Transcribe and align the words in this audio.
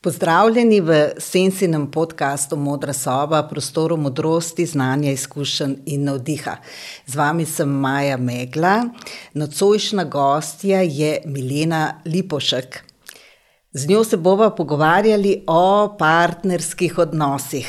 Pozdravljeni 0.00 0.80
v 0.80 0.96
Sensinem 1.18 1.90
podkastu 1.90 2.56
Modra 2.56 2.92
soba, 2.92 3.42
prostoru 3.42 3.96
modrosti, 3.96 4.66
znanja, 4.66 5.10
izkušenj 5.10 5.74
in 5.86 6.04
navdiha. 6.04 6.56
Z 7.06 7.16
vami 7.16 7.46
sem 7.46 7.68
Maja 7.68 8.16
Megla, 8.16 8.84
nocojšnja 9.34 10.04
gostja 10.04 10.82
je 10.82 11.22
Milena 11.24 12.00
Lipošek. 12.04 12.84
Z 13.72 13.88
njo 13.88 14.04
se 14.04 14.16
bomo 14.16 14.50
pogovarjali 14.56 15.42
o 15.46 15.96
partnerskih 15.98 16.98
odnosih. 16.98 17.66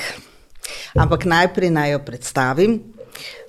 Ampak 0.96 1.26
najprej 1.26 1.72
naj 1.72 1.92
jo 1.92 2.00
predstavim. 2.06 2.80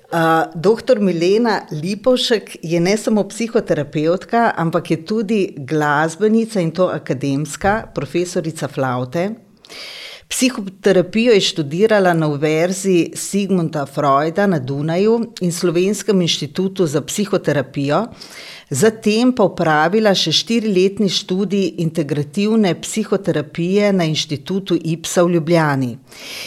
Uh, 0.09 0.49
doktor 0.55 0.99
Milena 0.99 1.67
Lipovšek 1.69 2.57
je 2.63 2.79
ne 2.79 2.95
samo 2.97 3.27
psihoterapeutka, 3.29 4.53
ampak 4.57 4.91
je 4.91 5.05
tudi 5.05 5.53
glasbenica 5.57 6.59
in 6.59 6.71
to 6.71 6.87
akademska, 6.89 7.91
profesorica 7.93 8.67
flaute. 8.67 9.29
Psihoterapijo 10.29 11.33
je 11.33 11.41
študirala 11.41 12.13
na 12.13 12.27
Univerzi 12.27 13.11
Sigmunda 13.15 13.85
Freuda 13.85 14.47
na 14.47 14.59
Dunaju 14.59 15.33
in 15.41 15.51
Slovenskem 15.51 16.21
inštitutu 16.21 16.85
za 16.85 17.01
psihoterapijo, 17.01 18.03
zatem 18.69 19.31
pa 19.33 19.47
upravila 19.49 20.13
še 20.13 20.31
štiriletni 20.31 21.09
študij 21.09 21.81
integrativne 21.81 22.75
psihoterapije 22.81 23.89
na 23.93 24.05
inštitutu 24.05 24.77
IPSA 24.77 25.23
v 25.23 25.33
Ljubljani. 25.33 25.97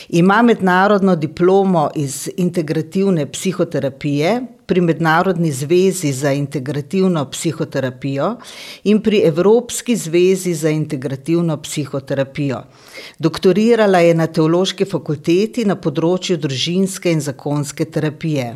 Ima 0.08 0.42
mednarodno 0.42 1.16
diplomo 1.16 1.88
iz 1.94 2.28
integrativne 2.36 3.26
psihoterapije 3.32 4.40
pri 4.72 4.80
Mednarodni 4.80 5.50
zvezi 5.52 6.12
za 6.12 6.30
integrativno 6.32 7.26
psihoterapijo 7.30 8.36
in 8.84 9.02
pri 9.02 9.20
Evropski 9.24 9.96
zvezi 9.96 10.54
za 10.54 10.70
integrativno 10.70 11.56
psihoterapijo. 11.62 12.62
Doktorirala 13.18 13.98
je 13.98 14.14
na 14.14 14.26
teološki 14.26 14.88
fakulteti 14.88 15.66
na 15.68 15.76
področju 15.76 16.38
družinske 16.40 17.12
in 17.12 17.20
zakonske 17.20 17.84
terapije. 17.84 18.54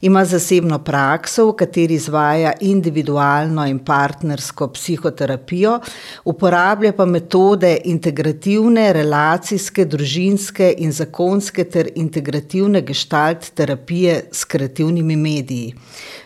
Ima 0.00 0.24
zasebno 0.24 0.78
prakso, 0.78 1.46
v 1.48 1.56
kateri 1.56 1.94
izvaja 1.94 2.52
individualno 2.60 3.66
in 3.66 3.78
partnersko 3.78 4.68
psihoterapijo, 4.68 5.80
uporablja 6.24 6.92
pa 6.92 7.04
metode 7.04 7.72
integrativne, 7.84 8.92
relacijske, 8.92 9.84
družinske 9.84 10.70
in 10.78 10.92
zakonske 10.92 11.64
ter 11.64 11.90
integrativne 11.94 12.82
gestalt 12.82 13.50
terapije 13.54 14.22
s 14.32 14.44
kreativnimi 14.44 15.16
mediji. 15.16 15.74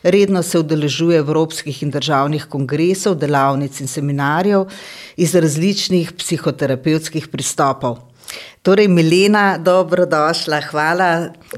Redno 0.03 0.43
se 0.43 0.59
udeležuje 0.59 1.19
evropskih 1.19 1.83
in 1.83 1.91
državnih 1.91 2.47
kongresov, 2.49 3.15
delavnic 3.15 3.81
in 3.81 3.89
seminarjev 3.89 4.69
iz 5.17 5.35
različnih 5.35 6.13
psihoterapevtskih 6.19 7.29
pristopov. 7.29 8.12
Torej, 8.63 8.87
Milena, 8.87 9.59
dobrodošla, 9.59 10.61
hvala, 10.71 11.07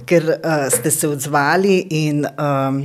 ker 0.09 0.25
uh, 0.25 0.63
ste 0.73 0.89
se 0.89 1.05
odzvali 1.05 1.83
in 1.93 2.23
um, 2.25 2.79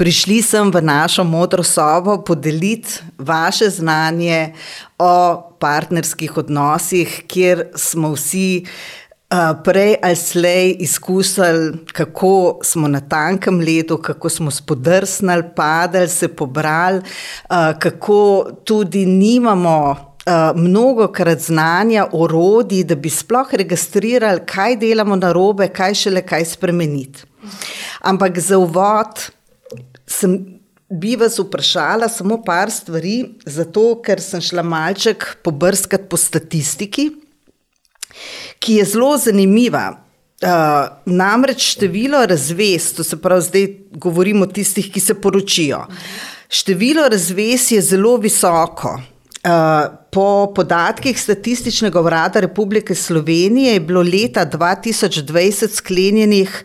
prišli 0.00 0.38
sem 0.40 0.70
v 0.72 0.80
našo 0.80 1.20
modro 1.20 1.60
sobo 1.60 2.22
podeliti 2.24 3.04
vaše 3.20 3.68
znanje 3.68 4.54
o 4.96 5.12
partnerskih 5.60 6.38
odnosih, 6.40 7.28
kjer 7.28 7.66
smo 7.76 8.14
vsi. 8.16 8.64
Uh, 9.32 9.60
prej 9.64 9.94
ali 10.02 10.16
slej 10.16 10.76
izkusili, 10.84 11.84
kako 11.92 12.60
smo 12.64 12.88
na 12.88 13.00
tankem 13.00 13.60
ledu, 13.60 13.96
kako 13.96 14.28
smo 14.28 14.50
spodrsnili, 14.50 15.52
padali, 15.56 16.08
se 16.08 16.28
pobrali, 16.28 17.00
uh, 17.00 17.72
kako 17.78 18.50
tudi 18.64 19.06
nimamo 19.06 20.11
uh, 20.26 20.56
mnogo 20.56 21.08
krat 21.12 21.40
znanja, 21.40 22.06
orodij, 22.12 22.84
da 22.84 22.94
bi 22.94 23.10
sploh 23.10 23.54
registrirali, 23.54 24.46
kaj 24.46 24.76
delamo 24.76 25.16
na 25.16 25.32
robe, 25.32 25.68
kaj 25.68 25.94
šele 25.94 26.22
kaj 26.26 26.44
spremeniti. 26.54 27.24
Ampak 28.00 28.38
za 28.38 28.58
uvod 28.58 29.26
sem, 30.06 30.38
bi 30.90 31.16
vas 31.16 31.38
vprašala 31.38 32.08
samo 32.08 32.42
par 32.44 32.70
stvari, 32.70 33.24
zato 33.46 34.02
ker 34.04 34.20
sem 34.20 34.40
šla 34.40 34.62
malček 34.62 35.26
pobrskati 35.44 36.08
po 36.08 36.16
statistiki, 36.16 37.10
ki 38.58 38.80
je 38.80 38.84
zelo 38.94 39.16
zanimiva. 39.18 39.90
Uh, 40.42 40.48
namreč 41.06 41.62
število 41.76 42.24
razvez, 42.26 42.88
to 42.96 43.04
se 43.06 43.16
pravi, 43.22 43.42
zdaj 43.46 43.66
govorimo 43.94 44.42
o 44.42 44.50
tistih, 44.50 44.88
ki 44.92 45.00
se 45.00 45.14
poročijo. 45.14 45.84
Število 46.50 47.06
razvez 47.08 47.70
je 47.72 47.80
zelo 47.80 48.16
visoko. 48.16 48.96
Uh, 49.42 49.50
po 50.10 50.52
podatkih 50.54 51.20
Statističnega 51.20 52.00
urada 52.00 52.40
Republike 52.40 52.94
Slovenije 52.94 53.72
je 53.72 53.80
bilo 53.80 54.02
leta 54.02 54.46
2020 54.46 55.74
sklenjenih 55.74 56.64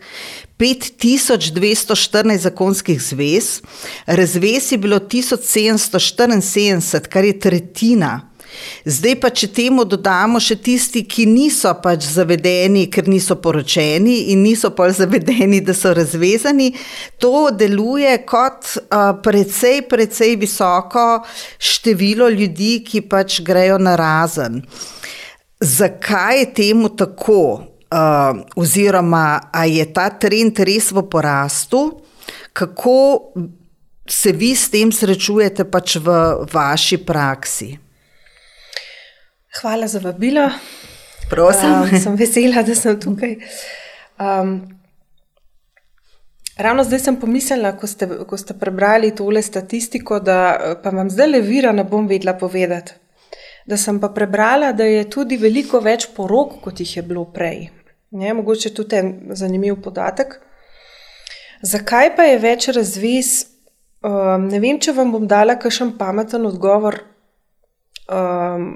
5214 0.58 2.38
zakonskih 2.38 3.02
zvez, 3.02 3.60
razvez 4.06 4.72
je 4.72 4.78
bilo 4.78 4.98
1774, 4.98 7.08
kar 7.08 7.24
je 7.24 7.38
tretjina 7.38 8.30
Zdaj 8.88 9.16
pa, 9.20 9.30
če 9.30 9.48
temu 9.52 9.84
dodamo 9.88 10.40
še 10.40 10.56
tisti, 10.64 11.02
ki 11.04 11.26
niso 11.28 11.72
pač 11.82 12.06
zavedeni, 12.08 12.86
ker 12.92 13.08
niso 13.10 13.36
poročeni 13.42 14.30
in 14.32 14.42
niso 14.46 14.70
pa 14.76 14.88
zavedeni, 14.94 15.60
da 15.64 15.74
so 15.76 15.92
razvezani, 15.96 16.70
to 17.20 17.48
deluje 17.50 18.14
kot 18.28 18.70
uh, 18.80 19.12
precej, 19.24 19.82
precej 19.90 20.36
visoko 20.40 21.24
število 21.58 22.30
ljudi, 22.32 22.78
ki 22.86 23.04
pač 23.10 23.40
grejo 23.46 23.78
na 23.82 23.96
razen. 23.98 24.62
Zakaj 25.60 26.38
je 26.38 26.52
temu 26.62 26.94
tako? 26.96 27.42
Uh, 27.88 28.42
oziroma, 28.60 29.48
ali 29.48 29.78
je 29.78 29.86
ta 29.96 30.10
trend 30.12 30.58
res 30.60 30.90
v 30.92 31.06
porastu, 31.08 32.02
kako 32.52 33.32
se 34.04 34.32
vi 34.32 34.52
s 34.52 34.68
tem 34.68 34.92
srečujete 34.92 35.64
pač 35.64 35.96
v 35.96 36.18
vaši 36.52 37.00
praksi? 37.00 37.87
Hvala 39.60 39.86
za 39.86 39.98
vabilo. 39.98 40.50
Prosim. 41.30 41.72
Um, 41.72 42.00
sem 42.00 42.16
vesela, 42.16 42.62
da 42.62 42.74
sem 42.74 43.00
tukaj. 43.00 43.36
Um, 44.20 44.60
ravno 46.56 46.84
zdaj 46.84 46.98
sem 46.98 47.16
pomislila, 47.20 47.72
ko 47.76 47.86
ste, 47.86 48.08
ko 48.26 48.36
ste 48.38 48.54
prebrali 48.58 49.14
tole 49.14 49.42
statistiko, 49.42 50.20
da 50.20 50.38
pa 50.82 50.90
vam 50.90 51.10
zdaj 51.10 51.26
le 51.26 51.40
vira 51.40 51.72
ne 51.72 51.84
bom 51.84 52.06
vedela 52.08 52.36
povedati. 52.38 52.92
Da 53.66 53.76
sem 53.76 54.00
pa 54.00 54.08
prebrala, 54.08 54.72
da 54.72 54.84
je 54.84 55.10
tudi 55.10 55.36
veliko 55.36 55.80
več 55.84 56.08
porok, 56.16 56.60
kot 56.64 56.80
jih 56.80 56.96
je 56.96 57.02
bilo 57.02 57.24
prej. 57.34 57.68
Ne, 58.10 58.32
mogoče 58.34 58.72
tudi 58.74 58.96
en 58.96 59.10
zanimiv 59.36 59.82
podatek. 59.84 60.38
Zakaj 61.62 62.14
pa 62.16 62.24
je 62.24 62.38
več 62.38 62.68
razviz? 62.72 63.32
Um, 64.00 64.46
ne 64.48 64.60
vem, 64.62 64.78
če 64.80 64.94
vam 64.96 65.10
bom 65.12 65.26
dala 65.28 65.58
kakšen 65.58 65.96
pameten 65.98 66.46
odgovor. 66.46 67.02
Um, 68.08 68.70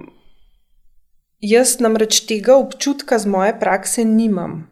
Jaz 1.42 1.80
namreč 1.82 2.20
tega 2.26 2.54
občutka 2.56 3.18
z 3.18 3.26
moje 3.26 3.54
prakse 3.58 4.04
nimam. 4.04 4.68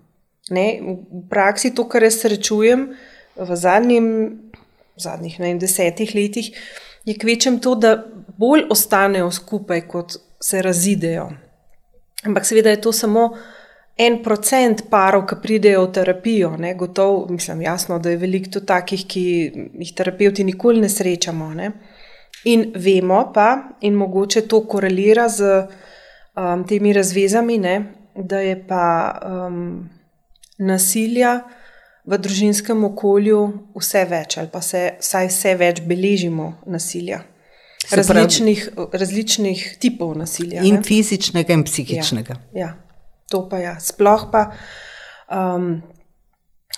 Ne? 0.51 0.79
V 0.83 1.27
praksi 1.31 1.75
to, 1.75 1.89
kar 1.91 2.07
jaz 2.07 2.21
srečujem 2.23 2.93
v 3.37 3.57
zadnjim, 3.57 4.07
zadnjih 4.97 5.41
ne, 5.43 5.55
desetih 5.59 6.15
letih, 6.15 6.51
je 7.05 7.15
kvečem 7.19 7.59
to, 7.59 7.75
da 7.75 7.97
bolj 8.39 8.69
ostanejo 8.71 9.31
skupaj, 9.35 9.87
kot 9.91 10.19
se 10.41 10.63
razidejo. 10.63 11.31
Ampak 12.25 12.47
seveda 12.47 12.71
je 12.71 12.81
to 12.81 12.93
samo 12.93 13.31
en 13.99 14.23
procent 14.23 14.87
parov, 14.91 15.27
ki 15.29 15.41
pridejo 15.43 15.85
v 15.87 15.93
terapijo. 15.97 16.55
Ne? 16.57 16.75
Gotov, 16.79 17.27
mislim, 17.31 17.63
jasno, 17.67 17.99
da 17.99 18.11
je 18.11 18.21
veliko 18.21 18.51
tudi 18.59 18.67
takih, 18.67 19.07
ki 19.11 19.25
jih 19.83 19.95
terapeuti 19.97 20.45
nikoli 20.45 20.81
ne 20.81 20.89
srečamo. 20.89 21.51
Ne? 21.55 21.73
In 22.45 22.71
vemo 22.77 23.25
pa, 23.35 23.77
in 23.81 23.99
mogoče 23.99 24.47
to 24.49 24.63
korelira 24.69 25.29
z 25.29 25.67
um, 26.37 26.65
temi 26.69 26.93
razvezami, 26.93 27.59
ne, 27.59 27.77
da 28.15 28.41
je 28.41 28.57
pa 28.69 28.85
um, 29.25 29.89
nasilja 30.59 31.41
v 32.05 32.19
družinskem 32.19 32.85
okolju 32.85 33.41
vse 33.77 34.05
več, 34.09 34.39
ali 34.41 34.51
pa 34.53 34.63
se 34.65 34.97
vsaj 35.01 35.29
vse 35.31 35.55
več 35.61 35.83
beležimo 35.87 36.53
nasilja. 36.67 37.23
Različnih, 37.91 38.67
različnih 38.93 39.63
tipov 39.81 40.13
nasilja. 40.19 40.63
In 40.67 40.79
ne? 40.79 40.83
fizičnega, 40.87 41.57
in 41.57 41.65
psihičnega. 41.67 42.37
Ja, 42.53 42.61
ja, 42.61 42.71
to 43.31 43.47
pa. 43.49 43.59
Ja. 43.63 43.75
Sploh 43.81 44.29
pa 44.31 44.51
um, 45.33 45.81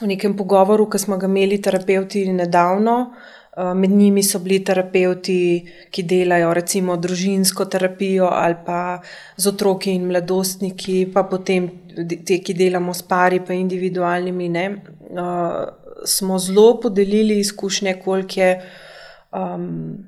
v 0.00 0.08
nekem 0.08 0.36
pogovoru, 0.38 0.86
ki 0.88 1.02
smo 1.02 1.18
ga 1.20 1.28
imeli, 1.28 1.58
terapeuti, 1.62 2.24
nedavno, 2.32 2.96
med 3.56 3.90
njimi 3.90 4.22
so 4.22 4.38
bili 4.38 4.62
terapeuti, 4.64 5.64
ki 5.92 6.02
delajo 6.08 6.54
recimo 6.56 6.96
družinsko 6.96 7.66
terapijo 7.68 8.30
ali 8.32 8.56
pa 8.66 9.00
z 9.36 9.48
otroki 9.48 9.92
in 9.92 10.06
mladostniki, 10.08 11.10
pa 11.12 11.26
potem 11.28 11.68
te, 12.26 12.38
ki 12.40 12.54
delamo 12.56 12.94
s 12.96 13.04
pari, 13.04 13.42
pa 13.44 13.52
individualnimi. 13.52 14.48
Ne, 14.48 14.64
uh, 15.10 15.82
smo 16.04 16.38
zelo 16.38 16.80
podelili 16.80 17.38
izkušnje, 17.40 17.94
koliko 18.04 18.40
je 18.40 18.62
um, 19.32 19.98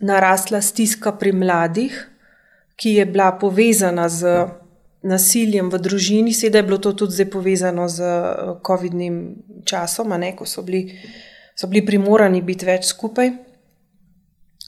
narasla 0.00 0.60
stiska 0.60 1.12
pri 1.12 1.32
mladih, 1.32 2.10
ki 2.76 2.96
je 2.96 3.06
bila 3.06 3.32
povezana 3.40 4.08
z 4.08 4.46
nasiljem 5.04 5.68
v 5.70 5.78
družini, 5.78 6.32
sedaj 6.32 6.58
je 6.58 6.66
bilo 6.66 6.78
to 6.78 6.92
tudi 6.92 7.26
povezano 7.30 7.88
z 7.88 8.00
eh, 8.00 8.56
COVID-nim 8.66 9.16
časom, 9.64 10.16
ne, 10.16 10.32
ko 10.36 10.48
so 10.48 10.64
bili, 10.64 10.96
so 11.54 11.66
bili 11.70 11.86
primorani 11.86 12.42
biti 12.42 12.66
več 12.66 12.86
skupaj. 12.90 13.32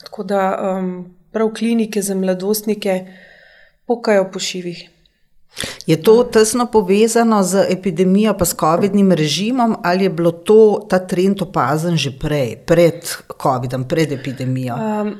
Tako 0.03 0.23
da 0.23 0.43
um, 0.55 0.91
prav 1.31 1.49
klinike 1.57 2.01
za 2.01 2.15
mladostnike 2.15 2.99
pokajo 3.85 4.29
po 4.31 4.39
šivih. 4.39 4.89
Je 5.87 5.95
to 6.03 6.23
tesno 6.23 6.65
povezano 6.71 7.43
z 7.43 7.65
epidemijo, 7.69 8.33
pa 8.37 8.45
s 8.45 8.53
COVID-nim 8.53 9.11
režimom, 9.11 9.75
ali 9.83 10.03
je 10.03 10.09
bilo 10.09 10.31
to, 10.31 10.85
ta 10.89 10.99
trend 10.99 11.41
opazen 11.41 11.97
že 11.97 12.11
prej, 12.19 12.57
pred 12.65 13.07
COVID-om, 13.41 13.87
pred 13.87 14.11
epidemijo? 14.11 14.75
Um, 14.75 15.15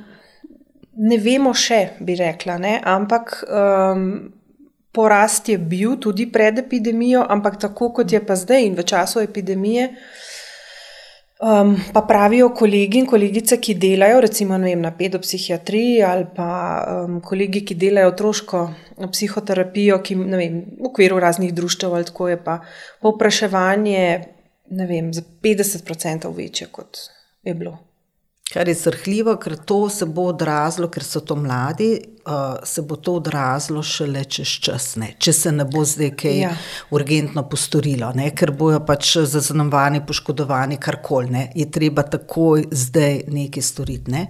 ne 0.97 1.17
vemo 1.17 1.53
še, 1.53 1.97
bi 1.99 2.15
rekla, 2.19 2.57
ne? 2.61 2.75
ampak 2.83 3.43
um, 3.47 4.03
porast 4.93 5.49
je 5.49 5.57
bil 5.57 5.97
tudi 6.01 6.27
pred 6.31 6.59
epidemijo, 6.59 7.25
ampak 7.29 7.57
tako 7.61 7.91
kot 7.93 8.11
je 8.11 8.21
pa 8.21 8.35
zdaj 8.35 8.65
in 8.65 8.77
v 8.77 8.85
času 8.85 9.23
epidemije. 9.23 9.89
Um, 11.37 11.75
pa 11.93 12.01
pravijo 12.01 12.49
kolegi 12.49 12.97
in 12.97 13.05
kolegice, 13.05 13.59
ki 13.61 13.75
delajo 13.77 14.23
recimo 14.25 14.57
vem, 14.57 14.79
na 14.81 14.89
pedopsihiatriji 14.97 15.99
ali 16.03 16.25
pa 16.35 16.47
um, 17.05 17.19
kolegi, 17.21 17.61
ki 17.61 17.75
delajo 17.77 18.09
otroško 18.09 18.61
psihoterapijo, 19.11 19.99
ki 20.01 20.17
vem, 20.17 20.55
v 20.79 20.89
okviru 20.89 21.19
raznih 21.21 21.53
društev 21.53 21.93
ali 21.93 22.09
tako 22.09 22.31
je 22.31 22.39
pa 22.43 22.57
povpraševanje 23.05 24.23
za 25.13 25.21
50% 25.43 26.33
večje, 26.35 26.67
kot 26.71 26.97
je 27.43 27.53
bilo. 27.53 27.77
Kar 28.57 28.68
je 28.68 28.74
srhljivo, 28.75 29.36
ker 29.38 29.54
to 29.56 29.89
se 29.89 30.06
bo 30.06 30.24
odrazilo, 30.31 30.88
ker 30.89 31.04
so 31.06 31.19
to 31.21 31.36
mladi, 31.38 31.92
uh, 32.25 32.56
se 32.65 32.81
bo 32.81 32.95
to 32.95 33.13
odrazilo 33.19 33.83
šele 33.83 34.24
čez 34.25 34.54
čas, 34.65 34.88
ne? 34.98 35.12
če 35.19 35.33
se 35.33 35.51
ne 35.54 35.65
bo 35.69 35.83
zdaj 35.86 36.09
kaj 36.18 36.39
ja. 36.39 36.54
urgentno 36.89 37.44
postorilo, 37.50 38.07
ne? 38.18 38.31
ker 38.33 38.50
bojo 38.57 38.80
pač 38.88 39.12
zaznamovani, 39.30 40.01
poškodovani, 40.07 40.80
karkoli. 40.81 41.44
Je 41.54 41.68
treba 41.69 42.01
takoj 42.01 42.63
zdaj 42.71 43.19
nekaj 43.36 43.63
storiti. 43.68 44.12
Ne? 44.15 44.24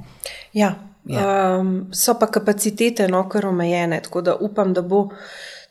Ja. 0.52 0.74
Ja. 1.08 1.22
Um, 1.62 1.70
so 1.96 2.18
pa 2.20 2.28
kapacitete 2.28 3.06
no, 3.08 3.22
kar 3.32 3.48
omejene, 3.48 4.02
tako 4.04 4.26
da 4.28 4.34
upam, 4.36 4.74
da 4.76 4.84
bo 4.84 5.06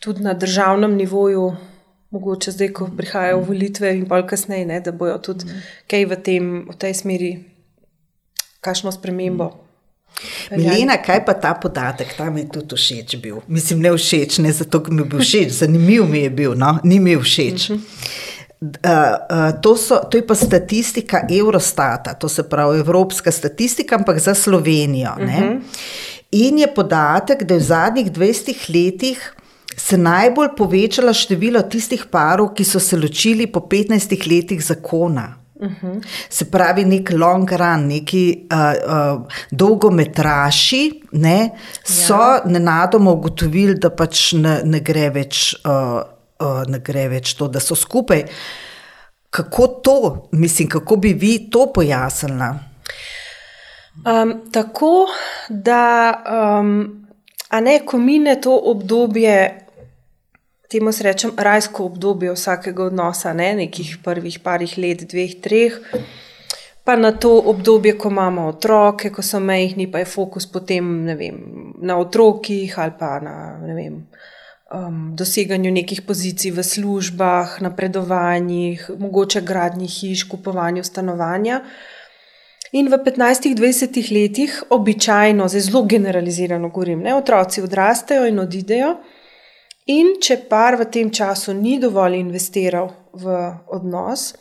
tudi 0.01 0.25
na 0.25 0.33
državnem 0.33 0.95
nivoju, 0.97 1.51
mogoče 2.17 2.57
zdaj, 2.57 2.73
ko 2.73 2.89
prihajajo 2.97 3.45
volitve 3.45 3.93
in 3.99 4.09
pa 4.09 4.23
kasneje, 4.27 4.81
da 4.81 4.97
bojo 4.97 5.19
tudi 5.29 5.45
mm. 5.45 5.61
kaj 5.93 6.09
v, 6.09 6.19
tem, 6.25 6.49
v 6.71 6.79
tej 6.81 6.97
smeri 7.03 7.31
kakšno 8.67 8.93
spremembo. 8.95 9.53
Milena, 10.57 10.97
kaj 11.03 11.25
pa 11.27 11.35
ta 11.37 11.53
podatek, 11.61 12.15
ta 12.17 12.31
mi 12.33 12.47
je 12.47 12.53
tudi 12.55 12.79
všeč 12.79 13.17
bil. 13.21 13.43
Mislim, 13.53 13.83
ne 13.85 13.93
všeč, 13.93 14.39
ne 14.45 14.53
zato, 14.53 14.81
ker 14.85 14.95
mi 14.95 15.05
je 15.05 15.11
bil 15.13 15.23
všeč, 15.25 15.53
zanimiv 15.61 16.07
mi 16.09 16.25
je 16.25 16.31
bil, 16.31 16.55
no? 16.59 16.79
ni 16.85 17.01
mi 17.03 17.17
všeč. 17.21 17.71
Uh, 17.71 18.71
uh, 18.89 19.51
to, 19.61 19.75
so, 19.77 20.01
to 20.09 20.17
je 20.17 20.25
pa 20.25 20.35
statistika 20.35 21.27
Eurostata, 21.29 22.15
to 22.17 22.29
se 22.29 22.47
pravi 22.49 22.81
evropska 22.81 23.33
statistika, 23.33 23.99
ampak 24.01 24.19
za 24.19 24.35
Slovenijo. 24.35 25.13
Uh 25.19 25.25
mhm. 25.25 25.43
-huh. 25.43 25.61
In 26.33 26.59
je 26.59 26.75
podatek, 26.75 27.43
da 27.45 27.55
je 27.55 27.61
v 27.61 27.65
zadnjih 27.65 28.13
20 28.13 28.71
letih 28.75 29.35
se 29.77 29.99
najbolj 29.99 30.49
povečalo 30.57 31.13
število 31.15 31.63
tistih 31.63 32.07
parov, 32.11 32.55
ki 32.55 32.65
so 32.65 32.81
se 32.81 32.97
ločili 32.97 33.47
po 33.47 33.61
15 33.61 34.27
letih 34.31 34.65
zakona. 34.65 35.46
-huh. 35.61 36.03
Se 36.31 36.45
pravi, 36.51 36.85
nek 36.85 37.11
long 37.11 37.51
run, 37.51 37.87
neki 37.87 38.47
uh, 38.53 38.59
uh, 38.59 39.23
dolgometraši 39.51 41.03
ne, 41.13 41.51
so 41.85 42.15
ja. 42.15 42.43
nenadoma 42.45 43.11
ugotovili, 43.11 43.75
da 43.75 43.91
pač 43.91 44.33
ne, 44.33 44.61
ne, 44.65 44.81
gre 44.81 45.11
več, 45.11 45.57
uh, 45.65 46.01
uh, 46.41 46.63
ne 46.69 46.79
gre 46.79 47.09
več 47.09 47.35
to, 47.35 47.49
da 47.49 47.61
so 47.61 47.75
skupaj. 47.75 48.25
Kako 49.31 49.67
to, 49.67 50.29
mislim, 50.33 50.69
kako 50.69 50.97
bi 50.97 51.13
vi 51.13 51.51
to 51.51 51.73
pojasnili? 51.73 52.51
Um, 54.05 54.43
tako 54.53 55.07
da, 55.49 56.23
um, 56.61 57.07
a 57.49 57.61
ne, 57.61 57.81
ko 57.87 57.99
mine 57.99 58.41
to 58.41 58.57
obdobje 58.65 59.66
temu 60.69 60.93
se 60.93 61.05
rečem, 61.05 61.33
rajsko 61.37 61.85
obdobje 61.85 62.33
vsakega 62.33 62.85
odnosa, 62.85 63.33
ne 63.33 63.55
nekih 63.55 63.97
prvih 64.05 64.39
parih 64.45 64.79
let, 64.79 65.05
dveh, 65.11 65.35
treh. 65.41 65.81
Pa 66.85 66.97
na 66.97 67.11
to 67.13 67.33
obdobje, 67.51 67.97
ko 67.99 68.11
imamo 68.11 68.47
otroke, 68.47 69.11
ko 69.11 69.23
so 69.23 69.41
mehni, 69.41 69.89
pa 69.91 69.99
je 69.99 70.07
fokus 70.07 70.47
potem 70.47 71.07
vem, 71.19 71.41
na 71.83 71.99
otrokih 71.99 72.79
ali 72.79 72.95
pa 72.99 73.19
na 73.21 73.35
vem, 73.75 74.05
um, 74.71 75.17
doseganju 75.17 75.73
nekih 75.73 76.03
pozicij 76.07 76.55
v 76.55 76.63
službah, 76.63 77.59
napredovanjih, 77.63 78.91
mogoče 78.99 79.43
gradnji 79.43 79.91
hiš, 79.91 80.29
kupovanju 80.31 80.85
stanovanja. 80.85 81.61
In 82.73 82.89
v 82.91 82.99
15-20 82.99 84.11
letih, 84.13 84.63
običajno, 84.71 85.49
zelo 85.49 85.83
generalizirano 85.83 86.69
govorim, 86.69 87.03
ne, 87.03 87.15
otroci 87.15 87.63
odrastejo 87.63 88.27
in 88.27 88.39
odidejo. 88.39 88.97
In 89.87 90.17
če 90.19 90.41
par 90.51 90.75
v 90.81 90.89
tem 90.91 91.11
času 91.15 91.55
ni 91.55 91.77
dovolj 91.79 92.19
investiral 92.19 92.91
v 93.15 93.37
odnos, 93.71 94.33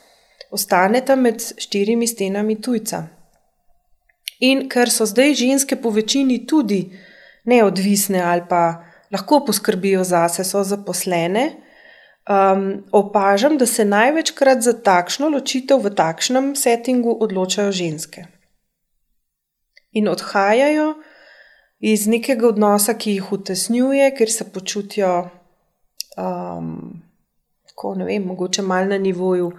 ostane 0.49 1.03
tam 1.05 1.21
med 1.21 1.37
štirimi 1.37 2.07
stenami 2.09 2.57
tujca. 2.57 3.03
In 4.41 4.65
ker 4.69 4.89
so 4.89 5.05
zdaj 5.05 5.37
ženske 5.37 5.77
po 5.77 5.93
večini 5.93 6.41
tudi 6.49 6.81
neodvisne 7.45 8.23
ali 8.25 8.41
pa 8.49 8.81
lahko 9.13 9.43
poskrbijo 9.45 10.03
zase, 10.03 10.43
so 10.43 10.63
zaposlene, 10.63 11.45
um, 12.25 12.83
opažam, 12.91 13.57
da 13.57 13.65
se 13.65 13.85
največkrat 13.85 14.61
za 14.65 14.73
takšno 14.73 15.29
ločitev 15.29 15.85
v 15.85 15.93
takšnem 15.95 16.55
settingu 16.55 17.17
odločajo 17.21 17.71
ženske. 17.71 18.25
In 19.93 20.09
odhajajo 20.09 20.95
iz 21.85 22.07
nekega 22.07 22.47
odnosa, 22.47 22.95
ki 22.97 23.17
jih 23.17 23.31
utesnjuje, 23.35 24.09
ker 24.17 24.31
se 24.31 24.47
počutijo, 24.51 25.11
um, 26.17 27.01
tako 27.69 27.95
ne 27.99 28.07
vem, 28.07 28.23
mogoče 28.25 28.61
malo 28.61 28.89
na 28.89 28.97
nivoju 28.97 29.51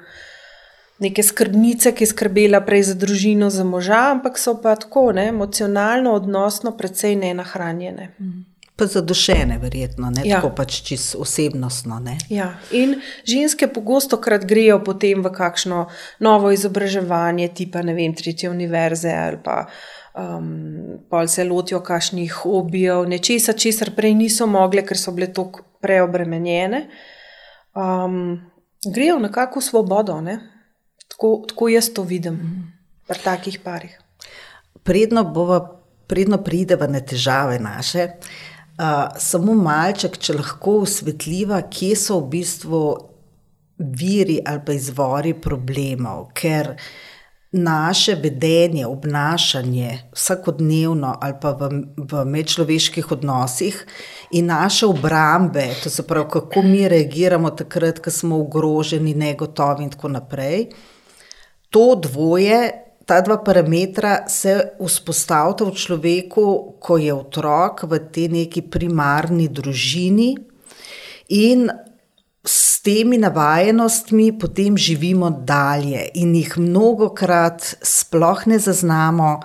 neke 0.99 1.23
skrbnice, 1.23 1.93
ki 1.95 2.05
je 2.05 2.11
skrbela 2.11 2.61
prej 2.67 2.83
za 2.91 2.95
družino, 2.99 3.51
za 3.51 3.65
moža, 3.65 4.01
ampak 4.17 4.39
so 4.43 4.57
pa 4.63 4.75
tako 4.77 5.13
ne, 5.13 5.29
emocionalno, 5.29 6.17
odnosno, 6.17 6.73
precej 6.77 7.17
nenahranjene. 7.21 8.11
Pa 8.77 8.87
zadošene, 8.87 9.59
verjetno, 9.63 10.11
ne 10.11 10.25
ja. 10.25 10.41
tako 10.41 10.51
pač 10.57 10.81
čisto 10.85 11.23
osebnostno. 11.25 12.01
Ja. 12.29 12.49
In 12.73 12.99
ženske 13.25 13.69
pogosto 13.73 14.19
krat 14.21 14.45
grejo 14.45 14.81
potem 14.85 15.23
v 15.25 15.33
kakšno 15.33 15.87
novo 16.21 16.51
izobraževanje, 16.53 17.49
tipa 17.55 17.85
ne 17.87 17.95
vem, 17.95 18.17
tretje 18.17 18.51
univerze 18.51 19.15
ali 19.15 19.39
pa 19.45 19.63
um, 20.17 20.99
pol 21.11 21.29
se 21.29 21.45
lotijo 21.45 21.81
kašnih 21.81 22.33
hobijev, 22.33 23.05
nečesa, 23.09 23.53
česar 23.53 23.93
prej 23.97 24.15
niso 24.15 24.47
mogle, 24.47 24.85
ker 24.87 24.99
so 24.99 25.13
bile 25.13 25.29
tako 25.33 25.65
preobremenjene. 25.85 26.87
Um, 27.77 28.41
grejo 28.95 29.19
nekako 29.19 29.61
v 29.61 29.69
svobodo, 29.69 30.21
ne? 30.21 30.39
tako, 31.09 31.45
tako 31.49 31.69
jaz 31.69 31.93
to 31.95 32.03
vidim 32.03 32.39
pri 33.07 33.19
takih 33.25 33.61
parih. 33.65 33.99
Predno, 34.83 35.25
bova, 35.25 35.61
predno 36.07 36.39
prideva 36.43 36.87
na 36.87 37.01
težave 37.01 37.59
naše. 37.59 38.09
Uh, 38.77 39.09
samo 39.19 39.55
malček, 39.55 40.19
če 40.19 40.37
lahko 40.37 40.81
osvetljiva, 40.85 41.63
kje 41.71 41.97
so 41.97 42.21
v 42.21 42.29
bistvu 42.37 42.81
viri 43.77 44.41
ali 44.45 44.63
pa 44.67 44.75
izvori 44.77 45.33
problemov. 45.41 46.31
Ker 46.37 46.75
uh, 46.75 46.89
naše 47.53 48.15
vedenje, 48.15 48.87
obnašanje, 48.87 49.99
vsakodnevno 50.15 51.19
ali 51.21 51.35
pa 51.41 51.51
v, 51.51 51.69
v 51.97 52.25
medčloveških 52.25 53.13
odnosih 53.13 53.87
in 54.31 54.47
naše 54.47 54.87
obrambe, 54.87 55.69
to 55.83 55.91
se 55.91 56.03
pravi, 56.03 56.27
kako 56.31 56.63
mi 56.63 56.89
reagiramo 56.89 57.51
takrat, 57.51 57.99
ko 57.99 58.11
smo 58.11 58.41
ogroženi, 58.41 59.15
negotovi 59.15 59.85
in 59.85 59.91
tako 59.91 60.09
naprej. 60.09 60.67
To 61.71 61.95
dvoje, 61.95 62.73
ta 63.07 63.21
dva 63.21 63.39
parametra 63.39 64.29
se 64.29 64.73
vzpostavlja 64.81 65.71
v 65.71 65.75
človeku, 65.75 66.47
ko 66.81 66.99
je 66.99 67.15
otrok 67.15 67.87
v 67.87 68.01
tej 68.13 68.29
neki 68.29 68.63
primarni 68.63 69.49
družini. 69.49 70.35
In 71.29 71.71
s 72.47 72.81
temi 72.81 73.19
navajenostmi 73.19 74.39
potem 74.39 74.77
živimo 74.77 75.31
dalje 75.31 76.09
in 76.15 76.35
jih 76.35 76.59
mnogo 76.59 77.09
krat 77.15 77.75
sploh 77.83 78.47
ne 78.47 78.59
zaznamo. 78.59 79.41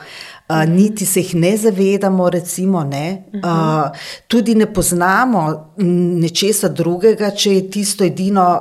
Uh, 0.51 0.70
niti 0.70 1.05
se 1.05 1.20
jih 1.20 1.36
ne 1.36 1.58
zavedamo, 1.58 2.29
recimo, 2.29 2.84
ne? 2.84 3.24
Uh, 3.34 3.98
tudi 4.27 4.55
ne 4.55 4.74
poznamo 4.74 5.74
nečesa 5.77 6.67
drugega, 6.67 7.29
če 7.31 7.53
je 7.53 7.70
tisto 7.72 8.03
edino, 8.03 8.60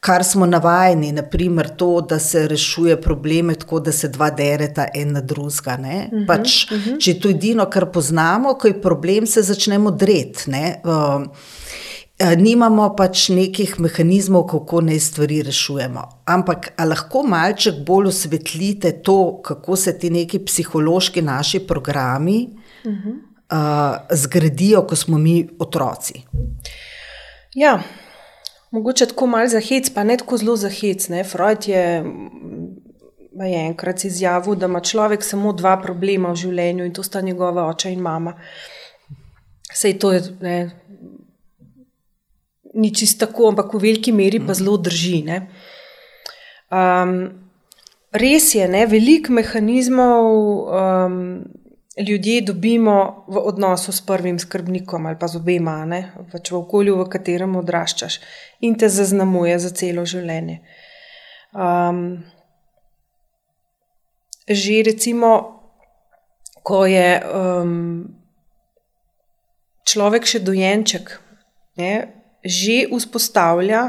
kar 0.00 0.24
smo 0.24 0.46
navajeni, 0.46 1.12
naprimer 1.12 1.70
to, 1.78 2.00
da 2.00 2.18
se 2.18 2.44
rešuje 2.48 2.98
probleme 3.00 3.54
tako, 3.54 3.80
da 3.80 3.92
se 3.92 4.08
dva 4.12 4.30
dereta 4.30 4.86
en 4.94 5.12
na 5.12 5.20
drugega. 5.20 5.78
Uh 5.78 5.78
-huh, 5.78 6.26
pač, 6.26 6.66
uh 6.72 6.78
-huh. 6.78 7.00
Če 7.00 7.20
to 7.20 7.28
edino, 7.28 7.66
kar 7.70 7.86
poznamo, 7.86 8.54
ko 8.54 8.68
je 8.68 8.80
problem, 8.82 9.26
se 9.26 9.42
začnemo 9.42 9.90
dreti. 9.90 10.50
Uh, 10.84 11.26
nimamo 12.36 12.86
pač 12.96 13.28
nekih 13.28 13.74
mehanizmov, 13.80 14.46
kako 14.50 14.80
naj 14.86 15.00
stvari 15.00 15.40
rešujemo. 15.42 16.02
Ampak 16.30 16.72
lahko 16.78 17.22
malček 17.26 17.82
bolj 17.86 18.10
osvetlite 18.12 18.92
to, 19.02 19.40
kako 19.42 19.76
se 19.76 19.98
ti 19.98 20.10
neki 20.10 20.38
psihološki 20.44 21.22
naši 21.22 21.60
programi 21.66 22.48
uh 22.84 22.92
-huh. 22.92 23.14
uh, 23.14 23.96
zgradijo, 24.10 24.86
ko 24.86 24.96
smo 24.96 25.18
mi 25.18 25.48
otroci. 25.58 26.22
Ja, 27.54 27.82
mogoče 28.70 29.06
tako 29.06 29.26
malo 29.26 29.48
za 29.48 29.60
hec, 29.60 29.90
pa 29.94 30.04
ne 30.04 30.16
tako 30.16 30.36
zelo 30.36 30.56
za 30.56 30.68
hec. 30.68 31.08
Ne? 31.08 31.24
Freud 31.24 31.68
je, 31.68 32.04
je 33.34 33.66
enkrat 33.66 34.04
izjavil, 34.04 34.54
da 34.54 34.66
ima 34.66 34.80
človek 34.80 35.24
samo 35.24 35.52
dva 35.52 35.80
problema 35.82 36.32
v 36.32 36.36
življenju 36.36 36.84
in 36.84 36.92
to 36.92 37.02
sta 37.02 37.20
njegova 37.20 37.66
oče 37.68 37.92
in 37.92 38.00
mama. 38.00 38.34
Sej 39.74 39.98
to 39.98 40.12
je. 40.12 40.22
Ne, 40.40 40.70
Ni 42.74 42.92
čisto 42.94 43.26
tako, 43.26 43.50
ampak 43.52 43.74
v 43.74 43.82
veliki 43.82 44.12
meri 44.12 44.40
pa 44.40 44.54
zelo 44.56 44.78
drži. 44.80 45.24
Um, 46.72 47.16
res 48.12 48.54
je, 48.54 48.68
ne, 48.68 48.86
veliko 48.88 49.32
mehanizmov 49.36 50.28
um, 50.28 51.18
ljudje 52.00 52.40
dobimo 52.48 53.24
v 53.28 53.36
odnosu 53.38 53.92
s 53.92 54.00
prvim 54.00 54.38
skrbnikom 54.38 55.06
ali 55.06 55.18
pa 55.20 55.28
z 55.28 55.36
obema, 55.36 55.84
ne, 55.84 56.12
pač 56.32 56.50
v 56.50 56.56
okolju, 56.56 56.96
v 56.96 57.08
katerem 57.12 57.56
odraščaš 57.56 58.20
in 58.60 58.78
te 58.78 58.88
zaznamuje 58.88 59.58
za 59.58 59.70
celo 59.76 60.06
življenje. 60.08 60.62
Um, 61.52 62.24
že 64.48 64.82
recimo, 64.82 65.60
ko 66.64 66.86
je 66.88 67.20
um, 67.20 68.08
človek 69.84 70.26
še 70.26 70.40
dojenček, 70.40 71.12
ne, 71.76 71.92
že 72.44 72.86
vzpostavlja 72.90 73.82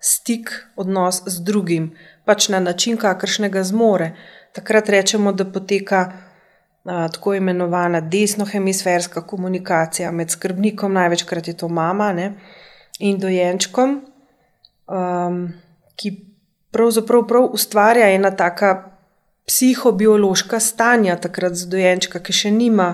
stik, 0.00 0.50
odnos 0.76 1.22
z 1.26 1.44
drugim, 1.44 1.92
pač 2.24 2.48
na 2.48 2.60
način, 2.60 2.96
kakršnega 2.96 3.62
zmore. 3.64 4.14
Takrat 4.52 4.88
rečemo, 4.88 5.32
da 5.32 5.44
poteka 5.44 6.12
tako 6.84 7.34
imenovana 7.34 8.00
desnohemisferska 8.00 9.26
komunikacija 9.26 10.10
med 10.12 10.30
skrbnikom, 10.30 10.92
največkrat 10.92 11.48
je 11.48 11.56
to 11.56 11.68
mama, 11.68 12.12
ne, 12.12 12.32
in 12.98 13.18
dojenčkom, 13.20 14.00
um, 14.88 15.52
ki 15.96 16.12
pravzaprav 16.72 17.26
prav 17.28 17.50
ustvarja 17.52 18.08
ena 18.14 18.30
taka 18.36 18.96
psihobiološka 19.46 20.60
stanja 20.60 21.16
takrat 21.16 21.54
za 21.54 21.68
dojenčka, 21.68 22.20
ki 22.20 22.32
še 22.32 22.50
nima 22.50 22.88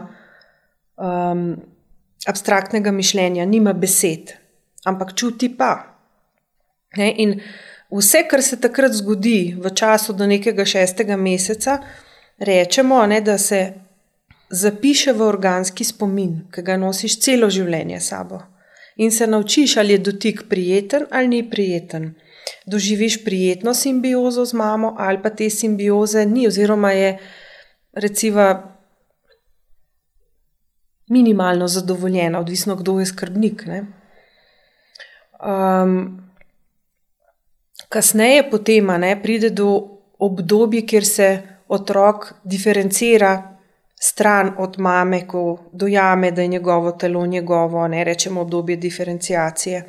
um, 0.97 1.57
abstraktnega 2.27 2.91
mišljenja, 2.91 3.47
nima 3.47 3.73
besed, 3.73 4.35
ampak 4.87 5.15
čuti 5.15 5.51
pa. 5.59 5.73
Ne, 6.97 7.13
in 7.19 7.35
vse, 7.91 8.23
kar 8.31 8.43
se 8.43 8.61
takrat 8.61 8.93
zgodi 8.93 9.57
v 9.59 9.73
času 9.75 10.15
do 10.17 10.27
nekega 10.27 10.65
šestega 10.65 11.17
meseca, 11.17 11.79
rečemo, 12.39 13.03
ne, 13.07 13.21
da 13.21 13.39
se 13.39 13.61
zapiše 14.51 15.13
v 15.13 15.27
organski 15.27 15.85
spomin, 15.85 16.47
ki 16.55 16.63
ga 16.63 16.77
nosiš 16.79 17.19
celo 17.21 17.51
življenje 17.51 18.01
sabo. 18.01 18.41
In 18.97 19.11
se 19.13 19.27
naučiš, 19.27 19.77
ali 19.77 19.97
je 19.97 19.99
dotik 19.99 20.47
prijeten 20.49 21.05
ali 21.11 21.29
ni 21.29 21.43
prijeten. 21.51 22.15
Doživiš 22.67 23.25
prijetno 23.25 23.75
simbiozo 23.75 24.45
z 24.45 24.55
mamo, 24.55 24.95
ali 24.99 25.21
pa 25.23 25.31
te 25.31 25.51
simbioze 25.51 26.25
ni, 26.27 26.47
oziroma 26.47 26.93
je 26.93 27.19
recimo 27.93 28.47
minimalno 31.11 31.69
zadovoljena, 31.69 32.41
odvisno 32.41 32.77
kdo 32.77 33.01
je 33.01 33.07
skrbnik. 33.07 33.65
Um, 35.41 36.31
kasneje, 37.89 38.51
potem, 38.51 38.87
ne, 38.87 39.23
pride 39.23 39.51
do 39.51 39.69
obdobja, 40.19 40.83
kjer 40.87 41.05
se 41.05 41.29
otrok 41.69 42.33
diferencira 42.45 43.57
stran 44.01 44.53
od 44.59 44.79
mame, 44.79 45.27
ko 45.29 45.59
dojame, 45.73 46.31
da 46.31 46.43
je 46.43 46.49
njegovo 46.49 46.93
telo 46.93 47.27
njegovo, 47.27 47.89
ne 47.89 48.05
rečemo 48.05 48.41
obdobje 48.41 48.77
diferencijacije. 48.77 49.85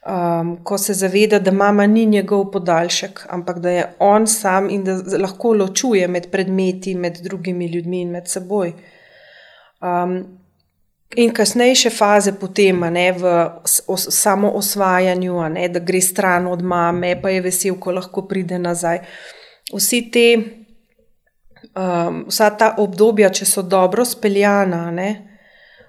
Um, 0.00 0.64
ko 0.64 0.78
se 0.78 0.94
zaveda, 0.94 1.38
da 1.38 1.52
mama 1.52 1.86
ni 1.86 2.06
njegov 2.06 2.50
podaljšek, 2.50 3.26
ampak 3.28 3.58
da 3.58 3.70
je 3.70 3.92
on 3.98 4.26
sam 4.26 4.70
in 4.70 4.84
da 4.84 4.96
lahko 5.18 5.52
ločuje 5.52 6.08
med 6.08 6.30
predmeti, 6.30 6.94
med 6.94 7.18
drugimi 7.22 7.66
ljudmi 7.66 8.00
in 8.00 8.10
med 8.10 8.28
seboj. 8.28 8.72
Um, 9.80 10.40
in 11.16 11.32
kasnejše 11.34 11.90
faze 11.90 12.32
potem, 12.38 12.80
ne, 12.80 13.12
v 13.12 13.24
samo 13.96 14.50
osvajanju, 14.50 15.48
ne, 15.48 15.68
da 15.68 15.80
gre 15.80 16.00
stran 16.00 16.46
od 16.46 16.62
mame, 16.62 17.16
pa 17.22 17.30
je 17.30 17.40
vesel, 17.40 17.78
ko 17.80 17.92
lahko 17.92 18.26
pride 18.28 18.58
nazaj. 18.58 19.02
Vsi 19.74 20.02
te 20.10 20.26
um, 21.74 22.24
vsa 22.28 22.50
ta 22.56 22.74
obdobja, 22.78 23.30
če 23.34 23.46
so 23.46 23.62
dobro 23.62 24.04
speljana, 24.06 24.88
ne, 24.94 25.10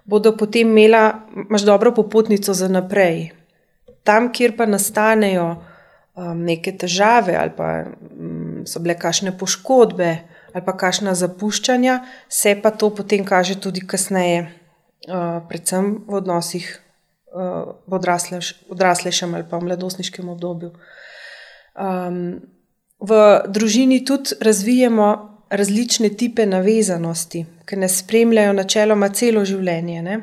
bodo 0.06 0.34
potem 0.38 0.70
imela, 0.70 1.28
imaš 1.48 1.68
dobro 1.68 1.94
popotnico 1.96 2.54
za 2.54 2.68
naprej. 2.68 3.30
Tam, 4.04 4.32
kjer 4.34 4.56
pa 4.58 4.66
nastanejo 4.66 5.48
um, 5.54 6.42
neke 6.46 6.74
težave, 6.78 7.38
ali 7.38 7.54
pa 7.58 7.84
um, 7.86 8.64
so 8.66 8.82
bile 8.82 8.98
kakšne 8.98 9.36
poškodbe, 9.38 10.10
ali 10.52 10.66
pa 10.66 10.74
kakšna 10.78 11.14
zapuščanja, 11.16 12.02
se 12.30 12.56
pa 12.64 12.72
to 12.72 12.90
potem 12.96 13.26
kaže 13.26 13.60
tudi 13.62 13.86
kasneje, 13.86 14.50
uh, 15.08 15.42
predvsem 15.50 16.04
v 16.08 16.14
odnosih 16.14 16.66
uh, 17.34 17.74
v 17.88 17.94
odraslejšem 18.70 19.34
ali 19.34 19.46
pa 19.50 19.60
mladostniškem 19.60 20.30
obdobju. 20.30 20.72
Um, 21.76 22.42
v 23.00 23.42
družini 23.48 24.06
tudi 24.06 24.38
razvijamo 24.42 25.08
različne 25.50 26.10
type 26.16 26.46
navezanosti, 26.46 27.46
ki 27.66 27.76
nas 27.76 27.98
spremljajo 28.04 28.54
načeloma 28.54 29.10
celo 29.10 29.46
življenje. 29.46 30.02
Ne? 30.02 30.20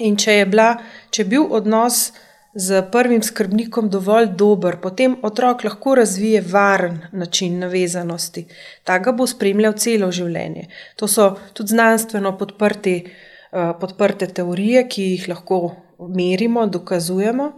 In 0.00 0.16
če 0.16 0.40
je, 0.40 0.46
bila, 0.46 0.74
če 1.10 1.22
je 1.22 1.28
bil 1.28 1.46
odnos 1.50 2.12
z 2.54 2.82
prvim 2.92 3.22
skrbnikom 3.22 3.88
dovolj 3.90 4.32
dober, 4.38 4.78
potem 4.82 5.16
otrok 5.22 5.64
lahko 5.64 5.94
razvije 5.98 6.42
varen 6.42 6.98
način 7.12 7.58
navezanosti. 7.62 8.46
Ta 8.84 8.98
ga 8.98 9.12
bo 9.12 9.26
spremljal 9.26 9.76
celo 9.78 10.10
življenje. 10.14 10.68
To 10.98 11.08
so 11.08 11.32
tudi 11.54 11.74
znanstveno 11.74 12.36
podprti, 12.38 12.96
uh, 13.06 13.29
podprte 13.50 14.26
teorije, 14.26 14.84
ki 14.88 15.02
jih 15.02 15.28
lahko 15.28 15.60
merimo, 16.08 16.66
dokazujemo. 16.66 17.50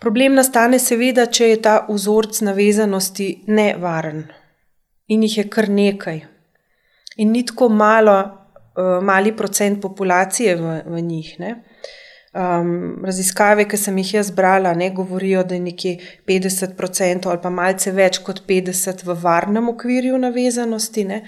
Problem 0.00 0.34
nastane, 0.34 0.78
seveda, 0.80 1.26
če 1.28 1.50
je 1.50 1.62
ta 1.62 1.74
vzorec 1.88 2.40
navezanosti 2.46 3.30
nevaren 3.52 4.24
in 5.10 5.24
jih 5.26 5.40
je 5.40 5.48
kar 5.50 5.68
nekaj. 5.68 6.22
In 7.20 7.34
ni 7.34 7.42
tako 7.46 7.68
malo, 7.68 8.16
uh, 8.22 9.02
mali 9.04 9.32
procent 9.36 9.80
populacije 9.82 10.54
v, 10.56 10.76
v 10.86 11.02
njih. 11.02 11.34
Um, 12.30 13.02
raziskave, 13.04 13.66
ki 13.68 13.76
sem 13.76 13.98
jih 13.98 14.14
jaz 14.20 14.30
brala, 14.30 14.72
ne, 14.78 14.92
govorijo, 14.94 15.42
da 15.44 15.58
je 15.58 15.64
nekje 15.64 15.96
50% 16.30 17.26
ali 17.26 17.42
pa 17.42 17.50
malce 17.50 17.90
več 17.92 18.20
kot 18.22 18.44
50% 18.48 19.04
v 19.08 19.18
varnem 19.22 19.68
okvirju 19.74 20.18
navezanosti, 20.22 21.04
ne. 21.10 21.20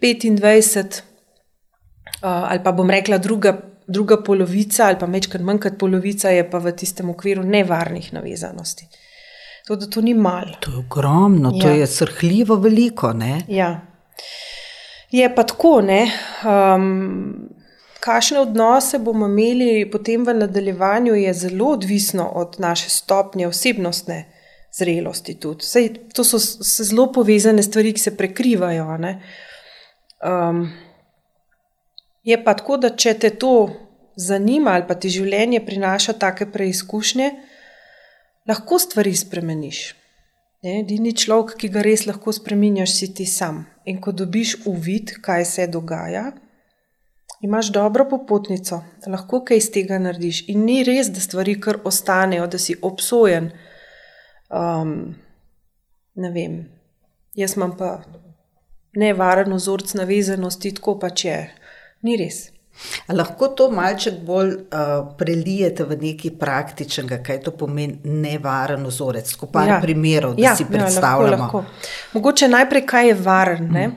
25% 0.00 1.02
uh, 1.02 1.15
ali 2.20 2.62
pa 2.64 2.72
bom 2.72 2.90
rekla 2.90 3.18
druga. 3.18 3.58
Druga 3.88 4.16
polovica, 4.22 4.86
ali 4.86 4.96
pa 4.98 5.06
večkrat 5.06 5.42
manj 5.46 5.60
kot 5.62 5.76
polovica, 5.78 6.30
je 6.34 6.42
pa 6.50 6.58
v 6.58 6.72
tistem 6.74 7.10
okviru 7.10 7.44
nevarnih 7.46 8.08
navezanosti. 8.12 8.88
To, 9.66 9.76
to 9.76 10.00
ni 10.00 10.14
malo. 10.14 10.56
To 10.60 10.70
je 10.70 10.78
ogromno, 10.78 11.52
ja. 11.54 11.62
to 11.62 11.68
je 11.70 11.86
srhljivo 11.86 12.56
veliko. 12.56 13.12
Ja. 13.48 13.86
Je 15.10 15.34
pa 15.34 15.42
tako, 15.42 15.82
um, 15.82 17.48
kakšne 18.00 18.40
odnose 18.40 18.98
bomo 18.98 19.26
imeli 19.26 19.90
potem 19.90 20.26
v 20.26 20.34
nadaljevanju, 20.34 21.14
je 21.14 21.34
zelo 21.34 21.70
odvisno 21.78 22.26
od 22.26 22.56
naše 22.58 22.90
stopnje 22.90 23.46
osebnostne 23.46 24.24
zrelosti. 24.78 25.38
Sej, 25.60 25.94
to 26.14 26.24
so 26.24 26.38
zelo 26.84 27.12
povezane 27.12 27.62
stvari, 27.62 27.92
ki 27.92 28.00
se 28.00 28.16
prekrivajo. 28.16 28.98
Um, 30.26 30.68
je 32.26 32.38
pa 32.44 32.54
tako, 32.58 32.76
da 32.82 32.90
če 32.90 33.14
te 33.22 33.30
to 33.38 33.52
zanima 34.16 34.74
ali 34.74 34.86
pa 34.88 34.96
ti 34.98 35.12
življenje 35.12 35.60
prinaša 35.66 36.16
take 36.18 36.48
preizkušnje 36.52 37.30
lahko 38.48 38.78
stvari 38.82 39.14
spremeniš. 39.16 39.84
Edini 40.66 41.12
človek, 41.14 41.54
ki 41.60 41.70
ga 41.70 41.82
res 41.84 42.06
lahko 42.08 42.32
spremeniš, 42.34 42.96
si 42.96 43.12
ti 43.14 43.26
sam. 43.28 43.64
In 43.86 44.00
ko 44.02 44.12
dobiš 44.12 44.56
uvid, 44.66 45.12
kaj 45.22 45.44
se 45.46 45.66
dogaja, 45.70 46.24
imaš 47.46 47.70
dobro 47.74 48.06
popotnico, 48.10 48.80
da 49.02 49.12
lahko 49.12 49.44
kaj 49.46 49.60
iz 49.60 49.70
tega 49.74 50.00
narediš. 50.02 50.42
In 50.50 50.64
ni 50.66 50.80
res, 50.86 51.12
da 51.14 51.22
stvari 51.22 51.54
kar 51.60 51.78
ostanejo, 51.86 52.48
da 52.50 52.58
si 52.58 52.74
obsojen 52.82 53.52
Um, 54.48 55.16
ne 56.14 56.30
vem, 56.30 56.58
jaz 57.34 57.56
imam 57.56 57.72
pa 57.76 57.98
nevaren 58.94 59.50
vzorc 59.52 59.90
navezanosti, 59.98 60.74
tako 60.78 60.98
pač 61.02 61.24
je. 61.26 61.38
Ni 62.06 62.16
res. 62.20 62.46
A 63.08 63.14
lahko 63.16 63.48
to 63.56 63.70
malček 63.72 64.18
bolj 64.26 64.50
uh, 64.52 64.90
prelijete 65.18 65.84
v 65.88 65.96
neki 66.00 66.34
praktičnega, 66.36 67.22
kaj 67.24 67.40
to 67.46 67.52
pomeni 67.56 67.96
nevaren 68.04 68.84
vzorec, 68.84 69.30
skupaj 69.32 69.70
ja. 69.70 69.78
primerov, 69.82 70.34
da 70.36 70.42
ja, 70.50 70.56
si 70.56 70.66
predstavljamo. 70.68 71.32
Ja, 71.32 71.38
lahko, 71.40 71.62
lahko. 71.64 72.18
Mogoče 72.18 72.50
najprej, 72.52 72.84
kaj 72.86 73.08
je 73.08 73.14
varen. 73.14 73.70
Hmm. 73.72 73.96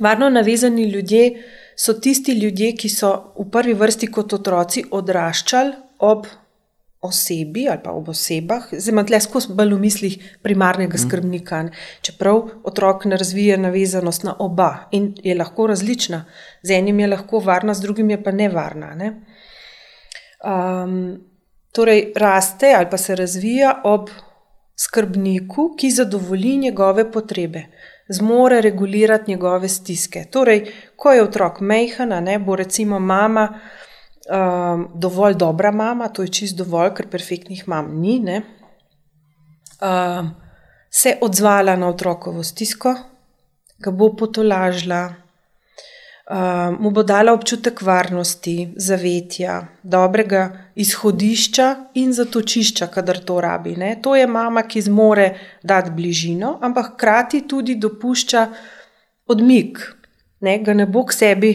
Varno 0.00 0.28
navezani 0.30 0.84
ljudje 0.92 1.30
so 1.78 1.94
tisti 1.94 2.32
ljudje, 2.32 2.74
ki 2.76 2.90
so 2.92 3.14
v 3.38 3.48
prvi 3.50 3.74
vrsti 3.78 4.10
kot 4.12 4.36
otroci 4.36 4.84
odraščali 4.90 5.72
ob 6.04 6.26
osebi 7.00 7.68
ali 7.68 7.78
pa 7.84 7.92
ob 7.94 8.08
osebah, 8.08 8.72
zdaj 8.72 8.92
imam 8.92 9.06
tle 9.06 9.20
skozi 9.22 9.54
bolj 9.54 9.74
v 9.74 9.80
mislih 9.80 10.14
primarnega 10.42 10.96
mm. 10.96 11.02
skrbnika. 11.04 11.60
Čeprav 12.02 12.40
otrok 12.64 13.04
ne 13.04 13.16
razvije 13.16 13.58
navezanost 13.58 14.24
na 14.24 14.34
oba 14.38 14.88
in 14.90 15.12
je 15.22 15.34
lahko 15.34 15.66
različna, 15.66 16.24
z 16.62 16.78
enim 16.78 17.00
je 17.00 17.06
lahko 17.06 17.38
varna, 17.38 17.74
z 17.74 17.86
drugim 17.86 18.10
je 18.10 18.22
pa 18.22 18.32
nevarna. 18.32 18.94
Ne? 18.94 19.12
Um, 20.42 21.20
torej, 21.72 22.12
raste 22.16 22.74
ali 22.76 22.90
pa 22.90 22.96
se 22.96 23.14
razvija 23.14 23.80
ob 23.84 24.10
skrbniku, 24.78 25.74
ki 25.78 25.90
zadovolji 25.90 26.56
njegove 26.56 27.12
potrebe. 27.12 27.66
Zmore 28.08 28.60
regulirati 28.60 29.30
njegove 29.30 29.68
stiske. 29.68 30.24
Torej, 30.30 30.64
ko 30.96 31.12
je 31.12 31.22
otrok 31.22 31.60
mehana, 31.60 32.20
ne 32.20 32.38
bo 32.38 32.56
recimo 32.56 32.98
mama 32.98 33.60
um, 34.28 34.88
dovolj 34.94 35.34
dobra 35.34 35.70
mama, 35.70 36.08
to 36.08 36.22
je 36.22 36.28
čist 36.28 36.56
dovolj, 36.56 36.92
ker 36.94 37.08
perfektnih 37.10 37.64
mam 37.68 37.94
ni. 38.00 38.20
Um, 39.80 40.34
se 40.90 41.16
odzvala 41.20 41.76
na 41.76 41.88
otrokovo 41.88 42.42
stisko, 42.42 42.94
ga 43.78 43.90
bo 43.90 44.10
potolažila, 44.16 45.02
um, 46.30 46.76
mu 46.80 46.90
bo 46.90 47.02
dala 47.02 47.32
občutek 47.32 47.82
varnosti, 47.82 48.72
zavetja, 48.76 49.60
dobrega 49.82 50.48
izhodišča 50.74 51.68
in 51.94 52.12
zatočišča, 52.12 52.86
kadar 52.86 53.20
to 53.24 53.40
rabi. 53.40 53.76
Ne? 53.76 53.96
To 54.02 54.16
je 54.16 54.26
mama, 54.26 54.62
ki 54.62 54.82
zmore 54.82 55.28
dati 55.62 55.90
bližino, 55.90 56.58
ampak 56.62 56.94
hkrati 56.94 57.46
tudi 57.48 57.76
dopušča 57.76 58.46
odmik, 59.28 59.78
ne? 60.40 60.58
ga 60.58 60.74
ne 60.74 60.86
bo 60.86 61.04
k 61.04 61.12
sebi. 61.12 61.52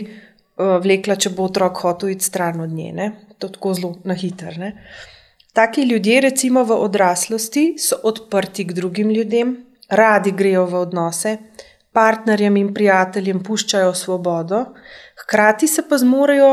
Eh, 0.54 0.78
vlekla, 0.84 1.16
če 1.18 1.32
bo 1.34 1.48
otrok 1.50 1.80
hotel 1.82 2.14
iti 2.14 2.26
stran 2.26 2.62
od 2.62 2.70
nje. 2.70 2.92
Ne? 2.94 3.12
To 3.42 3.50
tako 3.50 3.74
zelo 3.74 3.94
na 4.06 4.14
hiter. 4.14 4.58
Ne? 4.62 4.74
Taki 5.54 5.86
ljudje, 5.90 6.20
recimo 6.22 6.64
v 6.64 6.78
odraslosti, 6.86 7.74
so 7.78 7.98
odprti 8.04 8.68
k 8.68 8.76
drugim 8.78 9.10
ljudem, 9.14 9.56
radi 9.90 10.32
grejo 10.32 10.66
v 10.70 10.82
odnose, 10.86 11.38
partnerjem 11.94 12.58
in 12.58 12.70
prijateljem 12.74 13.42
puščajo 13.46 13.94
svobodo, 13.94 14.64
hkrati 15.24 15.68
se 15.70 15.86
pa 15.90 15.98
zmorejo 15.98 16.52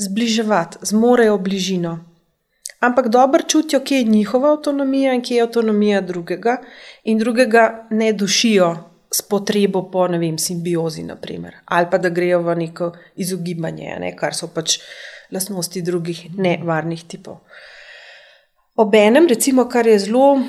zbliževati, 0.00 0.84
zmorejo 0.88 1.38
bližino. 1.38 1.98
Ampak 2.80 3.08
dobro 3.08 3.44
čutijo, 3.48 3.80
kje 3.80 3.98
je 3.98 4.04
njihova 4.04 4.52
avtonomija 4.56 5.12
in 5.14 5.22
kje 5.22 5.36
je 5.36 5.42
avtonomija 5.42 6.00
drugega, 6.00 6.56
in 7.04 7.18
drugega 7.18 7.86
ne 7.90 8.12
dušijo, 8.12 8.91
s 9.12 9.22
potrebo 9.22 9.90
po 9.90 10.06
vem, 10.08 10.38
simbiozi, 10.38 11.02
naprimer. 11.02 11.54
ali 11.66 11.86
pa 11.90 11.98
da 11.98 12.08
grejo 12.08 12.42
v 12.42 12.56
neko 12.56 12.92
izogibanje, 13.16 13.96
ne, 14.00 14.16
kar 14.16 14.34
so 14.34 14.48
pač 14.48 14.78
lastnosti 15.30 15.82
drugih 15.82 16.34
nevarnih 16.36 17.04
tipov. 17.04 17.36
Obenem, 18.76 19.26
recimo, 19.28 19.68
kar 19.68 19.86
je 19.86 19.98
zelo 19.98 20.40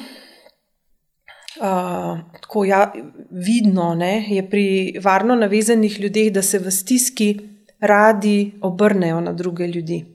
uh, 1.61 2.19
ja, 2.65 2.93
vidno, 3.31 3.95
ne, 3.95 4.25
je 4.29 4.49
pri 4.49 4.99
varno 5.03 5.35
navezanih 5.35 5.99
ljudeh, 5.99 6.31
da 6.33 6.41
se 6.41 6.59
v 6.59 6.71
stiski 6.71 7.39
radi 7.79 8.53
obrnejo 8.61 9.19
na 9.21 9.33
druge 9.33 9.67
ljudi. 9.67 10.05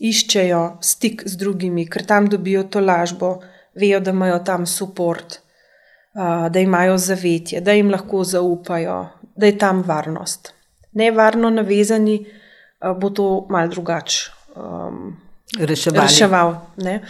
Iščejo 0.00 0.78
stik 0.80 1.22
z 1.26 1.36
drugimi, 1.36 1.88
ker 1.88 2.04
tam 2.06 2.28
dobijo 2.28 2.62
to 2.68 2.80
lažbo, 2.80 3.40
vejo, 3.74 4.00
da 4.00 4.10
imajo 4.10 4.38
tam 4.44 4.64
podporo 4.68 5.47
da 6.50 6.60
imajo 6.60 6.96
zavetje, 6.98 7.60
da 7.60 7.72
jim 7.72 7.90
lahko 7.90 8.24
zaupajo, 8.24 9.06
da 9.36 9.46
je 9.46 9.58
tam 9.58 9.84
varnost. 9.86 10.52
Nevarno 10.92 11.50
navezani 11.50 12.24
bo 13.00 13.10
to 13.10 13.46
mal 13.50 13.68
drugače 13.68 14.30
um, 14.56 15.16
reševal. 15.58 16.54
Ne? 16.76 17.00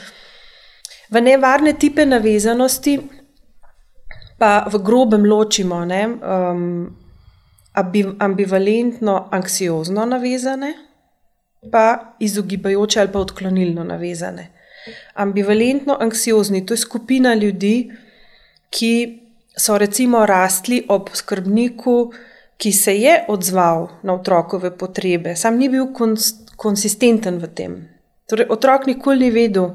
V 1.10 1.20
nevarne 1.20 1.72
tipe 1.72 2.06
navezanosti 2.06 2.98
pa 4.38 4.68
v 4.70 4.78
grobem 4.84 5.24
ločimo 5.26 5.84
ne, 5.84 6.04
um, 6.06 6.96
ambivalentno, 8.18 9.28
anksiozno 9.34 10.04
navezane, 10.06 10.74
pa 11.72 12.14
izogibajoče 12.20 13.00
ali 13.00 13.12
pa 13.12 13.18
odklonilno 13.18 13.84
navezane. 13.84 14.52
Ambivalentno, 15.14 15.96
anksiozni, 16.00 16.66
to 16.66 16.74
je 16.74 16.78
skupina 16.78 17.34
ljudi, 17.34 17.90
ki 18.70 18.94
so 19.56 19.78
recimo 19.78 20.26
rastli 20.26 20.84
ob 20.88 21.10
skrbniku, 21.14 22.12
ki 22.58 22.72
se 22.72 22.94
je 22.98 23.24
odzval 23.28 23.88
na 24.02 24.14
otrokove 24.14 24.70
potrebe, 24.78 25.36
sam 25.36 25.58
ni 25.58 25.68
bil 25.68 25.92
konsistenten 26.56 27.38
v 27.38 27.50
tem. 27.54 27.76
Torej, 28.28 28.48
otrok 28.50 28.86
nikoli 28.86 29.28
ni 29.28 29.30
vedel, 29.30 29.70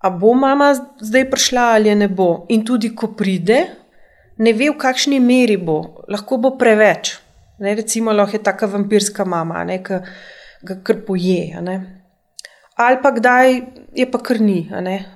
ali 0.00 0.18
bo 0.20 0.34
mama 0.34 0.70
zdaj 1.00 1.26
prišla 1.30 1.64
ali 1.74 1.94
ne 1.94 2.08
bo. 2.08 2.46
In 2.48 2.64
tudi, 2.64 2.94
ko 2.94 3.10
pride, 3.18 3.58
ne 4.38 4.52
ve, 4.52 4.70
v 4.70 4.78
kakšni 4.78 5.20
meri 5.20 5.58
bo, 5.58 6.04
lahko 6.08 6.38
bo 6.38 6.54
preveč. 6.56 7.18
Ne, 7.60 7.74
recimo, 7.76 8.12
lahko 8.12 8.38
je 8.38 8.42
ta 8.42 8.54
vampirska 8.54 9.26
mama, 9.28 9.66
ki 9.66 10.00
ga 10.62 10.78
kar 10.82 11.02
poje 11.06 11.50
ali 12.74 12.98
pa 13.02 13.10
kdaj 13.10 13.60
je 13.96 14.10
pa 14.10 14.18
kar 14.18 14.40
ni, 14.40 14.70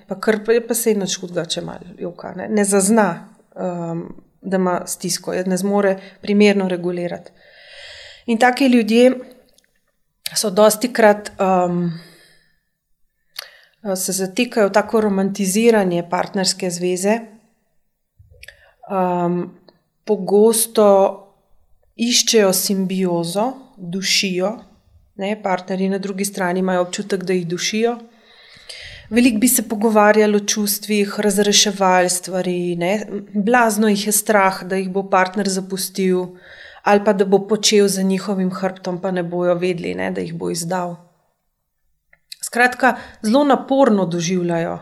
pa 0.08 0.20
kar 0.20 0.44
pa 0.44 0.52
je 0.52 0.66
pa 0.66 0.74
se 0.74 0.90
eno 0.90 1.06
čudga, 1.06 1.44
če 1.44 1.60
malo 1.60 1.94
joka, 1.98 2.32
ne, 2.36 2.48
ne 2.48 2.64
zazna, 2.64 3.28
um, 3.54 4.06
da 4.42 4.56
ima 4.56 4.80
stisko, 4.86 5.32
ne 5.46 5.56
zmore 5.56 5.96
primerno 6.22 6.68
regulirati. 6.68 7.32
In 8.26 8.38
taki 8.38 8.66
ljudje 8.66 9.12
so 10.36 10.50
dosti 10.50 10.92
krat. 10.92 11.32
Um, 11.40 11.92
Se 13.84 14.12
zatikajo 14.12 14.70
tako 14.72 15.00
romantiziranje 15.04 16.06
partnerske 16.10 16.70
zveze, 16.70 17.18
um, 18.88 19.42
pogosto 20.04 20.86
iščejo 21.96 22.52
simbiozo, 22.52 23.44
dušijo, 23.76 24.54
ne, 25.16 25.42
partnerji 25.42 25.88
na 25.88 25.98
drugi 25.98 26.24
strani 26.24 26.60
imajo 26.60 26.82
občutek, 26.82 27.24
da 27.24 27.32
jih 27.32 27.46
dušijo. 27.46 27.98
Veliko 29.10 29.38
bi 29.38 29.48
se 29.48 29.68
pogovarjalo 29.68 30.36
o 30.36 30.46
čustvih, 30.46 31.14
razreševali 31.18 32.10
stvari, 32.10 32.76
ne. 32.76 33.06
blazno 33.34 33.88
jih 33.88 34.06
je 34.06 34.12
strah, 34.12 34.64
da 34.64 34.76
jih 34.76 34.90
bo 34.90 35.08
partner 35.10 35.48
zapustil 35.48 36.26
ali 36.84 37.00
pa 37.04 37.12
da 37.12 37.24
bo 37.24 37.38
počel 37.48 37.88
za 37.88 38.02
njihovim 38.02 38.50
hrbtom, 38.50 39.00
pa 39.00 39.10
ne 39.10 39.22
bojo 39.22 39.54
vedeli, 39.54 39.94
ne, 39.94 40.10
da 40.10 40.20
jih 40.20 40.34
bo 40.34 40.50
izdal. 40.50 40.96
Skratka, 42.42 42.96
zelo 43.22 43.44
naporno 43.44 44.04
doživljajo 44.06 44.78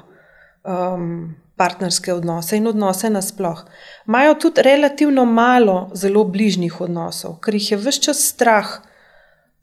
um, 0.64 1.34
partnerske 1.56 2.12
odnose 2.14 2.56
in 2.56 2.66
odnose 2.66 3.10
nasploh. 3.10 3.62
Imajo 4.06 4.34
tudi 4.34 4.62
relativno 4.62 5.24
malo 5.24 5.90
zelo 5.94 6.24
bližnjih 6.24 6.80
odnosov, 6.80 7.38
ker 7.40 7.54
jih 7.54 7.70
je 7.70 7.78
vse 7.78 8.02
čas 8.08 8.24
strah 8.34 8.80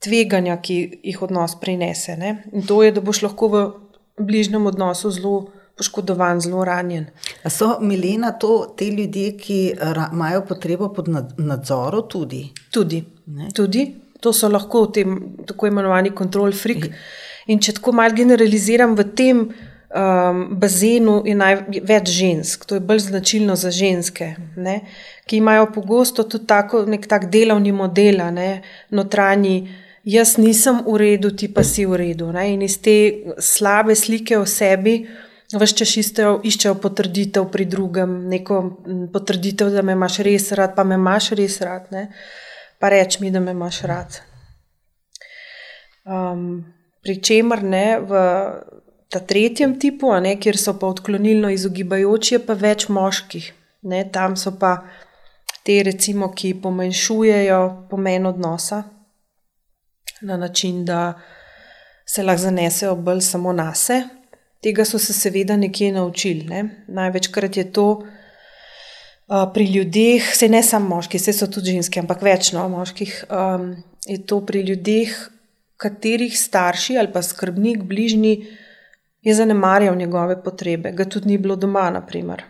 tveganja, 0.03 0.57
ki 0.61 0.79
jih 1.03 1.21
odnos 1.21 1.55
prinese. 1.61 2.15
Ne? 2.17 2.35
In 2.53 2.65
to 2.67 2.81
je, 2.83 2.91
da 2.95 3.01
boš 3.01 3.23
lahko 3.27 3.49
v 3.53 3.63
bližnjem 4.19 4.65
odnosu 4.71 5.11
zelo 5.11 5.35
poškodovan, 5.79 6.41
zelo 6.43 6.65
ranjen. 6.65 7.07
A 7.43 7.49
so 7.49 7.77
Milena 7.81 8.31
to 8.31 8.73
te 8.77 8.89
ljudje, 8.91 9.37
ki 9.37 9.59
imajo 10.11 10.43
potrebo 10.47 10.91
po 10.93 11.03
nadzoru 11.37 12.01
tudi? 12.01 12.49
Tudi. 12.71 13.03
tudi. 13.55 13.87
To 14.19 14.33
so 14.33 14.49
lahko 14.51 14.87
tem 14.91 15.19
tako 15.47 15.67
imenovani 15.67 16.11
kontrol 16.11 16.51
freak. 16.51 16.89
In 17.47 17.59
če 17.63 17.77
tako 17.79 17.93
malo 17.95 18.13
generaliziram, 18.13 18.95
v 18.99 19.05
tem 19.15 19.39
um, 19.39 20.41
bazenu 20.59 21.21
je 21.25 21.35
največ 21.39 22.11
žensk, 22.11 22.65
to 22.67 22.77
je 22.77 22.83
bolj 22.83 23.07
značilno 23.07 23.55
za 23.55 23.71
ženske, 23.71 24.33
ne? 24.55 24.81
ki 25.25 25.37
imajo 25.37 25.69
pogosto 25.73 26.23
tudi 26.23 26.45
tako, 26.49 26.83
nek 26.89 27.07
tak 27.07 27.29
delovni 27.31 27.71
model, 27.71 28.21
notranji 28.91 29.69
jaz 30.03 30.37
nisem 30.37 30.83
v 30.85 30.97
redu, 30.97 31.31
ti 31.31 31.49
pa 31.53 31.63
si 31.63 31.85
v 31.85 31.97
redu. 31.97 32.31
Ne? 32.31 32.53
In 32.53 32.61
iz 32.61 32.79
te 32.81 32.95
slabe 33.39 33.95
slike 33.95 34.37
o 34.37 34.45
sebi, 34.45 35.01
vse 35.49 35.75
čas 35.81 35.95
iščejo, 36.01 36.39
iščejo 36.45 36.75
potrditev 36.81 37.49
pri 37.51 37.65
drugem, 37.65 38.15
neko 38.29 38.61
potrditev, 39.13 39.71
da 39.73 39.83
me 39.83 39.97
imaš 39.97 40.19
res 40.25 40.51
rad, 40.57 40.75
pa 40.77 40.85
me 40.85 40.99
imaš 40.99 41.31
res 41.39 41.59
rad, 41.65 41.89
ne? 41.91 42.09
pa 42.79 42.91
reč 42.93 43.19
mi, 43.19 43.31
da 43.31 43.41
me 43.43 43.51
imaš 43.51 43.81
rad. 43.89 44.21
Um, 46.07 46.63
Pričemer 46.99 47.61
ne 47.63 47.99
v 48.03 48.21
ta 49.09 49.19
tretjem 49.23 49.77
tipu, 49.79 50.11
ne, 50.19 50.35
kjer 50.35 50.57
so 50.59 50.73
pa 50.79 50.89
odklonilno 50.91 51.49
izogibajoči, 51.51 52.35
je 52.35 52.39
pa 52.43 52.55
več 52.59 52.89
moških. 52.91 53.45
Ne, 53.87 54.03
tam 54.11 54.35
so 54.35 54.51
pa 54.59 54.81
te, 55.63 55.79
recimo, 55.83 56.27
ki 56.35 56.57
pomenšujejo 56.61 57.61
pomen 57.91 58.27
odnosa 58.27 58.83
na 60.21 60.37
način, 60.37 60.85
da 60.85 61.13
se 62.05 62.23
lahko 62.23 62.41
zanesejo 62.41 62.95
bolj 62.95 63.21
samo 63.21 63.53
na 63.53 63.73
sebe. 63.75 64.07
Tega 64.61 64.85
so 64.85 64.99
se 64.99 65.13
seveda 65.13 65.55
nekje 65.57 65.91
naučili. 65.91 66.43
Ne. 66.43 66.63
Največkrat 66.87 67.57
je 67.57 67.71
to 67.71 67.85
uh, 67.91 69.45
pri 69.53 69.65
ljudeh, 69.71 70.35
se 70.35 70.49
ne 70.49 70.63
samo 70.63 70.95
moški, 70.95 71.19
se 71.19 71.33
so 71.33 71.47
tudi 71.47 71.71
ženske, 71.71 71.99
ampak 71.99 72.21
večno 72.21 72.69
moških. 72.69 73.23
Um, 73.29 73.75
je 74.05 74.25
to 74.25 74.41
pri 74.45 74.61
ljudeh, 74.61 75.13
katerih 75.77 76.39
starši 76.39 76.97
ali 76.97 77.11
pa 77.13 77.21
skrbnik 77.21 77.83
bližnji 77.83 78.47
je 79.21 79.35
zanemarjal 79.35 79.95
njegove 79.95 80.43
potrebe, 80.43 80.91
ga 80.91 81.05
tudi 81.05 81.27
ni 81.27 81.37
bilo 81.37 81.55
doma, 81.55 81.89
naprimer. 81.89 82.43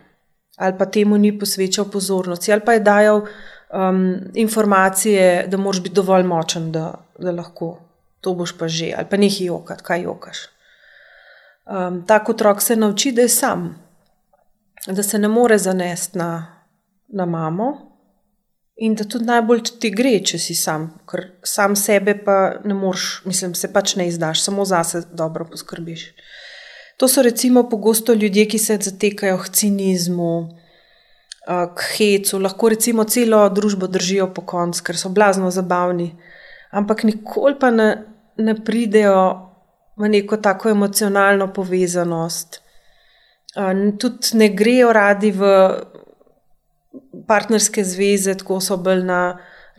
ali 0.58 0.76
pa 0.78 0.86
temu 0.86 1.18
ni 1.18 1.32
posvečal 1.40 1.86
pozornosti, 1.92 2.52
ali 2.52 2.62
pa 2.66 2.74
je 2.74 2.80
dajal 2.80 3.22
um, 3.22 4.18
informacije, 4.36 5.46
da 5.48 5.58
moraš 5.58 5.82
biti 5.84 5.96
dovolj 5.96 6.24
močen, 6.24 6.72
da, 6.72 7.09
da 7.22 7.32
lahko 7.32 7.78
to 8.22 8.34
boš 8.34 8.58
pa 8.58 8.68
že, 8.68 8.94
ali 8.98 9.08
pa 9.10 9.18
nekaj 9.18 9.46
jokati, 9.46 9.84
kaj 9.84 10.02
jokaš. 10.04 10.38
Um, 11.70 12.02
tak 12.08 12.30
otrok 12.30 12.62
se 12.62 12.76
nauči, 12.76 13.12
da 13.12 13.22
je 13.22 13.30
sam, 13.30 13.70
da 14.88 15.04
se 15.04 15.20
ne 15.20 15.28
more 15.28 15.58
zanesti 15.58 16.18
na, 16.18 16.32
na 17.08 17.26
mamo, 17.26 17.90
In 18.80 18.94
da 18.96 19.04
tudi 19.04 19.26
najbolj 19.28 19.66
ti 19.84 19.90
gre, 19.92 20.14
če 20.24 20.38
si 20.40 20.56
sam, 20.56 20.86
ker 21.10 21.26
sam 21.44 21.76
sebe 21.76 22.14
pa 22.24 22.36
ne 22.64 22.76
moreš, 22.78 23.08
mislim, 23.28 23.52
se 23.58 23.68
pač 23.74 23.98
ne 24.00 24.06
izdaš, 24.08 24.40
samo 24.46 24.64
zase 24.66 25.02
dobro 25.12 25.48
poskrbiš. 25.50 26.06
To 27.00 27.08
so 27.12 27.24
recimo 27.24 27.66
pogosto 27.70 28.16
ljudje, 28.16 28.46
ki 28.54 28.60
se 28.60 28.78
zatekajo 28.80 29.42
k 29.44 29.52
cinizmu, 29.60 30.32
k 31.76 31.90
hecu, 31.98 32.40
lahko 32.40 32.72
recimo 32.72 33.04
celo 33.04 33.42
družbo 33.52 33.88
držijo 33.92 34.30
po 34.36 34.46
koncu, 34.48 34.84
ker 34.88 35.00
so 35.00 35.12
blazno 35.12 35.52
zabavni, 35.52 36.14
ampak 36.72 37.04
nikoli 37.04 37.56
pa 37.60 37.72
ne, 37.72 37.90
ne 38.38 38.56
pridejo 38.56 39.50
v 40.00 40.10
neko 40.10 40.38
tako 40.38 40.70
emocionalno 40.70 41.54
povezanost. 41.54 42.62
Tudi 44.00 44.38
ne 44.38 44.50
grejo 44.50 44.94
radi 44.94 45.32
v 45.32 45.44
partnerske 47.28 47.84
zveze, 47.84 48.36
tako 48.38 48.60
so 48.62 48.78
bolj 48.78 49.04
na 49.06 49.22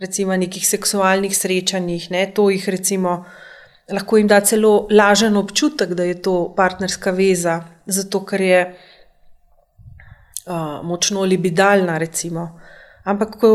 recimo, 0.01 0.35
nekih 0.37 0.67
seksualnih 0.67 1.37
srečanjih. 1.37 2.11
Ne, 2.11 2.25
to 2.35 2.49
jih 2.49 2.69
recimo, 2.69 3.25
lahko 3.91 4.17
jim 4.17 4.27
da 4.27 4.41
celo 4.41 4.87
lažen 4.91 5.37
občutek, 5.37 5.93
da 5.97 6.03
je 6.03 6.21
to 6.21 6.53
partnerska 6.57 7.11
veza, 7.11 7.61
zato 7.85 8.25
ker 8.25 8.41
je 8.41 8.61
uh, 8.71 8.75
močno 10.83 11.25
libidalna. 11.25 11.97
Recimo. 11.97 12.60
Ampak, 13.03 13.37
ko 13.41 13.51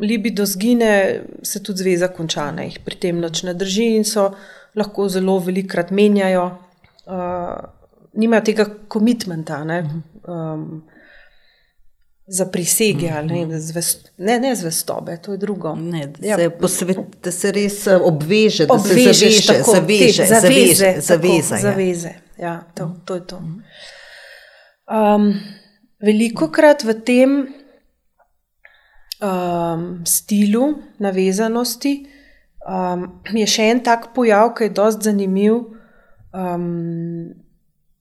libido 0.00 0.46
zgine, 0.46 1.22
se 1.42 1.62
tudi 1.62 1.82
zveza 1.82 2.08
konča, 2.12 2.50
ne, 2.52 2.68
jih 2.68 2.80
pri 2.84 2.98
tem 3.00 3.20
noč 3.20 3.42
ne 3.48 3.54
drži 3.54 3.94
in 3.96 4.04
so 4.04 4.30
lahko 4.76 5.08
zelo 5.08 5.38
velikrat 5.38 5.90
menjajo, 5.90 6.44
uh, 7.06 7.56
nimajo 8.12 8.44
tega 8.44 8.66
komitmenta. 8.88 9.64
Um, 10.28 10.82
za 12.30 12.46
prisege 12.46 13.06
-hmm. 13.06 13.18
ali 13.18 13.46
ne, 13.46 13.60
zvest, 13.60 14.12
ne, 14.18 14.40
ne 14.40 14.54
zvestobe, 14.54 15.16
to 15.16 15.32
je 15.32 15.38
drugo. 15.38 15.74
Ne, 15.74 16.12
ja. 16.20 16.36
se 16.36 16.50
posvet, 16.50 16.98
se 17.30 17.52
res 17.52 17.86
eh, 17.86 17.96
obveže, 17.96 18.66
da 18.66 18.74
Obvežeš, 18.74 19.18
se 19.18 19.30
zaveže, 19.30 19.46
tako, 19.46 19.72
zaveže, 19.72 20.16
te, 20.16 20.28
zaveze. 20.28 20.74
Zaveze, 20.74 21.00
zaveze, 21.00 21.48
tako, 21.48 21.54
ja. 21.54 21.60
zaveze. 21.60 22.10
Ja, 22.38 22.64
to, 22.74 22.96
to 23.04 23.14
je 23.14 23.26
to. 23.26 23.42
Um, 24.90 25.40
veliko 26.00 26.48
krat 26.48 26.84
v 26.84 26.94
tem 27.04 27.59
um, 29.22 30.02
stilu 30.06 30.74
navezanosti 30.98 31.94
um, 32.66 33.06
je 33.32 33.46
še 33.46 33.70
en 33.70 33.84
tak 33.84 34.10
pojav, 34.14 34.54
ki 34.56 34.68
je 34.68 34.76
dosti 34.76 35.10
zanimiv 35.10 35.56
um, 36.32 37.28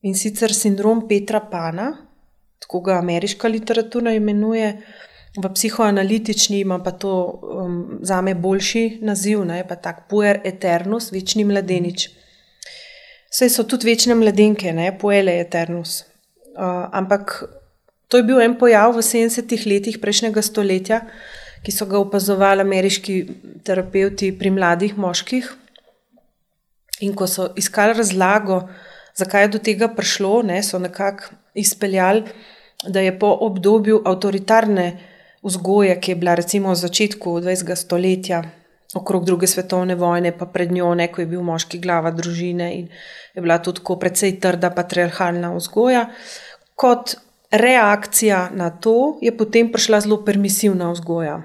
in 0.02 0.16
sicer 0.16 0.54
sindrom 0.56 1.08
Petra 1.08 1.40
Pana 1.40 1.92
tako 2.60 2.82
ga 2.82 2.98
ameriška 2.98 3.48
literatura 3.48 4.14
imenuje. 4.14 4.82
V 5.38 5.50
psihoanalitični 5.54 6.60
ima 6.60 6.80
pa 6.84 6.92
to 6.92 7.40
um, 7.42 8.00
za 8.02 8.22
me 8.22 8.36
boljši 8.36 9.00
naziv, 9.02 9.46
ne, 9.46 9.68
pa 9.68 9.76
tako 9.76 10.04
puer 10.10 10.40
eternus, 10.44 11.12
večni 11.12 11.44
mladenič. 11.46 12.10
Vse 13.32 13.50
so 13.50 13.64
tudi 13.64 13.88
večne 13.92 14.16
mladenke, 14.16 14.74
ne, 14.74 14.90
puele 14.98 15.40
eternus. 15.40 16.04
Uh, 16.58 16.90
ampak 16.92 17.44
to 18.10 18.18
je 18.18 18.26
bil 18.26 18.42
en 18.42 18.58
pojav 18.58 18.96
v 18.98 19.06
70-ih 19.06 19.66
letih 19.70 20.00
prejšnjega 20.02 20.42
stoletja, 20.42 21.04
ki 21.64 21.72
so 21.72 21.86
ga 21.86 22.00
opazovali 22.02 22.66
ameriški 22.66 23.16
terapeuti 23.68 24.32
pri 24.40 24.52
mladih 24.56 24.98
moških. 24.98 25.50
In 27.06 27.14
ko 27.16 27.28
so 27.28 27.52
iskali 27.56 27.94
razlago, 27.96 28.64
zakaj 29.16 29.46
je 29.46 29.52
do 29.56 29.62
tega 29.70 29.92
prišlo, 29.94 30.42
ne, 30.50 30.64
so 30.64 30.80
nekako 30.80 31.36
izpeljali, 31.54 32.26
da 32.88 33.04
je 33.04 33.14
po 33.20 33.30
obdobju 33.46 34.02
avtoritarne 34.06 34.88
vzgoje, 35.44 36.00
ki 36.02 36.12
je 36.12 36.16
bila 36.16 36.36
recimo 36.36 36.72
v 36.72 36.80
začetku 36.82 37.38
20. 37.44 37.76
stoletja, 37.76 38.42
okrog 38.96 39.26
druge 39.26 39.48
svetovne 39.48 39.96
vojne, 39.96 40.32
pa 40.38 40.48
pred 40.50 40.72
njo, 40.72 40.96
ne, 40.96 41.12
ko 41.12 41.22
je 41.22 41.30
bil 41.30 41.46
moški 41.46 41.80
glava 41.80 42.12
družine 42.12 42.74
in 42.80 42.88
je 43.36 43.42
bila 43.42 43.60
tudi 43.62 43.84
tako 43.84 44.00
precej 44.02 44.40
trda 44.42 44.72
patriarhalna 44.76 45.54
vzgoja. 45.56 46.08
Kot 46.76 47.16
reakcija 47.52 48.50
na 48.54 48.70
to 48.70 49.18
je 49.22 49.38
potem 49.38 49.72
prišla 49.72 50.02
zelo 50.02 50.24
permisivna 50.26 50.92
vzgoja. 50.92 51.42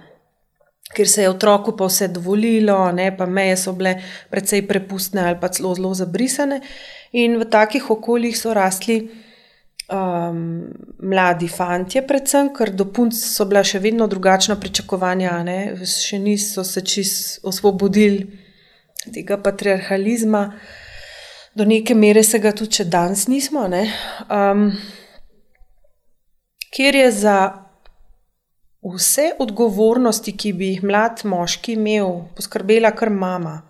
Ker 0.94 1.08
se 1.08 1.22
je 1.22 1.30
otroku 1.30 1.76
pa 1.76 1.88
vse 1.88 2.08
dovolilo, 2.08 2.92
ne, 2.92 3.08
pa 3.16 3.26
meje 3.26 3.56
so 3.56 3.72
bile 3.72 3.96
precej 4.30 4.66
prepustne 4.68 5.24
ali 5.24 5.40
pa 5.40 5.48
celo 5.48 5.74
zelo 5.74 5.94
zabrisane, 5.94 6.60
in 7.12 7.38
v 7.40 7.48
takih 7.50 7.90
okoljih 7.90 8.36
so 8.38 8.54
rasli 8.54 8.98
um, 9.88 10.70
mladi 11.02 11.48
fanti, 11.48 12.02
predvsem, 12.06 12.52
ker 12.54 12.70
do 12.70 12.86
punc 12.92 13.16
so 13.16 13.46
bila 13.48 13.64
še 13.64 13.80
vedno 13.82 14.06
drugačna 14.06 14.56
pričakovanja, 14.60 15.38
ne? 15.42 15.58
še 15.88 16.18
niso 16.18 16.64
se 16.64 16.84
čist 16.84 17.40
osvobodili 17.42 18.28
tega 19.12 19.38
patriarhalizma, 19.40 20.44
do 21.54 21.64
neke 21.64 21.94
mere 21.94 22.22
se 22.22 22.38
ga 22.38 22.52
tudi 22.52 22.84
danes 22.84 23.26
nismo. 23.28 23.66
Um, 24.28 24.70
Ker 26.74 26.94
je 26.94 27.10
za 27.12 27.36
vse 28.84 29.30
odgovornosti, 29.38 30.34
ki 30.36 30.52
bi 30.52 30.72
jih 30.72 30.82
mlad 30.82 31.22
moški 31.24 31.78
imel, 31.78 32.24
poskrbela 32.36 32.90
kar 32.96 33.10
mama 33.10 33.62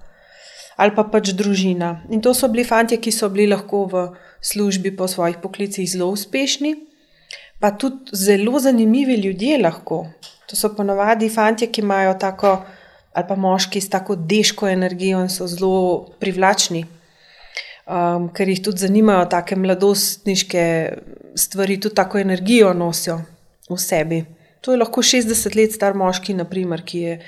ali 0.77 0.95
pa 0.95 1.05
pač 1.07 1.31
družina. 1.39 2.03
In 2.11 2.23
to 2.23 2.35
so 2.35 2.49
bili 2.51 2.65
fanti, 2.67 2.99
ki 2.99 3.13
so 3.15 3.29
bili 3.31 3.47
lahko 3.51 3.85
v 3.91 4.05
službi 4.43 4.95
po 4.97 5.09
svojih 5.09 5.39
poklicih 5.43 5.87
zelo 5.87 6.11
uspešni, 6.11 6.75
pa 7.61 7.71
tudi 7.71 8.11
zelo 8.17 8.59
zanimivi 8.59 9.21
ljudje 9.23 9.59
lahko. 9.63 10.05
To 10.51 10.59
so 10.59 10.73
ponovadi 10.75 11.31
fanti, 11.31 11.71
ki 11.71 11.85
imajo 11.85 12.17
tako, 12.21 12.57
ali 13.15 13.29
pa 13.29 13.37
moški 13.37 13.81
s 13.81 13.91
tako 13.91 14.17
deško 14.17 14.69
energijo 14.69 15.23
in 15.23 15.31
so 15.31 15.47
zelo 15.47 16.11
privlačni, 16.21 16.85
um, 17.87 18.29
ker 18.35 18.49
jih 18.49 18.63
tudi 18.65 18.85
zanimajo 18.87 19.27
take 19.33 19.57
mladostniške 19.57 20.65
stvari, 21.37 21.81
tudi 21.81 21.95
tako 21.95 22.19
energijo 22.19 22.73
nosijo 22.75 23.21
v 23.71 23.79
sebi. 23.81 24.25
To 24.65 24.73
je 24.73 24.81
lahko 24.81 25.03
60 25.03 25.57
let 25.57 25.75
star 25.77 25.95
moški, 25.95 26.35
naprimer, 26.35 26.85
ki, 26.87 27.01
je, 27.01 27.19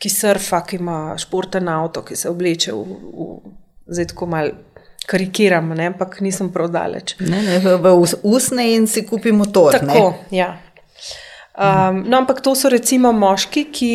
ki 0.00 0.10
surfa, 0.10 0.62
ki 0.64 0.80
ima 0.80 1.00
športen 1.20 1.68
avto, 1.68 2.02
ki 2.06 2.16
se 2.16 2.30
obleče 2.32 2.72
v, 2.72 3.00
v 3.12 3.92
zdaj 3.92 4.12
tako 4.14 4.30
malo 4.32 4.54
karikiram, 5.06 5.68
ne? 5.76 5.90
ampak 5.92 6.18
nisem 6.24 6.48
prav 6.52 6.70
daleč. 6.74 7.14
Ne, 7.20 7.42
ne, 7.44 7.58
v, 7.62 7.92
usne 8.26 8.64
in 8.74 8.88
si 8.90 9.04
kupi 9.06 9.32
motor. 9.32 9.76
Tako, 9.76 10.14
ja. 10.34 10.56
um, 11.54 12.00
no, 12.08 12.22
ampak 12.22 12.40
to 12.42 12.56
so 12.58 12.72
recimo 12.72 13.12
moški, 13.14 13.68
ki 13.70 13.92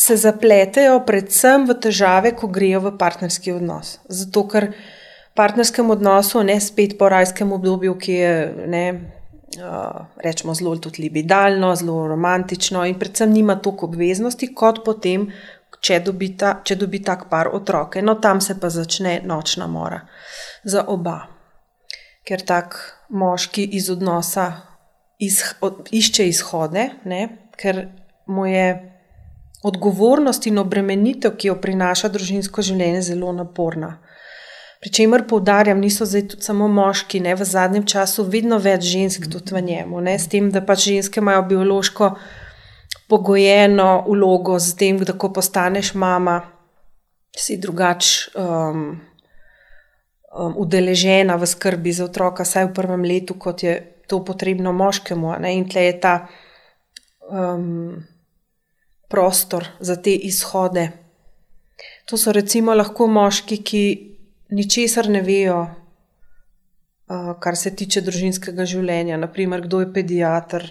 se 0.00 0.16
zapletejo 0.16 0.98
predvsem 1.06 1.66
v 1.68 1.76
težave, 1.86 2.34
ko 2.36 2.48
grejo 2.52 2.82
v 2.88 2.96
partnerski 3.00 3.54
odnos. 3.54 3.98
Zato, 4.08 4.44
ker 4.50 4.72
v 4.72 4.99
partnerskem 5.40 5.90
odnosu, 5.90 6.42
ne 6.44 6.58
spet 6.60 6.98
po 6.98 7.08
rajskem 7.08 7.56
obdobju, 7.56 7.96
ki 7.98 8.20
je. 8.20 8.36
Ne, 8.68 8.84
Uh, 9.50 10.06
rečemo 10.22 10.52
zelo 10.54 10.76
tudi 10.78 11.02
libidalno, 11.02 11.72
zelo 11.74 12.04
romantično, 12.06 12.84
in 12.86 12.94
predvsem 12.98 13.32
nima 13.34 13.56
toliko 13.58 13.88
obveznosti, 13.88 14.46
kot 14.54 14.78
potem, 14.86 15.24
če 15.82 15.98
dobi, 16.06 16.28
ta, 16.38 16.52
če 16.62 16.76
dobi 16.78 17.00
tak 17.02 17.24
par 17.32 17.50
otroke. 17.52 17.98
No, 17.98 18.14
tam 18.22 18.38
se 18.40 18.54
pa 18.60 18.70
začne 18.70 19.16
nočna 19.26 19.66
mora 19.66 20.04
za 20.62 20.84
oba. 20.86 21.16
Ker 22.22 22.46
tak 22.46 22.78
moški 23.10 23.64
iz 23.74 23.90
odnosa 23.90 24.46
iz, 25.18 25.42
od, 25.60 25.88
išče 25.90 26.28
izhode, 26.28 26.86
ne? 27.04 27.20
ker 27.60 27.88
mu 28.26 28.46
je 28.46 28.66
odgovornost 29.66 30.46
in 30.48 30.58
obremenitev, 30.62 31.34
ki 31.36 31.50
jo 31.50 31.58
prinaša 31.60 32.08
družinsko 32.14 32.62
življenje, 32.64 33.02
zelo 33.10 33.32
naporna. 33.36 33.96
Pričemer 34.80 35.26
poudarjam, 35.28 35.80
niso 35.80 36.06
zdaj 36.08 36.22
samo 36.40 36.68
moški, 36.68 37.20
ne 37.20 37.34
v 37.36 37.44
zadnjem 37.44 37.84
času, 37.84 38.24
vedno 38.24 38.56
več 38.58 38.86
žensk 38.88 39.26
tudi 39.28 39.52
v 39.52 39.60
njemu, 39.60 40.00
ne, 40.00 40.14
s 40.18 40.30
tem, 40.32 40.48
da 40.50 40.62
pač 40.64 40.86
ženske 40.86 41.20
imajo 41.20 41.42
biološko 41.50 42.08
pogojeno 43.10 44.06
vlogo 44.08 44.56
z 44.58 44.76
tem, 44.80 45.02
da 45.04 45.12
ko 45.12 45.28
postaneš 45.36 45.92
mama, 45.94 46.40
si 47.36 47.58
drugače 47.60 48.32
um, 48.40 49.00
um, 50.32 50.54
udeležena 50.56 51.36
v 51.36 51.46
skrbi 51.46 51.92
za 51.92 52.06
otroka, 52.08 52.48
saj 52.48 52.70
v 52.70 52.74
prvem 52.80 53.04
letu, 53.04 53.36
kot 53.36 53.62
je 53.62 53.76
to 54.08 54.24
potrebno 54.24 54.72
moškemu. 54.72 55.34
Ne, 55.44 55.54
in 55.58 55.68
tle 55.68 55.84
je 55.90 55.96
ta 56.00 56.14
um, 57.28 58.00
prostor 59.12 59.68
za 59.80 60.00
te 60.00 60.14
izhode. 60.14 60.88
To 62.08 62.16
so 62.16 62.32
recimo 62.32 62.74
lahko 62.74 63.06
moški, 63.06 63.60
ki 63.60 63.84
ničesar 64.50 65.08
ne 65.08 65.22
vejo, 65.22 65.60
uh, 65.62 67.32
kar 67.40 67.56
se 67.56 67.74
tiče 67.76 68.02
družinskega 68.06 68.66
življenja. 68.66 69.18
Naprimer, 69.20 69.64
kdo 69.66 69.84
je 69.84 69.92
pediatr 69.94 70.66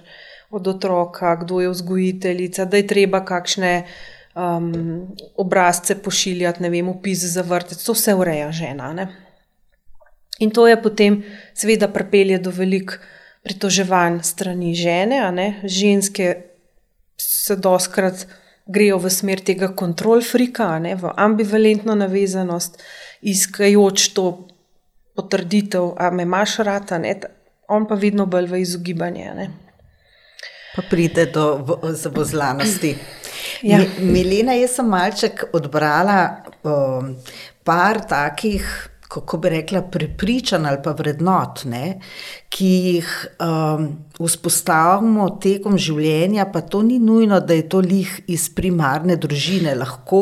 od 0.51 0.67
otroka, 0.67 1.35
kdo 1.43 1.61
je 1.61 1.69
vzgojiteljica, 1.69 2.65
da 2.65 2.77
je 2.77 2.87
treba 2.87 3.21
kakšne 3.25 3.73
um, 4.33 5.07
obrazce 5.37 5.97
pošiljati, 6.01 6.63
ne 6.63 6.73
vem, 6.73 6.89
upis 6.89 7.25
za 7.33 7.45
vrtec. 7.45 7.83
To 7.85 7.93
vse 7.97 8.15
ureja 8.17 8.51
žena. 8.51 8.93
Ne? 8.93 9.07
In 10.39 10.51
to 10.55 10.67
je 10.67 10.77
potem, 10.81 11.21
seveda, 11.53 11.89
pripelje 11.91 12.39
do 12.39 12.51
velik 12.55 12.97
pritoževanj 13.43 14.21
strani 14.23 14.73
žene, 14.75 15.61
ženske 15.63 16.35
se 17.19 17.55
doskrat 17.55 18.27
grejo 18.69 18.99
v 19.01 19.09
smer 19.09 19.41
tega 19.45 19.71
kontrol 19.75 20.21
frika, 20.21 20.71
ne, 20.79 20.95
v 20.95 21.11
ambivalentno 21.17 21.95
navezanost, 21.97 22.77
iskajoč 23.21 24.11
to 24.13 24.25
potrditev, 25.17 25.95
a 25.97 26.11
me 26.13 26.23
imaš 26.23 26.59
rata, 26.63 26.99
ne, 27.01 27.15
on 27.67 27.87
pa 27.89 27.97
vedno 27.99 28.25
bolj 28.29 28.47
v 28.51 28.61
izogibanje. 28.61 29.33
Ne. 29.35 29.49
Pa 30.75 30.85
pride 30.89 31.25
do 31.33 31.45
zavozlanosti. 31.97 32.93
Ja. 33.65 33.81
Milena, 33.99 34.53
jaz 34.55 34.77
sem 34.77 34.87
malček 34.87 35.49
odbrala 35.53 36.45
um, 36.63 37.15
par 37.67 37.99
takih 38.07 38.65
kako 39.09 39.37
bi 39.37 39.49
rekla, 39.49 39.81
prepričanj 39.81 40.67
ali 40.69 40.77
pa 40.83 40.91
vrednot, 40.93 41.63
ne, 41.65 41.97
ki 42.53 42.67
jih 42.67 43.13
um, 43.41 43.87
vzpostavimo 44.19 45.25
tekom 45.41 45.79
življenja, 45.81 46.45
pa 46.53 46.61
to 46.61 46.83
ni 46.85 46.99
nujno, 47.01 47.39
da 47.41 47.57
je 47.57 47.65
to 47.73 47.81
lih 47.81 48.11
iz 48.29 48.45
primarne 48.53 49.17
družine, 49.17 49.73
lahko 49.79 50.21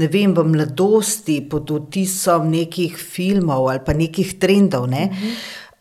ne 0.00 0.08
vem, 0.08 0.32
v 0.32 0.46
mladosti 0.54 1.42
pod 1.50 1.74
otisom 1.76 2.48
nekih 2.54 2.96
filmov 2.96 3.68
ali 3.74 3.84
pa 3.84 3.92
nekih 3.92 4.32
trendov, 4.40 4.88
ne, 4.88 5.10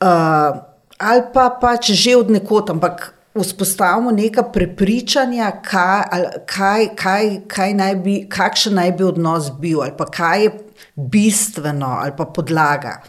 uh, 0.04 0.60
ali 1.00 1.28
pa 1.34 1.50
pač 1.64 1.94
že 1.96 2.20
od 2.20 2.32
nekod, 2.40 2.76
ampak. 2.76 3.12
Vzpostavimo 3.34 4.12
neka 4.14 4.44
prepričanja, 4.54 5.48
kaj, 5.66 6.44
kaj, 6.46 6.84
kaj, 6.94 7.30
kaj 7.50 7.72
naj 7.74 7.96
bi, 8.04 8.14
kakšen 8.30 8.78
naj 8.78 8.92
bi 9.00 9.08
odnos 9.08 9.48
bil, 9.58 9.82
ali 9.82 9.96
pa 9.98 10.06
kaj 10.06 10.44
je 10.44 10.52
bistveno 10.96 11.98
ali 12.02 12.16
pa 12.18 12.26
podlaga. 12.26 13.02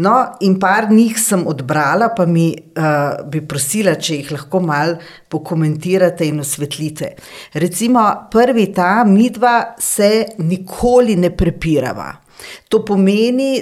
No, 0.00 0.14
in 0.40 0.54
par 0.60 0.86
njih 0.90 1.18
sem 1.20 1.42
odbrala, 1.46 2.12
pa 2.16 2.24
mi 2.26 2.46
uh, 2.54 3.20
bi 3.28 3.42
prosila, 3.44 3.96
če 4.00 4.20
jih 4.20 4.30
lahko 4.32 4.60
malo 4.64 4.96
pokomentirate 5.28 6.28
in 6.30 6.40
osvetlite. 6.40 7.10
Recimo, 7.60 8.04
prvi 8.32 8.70
ta, 8.72 9.02
midva 9.04 9.74
se 9.78 10.38
nikoli 10.38 11.18
ne 11.20 11.32
prepirava. 11.36 12.14
To 12.72 12.80
pomeni, 12.86 13.60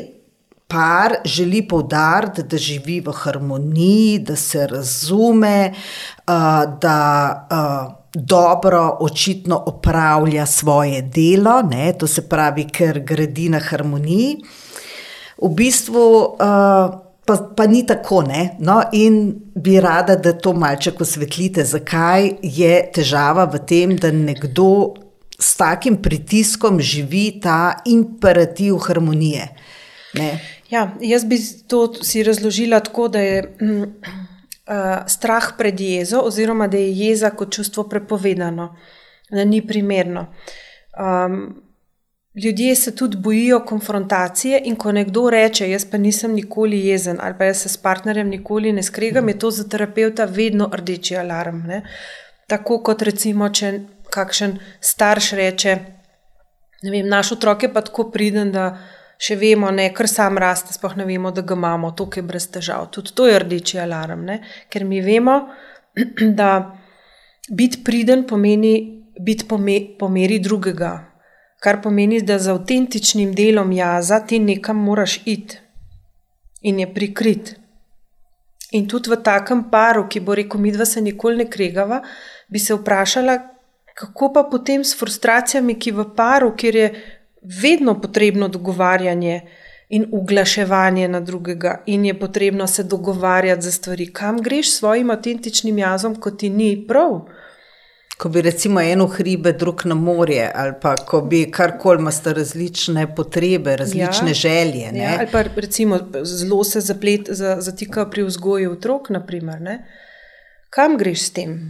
par 0.69 1.17
želi 1.25 1.65
poudariti, 1.67 2.45
da 2.45 2.61
živi 2.61 3.01
v 3.03 3.15
harmoniji, 3.25 4.19
da 4.29 4.37
se 4.37 4.67
razume, 4.71 5.73
uh, 5.73 6.61
da. 6.79 6.99
Uh, 7.51 7.98
dobro, 8.15 8.97
očitno 9.01 9.63
opravlja 9.67 10.47
svoje 10.47 11.03
delo, 11.03 11.63
ne? 11.63 11.93
to 11.93 12.07
se 12.07 12.29
pravi, 12.29 12.65
ker 12.65 13.01
gradi 13.01 13.49
na 13.49 13.61
harmoniji. 13.61 14.37
V 15.43 15.51
bistvu 15.55 16.05
uh, 16.19 16.39
pa, 17.29 17.37
pa 17.57 17.67
ni 17.67 17.87
tako, 17.87 18.25
no, 18.59 18.83
in 18.93 19.35
bi 19.55 19.81
rada, 19.81 20.17
da 20.17 20.33
to 20.33 20.53
malček 20.53 21.01
osvetlite, 21.01 21.65
zakaj 21.65 22.31
je 22.43 22.79
težava 22.95 23.45
v 23.45 23.61
tem, 23.69 23.97
da 23.97 24.11
nekdo 24.13 24.95
s 25.39 25.57
takim 25.57 26.01
pritiskom 26.03 26.81
živi 26.81 27.41
ta 27.43 27.83
imperativ 27.87 28.81
harmonije. 28.89 29.49
Ne? 30.15 30.31
Ja, 30.71 30.89
jaz 31.01 31.25
bi 31.25 31.39
to 31.69 31.87
si 32.03 32.23
razložila 32.23 32.81
tako, 32.81 33.09
da 33.09 33.21
je. 33.21 33.43
Mm, 33.61 33.93
uh, 34.69 35.07
strah 35.07 35.53
pred 35.59 35.81
jezo, 35.81 36.21
oziroma 36.25 36.69
da 36.69 36.77
je 36.77 36.93
jeza 36.99 37.31
kot 37.31 37.55
čustvo 37.55 37.89
prepovedano, 37.89 38.77
da 39.31 39.45
ni 39.45 39.67
primerno. 39.67 40.27
Um, 40.99 41.63
ljudje 42.45 42.75
se 42.75 42.97
tudi 42.97 43.17
bojijo 43.17 43.61
konfrontacije, 43.65 44.61
in 44.65 44.77
ko 44.77 44.93
nekdo 44.93 45.31
reče: 45.31 45.71
Jaz 45.71 45.85
pa 45.91 45.99
nisem 45.99 46.33
nikoli 46.35 46.87
jezen, 46.87 47.19
ali 47.21 47.35
pa 47.39 47.45
jaz 47.45 47.63
se 47.63 47.69
s 47.69 47.77
partnerjem 47.77 48.29
nikoli 48.29 48.73
ne 48.73 48.83
skregam, 48.83 49.29
je 49.29 49.39
to 49.39 49.51
za 49.51 49.69
terapeuta 49.69 50.25
vedno 50.25 50.71
rdeči 50.75 51.17
alarm. 51.17 51.63
Ne? 51.67 51.83
Tako 52.47 52.83
kot 52.83 53.03
recimo, 53.03 53.49
če 53.49 53.81
kakšen 54.11 54.59
starš 54.81 55.33
reče: 55.33 55.79
vem, 56.83 57.09
Naš 57.09 57.33
otrok 57.33 57.63
je 57.63 57.73
pa 57.73 57.81
tako 57.81 58.11
priden, 58.11 58.53
da 58.53 58.79
še 59.19 59.37
vemo, 59.37 59.71
ne, 59.75 59.89
kar 59.95 60.09
sam 60.09 60.39
raste, 60.39 60.73
sploh 60.73 60.95
ne 60.97 61.05
vemo, 61.05 61.33
da 61.35 61.43
ga 61.43 61.57
imamo, 61.59 61.91
to 61.99 62.09
je 62.17 62.23
brez 62.23 62.47
težav. 62.55 62.91
Tudi 62.95 63.15
to 63.15 63.27
je 63.27 63.39
rdeči 63.39 63.81
alarm, 63.83 64.23
ne? 64.25 64.43
ker 64.71 64.85
mi 64.85 65.01
vemo, 65.03 65.41
da 66.39 66.53
biti 67.51 67.83
priden 67.85 68.27
pomeni 68.27 68.99
biti 69.19 69.45
po 69.99 70.09
meri 70.09 70.39
drugega, 70.39 70.93
kar 71.61 71.83
pomeni, 71.83 72.23
da 72.23 72.39
za 72.39 72.55
avtentičnim 72.55 73.35
delom 73.35 73.73
jaza 73.73 74.21
ti 74.21 74.39
nekam 74.39 74.77
moraš 74.77 75.21
iti 75.25 75.59
in 76.63 76.79
je 76.79 76.95
prikrit. 76.95 77.55
In 78.71 78.89
tudi 78.89 79.11
v 79.11 79.17
takem 79.23 79.71
paru, 79.71 80.07
ki 80.09 80.21
bo 80.21 80.35
rekel, 80.35 80.61
mi 80.61 80.73
dva 80.73 80.85
se 80.85 81.01
nikoli 81.01 81.37
ne 81.37 81.47
kregava, 81.51 82.03
bi 82.49 82.59
se 82.59 82.75
vprašala, 82.75 83.39
kako 83.95 84.33
pa 84.33 84.43
potem 84.51 84.85
s 84.85 84.99
frustracijami, 84.99 85.79
ki 85.79 85.93
v 85.93 86.05
paru, 86.17 86.53
kjer 86.57 86.77
je 86.77 86.89
vedno 87.43 88.01
potrebno 88.01 88.49
dogovarjanje 88.49 89.41
in 89.89 90.07
uglaševanje 90.13 91.09
na 91.09 91.21
drugega, 91.21 91.83
in 91.87 92.05
je 92.05 92.19
potrebno 92.19 92.67
se 92.67 92.83
dogovarjati 92.83 93.63
za 93.63 93.73
stvari, 93.73 94.13
kam 94.13 94.43
greš 94.43 94.73
s 94.73 94.79
svojim 94.79 95.11
avtentičnim 95.11 95.79
jazom, 95.79 96.21
kot 96.21 96.39
ti 96.39 96.51
ni 96.51 96.87
prav. 96.89 97.21
Ko 98.19 98.29
bi 98.29 98.43
recimo 98.43 98.81
eno 98.81 99.07
hribe, 99.07 99.53
drug 99.53 99.83
na 99.85 99.95
morje, 99.95 100.51
ali 100.55 100.73
pa 100.83 100.97
ko 100.97 101.21
bi 101.21 101.51
karkoli 101.51 102.01
imate 102.01 102.33
različne 102.33 103.15
potrebe, 103.17 103.77
različne 103.77 104.31
ja, 104.31 104.35
želje. 104.35 104.91
Ja, 104.95 105.17
ali 105.19 105.29
pa 105.33 105.43
recimo 105.57 105.99
zelo 106.23 106.65
se 106.65 106.81
zaplet, 106.81 107.29
zatika 107.59 108.11
pri 108.11 108.23
vzgoju 108.23 108.73
otrok, 108.73 109.11
naprimer, 109.11 109.59
kam 110.71 110.97
greš 110.99 111.23
s 111.23 111.31
tem? 111.31 111.61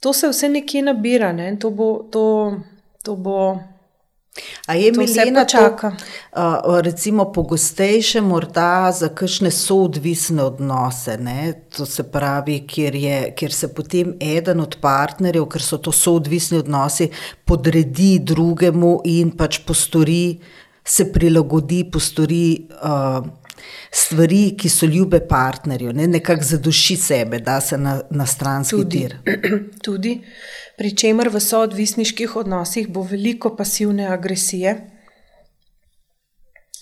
To 0.00 0.12
se 0.12 0.28
vse 0.28 0.48
nekje 0.48 0.82
nabira, 0.82 1.32
ne? 1.32 1.56
to 1.60 1.70
bo. 1.70 2.08
To, 2.12 2.56
to 3.04 3.16
bo 3.16 3.58
A 4.66 4.74
je 4.74 4.92
Milena 4.92 5.44
čaka? 5.44 5.92
To, 6.34 6.80
recimo 6.80 7.32
pogostejše 7.32 8.20
morda 8.20 8.92
za 8.92 9.08
kakšne 9.08 9.50
soodvisne 9.50 10.42
odnose, 10.42 11.16
ne? 11.18 11.52
to 11.76 11.86
se 11.86 12.02
pravi, 12.02 12.64
kjer, 12.66 12.94
je, 12.94 13.20
kjer 13.36 13.52
se 13.52 13.68
potem 13.74 14.16
eden 14.20 14.60
od 14.60 14.76
partnerjev, 14.80 15.46
ker 15.46 15.62
so 15.62 15.78
to 15.78 15.92
soodvisni 15.92 16.58
odnosi, 16.58 17.08
podredi 17.44 18.18
drugemu 18.18 19.00
in 19.04 19.30
pač 19.38 19.60
postori, 19.66 20.40
se 20.84 21.06
prilagodi, 21.12 21.84
postori 21.92 22.66
uh, 22.82 23.22
stvari, 23.90 24.56
ki 24.58 24.68
so 24.68 24.86
ljube 24.86 25.20
partnerju, 25.28 25.92
ne? 25.92 26.08
nekako 26.10 26.44
zaduši 26.44 26.96
sebe, 26.96 27.38
da 27.38 27.60
se 27.60 27.78
na, 27.78 28.00
na 28.10 28.26
stranski 28.26 28.76
tudi, 28.76 28.98
tir. 28.98 29.16
Tudi 29.84 30.18
pri 30.78 30.90
čemer 30.96 31.28
v 31.28 31.40
soodvisniških 31.40 32.36
odnosih 32.36 32.88
bo 32.88 33.02
veliko 33.02 33.54
pasivne 33.56 34.08
agresije, 34.10 34.74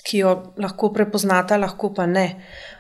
ki 0.03 0.19
jo 0.19 0.33
lahko 0.59 0.91
prepoznata, 0.93 1.57
lahko 1.57 1.93
pa 1.95 2.07
ne. 2.07 2.27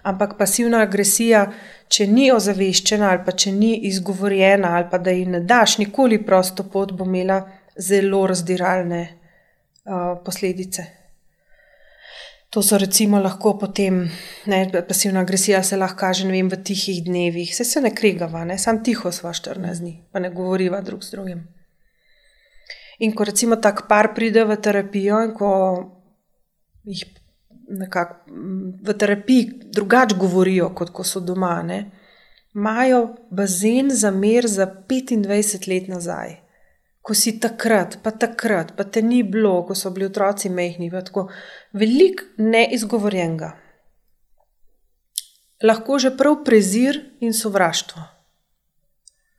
Ampak 0.02 0.34
pasivna 0.38 0.80
agresija, 0.82 1.44
če 1.88 2.06
ni 2.10 2.30
ozaveščena 2.34 3.10
ali 3.12 3.22
pa 3.26 3.32
če 3.32 3.52
ni 3.52 3.74
izgovorjena 3.90 4.72
ali 4.76 4.88
pa 4.90 4.98
da 4.98 5.14
ji 5.14 5.28
ne 5.30 5.40
daš 5.40 5.78
nikoli 5.78 6.18
prosto 6.26 6.64
pot, 6.64 6.92
bo 6.92 7.06
imela 7.06 7.42
zelo 7.76 8.26
razdiralne 8.26 9.02
uh, 9.06 10.18
posledice. 10.24 11.01
To 12.52 12.60
so 12.62 12.76
recimo 12.78 13.16
lahko 13.16 13.54
potem, 13.58 14.10
ne, 14.46 14.58
pasivna 14.88 15.20
agresija 15.20 15.62
se 15.62 15.76
lahko 15.76 15.96
kaže 16.02 16.26
vem, 16.28 16.50
v 16.52 16.58
tihih 16.60 16.98
dnevih, 17.04 17.54
se 17.56 17.64
se 17.64 17.80
ne 17.80 17.94
kregava, 17.94 18.44
ne, 18.44 18.58
sam 18.58 18.82
tiho 18.84 19.12
sva 19.12 19.32
14 19.32 19.80
dni, 19.80 19.92
pa 20.12 20.20
ne 20.20 20.28
govoriva 20.30 20.82
drug 20.84 21.04
z 21.04 21.16
drugim. 21.16 21.40
In 23.00 23.14
ko 23.16 23.24
recimo 23.24 23.56
tak 23.56 23.86
par 23.88 24.12
pride 24.14 24.44
v 24.44 24.58
terapijo 24.60 25.22
in 25.24 25.32
ko 25.32 25.48
jih 26.84 27.06
nekako 27.72 28.36
v 28.84 28.98
terapiji 29.00 29.48
drugače 29.72 30.20
govorijo, 30.20 30.68
kot 30.76 30.92
ko 30.92 31.08
so 31.08 31.24
doma, 31.24 31.56
ne, 31.62 31.80
imajo 32.54 33.14
bazen 33.30 33.88
za 33.90 34.10
mer 34.10 34.46
za 34.46 34.68
25 34.68 35.68
let 35.72 35.88
nazaj. 35.88 36.41
Ko 37.02 37.14
si 37.18 37.34
takrat, 37.40 37.98
pa 38.02 38.12
takrat, 38.14 38.76
pa 38.76 38.84
te 38.84 39.02
ni 39.02 39.22
bilo, 39.26 39.56
ko 39.66 39.74
so 39.74 39.90
bili 39.90 40.06
otroci 40.06 40.48
mehni, 40.48 40.90
tako 40.90 41.26
veliko 41.74 42.28
neizgovorjenega. 42.38 43.50
Lahko 45.62 45.98
že 45.98 46.14
prav 46.16 46.42
prezir 46.44 46.98
in 47.20 47.34
sovraštvo. 47.34 48.02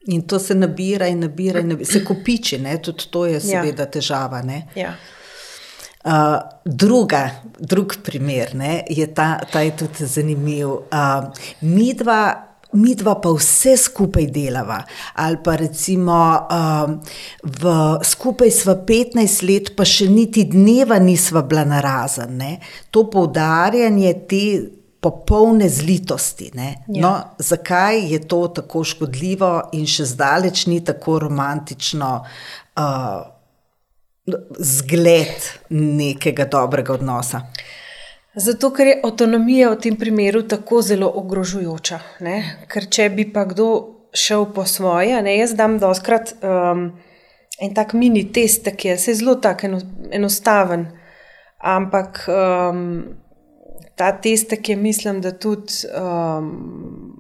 In 0.06 0.28
to 0.28 0.40
se 0.40 0.56
nabira 0.56 1.08
in 1.08 1.20
nabira, 1.20 1.60
in 1.60 1.68
nabira. 1.68 1.92
se 1.92 2.04
kopiči, 2.06 2.58
ne? 2.60 2.78
tudi 2.82 3.08
to 3.12 3.26
je 3.26 3.34
ja. 3.34 3.40
seveda 3.40 3.84
ja. 3.84 3.90
težava. 3.92 4.44
Ja. 4.76 4.96
Uh, 6.04 6.12
druga, 6.66 7.30
drug 7.60 7.96
primer 8.04 8.56
ne, 8.56 8.84
je 8.90 9.08
ta, 9.14 9.40
ta 9.52 9.62
je 9.62 9.78
tudi 9.78 10.06
zanimiv. 10.06 10.68
Uh, 10.68 11.32
mi, 11.62 11.94
dva, 11.94 12.53
mi 12.74 12.96
dva 12.96 13.16
pa 13.22 13.32
vse 13.34 13.76
skupaj 13.78 14.28
delava. 14.34 14.82
Ali 15.22 15.40
pa 15.44 15.56
recimo 15.60 16.20
uh, 16.38 16.94
v, 17.44 17.74
skupaj 18.04 18.52
sva 18.52 18.78
15 18.88 19.44
let, 19.48 19.74
pa 19.78 19.86
še 19.88 20.10
niti 20.12 20.46
dneva 20.50 21.00
nisva 21.00 21.44
bila 21.48 21.66
narazen. 21.68 22.38
Ne. 22.40 22.54
To 22.92 23.08
poudarjanje 23.10 24.14
te 24.30 24.46
popolne 25.04 25.68
zlitosti. 25.70 26.52
Ja. 26.56 26.74
No, 26.88 27.12
zakaj 27.38 28.06
je 28.14 28.22
to 28.28 28.48
tako 28.56 28.86
škodljivo 28.88 29.52
in 29.76 29.88
še 29.90 30.08
zdaleč 30.14 30.66
ni 30.72 30.80
tako 30.86 31.20
romantično 31.26 32.12
uh, 32.24 33.22
zgled 34.60 35.50
nekega 35.76 36.48
dobrega 36.48 36.96
odnosa? 36.96 37.44
Zato, 38.36 38.72
ker 38.74 38.88
je 38.88 39.00
avtonomija 39.06 39.70
v 39.70 39.80
tem 39.82 39.98
primeru 39.98 40.42
tako 40.50 40.82
zelo 40.82 41.12
ogrožujoča. 41.22 42.00
Ne? 42.26 42.38
Ker 42.72 42.90
če 42.90 43.10
bi 43.14 43.28
pa 43.34 43.46
kdo 43.46 43.68
šel 44.14 44.48
po 44.54 44.66
svoje, 44.66 45.22
ne? 45.22 45.38
jaz 45.38 45.54
dam 45.58 45.78
doskrat 45.82 46.36
um, 46.42 46.88
en 47.62 47.74
tak 47.78 47.94
mini 47.94 48.26
test, 48.34 48.70
ki 48.78 48.94
je 48.94 49.18
zelo 49.22 49.38
enostaven, 50.12 50.88
ampak. 51.62 52.26
Um, 52.28 52.88
ta 53.96 54.12
testek 54.22 54.70
je, 54.70 54.76
mislim, 54.76 55.22
da 55.22 55.32
tudi. 55.32 55.74
Um, 56.02 57.14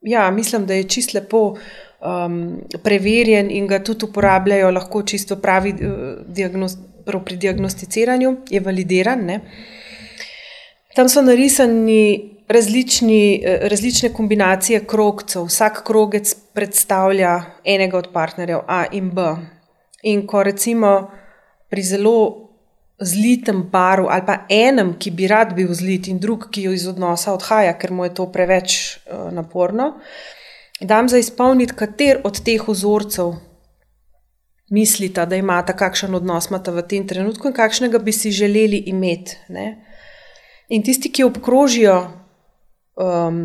ja, 0.00 0.30
mislim, 0.30 0.66
da 0.66 0.74
je 0.74 0.88
čist 0.88 1.14
lepo 1.14 1.42
um, 1.48 2.60
preverjen 2.82 3.50
in 3.50 3.66
ga 3.66 3.82
tudi 3.84 4.04
uporabljajo, 4.04 4.70
lahko 4.70 5.02
čisto 5.02 5.36
pravi 5.36 5.72
uh, 5.72 5.78
diagnost, 6.26 6.78
prav 6.78 6.91
pri 7.04 7.36
diagnosticiranju, 7.36 8.36
je 8.50 8.60
validiran. 8.60 9.24
Ne. 9.26 9.40
Tam 10.96 11.08
so 11.08 11.22
narisani 11.22 12.30
različni, 12.48 13.42
uh, 13.44 13.68
različne 13.68 14.12
kombinacije 14.12 14.84
krogcev. 14.86 15.48
Vsak 15.48 15.82
krogec 15.86 16.34
predstavlja 16.52 17.40
enega 17.64 17.98
od 17.98 18.12
partnerjev, 18.12 18.60
A 18.68 18.84
in 18.92 19.10
B. 19.10 19.22
In 20.02 20.26
ko 20.26 20.42
recimo 20.42 21.10
pri 21.70 21.82
zelo 21.82 22.48
zlitem 23.00 23.70
paru 23.70 24.06
ali 24.10 24.22
pa 24.26 24.36
enem, 24.48 24.94
ki 24.98 25.10
bi 25.10 25.26
rad 25.26 25.54
bil 25.54 25.72
zlit, 25.74 26.08
in 26.08 26.18
drug, 26.18 26.50
ki 26.50 26.62
jo 26.62 26.72
iz 26.72 26.86
odnosa 26.88 27.32
odhaja, 27.32 27.72
ker 27.78 27.92
mu 27.92 28.04
je 28.04 28.14
to 28.14 28.26
preveč 28.32 28.76
uh, 29.06 29.30
naporno, 29.32 29.94
dam 30.80 31.08
za 31.08 31.18
izpolniti, 31.18 31.74
kater 31.78 32.20
od 32.24 32.42
teh 32.44 32.68
vzorcev 32.68 33.34
mislite, 34.72 35.26
da 35.28 35.36
imate 35.36 35.74
kakšen 35.76 36.14
odnos 36.16 36.48
imate 36.50 36.72
v 36.72 36.84
tem 36.88 37.06
trenutku 37.08 37.50
in 37.50 37.56
kakšnega 37.56 38.00
bi 38.00 38.12
si 38.12 38.32
želeli 38.32 38.82
imeti. 38.92 39.36
Ne? 39.52 39.66
In 40.72 40.82
tisti, 40.82 41.12
ki 41.12 41.26
obkrožijo 41.28 41.96
um, 42.96 43.42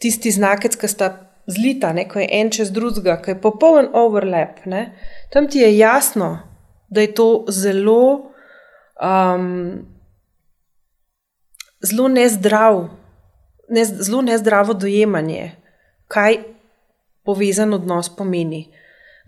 tisti 0.00 0.32
znakec, 0.32 0.76
ki 0.80 0.88
sta 0.88 1.10
zlita, 1.46 1.92
ne? 1.92 2.08
ko 2.08 2.22
je 2.22 2.28
en 2.40 2.50
čez 2.50 2.72
drugega, 2.72 3.18
ki 3.20 3.34
je 3.34 3.40
popoln 3.40 3.90
overlap, 3.92 4.64
ne? 4.64 4.86
tam 5.32 5.48
ti 5.50 5.60
je 5.60 5.74
jasno, 5.76 6.38
da 6.88 7.04
je 7.04 7.12
to 7.14 7.28
zelo 7.52 8.32
um, 9.02 9.84
zelo 11.84 12.08
nezdrav, 12.08 12.88
ne, 13.68 13.84
zelo 13.84 14.22
nezdravo 14.22 14.74
dojemanje, 14.74 15.52
kaj 16.08 16.38
povezan 17.24 17.74
odnos 17.74 18.08
pomeni. 18.16 18.68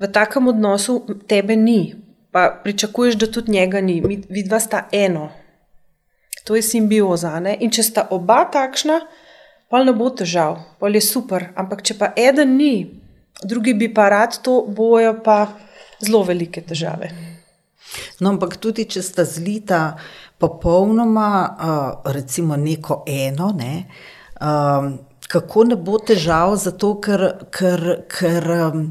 V 0.01 0.09
takem 0.13 0.49
odnosu 0.49 1.01
tebe 1.29 1.57
ni, 1.57 1.95
pa 2.33 2.61
pričakuješ, 2.65 3.15
da 3.17 3.31
tudi 3.33 3.53
njega 3.53 3.81
ni, 3.81 4.01
vidva 4.29 4.61
sta 4.61 4.89
eno. 4.93 5.31
To 6.45 6.57
je 6.57 6.63
simbioza. 6.63 7.41
Ne? 7.41 7.57
In 7.61 7.73
če 7.73 7.83
sta 7.83 8.07
oba 8.11 8.45
takšna, 8.53 9.01
pa 9.71 9.83
ne 9.85 9.95
bo 9.97 10.11
težav, 10.15 10.59
pa 10.81 10.91
je 10.93 11.03
super. 11.03 11.49
Ampak 11.57 11.83
če 11.83 11.97
pa 11.99 12.13
eden 12.17 12.55
ni, 12.61 12.75
drugi 13.43 13.75
bi 13.75 13.89
pa 13.95 14.09
rad 14.13 14.37
to, 14.45 14.61
bojo 14.69 15.17
pa 15.25 15.47
zelo 16.01 16.23
velike 16.29 16.63
težave. 16.63 17.11
No, 18.21 18.31
ampak 18.35 18.59
tudi, 18.61 18.85
če 18.91 19.03
sta 19.03 19.25
zlita 19.25 19.97
popolnoma, 20.39 21.31
uh, 21.49 22.13
recimo 22.13 22.57
neko 22.61 23.03
eno, 23.09 23.53
ne, 23.57 23.87
um, 24.41 24.91
kako 25.29 25.65
ne 25.65 25.77
bo 25.77 25.99
težav, 25.99 26.55
zato 26.61 26.95
ker, 27.03 27.25
ker, 27.51 27.83
ker 28.11 28.47
um, 28.57 28.83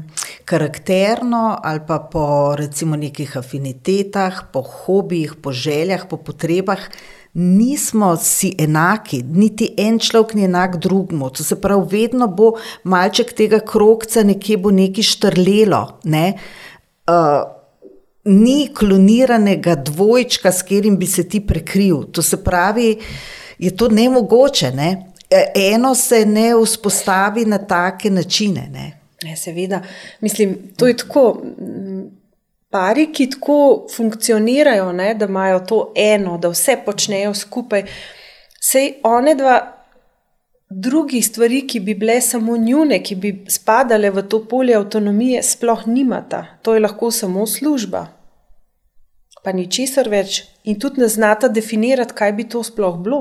karakterno 0.44 1.56
ali 1.62 1.80
pa 1.88 1.98
po 2.12 2.54
recimo 2.58 2.96
nekih 2.96 3.36
afinitetah, 3.36 4.46
po 4.52 4.62
hobijih, 4.62 5.34
po 5.42 5.52
željah, 5.52 6.06
po 6.10 6.16
potrebah. 6.16 6.80
Nismo 7.36 8.14
si 8.16 8.54
enaki, 8.58 9.20
niti 9.22 9.68
en 9.76 9.98
človek 10.00 10.34
ni 10.34 10.46
enak 10.46 10.78
drugemu. 10.80 11.28
To 11.30 11.44
se 11.44 11.58
pravi, 11.60 11.84
vedno 11.90 12.28
bo 12.32 12.54
malček 12.84 13.34
tega 13.36 13.60
krokca, 13.60 14.24
nekje 14.24 14.56
bo 14.56 14.72
nekaj 14.72 15.04
štrlelo. 15.04 15.82
Ne? 16.04 16.38
Uh, 17.04 17.44
ni 18.24 18.70
kloniranega 18.74 19.76
dvojčka, 19.84 20.52
s 20.52 20.64
katerim 20.64 20.96
bi 20.96 21.06
se 21.06 21.26
ti 21.28 21.42
prekril. 21.46 22.06
To 22.12 22.22
se 22.22 22.40
pravi, 22.44 22.96
je 23.58 23.76
to 23.76 23.88
nemogoče. 23.88 24.72
Ne? 24.72 25.15
Eno 25.54 25.94
se 25.94 26.26
ne 26.26 26.54
vzpostavi 26.54 27.44
na 27.44 27.58
take 27.58 28.10
načine. 28.10 28.68
Ne? 28.72 28.92
Ne, 29.24 29.36
seveda, 29.36 29.82
mislim, 30.20 30.56
to 30.76 30.86
je 30.86 30.96
tako. 30.96 31.42
Pari, 32.70 33.06
ki 33.12 33.28
tako 33.30 33.86
funkcionirajo, 33.96 34.90
ne, 34.92 35.14
da 35.14 35.24
imajo 35.24 35.60
to 35.60 35.92
eno, 35.96 36.38
da 36.38 36.48
vse 36.50 36.74
počnejo 36.84 37.34
skupaj, 37.34 37.84
sej 38.60 38.90
one 39.02 39.34
dva 39.34 39.54
drugi 40.70 41.22
stvari, 41.22 41.62
ki 41.68 41.80
bi 41.80 41.94
bile 41.94 42.20
samo 42.20 42.56
njune, 42.56 42.98
ki 43.02 43.14
bi 43.14 43.32
spadale 43.48 44.10
v 44.10 44.26
to 44.28 44.42
polje 44.50 44.76
avtonomije, 44.76 45.42
sploh 45.42 45.86
nimata. 45.86 46.44
To 46.62 46.74
je 46.74 46.82
lahko 46.82 47.10
samo 47.10 47.46
služba 47.46 48.06
pa 49.46 49.52
ni 49.54 49.68
česar 49.70 50.08
več, 50.10 50.40
in 50.66 50.74
tudi 50.82 50.98
ne 50.98 51.06
znata 51.06 51.46
definirati, 51.46 52.16
kaj 52.18 52.32
bi 52.34 52.48
to 52.50 52.64
sploh 52.66 52.96
bilo. 52.98 53.20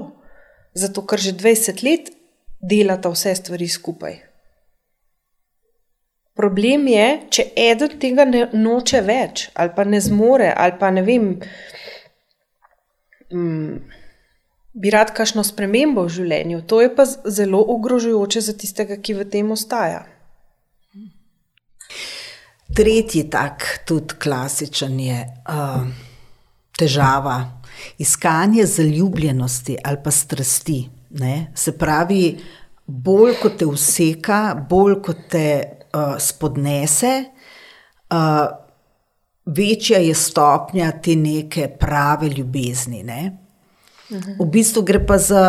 Zato, 0.75 1.05
ker 1.07 1.21
že 1.21 1.31
20 1.33 1.83
let 1.88 2.11
delata 2.59 3.09
vse 3.09 3.35
stvari 3.35 3.67
skupaj. 3.67 4.15
Problem 6.35 6.88
je, 6.91 7.05
če 7.31 7.43
eden 7.55 7.93
tega 7.99 8.25
ne 8.27 8.47
noče 8.51 9.01
več, 9.07 9.49
ali 9.55 9.71
pa 9.75 9.85
ne 9.88 10.01
zmore, 10.03 10.49
ali 10.51 10.75
pa 10.79 10.89
ne 10.91 11.03
vem, 11.07 11.29
um, 13.31 13.77
bi 14.75 14.91
rad 14.91 15.13
kakšno 15.15 15.45
spremembo 15.47 16.03
v 16.03 16.11
življenju. 16.17 16.65
To 16.67 16.81
je 16.83 16.89
pa 16.91 17.05
zelo 17.07 17.61
ogrožujoče 17.77 18.43
za 18.49 18.57
tistega, 18.59 18.99
ki 18.99 19.15
v 19.21 19.29
tem 19.31 19.53
ostaja. 19.55 20.03
Tretji 22.75 23.23
tak, 23.31 23.63
tudi 23.88 24.19
klasičen 24.19 24.99
je. 24.99 25.21
Uh, 25.47 25.88
težava, 26.75 27.38
iskanje 27.97 28.65
zaljubljenosti 28.65 29.77
ali 29.83 29.97
pa 30.03 30.11
strasti. 30.11 30.89
Ne? 31.09 31.51
Se 31.55 31.78
pravi, 31.78 32.38
bolj 32.86 33.34
kot 33.41 33.57
te 33.59 33.65
useka, 33.65 34.67
bolj 34.69 34.99
kot 35.01 35.26
te 35.32 35.47
uh, 35.63 36.15
spodnese, 36.19 37.13
uh, 38.11 38.45
večja 39.45 39.99
je 39.99 40.13
stopnja 40.15 40.91
te 40.91 41.15
neke 41.15 41.67
prave 41.80 42.30
ljubezni. 42.30 43.03
Ne? 43.03 43.38
V 44.09 44.45
bistvu 44.51 44.84
gre 44.86 44.99
pa 45.05 45.17
za 45.17 45.43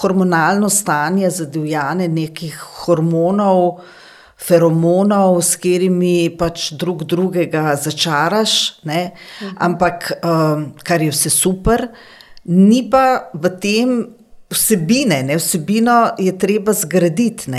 hormonalno 0.00 0.68
stanje, 0.68 1.30
za 1.30 1.44
divjanje 1.44 2.08
nekih 2.08 2.56
hormonov, 2.84 3.66
uh, 3.68 3.97
feromonov, 4.38 5.40
s 5.42 5.58
katerimi 5.58 6.30
pač 6.38 6.70
drug 6.78 7.04
drugega 7.08 7.74
začaraš, 7.76 8.80
ne? 8.88 9.12
ampak 9.58 10.12
um, 10.22 10.70
kar 10.86 11.02
je 11.02 11.10
vse 11.10 11.32
super, 11.34 11.88
ni 12.46 12.84
pa 12.90 13.30
v 13.34 13.50
tem 13.60 13.96
vsebine, 14.48 15.24
ne? 15.26 15.38
vsebino 15.40 16.14
je 16.18 16.32
treba 16.38 16.72
zgraditi. 16.72 17.50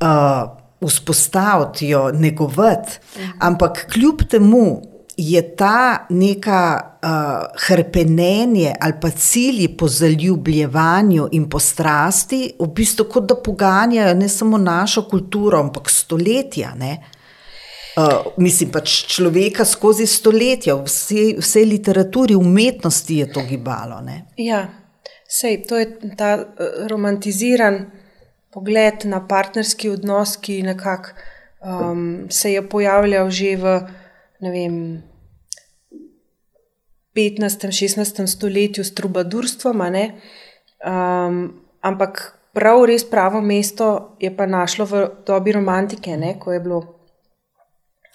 Uh, 0.00 0.62
Vzpostaviti 0.76 1.86
jo, 1.88 2.10
negovati, 2.12 2.98
ampak 3.40 3.86
kljub 3.90 4.26
temu 4.28 4.95
je 5.16 5.56
ta 5.56 6.06
neka 6.10 6.80
uh, 7.02 7.08
hrpenenje 7.66 8.74
ali 8.80 8.92
pa 9.00 9.10
cilji 9.10 9.68
po 9.68 9.88
zaljubljevanju 9.88 11.28
in 11.32 11.48
po 11.50 11.58
strasti, 11.58 12.52
v 12.60 12.66
bistvu 12.66 13.06
kot 13.12 13.28
da 13.28 13.34
poganjajo 13.34 14.14
ne 14.14 14.28
samo 14.28 14.58
našo 14.58 15.02
kulturo, 15.08 15.60
ampak 15.60 15.90
stoletja. 15.90 16.74
Uh, 16.76 18.32
mislim 18.36 18.70
pač 18.72 19.06
človeka 19.08 19.64
skozi 19.64 20.06
stoletja, 20.06 20.74
vse, 20.84 21.36
vse 21.40 21.64
literaturi, 21.64 22.34
umetnosti 22.34 23.16
je 23.16 23.32
to 23.32 23.40
gibalo. 23.48 24.00
Ne? 24.04 24.24
Ja, 24.36 24.66
sej, 25.28 25.62
to 25.68 25.78
je 25.80 26.12
ta 26.16 26.36
uh, 26.36 26.86
romantiziran 26.90 27.86
pogled 28.52 29.04
na 29.04 29.26
partnerski 29.28 29.88
odnos, 29.90 30.36
ki 30.36 30.62
nekako 30.62 31.08
um, 31.60 32.26
se 32.30 32.52
je 32.52 32.68
pojavljal 32.68 33.30
že 33.30 33.56
v 33.56 33.80
vem, 34.40 35.02
15. 37.16 37.64
in 37.64 37.72
16. 37.72 38.26
stoletju 38.26 38.84
s 38.84 38.94
trubadurstvom, 38.94 39.80
um, 39.80 41.38
ampak 41.80 42.34
prav 42.52 42.84
res 42.84 43.04
pravo 43.04 43.40
mesto 43.40 44.16
je 44.20 44.30
pa 44.36 44.46
našlo 44.46 44.84
v 44.84 45.06
dobi 45.26 45.52
romantike, 45.52 46.16
ne, 46.16 46.36
ko 46.38 46.52
je 46.52 46.60
bilo. 46.60 46.82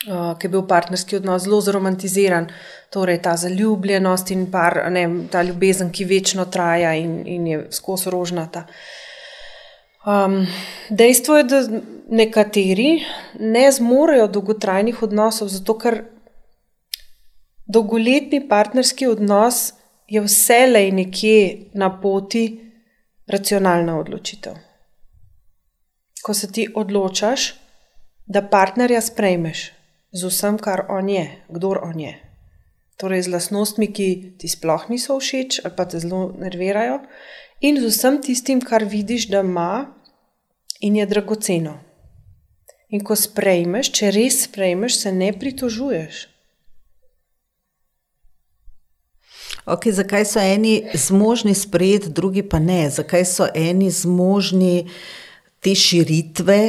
Uh, 0.02 0.34
ki 0.34 0.48
je 0.48 0.50
bil 0.50 0.64
partnerski 0.66 1.20
odnos 1.20 1.44
zelo 1.46 1.60
zromantiziran, 1.62 2.48
torej 2.90 3.20
ta 3.22 3.36
zaljubljenost 3.38 4.32
in 4.34 4.48
par, 4.52 4.80
ne, 4.90 5.04
ta 5.30 5.44
ljubezen, 5.46 5.92
ki 5.94 6.08
večno 6.10 6.46
traja 6.50 6.96
in, 6.98 7.20
in 7.30 7.48
je 7.48 7.60
skozi 7.70 8.10
rožnata. 8.10 8.64
Um, 10.02 10.48
dejstvo 10.90 11.38
je, 11.38 11.44
da 11.44 11.62
nekateri 12.12 13.00
ne 13.40 13.72
zmorejo 13.72 14.28
dolgotrajnih 14.28 15.04
odnosov, 15.04 15.48
zato 15.48 15.78
ker 15.80 16.04
dolgoletni 17.68 18.42
partnerski 18.48 19.08
odnos 19.08 19.72
je 20.12 20.22
vselej 20.22 20.92
nekje 20.92 21.72
na 21.74 21.88
poti 22.02 22.46
racionalna 23.28 23.96
odločitev. 24.00 24.58
Ko 26.22 26.34
se 26.34 26.52
ti 26.52 26.68
odločaš, 26.76 27.54
da 28.28 28.42
partnerja 28.42 29.02
sprejmeš 29.02 29.72
z 30.12 30.28
vsem, 30.28 30.58
kar 30.60 30.86
on 30.90 31.10
je, 31.10 31.26
kdor 31.50 31.80
on 31.84 32.00
je. 32.00 32.14
Torej, 33.00 33.24
z 33.26 33.32
lastnostmi, 33.34 33.88
ki 33.88 34.36
ti 34.38 34.52
sploh 34.52 34.84
niso 34.92 35.18
všeč 35.20 35.64
ali 35.64 35.76
pa 35.76 35.88
te 35.90 36.00
zelo 36.00 36.30
nervirajo, 36.38 37.00
in 37.62 37.80
z 37.80 37.88
vsem 37.88 38.20
tistim, 38.22 38.62
kar 38.62 38.84
vidiš, 38.84 39.30
da 39.32 39.42
ima 39.42 39.96
in 40.82 41.00
je 41.00 41.06
dragoceno. 41.06 41.91
In 42.92 43.04
ko 43.08 43.16
sprejmeš, 43.16 43.88
če 43.96 44.12
res 44.12 44.44
sprejmeš, 44.50 45.00
se 45.06 45.12
ne 45.16 45.32
pritožuješ. 45.32 46.28
Okay, 49.72 49.94
zakaj 49.96 50.26
so 50.26 50.42
eni 50.42 50.82
zmožni 50.98 51.54
sprejeti, 51.56 52.10
drugi 52.10 52.44
pa 52.44 52.60
ne? 52.60 52.90
Zakaj 52.92 53.26
so 53.30 53.48
eni 53.56 53.92
zmožni 53.94 54.90
te 55.64 55.76
širitve, 55.78 56.60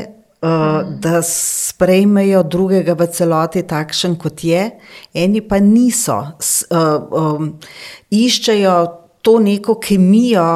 uh, 0.44 0.84
da 1.02 1.22
sprejmejo 1.26 2.42
drugega 2.46 2.94
v 2.94 3.08
celoti 3.10 3.64
takšen, 3.66 4.14
kot 4.20 4.44
je, 4.44 4.68
eni 5.14 5.42
pa 5.42 5.58
niso. 5.58 6.20
S, 6.38 6.68
uh, 6.70 7.02
um, 7.10 7.56
iščejo 8.14 8.76
to 9.26 9.38
neko 9.40 9.80
kemijo 9.82 10.46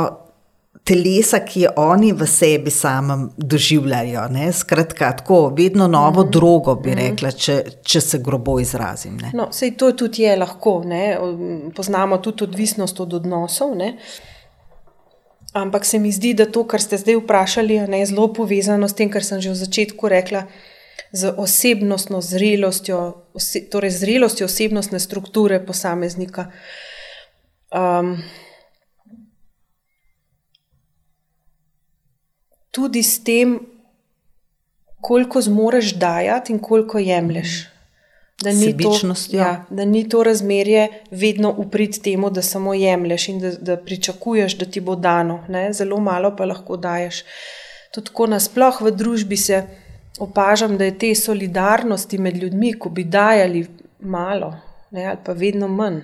telesa, 0.86 1.40
ki 1.42 1.64
jo 1.64 1.70
oni 1.82 2.12
v 2.14 2.26
sebi 2.30 2.70
samem 2.70 3.26
doživljajo. 3.36 4.28
Ne? 4.30 4.52
Skratka, 4.52 5.10
tako, 5.18 5.48
vedno 5.56 5.88
novo 5.88 6.22
mm 6.22 6.26
-hmm. 6.26 6.32
drogo, 6.32 6.74
bi 6.74 6.90
mhm. 6.90 6.98
rekla, 6.98 7.30
če, 7.30 7.64
če 7.82 8.00
se 8.00 8.18
grobo 8.18 8.60
izrazim. 8.60 9.18
No, 9.34 9.48
sej 9.52 9.76
to 9.76 9.92
tudi 9.92 10.22
je 10.22 10.36
lahko. 10.36 10.82
Ne? 10.84 11.18
Poznamo 11.76 12.18
tudi 12.18 12.44
odvisnost 12.44 13.00
od 13.00 13.14
odnosov. 13.14 13.76
Ne? 13.76 13.96
Ampak 15.52 15.84
se 15.84 15.98
mi 15.98 16.12
zdi, 16.12 16.34
da 16.34 16.46
to, 16.46 16.64
kar 16.64 16.80
ste 16.80 16.98
zdaj 16.98 17.16
vprašali, 17.16 17.74
je 17.74 18.06
zelo 18.06 18.32
povezano 18.32 18.88
s 18.88 18.94
tem, 18.94 19.10
kar 19.10 19.24
sem 19.24 19.40
že 19.40 19.50
v 19.50 19.54
začetku 19.54 20.08
rekla, 20.08 20.42
z 21.12 21.32
osebnostno 21.36 22.20
zrelostjo, 22.20 23.14
ose, 23.34 23.60
torej 23.70 23.90
zrelostjo 23.90 24.44
osebnostne 24.44 25.00
strukture 25.00 25.66
posameznika. 25.66 26.46
Um, 27.72 28.18
tudi 32.76 33.02
s 33.02 33.24
tem, 33.24 33.56
koliko 35.00 35.40
zmoriš 35.40 35.94
dajati 35.94 36.52
in 36.52 36.58
koliko 36.58 36.98
jemliš. 36.98 37.64
Da 38.42 38.52
ni, 38.52 38.76
to, 38.76 38.92
ja, 39.32 39.64
da 39.70 39.84
ni 39.84 40.08
to 40.08 40.22
razmerje 40.22 40.88
vedno 41.10 41.54
uprit 41.56 42.02
temu, 42.02 42.30
da 42.30 42.42
samo 42.42 42.74
jemliš 42.74 43.28
in 43.28 43.38
da, 43.40 43.50
da 43.50 43.76
pričakuješ, 43.76 44.58
da 44.58 44.66
ti 44.66 44.80
bo 44.80 44.96
dano. 44.96 45.38
Ne? 45.48 45.72
Zelo 45.72 46.00
malo 46.00 46.34
pa 46.36 46.44
lahko 46.44 46.76
daješ. 46.76 47.22
Tudi 47.94 48.10
tako 48.10 48.26
nasplošno 48.26 48.86
v 48.86 48.92
družbi 48.92 49.36
se 49.36 49.62
opažam, 50.18 50.76
da 50.76 50.84
je 50.84 50.98
te 50.98 51.14
solidarnosti 51.14 52.18
med 52.18 52.36
ljudmi, 52.36 52.74
ko 52.78 52.92
bi 52.92 53.04
dajali 53.04 53.66
malo 54.00 54.52
ne? 54.90 55.06
ali 55.06 55.18
pa 55.24 55.32
vedno 55.32 55.68
manj. 55.68 56.00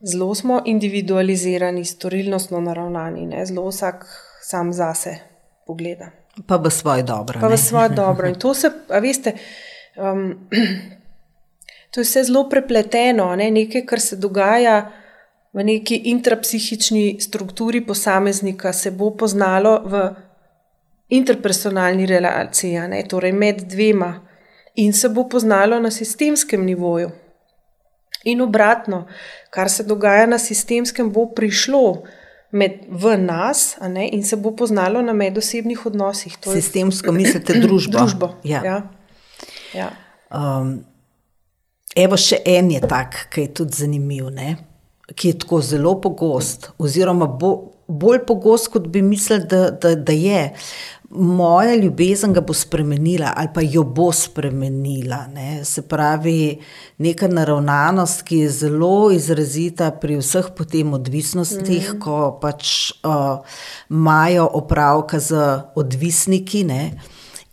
Zelo 0.00 0.34
smo 0.34 0.62
individualizirani, 0.64 1.84
storilnostno 1.84 2.60
naravnani, 2.60 3.26
ne? 3.26 3.46
zelo 3.46 3.68
vsak 3.68 4.06
sam 4.48 4.72
zase 4.72 5.18
pogleda. 5.66 6.10
Pa 6.46 6.56
v 6.56 6.70
svoje 6.70 7.02
dobro. 7.02 7.40
Pa 7.40 7.48
ne? 7.48 7.56
v 7.56 7.60
svoje 7.60 7.88
dobro. 7.88 8.28
In 8.28 8.34
to 8.34 8.54
se, 8.54 8.70
a 8.88 8.98
veste, 8.98 9.34
um, 9.96 10.48
to 11.92 12.00
je 12.00 12.04
vse 12.04 12.24
zelo 12.24 12.48
prepleteno, 12.48 13.28
ne? 13.36 13.50
nekaj, 13.50 13.84
kar 13.84 14.00
se 14.00 14.16
dogaja 14.16 14.88
v 15.52 15.64
neki 15.64 15.96
intrapsihični 16.14 17.20
strukturi 17.20 17.84
posameznika, 17.84 18.72
se 18.72 18.90
bo 18.90 19.10
poznalo 19.16 19.82
v 19.84 20.00
interpersonalni 21.08 22.06
relaciji, 22.06 22.80
ne? 22.88 23.02
torej 23.08 23.32
med 23.32 23.66
dvema, 23.68 24.14
in 24.80 24.92
se 24.92 25.08
bo 25.08 25.26
poznalo 25.28 25.80
na 25.80 25.90
sistemskem 25.90 26.64
nivoju. 26.64 27.10
In 28.24 28.40
obratno, 28.40 29.06
kar 29.50 29.68
se 29.68 29.84
dogaja 29.84 30.26
na 30.26 30.38
sistemskem, 30.38 31.12
bo 31.12 31.26
prišlo 31.34 32.02
med, 32.50 32.84
v 32.88 33.16
nas 33.20 33.76
ne, 33.88 34.08
in 34.12 34.24
se 34.24 34.36
bo 34.36 34.54
poznalo 34.56 35.02
na 35.02 35.12
medosebnih 35.12 35.86
odnosih. 35.86 36.36
To 36.44 36.52
Sistemsko 36.52 37.12
je, 37.12 37.16
mislite 37.22 37.58
družbo. 37.60 37.98
družbo. 37.98 38.30
Ja. 38.44 38.62
Ja. 38.64 38.78
Ja. 39.74 39.90
Um, 40.30 40.80
evo, 41.96 42.16
še 42.16 42.40
en 42.46 42.72
je 42.72 42.80
tak, 42.88 43.26
ki 43.32 43.46
je 43.48 43.54
tudi 43.62 43.84
zanimiv, 43.84 44.32
ne? 44.34 44.56
ki 45.08 45.30
je 45.30 45.38
tako 45.40 45.62
zelo 45.64 45.94
pogost, 46.04 46.70
oziroma 46.78 47.24
bo, 47.40 47.52
bolj 47.88 48.18
pogost, 48.28 48.68
kot 48.72 48.90
bi 48.92 49.00
mislili, 49.02 49.46
da, 49.48 49.70
da, 49.70 49.94
da 49.96 50.12
je. 50.12 50.42
Moja 51.10 51.74
ljubezen 51.74 52.34
ga 52.36 52.40
bo 52.44 52.52
spremenila 52.52 53.32
ali 53.36 53.48
pa 53.54 53.62
jo 53.64 53.82
bo 53.84 54.10
spremenila. 54.12 55.26
Ne? 55.34 55.64
Se 55.64 55.82
pravi, 55.82 56.58
neka 56.98 57.28
naravnanost, 57.28 58.22
ki 58.28 58.42
je 58.42 58.50
zelo 58.50 59.10
izrazita 59.10 59.90
pri 59.90 60.18
vseh 60.20 60.50
potem 60.56 60.92
odvisnostih, 60.94 61.94
mm. 61.94 62.00
ko 62.00 62.18
pač 62.42 62.92
uh, 63.08 63.40
imajo 63.90 64.50
opravka 64.60 65.20
z 65.20 65.40
odvisniki. 65.80 66.64
Ne? 66.68 66.82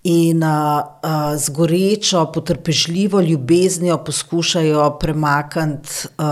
In 0.05 0.43
uh, 0.43 0.85
uh, 1.01 1.33
z 1.37 1.49
gorečo, 1.49 2.25
potrpežljivo 2.33 3.21
ljubeznijo 3.21 3.97
poskušajo 3.97 4.97
premakniti 4.99 5.89
uh, 6.17 6.25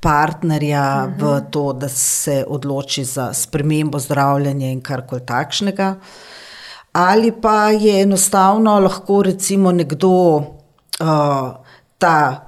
partnerja 0.00 1.06
uh 1.06 1.12
-huh. 1.12 1.20
v 1.20 1.36
mhm. 1.36 1.50
to, 1.50 1.72
da 1.72 1.88
se 1.88 2.44
odloči 2.48 3.04
za 3.04 3.32
spremembo 3.32 3.98
zdravljenja 3.98 4.70
in 4.70 4.80
karkoli 4.80 5.26
takšnega. 5.26 5.94
Ali 6.92 7.32
pa 7.40 7.70
je 7.70 8.02
enostavno 8.02 8.80
lahko 8.80 9.22
recimo 9.22 9.72
nekdo 9.72 10.08
uh, 10.08 10.44
ta 11.98 12.47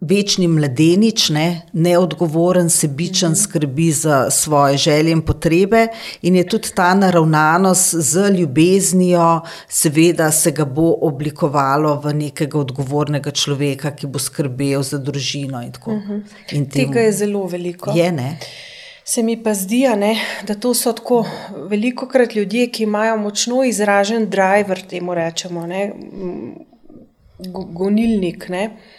večni 0.00 0.48
mladenič, 0.48 1.30
ne, 1.30 1.62
neodgovoren, 1.72 2.70
sebičen, 2.70 3.30
mhm. 3.30 3.40
skrbi 3.40 3.90
za 3.92 4.30
svoje 4.30 4.76
želje 4.76 5.12
in 5.12 5.22
potrebe, 5.22 5.86
in 6.22 6.36
je 6.36 6.48
tudi 6.48 6.68
ta 6.74 6.94
naravnanost 6.94 7.94
z 7.94 8.30
ljubeznijo, 8.38 9.40
seveda 9.68 10.30
se 10.30 10.50
ga 10.50 10.64
bo 10.64 10.98
oblikovalo 11.00 12.00
v 12.00 12.14
nekega 12.14 12.58
odgovornega 12.58 13.30
človeka, 13.30 13.94
ki 13.96 14.06
bo 14.06 14.18
skrbel 14.18 14.82
za 14.82 14.98
družino. 14.98 15.62
In 15.62 15.72
uh 15.86 15.92
mhm. 15.94 16.12
-huh. 16.12 16.56
in 16.56 16.70
Tega 16.70 17.00
je 17.00 17.12
zelo 17.12 17.46
veliko. 17.46 17.90
Je, 17.90 18.12
ne? 18.12 18.38
Se 19.04 19.22
mi 19.22 19.42
pa 19.42 19.54
zdi, 19.54 19.88
ne, 19.96 20.16
da 20.46 20.54
to 20.54 20.74
so 20.74 20.92
tako 20.92 21.26
veliko 21.68 22.08
krat 22.08 22.34
ljudje, 22.34 22.70
ki 22.70 22.82
imajo 22.82 23.16
močno 23.16 23.64
izražen 23.64 24.30
driver, 24.30 24.82
temu 24.88 25.14
rečemo, 25.14 25.66
ne, 25.66 25.92
gonilnik, 27.72 28.48
ne, 28.48 28.64
uh, 28.64 28.95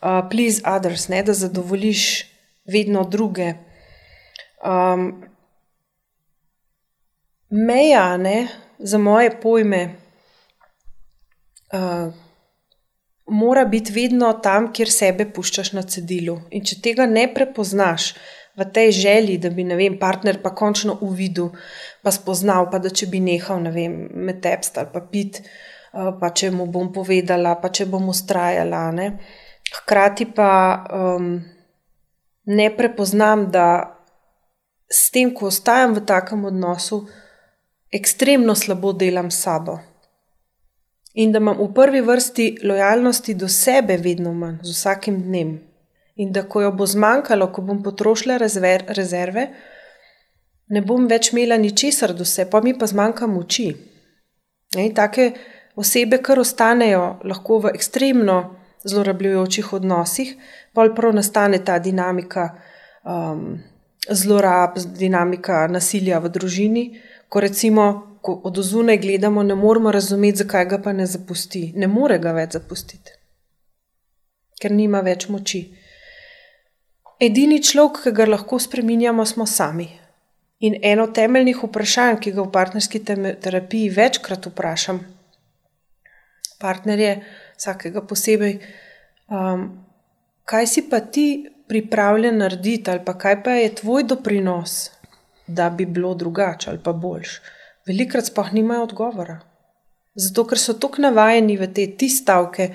please 0.00 0.62
others, 0.64 1.08
ne, 1.08 1.22
da 1.22 1.32
zadovoljiš 1.32 2.24
vedno 2.64 3.04
druge. 3.04 3.54
Um, 4.64 5.24
meja 7.50 8.16
ne, 8.16 8.48
za 8.78 8.98
moje 8.98 9.40
pojme 9.40 9.94
uh, 11.72 12.14
mora 13.26 13.64
biti 13.64 13.92
vedno 13.92 14.32
tam, 14.32 14.72
kjer 14.72 14.90
sebe 14.90 15.26
puščaš 15.32 15.72
na 15.72 15.82
cedilu. 15.82 16.40
In 16.50 16.64
če 16.64 16.80
tega 16.82 17.06
ne 17.06 17.26
prepoznaš 17.34 18.14
v 18.58 18.66
tej 18.74 18.92
želji, 18.92 19.38
da 19.38 19.50
bi 19.50 19.64
vem, 19.64 19.98
partner 19.98 20.40
pa 20.42 20.54
končno 20.54 20.98
uvidel, 21.06 21.52
pa 22.02 22.12
spoznal, 22.12 22.70
pa 22.70 22.78
da 22.78 22.90
če 22.90 23.06
bi 23.06 23.20
nehal 23.20 23.62
vem, 23.72 24.08
med 24.12 24.42
tepst 24.42 24.78
ali 24.78 24.90
pa 24.92 25.00
pit, 25.00 25.42
uh, 25.92 26.10
pa 26.20 26.32
če 26.34 26.50
mu 26.50 26.66
bom 26.66 26.92
povedala, 26.92 27.54
pa 27.62 27.70
če 27.70 27.86
bom 27.86 28.08
ustrajala. 28.10 28.90
Ne. 28.96 29.12
Hkrati 29.76 30.26
pa 30.34 30.84
um, 30.92 31.40
ne 32.44 32.76
prepoznam, 32.76 33.50
da 33.50 33.96
s 34.90 35.10
tem, 35.10 35.30
ko 35.34 35.46
ostajam 35.46 35.94
v 35.94 36.04
takem 36.06 36.44
odnosu, 36.44 37.04
ekstremno 37.92 38.54
slabo 38.54 38.92
delam 38.92 39.30
s 39.30 39.42
sabo. 39.42 39.78
In 41.14 41.32
da 41.32 41.38
imam 41.38 41.58
v 41.58 41.72
prvi 41.74 42.00
vrsti 42.00 42.46
lojalnosti 42.64 43.34
do 43.34 43.48
sebe 43.48 43.96
vedno 43.96 44.32
manj, 44.34 44.60
z 44.62 44.74
vsakim 44.74 45.22
dnem. 45.22 45.58
In 46.16 46.32
da 46.32 46.42
ko 46.42 46.62
jo 46.62 46.72
bo 46.72 46.86
zmanjkalo, 46.86 47.50
ko 47.52 47.62
bom 47.62 47.82
potrošila 47.82 48.36
rezver, 48.38 48.84
rezerve, 48.88 49.48
ne 50.70 50.82
bom 50.86 51.06
več 51.10 51.32
imela 51.32 51.58
ničesar 51.58 52.14
do 52.14 52.24
sebe, 52.24 52.50
pa 52.50 52.60
mi 52.60 52.74
pa 52.78 52.86
zmanjka 52.86 53.26
moči. 53.26 53.72
Ne, 54.76 54.90
take 54.94 55.32
osebe, 55.74 56.20
kar 56.22 56.38
ostanejo 56.38 57.20
lahko 57.26 57.58
v 57.64 57.74
ekstremno 57.74 58.38
zlorabljujočih 58.84 59.72
odnosih, 59.72 60.36
bolj 60.74 60.94
prav 60.94 61.14
nastane 61.14 61.64
ta 61.64 61.78
dinamika 61.78 62.48
um, 63.04 63.58
zlorab, 64.08 64.78
dinamika 64.98 65.66
nasilja 65.68 66.18
v 66.18 66.28
družini, 66.28 66.84
ko 67.28 67.40
recimo 67.40 67.88
ko 68.20 68.40
od 68.44 68.56
zunaj 68.56 68.98
gledamo, 68.98 69.42
ne 69.42 69.54
moremo 69.54 69.92
razumeti, 69.92 70.42
zakaj 70.42 70.64
ga 70.64 70.78
pa 70.78 70.92
ne 70.92 71.06
zapusti. 71.06 71.72
Ne 71.76 71.86
more 71.86 72.18
ga 72.18 72.32
več 72.36 72.56
zapustiti, 72.58 73.16
ker 74.60 74.72
nima 74.76 75.00
več 75.00 75.28
moči. 75.28 75.62
Edini 77.20 77.60
človek, 77.62 78.02
ki 78.04 78.12
ga 78.16 78.26
lahko 78.28 78.58
spremenjamo, 78.58 79.24
smo 79.24 79.46
sami. 79.46 79.88
In 80.60 80.76
eno 80.84 81.06
temeljnih 81.16 81.62
vprašanj, 81.64 82.18
ki 82.20 82.32
ga 82.36 82.44
v 82.44 82.52
partnerski 82.52 83.00
terapiji 83.04 83.88
večkrat 83.96 84.48
vprašam, 84.50 85.00
partnerje, 86.60 87.14
vsakega 87.60 88.02
posebej, 88.08 88.56
um, 89.28 89.68
kaj 90.48 90.66
si 90.66 90.88
pa 90.90 91.00
ti 91.00 91.28
pripravljen 91.68 92.40
narediti, 92.40 92.90
ali 92.90 93.04
pa 93.04 93.14
kaj 93.18 93.42
pa 93.44 93.60
je 93.60 93.74
tvoj 93.82 94.08
doprinos, 94.10 94.90
da 95.46 95.70
bi 95.70 95.86
bilo 95.86 96.14
drugače 96.14 96.70
ali 96.70 96.78
pa 96.82 96.92
boljše 96.92 97.58
velikrat 97.90 98.30
sploh 98.30 98.52
nimajo 98.52 98.86
odgovora. 98.88 99.38
Zato, 100.14 100.44
ker 100.46 100.58
so 100.58 100.74
tako 100.78 101.04
navajeni 101.06 101.56
v 101.58 101.70
te 101.74 101.86
ti 101.98 102.08
stavke, 102.10 102.70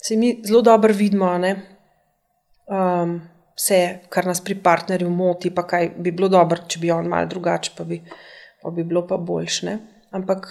se 0.00 0.16
mi 0.16 0.32
zelo 0.46 0.62
dobro 0.64 0.94
vidimo, 0.96 1.30
um, 1.36 3.20
vse, 3.56 3.80
kar 4.08 4.26
nas 4.26 4.40
pri 4.44 4.56
partnerju 4.62 5.10
moti, 5.10 5.52
pa 5.54 5.66
kaj 5.68 5.92
bi 5.98 6.12
bilo 6.12 6.28
dobro, 6.32 6.64
če 6.66 6.80
bi 6.80 6.90
on 6.90 7.08
mal 7.08 7.28
drugače, 7.28 7.74
pa 7.76 7.84
bi, 7.84 8.00
pa 8.62 8.72
bi 8.74 8.84
bilo 8.84 9.04
pa 9.06 9.16
boljše. 9.16 9.76
Ampak, 10.16 10.48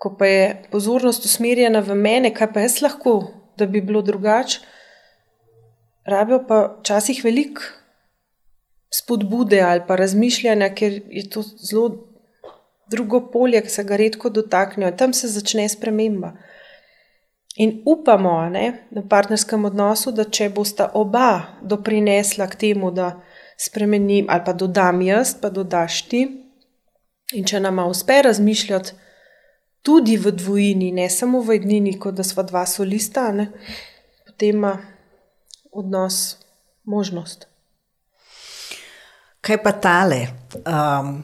ko 0.00 0.14
pa 0.16 0.26
je 0.26 0.44
pozornost 0.72 1.24
usmerjena 1.28 1.82
v 1.84 1.94
mene, 1.94 2.32
kaj 2.34 2.52
pa 2.54 2.64
jaz 2.64 2.78
lahko, 2.80 3.18
da 3.60 3.66
bi 3.68 3.82
bilo 3.84 4.00
drugače, 4.02 4.62
rabijo 6.08 6.40
pa 6.48 6.60
včasih 6.80 7.20
veliko 7.24 7.62
spodbude 8.90 9.60
ali 9.60 9.82
pa 9.88 9.96
razmišljanja, 9.96 10.70
ker 10.74 11.02
je 11.10 11.28
to 11.30 11.42
zelo 11.42 11.90
drugo 12.90 13.20
polje, 13.32 13.60
ki 13.62 13.70
se 13.70 13.84
ga 13.84 13.96
redko 13.96 14.30
dotaknejo, 14.30 14.96
tam 14.96 15.12
se 15.12 15.28
začne 15.28 15.68
sprememba. 15.68 16.32
In 17.56 17.82
upamo 17.86 18.32
ne, 18.48 18.88
v 18.90 19.04
partnerskem 19.08 19.64
odnosu, 19.64 20.14
da 20.16 20.24
če 20.24 20.48
bosta 20.54 20.88
oba 20.94 21.60
doprinesla 21.62 22.48
k 22.48 22.56
temu, 22.56 22.90
da 22.90 23.12
spremenim 23.60 24.32
ali 24.32 24.46
pa 24.46 24.56
dodam 24.56 25.02
jaz, 25.02 25.34
pa 25.40 25.50
dodaš 25.50 26.02
ti. 26.08 26.24
In 27.36 27.44
če 27.46 27.60
nama 27.60 27.84
uspe 27.86 28.22
razmišljati 28.24 29.09
tudi 29.82 30.16
v 30.16 30.32
dvojini, 30.32 30.92
ne 30.92 31.08
samo 31.10 31.40
v 31.40 31.56
ednini, 31.60 31.96
kot 31.98 32.14
da 32.14 32.24
sva 32.26 32.42
dva 32.42 32.66
solista, 32.66 33.30
ne, 33.32 33.50
potem 34.26 34.56
ima 34.56 34.74
odnos 35.72 36.36
možnost. 36.84 37.46
Kaj 39.40 39.62
pa 39.62 39.72
tale? 39.72 40.26
Um, 40.66 41.22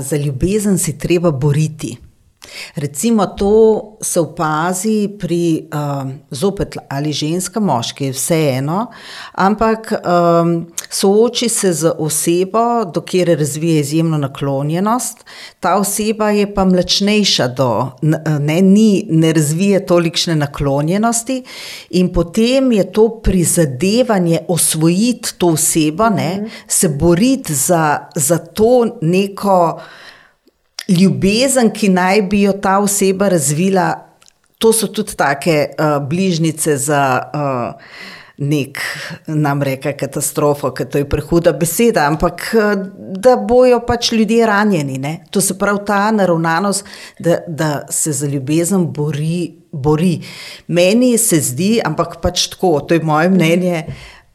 za 0.00 0.16
ljubezen 0.16 0.78
si 0.78 0.98
treba 0.98 1.30
boriti. 1.30 1.96
Recimo 2.74 3.26
to 3.26 3.82
se 4.00 4.20
opazi 4.20 5.08
pri 5.18 5.68
um, 5.72 6.12
zopet 6.30 6.76
ali 6.88 7.12
ženska, 7.12 7.60
moški, 7.60 8.10
vseeno, 8.10 8.86
ampak 9.32 9.92
um, 9.92 10.66
sooči 10.90 11.48
se 11.48 11.72
z 11.72 11.92
osebo, 11.98 12.84
do 12.94 13.00
kjer 13.00 13.38
razvije 13.38 13.80
izjemno 13.80 14.18
naklonjenost, 14.18 15.24
ta 15.60 15.76
oseba 15.76 16.30
je 16.30 16.54
pa 16.54 16.64
mlačnejša, 16.64 17.48
do, 17.48 17.90
ne, 18.40 18.62
ni, 18.62 19.06
ne 19.10 19.32
razvije 19.32 19.86
tolikšne 19.86 20.36
naklonjenosti, 20.36 21.42
in 21.90 22.12
potem 22.12 22.72
je 22.72 22.92
to 22.92 23.08
prizadevanje 23.22 24.38
osvojiti 24.48 25.34
to 25.38 25.46
osebo, 25.46 26.08
ne, 26.10 26.34
mhm. 26.36 26.46
se 26.68 26.88
boriti 26.88 27.54
za, 27.54 27.98
za 28.14 28.38
to 28.38 28.98
neko 29.00 29.80
ljubezen, 30.88 31.70
ki 31.70 31.88
naj 31.88 32.22
bi 32.30 32.42
jo 32.46 32.52
ta 32.62 32.78
oseba 32.78 33.28
razvila, 33.28 33.88
to 34.58 34.72
so 34.72 34.88
tudi 34.88 35.16
take 35.16 35.56
uh, 35.68 35.98
bližnjice 36.08 36.76
za 36.76 37.02
uh, 37.34 37.96
nek, 38.38 38.80
nam 39.26 39.62
reka, 39.62 39.92
katastrofo, 39.96 40.70
ker 40.76 40.88
to 40.92 41.00
je 41.00 41.08
prehuda 41.08 41.52
beseda, 41.56 42.06
ampak 42.08 42.48
uh, 42.56 42.72
da 43.16 43.36
bojo 43.36 43.80
pač 43.86 44.12
ljudje 44.12 44.46
ranjeni. 44.46 44.98
Ne? 44.98 45.14
To 45.30 45.40
se 45.40 45.58
pravi 45.58 45.84
ta 45.86 46.10
naravnanost, 46.10 46.84
da, 47.18 47.38
da 47.48 47.70
se 47.90 48.12
za 48.12 48.26
ljubezen 48.26 48.86
bori. 48.92 49.54
bori. 49.72 50.22
Meni 50.68 51.18
se 51.18 51.40
zdi, 51.40 51.80
ampak 51.84 52.20
pač 52.22 52.46
tako, 52.48 52.80
to 52.80 52.94
je 52.94 53.02
moje 53.04 53.28
mnenje, 53.28 53.82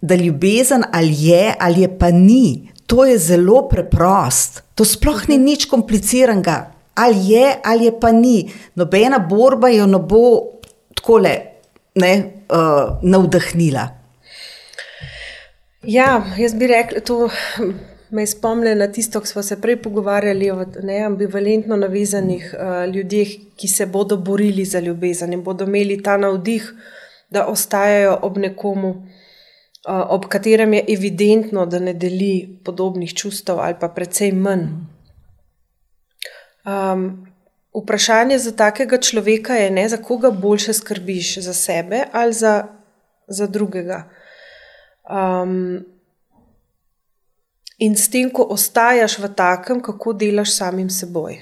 da 0.01 0.15
ljubezen 0.15 0.83
ali 0.93 1.15
je 1.17 1.55
ali 1.59 1.81
je 1.81 1.97
pa 1.97 2.11
ni. 2.11 2.70
To 2.91 3.05
je 3.05 3.17
zelo 3.17 3.69
preprost, 3.71 4.63
to 4.75 4.83
sploh 4.83 5.23
ni 5.31 5.37
nič 5.39 5.65
kompliciranega. 5.71 6.75
Ali 6.99 7.31
je, 7.31 7.45
ali 7.63 7.87
je 7.87 7.93
pa 7.99 8.11
ni. 8.11 8.51
Nobena 8.75 9.19
borba 9.19 9.69
jo 9.71 9.85
ne 9.87 9.99
bo 9.99 10.59
tako 10.95 11.21
le 11.23 11.35
uh, 11.95 12.99
navdahnila. 13.01 13.85
Ja, 15.87 16.19
jaz 16.37 16.53
bi 16.53 16.67
rekla, 16.67 16.99
to 16.99 17.29
me 18.11 18.27
spomne 18.27 18.75
na 18.75 18.89
tisto, 18.91 19.23
ko 19.23 19.25
smo 19.25 19.43
se 19.43 19.55
prej 19.61 19.79
pogovarjali 19.81 20.51
o 20.51 20.65
neambivalentno 20.83 21.79
navezanih 21.79 22.51
uh, 22.53 22.83
ljudeh, 22.91 23.31
ki 23.55 23.67
se 23.67 23.87
bodo 23.87 24.17
borili 24.17 24.65
za 24.65 24.83
ljubezen 24.83 25.33
in 25.33 25.47
bodo 25.47 25.63
imeli 25.63 26.01
ta 26.03 26.17
navdih, 26.17 26.73
da 27.29 27.47
ostajajo 27.47 28.19
ob 28.21 28.37
nekomu 28.37 28.95
ob 29.87 30.25
katerem 30.29 30.73
je 30.73 30.85
evidentno, 30.93 31.65
da 31.65 31.79
ne 31.79 31.93
deli 31.93 32.59
podobnih 32.65 33.13
čustev 33.13 33.59
ali 33.59 33.75
pa 33.79 33.89
precej 33.89 34.31
manj. 34.31 34.67
Um, 36.65 37.25
vprašanje 37.73 38.37
za 38.37 38.51
takega 38.55 38.97
človeka 38.97 39.53
je, 39.53 39.71
ne, 39.71 39.89
za 39.89 39.97
koga 39.97 40.31
boljše 40.31 40.73
skrbiš, 40.73 41.37
za 41.37 41.53
sebe 41.53 42.03
ali 42.11 42.33
za, 42.33 42.67
za 43.27 43.47
drugega. 43.47 44.03
Um, 45.09 45.81
in 47.77 47.97
s 47.97 48.09
tem, 48.09 48.29
ko 48.29 48.43
ostaješ 48.43 49.17
v 49.19 49.33
takem, 49.35 49.81
kako 49.81 50.13
delaš 50.13 50.53
samim 50.57 50.89
seboj 50.89 51.41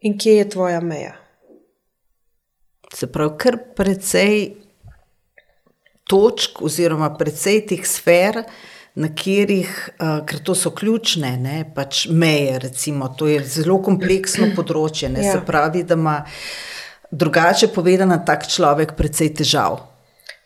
in 0.00 0.18
kje 0.18 0.36
je 0.36 0.48
tvoja 0.48 0.80
meja. 0.80 1.12
Se 2.94 3.06
pravi, 3.12 3.36
kar 3.38 3.58
precej 3.76 4.63
točk, 6.08 6.62
oziroma 6.62 7.10
precej 7.18 7.64
teh 7.68 7.86
sfer, 7.86 8.42
na 8.94 9.08
katerih, 9.10 9.70
uh, 9.98 10.20
ker 10.26 10.38
to 10.46 10.54
so 10.54 10.70
ključne, 10.70 11.32
ne, 11.42 11.64
pač 11.74 12.06
meje. 12.10 12.58
Recimo, 12.62 13.08
to 13.18 13.26
je 13.26 13.40
zelo 13.42 13.80
kompleksno 13.82 14.52
področje. 14.54 15.10
Ne, 15.10 15.24
ja. 15.26 15.34
Se 15.34 15.42
pravi, 15.46 15.82
da 15.82 15.98
ima 15.98 16.20
drugače 17.10 17.72
povedano 17.74 18.20
tak 18.26 18.46
človek 18.46 18.94
precej 18.98 19.34
težav. 19.40 19.80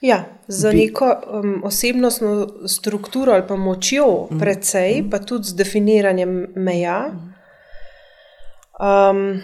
Ja, 0.01 0.23
za 0.47 0.71
neko 0.73 1.07
um, 1.27 1.55
osebnostno 1.67 2.69
strukturo 2.71 3.33
ali 3.35 3.43
pa 3.49 3.57
močjo, 3.59 4.29
mhm. 4.31 4.41
precej, 4.41 5.03
pa 5.11 5.19
tudi 5.19 5.51
z 5.51 5.59
definiranjem 5.59 6.37
meja. 6.57 7.01
Um, 8.79 9.43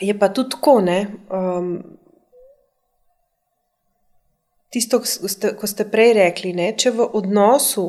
je 0.00 0.14
pa 0.18 0.28
tudi 0.28 0.54
tako, 0.54 0.80
ne. 0.84 1.00
Um, 1.32 1.98
tisto, 4.70 5.00
ko 5.58 5.66
ste, 5.66 5.84
prej 5.84 6.14
rekli, 6.18 6.54
ne, 6.56 6.70
če 6.72 6.94
v 6.94 7.06
odnosu 7.18 7.86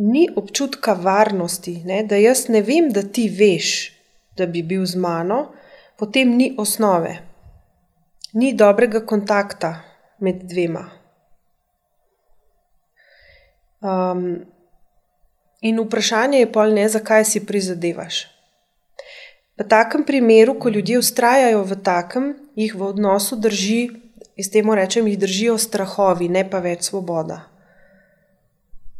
ni 0.00 0.26
občutka 0.32 0.94
varnosti, 0.96 1.82
ne, 1.84 2.02
da 2.08 2.16
jaz 2.16 2.48
ne 2.48 2.64
vem, 2.64 2.88
da 2.92 3.04
ti 3.04 3.28
veš, 3.28 3.92
da 4.36 4.48
bi 4.48 4.64
bil 4.64 4.86
z 4.88 4.96
mano, 4.96 5.50
potem 6.00 6.36
ni 6.36 6.54
osnove. 6.58 7.18
ni 8.32 8.52
dobrega 8.54 9.00
kontakta 9.06 9.82
med 10.18 10.44
dvema. 10.46 10.84
Um, 13.80 14.44
in 15.60 15.80
vprašanje 15.80 16.38
je 16.38 16.52
pol 16.52 16.74
ne, 16.74 16.88
zakaj 16.88 17.24
si 17.24 17.42
prizadevaš. 17.46 18.28
V 19.58 19.66
takem 19.68 20.04
primeru, 20.06 20.54
ko 20.60 20.70
ljudje 20.70 20.98
ustrajajo 20.98 21.64
v 21.64 21.80
takem, 21.82 22.28
jih 22.56 22.74
v 22.74 22.86
odnosu 22.92 23.36
drži, 23.36 23.90
iz 24.40 24.50
temu 24.50 24.74
rečem, 24.74 25.06
jih 25.06 25.18
držijo 25.18 25.58
strahovi, 25.58 26.28
ne 26.32 26.44
pa 26.50 26.62
več 26.64 26.88
svoboda. 26.88 27.42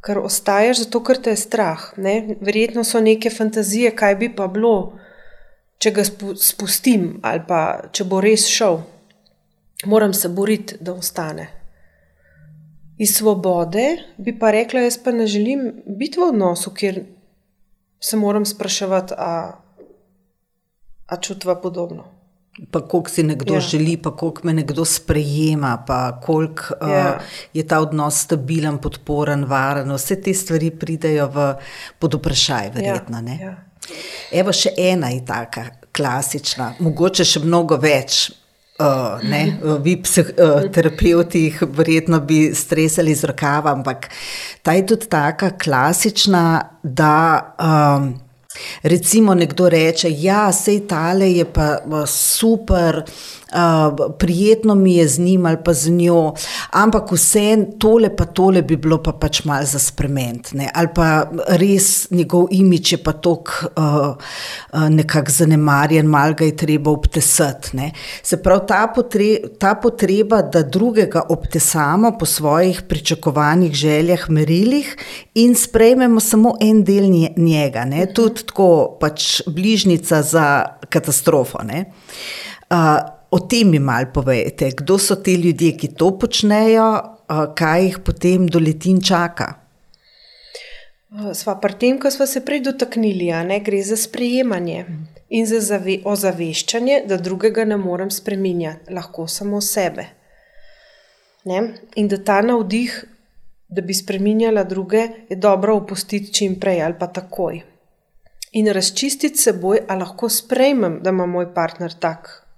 Ker 0.05 0.20
ostaješ 0.20 0.84
zato, 0.84 1.03
ker 1.05 1.20
te 1.20 1.34
je 1.34 1.41
strah. 1.41 1.91
Ne? 1.97 2.36
Verjetno 2.41 2.84
so 2.84 3.01
neke 3.05 3.32
fantazije, 3.32 3.93
kaj 3.97 4.16
bi 4.20 4.30
pa 4.36 4.49
bilo, 4.53 4.74
če 5.80 5.93
ga 5.97 6.05
spustim 6.05 7.12
ali 7.24 7.45
pa 7.49 7.61
če 7.93 8.05
bo 8.09 8.20
res 8.24 8.47
šel. 8.49 8.82
Moram 9.88 10.12
se 10.12 10.28
boriti, 10.28 10.76
da 10.80 10.93
ostane. 10.93 11.49
Iz 13.01 13.14
svobode 13.16 13.86
bi 14.20 14.34
pa 14.36 14.51
rekla, 14.53 14.84
jaz 14.84 14.99
pa 15.01 15.12
ne 15.16 15.26
želim 15.26 15.70
biti 15.86 16.20
v 16.20 16.28
odnosu, 16.34 16.72
kjer 16.76 17.01
se 18.01 18.16
moram 18.16 18.45
spraševati, 18.45 19.14
a, 19.16 19.32
a 21.07 21.16
čutva 21.20 21.57
podobno. 21.61 22.20
Pa 22.71 22.81
koliko 22.81 23.11
si 23.11 23.23
nekdo 23.23 23.55
ja. 23.55 23.61
želi, 23.61 23.97
pa 23.97 24.11
koliko 24.17 24.43
me 24.45 24.53
nekdo 24.53 24.85
sprejema, 24.85 25.85
pa 25.87 26.21
koliko 26.21 26.75
ja. 26.81 27.17
uh, 27.17 27.23
je 27.55 27.67
ta 27.67 27.81
odnos 27.81 28.19
stabilen, 28.27 28.79
podporen, 28.79 29.45
varen. 29.49 29.93
Vse 29.95 30.19
te 30.21 30.35
stvari 30.35 30.71
pridejo 30.71 31.29
v, 31.31 31.47
pod 31.99 32.19
vprašaj, 32.19 32.71
verjetno. 32.75 33.23
Ja. 33.27 33.39
Ja. 33.41 33.55
Evo, 34.43 34.53
še 34.53 34.75
ena 34.77 35.13
je 35.15 35.23
taka, 35.27 35.65
klasična, 35.97 36.75
mogoče 36.83 37.25
še 37.25 37.43
mnogo 37.47 37.79
več. 37.81 38.29
Uh, 38.81 39.21
ne, 39.29 39.59
vi, 39.85 39.99
psihoterapeuti, 40.01 41.43
uh, 41.53 41.67
verjetno 41.77 42.23
bi 42.25 42.47
stresali 42.57 43.13
z 43.15 43.29
rokava, 43.29 43.75
ampak 43.77 44.09
ta 44.65 44.73
je 44.73 44.87
tudi 44.89 45.11
tako 45.13 45.51
klasična, 45.61 46.45
da 46.81 47.17
um, 47.61 48.15
recimo 48.83 49.35
nekdo 49.35 49.69
reče: 49.69 50.09
Ja, 50.11 50.53
sej 50.53 50.87
tale 50.89 51.33
je 51.33 51.45
pa 51.45 51.79
super 52.07 53.03
prijetno 54.19 54.75
mi 54.75 54.95
je 54.95 55.09
z 55.09 55.19
njim 55.19 55.47
ali 55.47 55.57
pa 55.65 55.73
z 55.73 55.91
njo, 55.91 56.35
ampak 56.71 57.13
vse 57.13 57.57
tole 57.79 58.17
pa 58.17 58.25
tole 58.25 58.63
bi 58.63 58.77
bilo 58.77 58.99
pa 59.03 59.13
pač 59.13 59.45
mal 59.45 59.65
za 59.65 59.79
spremeniti. 59.79 60.59
Ali 60.75 60.89
pa 60.95 61.27
res 61.49 62.11
njegov 62.11 62.49
imič 62.51 62.93
je 62.93 62.99
pa 63.03 63.13
tok 63.13 63.51
uh, 63.77 63.85
uh, 64.73 64.89
nekako 64.89 65.31
zanemarjen, 65.31 66.07
mal 66.07 66.35
ga 66.35 66.45
je 66.45 66.57
treba 66.57 66.91
obtesati. 66.91 67.77
Ne? 67.77 67.93
Se 68.23 68.43
pravi, 68.43 68.67
ta, 68.69 68.87
potre, 68.95 69.29
ta 69.59 69.75
potreba, 69.75 70.43
da 70.43 70.63
drugega 70.63 71.23
obtesamo 71.29 72.13
po 72.19 72.27
svojih 72.27 72.83
pričakovanih 72.89 73.75
željah, 73.75 74.31
merilih 74.31 74.97
in 75.35 75.55
sprejmemo 75.55 76.21
samo 76.21 76.57
en 76.61 76.85
del 76.85 77.11
njega, 77.37 77.85
ne? 77.85 78.07
Tudi 78.15 78.45
tako 78.47 78.97
pač 79.01 79.41
bližnica 79.47 80.23
za 80.23 80.47
katastrofo. 80.89 81.59
Uh, 82.71 83.20
O 83.31 83.39
tem 83.39 83.68
mi 83.70 83.78
malo 83.78 84.11
povejte, 84.14 84.72
kdo 84.76 84.99
so 84.99 85.14
ti 85.16 85.35
ljudje, 85.35 85.76
ki 85.78 85.89
to 85.95 86.11
počnejo, 86.18 86.87
kaj 87.55 87.85
jih 87.85 87.99
potem 88.03 88.49
doleti 88.51 88.91
in 88.91 88.99
čaka. 89.01 89.53
Sva 91.35 91.55
pri 91.62 91.74
tem, 91.78 91.99
ko 91.99 92.11
smo 92.11 92.26
se 92.26 92.43
prej 92.47 92.61
dotaknili, 92.66 93.31
ne 93.47 93.61
gre 93.61 93.83
za 93.83 93.97
sprejemanje 93.97 94.85
in 95.31 95.47
za 95.47 95.61
zave, 95.61 96.01
ozaveščanje, 96.05 97.05
da 97.07 97.18
drugega 97.22 97.64
ne 97.64 97.78
morem 97.78 98.11
spremenjati, 98.11 98.95
lahko 98.95 99.26
samo 99.26 99.61
sebe. 99.61 100.09
Ne? 101.47 101.62
In 101.97 102.11
da 102.11 102.18
ta 102.18 102.41
navdih, 102.43 103.05
da 103.68 103.83
bi 103.83 103.95
spremenjala 103.95 104.64
druge, 104.64 105.07
je 105.31 105.37
dobro 105.37 105.76
opustiti 105.76 106.33
čim 106.35 106.59
prej 106.61 106.83
ali 106.83 106.99
pa 106.99 107.07
takoj. 107.07 107.62
In 108.59 108.66
razčistiti 108.74 109.39
seboj, 109.39 109.85
ali 109.89 110.03
lahko 110.03 110.28
sprejmem, 110.28 110.99
da 111.03 111.14
ima 111.14 111.26
moj 111.26 111.55
partner 111.55 111.95
tak 111.95 112.50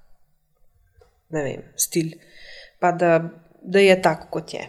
ne 1.32 1.42
vem, 1.42 1.64
stil, 1.76 2.12
pa 2.80 2.92
da, 2.92 3.16
da 3.62 3.80
je 3.82 3.96
tako, 4.02 4.28
kot 4.30 4.54
je. 4.54 4.66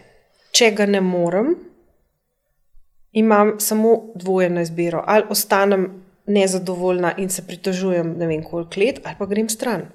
Če 0.54 0.70
ga 0.76 0.86
ne 0.86 1.00
morem, 1.00 1.54
imam 3.14 3.56
samo 3.60 4.12
dvoje 4.14 4.50
na 4.50 4.62
izbiro. 4.62 5.02
Ali 5.06 5.26
ostanem 5.30 5.88
nezadovoljna 6.26 7.14
in 7.18 7.30
se 7.30 7.46
pritožujem, 7.46 8.14
ne 8.18 8.26
vem, 8.26 8.42
koliko 8.42 8.80
let, 8.80 9.00
ali 9.04 9.16
pa 9.18 9.26
grem 9.26 9.48
stran. 9.48 9.88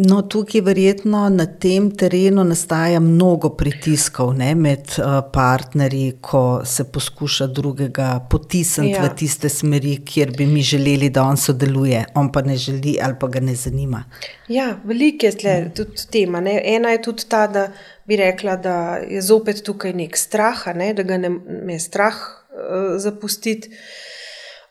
No, 0.00 0.22
tukaj 0.22 0.62
verjetno 0.64 1.26
na 1.28 1.44
tem 1.60 1.90
terenu 1.96 2.44
nastaja 2.44 3.00
mnogo 3.04 3.50
pritiskov 3.56 4.30
ne, 4.38 4.54
med 4.56 4.94
uh, 4.96 5.18
partnerji, 5.32 6.14
ko 6.24 6.62
se 6.64 6.86
poskuša 6.92 7.46
drugega 7.52 8.06
potisniti 8.30 8.94
ja. 8.94 9.02
v 9.04 9.10
tiste 9.20 9.50
smeri, 9.52 9.98
kjer 10.06 10.32
bi 10.38 10.46
mi 10.48 10.62
želeli, 10.64 11.10
da 11.12 11.26
on 11.28 11.36
sodeluje, 11.36 12.04
on 12.14 12.32
pa 12.32 12.40
ne 12.42 12.56
želi 12.56 12.96
ali 13.02 13.18
pa 13.20 13.28
ga 13.28 13.44
ne 13.44 13.54
zanima. 13.54 14.04
Ja, 14.48 14.70
veliko 14.84 15.26
je 15.26 15.34
tle, 15.44 15.54
tudi 15.76 16.08
tema. 16.10 16.40
Ne. 16.40 16.56
Ena 16.64 16.96
je 16.96 17.02
tudi 17.02 17.28
ta, 17.28 17.44
da 17.46 17.68
bi 18.08 18.16
rekla, 18.16 18.56
da 18.56 18.78
je 19.04 19.20
zopet 19.20 19.60
tukaj 19.64 19.92
nek 19.92 20.16
strah, 20.16 20.64
ne, 20.74 20.94
da 20.94 21.04
ga 21.04 21.20
ne 21.20 21.34
me 21.44 21.78
strah 21.78 22.16
uh, 22.16 22.96
zapustiti. 22.96 23.68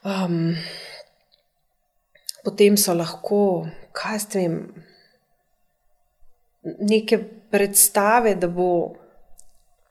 Um, 0.01 0.55
potem 2.43 2.81
so 2.81 2.97
lahko, 2.97 3.67
kaj 3.93 4.23
s 4.25 4.31
tem 4.33 4.61
neke 6.79 7.19
predstave, 7.51 8.35
da 8.35 8.47
bo, 8.47 8.71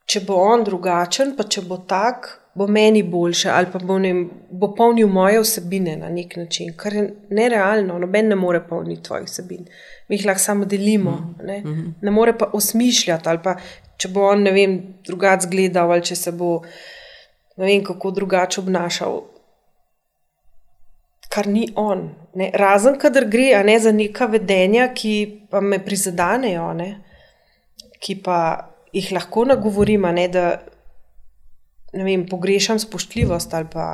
če 0.09 0.23
bo 0.27 0.39
on 0.49 0.63
drugačen, 0.67 1.35
pa 1.37 1.45
če 1.45 1.63
bo 1.67 1.81
tak, 1.87 2.35
bo 2.59 2.67
meni 2.67 3.03
boljše 3.03 3.49
ali 3.53 3.69
pa 3.71 3.79
bo, 3.79 3.99
ne, 4.01 4.13
bo 4.51 4.71
polnil 4.75 5.07
moje 5.07 5.39
vsebine 5.43 5.95
na 5.99 6.09
nek 6.09 6.35
način, 6.37 6.73
kar 6.77 6.93
je 6.93 7.05
nerealno, 7.29 7.99
noben 8.01 8.31
ne 8.33 8.35
more 8.35 8.59
polniti 8.67 9.03
tvojih 9.03 9.27
vsebin. 9.29 9.67
Mi 10.09 10.17
jih 10.17 10.25
lahko 10.25 10.43
samo 10.43 10.65
delimo, 10.65 11.11
mhm. 11.11 11.47
ne, 11.47 11.59
mhm. 11.59 11.91
ne 12.01 12.11
more 12.11 12.37
pa 12.37 12.49
osmišljati 12.53 13.29
ali 13.29 13.43
pa 13.43 13.55
če 13.97 14.09
bo 14.15 14.29
on, 14.31 14.43
ne 14.43 14.51
vem, 14.55 14.79
drugače 15.07 15.47
gledal 15.51 15.91
ali 15.91 16.05
če 16.05 16.15
se 16.15 16.31
bo, 16.31 16.61
ne 17.57 17.65
vem, 17.65 17.83
kako 17.85 18.11
drugače 18.17 18.61
obnašal 18.61 19.21
kar 21.39 21.47
ni 21.47 21.69
on. 21.75 22.09
Ne? 22.35 22.51
Razen, 22.53 22.97
kadar 22.99 23.27
gre 23.31 23.63
ne, 23.63 23.77
za 23.79 23.91
neka 23.95 24.27
vedenja, 24.27 24.89
ki 24.93 25.47
pa 25.49 25.61
me 25.61 25.79
prizadenejo, 25.83 26.73
ne? 26.75 26.89
ki 27.99 28.15
pa 28.23 28.39
jih 28.95 29.09
lahko 29.11 29.43
nagovorim, 29.47 30.07
ne, 30.15 30.27
da 30.31 30.43
ne 31.93 32.05
vem, 32.05 32.23
pogrešam 32.29 32.79
spoštljivost 32.79 33.53
ali 33.53 33.67
pa 33.71 33.85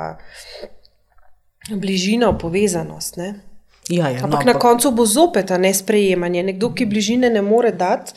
bližino, 1.74 2.36
povezanost. 2.38 3.18
Ne? 3.18 3.32
Ja, 3.90 4.10
ja, 4.10 4.22
Ampak 4.26 4.44
no, 4.44 4.52
na 4.52 4.58
koncu 4.58 4.92
bo 4.94 5.06
zopet 5.06 5.50
ne 5.58 5.72
sprejemanje. 5.74 6.44
Nekdo, 6.52 6.70
ki 6.74 6.86
bližine 6.90 7.30
ne 7.30 7.42
more 7.42 7.72
dati 7.72 8.14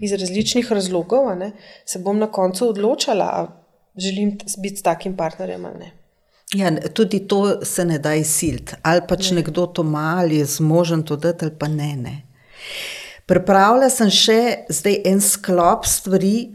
iz 0.00 0.12
različnih 0.12 0.72
razlogov, 0.72 1.30
ne, 1.36 1.52
se 1.88 2.00
bom 2.04 2.18
na 2.20 2.28
koncu 2.32 2.70
odločila, 2.72 3.28
ali 3.32 4.02
želim 4.08 4.36
biti 4.62 4.76
s 4.76 4.84
takim 4.84 5.16
partnerjem 5.16 5.64
ali 5.64 5.84
ne. 5.84 5.92
Ja, 6.54 6.70
tudi 6.94 7.20
to 7.28 7.64
se 7.64 7.84
ne 7.84 7.98
da 7.98 8.14
izsiliti. 8.14 8.76
Ali 8.82 9.02
pač 9.08 9.30
ne. 9.30 9.40
nekdo 9.40 9.66
to 9.66 9.82
ima, 9.82 10.16
ali 10.18 10.36
je 10.36 10.44
zmožen 10.44 11.02
to 11.02 11.16
dati, 11.16 11.44
ali 11.44 11.54
pa 11.58 11.68
ne. 11.68 11.96
ne. 11.96 12.16
Pripravila 13.26 13.90
sem 13.90 14.10
še 14.10 14.68
zdaj 14.70 15.00
en 15.10 15.20
sklop 15.20 15.86
stvari, 15.90 16.54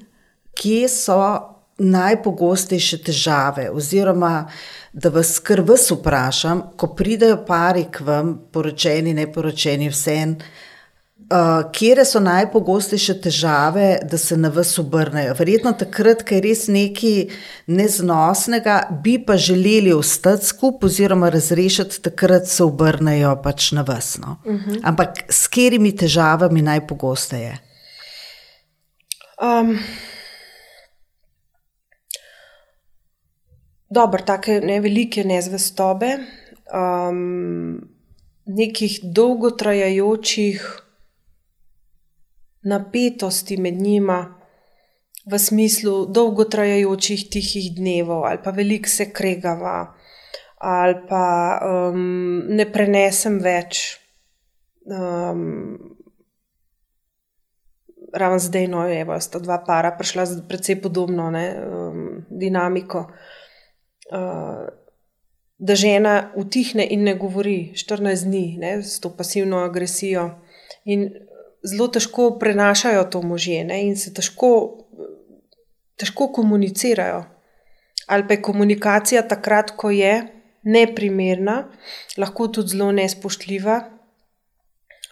kje 0.56 0.88
so 0.88 1.20
najpogostejše 1.82 3.02
težave. 3.04 3.68
Oziroma, 3.74 4.48
da 4.94 5.10
vas 5.12 5.39
krv 5.39 5.76
vprašam, 5.76 6.64
ko 6.78 6.94
pridejo 6.96 7.42
pari 7.48 7.88
k 7.92 8.06
vam, 8.08 8.36
poročeni, 8.52 9.14
neporočeni, 9.18 9.89
vse 9.92 10.16
en. 10.24 10.36
Uh, 10.39 10.71
kje 11.74 12.06
so 12.06 12.20
najpogostejše 12.20 13.16
težave, 13.22 14.00
da 14.04 14.18
se 14.18 14.38
na 14.38 14.50
vas 14.50 14.78
obrnejo? 14.80 15.34
Verjetno 15.40 15.72
takrat, 15.78 16.24
ko 16.28 16.36
je 16.36 16.42
res 16.42 16.68
nekaj 16.68 17.18
neznosnega, 17.68 18.78
bi 19.04 19.18
pa 19.26 19.38
želeli 19.38 19.94
ostati 19.94 20.46
skupaj, 20.46 20.88
oziroma 20.88 21.30
razrešiti, 21.30 22.02
takrat 22.02 22.48
se 22.48 22.64
obrnejo 22.64 23.36
pač 23.44 23.72
na 23.72 23.82
vas. 23.88 24.18
No? 24.18 24.38
Uh 24.46 24.54
mhm. 24.54 24.70
-huh. 24.70 24.80
Ampak 24.84 25.24
s 25.30 25.48
katerimi 25.48 25.96
težavami 25.96 26.62
najpogosteje? 26.62 27.58
Um, 29.42 29.80
dobro, 33.90 34.22
tako 34.26 34.52
ne 34.52 34.80
velike 34.80 35.24
nezvestobe, 35.24 36.18
um, 36.74 37.82
nekih 38.46 39.00
dolgotrajajočih 39.04 40.82
napetosti 42.64 43.57
med 43.57 43.82
njima, 43.82 44.38
v 45.26 45.38
smislu 45.38 46.05
dolgotrajajočih 46.09 47.30
tihih 47.30 47.76
dnevov, 47.76 48.26
ali 48.26 48.39
pa 48.43 48.51
veliko 48.51 48.89
se 48.89 49.12
kregava, 49.14 49.93
ali 50.57 50.95
pa 51.09 51.26
um, 51.62 52.45
ne 52.49 52.66
prenesem 52.72 53.38
več 53.39 54.01
Um, 54.86 55.78
Ravno 58.14 58.39
zdaj, 58.39 58.68
no, 58.68 58.88
je 58.88 59.05
sta 59.22 59.39
dva 59.39 59.64
para 59.68 59.91
prišla 59.95 60.26
z 60.26 60.41
precej 60.47 60.82
podobno 60.82 61.30
ne, 61.32 61.55
um, 61.64 62.26
dinamiko. 62.30 63.07
Uh, 64.12 64.68
da 65.57 65.76
žena 65.76 66.32
utihne 66.36 66.88
in 66.89 67.03
ne 67.03 67.16
govori 67.16 67.72
14 67.76 68.26
dni 68.26 68.57
ne, 68.59 68.84
s 68.84 68.99
to 68.99 69.14
pasivno 69.16 69.64
agresijo. 69.64 70.30
In 70.86 71.07
zelo 71.64 71.88
težko 71.88 72.38
prenašajo 72.39 73.03
to 73.03 73.22
možje 73.22 73.64
ne, 73.64 73.82
in 73.88 73.97
se 73.97 74.14
težko, 74.14 74.51
težko 75.95 76.32
komunicirajo. 76.34 77.24
Ali 78.07 78.28
pa 78.28 78.34
je 78.34 78.41
komunikacija 78.41 79.22
takrat, 79.28 79.72
ko 79.78 79.91
je 79.91 80.14
neprimerna, 80.64 81.64
lahko 82.18 82.47
tudi 82.47 82.76
zelo 82.76 82.91
nespoštljiva. 82.91 83.78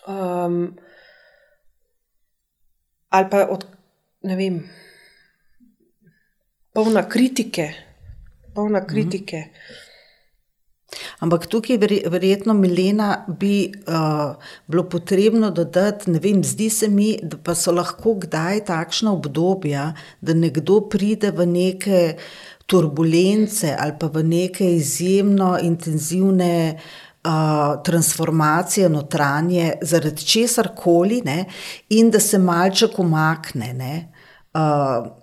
Um, 0.08 0.78
ali 3.10 3.30
pa 3.32 3.46
od, 3.50 3.66
ne 4.24 4.36
vem, 4.36 4.64
polna 6.74 7.06
kritike. 7.10 7.70
Polna 8.56 8.82
kritike. 8.88 9.38
Mm 9.38 9.50
-hmm. 9.50 9.89
Ampak 11.20 11.46
tukaj, 11.52 11.78
verjetno, 12.10 12.54
Milena, 12.54 13.26
bi 13.28 13.70
uh, 13.70 14.36
bilo 14.68 14.86
potrebno 14.90 15.52
dodati, 15.52 16.12
ne 16.12 16.20
vem, 16.20 16.44
zdi 16.44 16.70
se 16.70 16.88
mi, 16.90 17.12
da 17.24 17.38
pa 17.38 17.56
so 17.56 17.74
lahko 17.76 18.16
kdaj 18.24 18.64
takšna 18.70 19.14
obdobja, 19.14 19.92
da 20.22 20.34
nekdo 20.34 20.82
pride 20.90 21.32
v 21.36 21.46
neke 21.46 22.02
turbulence 22.70 23.74
ali 23.74 23.96
pa 24.00 24.08
v 24.14 24.24
neke 24.24 24.74
izjemno 24.78 25.58
intenzivne. 25.62 26.80
Uh, 27.20 27.82
transformacije 27.84 28.88
notranje, 28.90 29.74
zaradi 29.84 30.24
česar 30.24 30.70
koli, 30.76 31.20
in 31.90 32.08
da 32.10 32.20
se 32.20 32.40
malček 32.40 32.96
umakne. 33.00 33.74
Uh, 34.56 35.19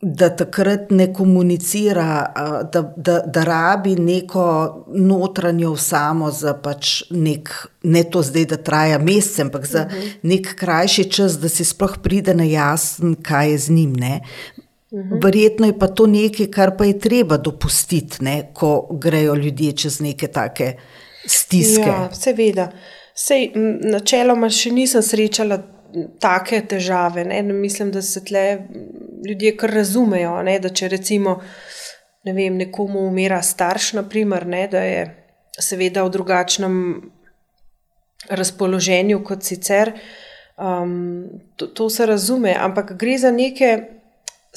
da 0.00 0.36
takrat 0.36 0.90
ne 0.90 1.12
komunicira, 1.12 2.32
da, 2.72 2.82
da, 2.96 3.18
da 3.26 3.44
rabi 3.44 3.96
neko 3.96 4.44
notranjo 4.94 5.76
samo 5.76 6.30
za 6.30 6.54
pač 6.54 7.02
nek, 7.10 7.50
ne 7.82 8.04
to 8.04 8.22
zdaj, 8.22 8.44
da 8.44 8.56
traja 8.56 8.98
mesec, 8.98 9.40
ampak 9.46 9.66
za 9.66 9.80
uh 9.80 9.92
mhm. 9.92 10.00
-huh. 10.00 10.12
nek 10.22 10.54
krajši 10.54 11.04
čas, 11.10 11.38
da 11.38 11.48
si 11.48 11.64
sploh 11.64 11.98
pride 12.02 12.34
na 12.34 12.44
jasen, 12.44 13.14
kaj 13.22 13.50
je 13.50 13.58
z 13.58 13.70
njim. 13.70 13.92
Ne? 13.92 14.20
Mhm. 14.92 15.18
Verjetno 15.22 15.66
je 15.66 15.78
pa 15.78 15.86
to 15.86 16.06
nekaj, 16.06 16.46
kar 16.46 16.76
pa 16.76 16.84
je 16.84 16.98
treba 16.98 17.36
dopustiti, 17.36 18.16
ne, 18.24 18.50
ko 18.52 18.88
grejo 18.90 19.34
ljudje 19.34 19.72
čez 19.72 20.00
neke 20.00 20.26
take 20.26 20.76
stiske. 21.26 21.80
Ja, 21.80 22.08
seveda. 22.14 22.70
Sej, 23.14 23.50
načeloma 23.82 24.50
še 24.50 24.70
nisem 24.70 25.02
srečala 25.02 25.58
take 26.20 26.62
težave. 26.68 27.24
Ne? 27.24 27.42
Mislim, 27.42 27.90
da 27.92 28.02
se 28.02 28.24
tle 28.24 28.58
ljudje 29.28 29.56
kar 29.56 29.74
razumejo. 29.74 30.42
Ne? 30.42 30.58
Da 30.60 30.68
če 30.68 30.88
recimo 30.88 31.40
ne 32.24 32.32
vem, 32.32 32.56
nekomu 32.56 33.06
umira 33.08 33.42
starš, 33.42 33.92
naprimer, 33.92 34.46
ne? 34.46 34.66
da 34.68 34.82
je 34.84 35.04
seveda 35.58 36.04
v 36.04 36.12
drugačnem 36.12 36.74
razpoloženju 38.28 39.22
kot 39.24 39.46
sicer. 39.46 39.92
Um, 40.58 41.28
to, 41.56 41.66
to 41.66 41.86
se 41.90 42.06
razume, 42.06 42.54
ampak 42.58 42.96
gre 42.98 43.14
za 43.18 43.30
neke 43.30 43.76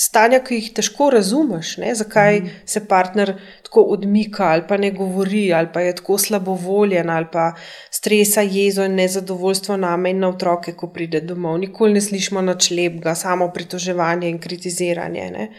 stanja, 0.02 0.40
ki 0.44 0.58
jih 0.58 0.70
težko 0.78 1.10
razumeš, 1.14 1.76
ne? 1.82 1.94
zakaj 1.96 2.40
mm. 2.40 2.54
se 2.66 2.82
partner 2.88 3.34
tako 3.64 3.84
odmika, 3.96 4.48
ali 4.56 4.66
pa 4.68 4.78
ne 4.78 4.92
govori, 4.92 5.44
ali 5.54 5.70
pa 5.74 5.82
je 5.82 5.96
tako 5.96 6.18
slabo 6.18 6.56
voljen, 6.56 7.10
ali 7.10 7.28
pa 7.32 7.52
stresa, 7.92 8.42
jezo 8.42 8.86
in 8.86 8.96
nezadovoljstvo 8.96 9.78
name 9.78 10.12
in 10.12 10.20
na 10.24 10.30
otroke, 10.30 10.74
ko 10.78 10.90
pride 10.94 11.22
domov. 11.22 11.60
Nikoli 11.62 11.94
ne 12.00 12.02
slišimo 12.02 12.42
noč 12.42 12.72
lepega, 12.72 13.16
samo 13.16 13.52
pritoževanje 13.54 14.30
in 14.30 14.40
kritiziranje. 14.42 15.28
Ne? 15.32 15.50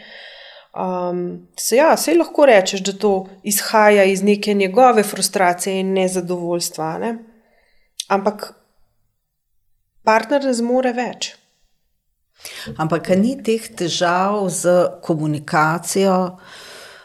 Um, 0.73 1.47
se, 1.59 1.77
ja, 1.77 1.93
se 1.97 2.15
lahko 2.17 2.45
rečeš, 2.49 2.81
da 2.83 2.97
to 2.97 3.13
izhaja 3.43 4.03
iz 4.09 4.23
neke 4.23 4.53
njegove 4.53 5.03
frustracije 5.03 5.79
in 5.79 5.93
nezadovoljstva, 5.93 6.97
ne? 6.99 7.15
ampak 8.09 8.51
partner 10.03 10.43
ne 10.43 10.53
zmore 10.53 10.91
več. 10.93 11.33
Ampak 12.77 13.09
ni 13.19 13.35
teh 13.43 13.67
težav 13.75 14.49
z 14.49 14.73
komunikacijo 15.03 16.37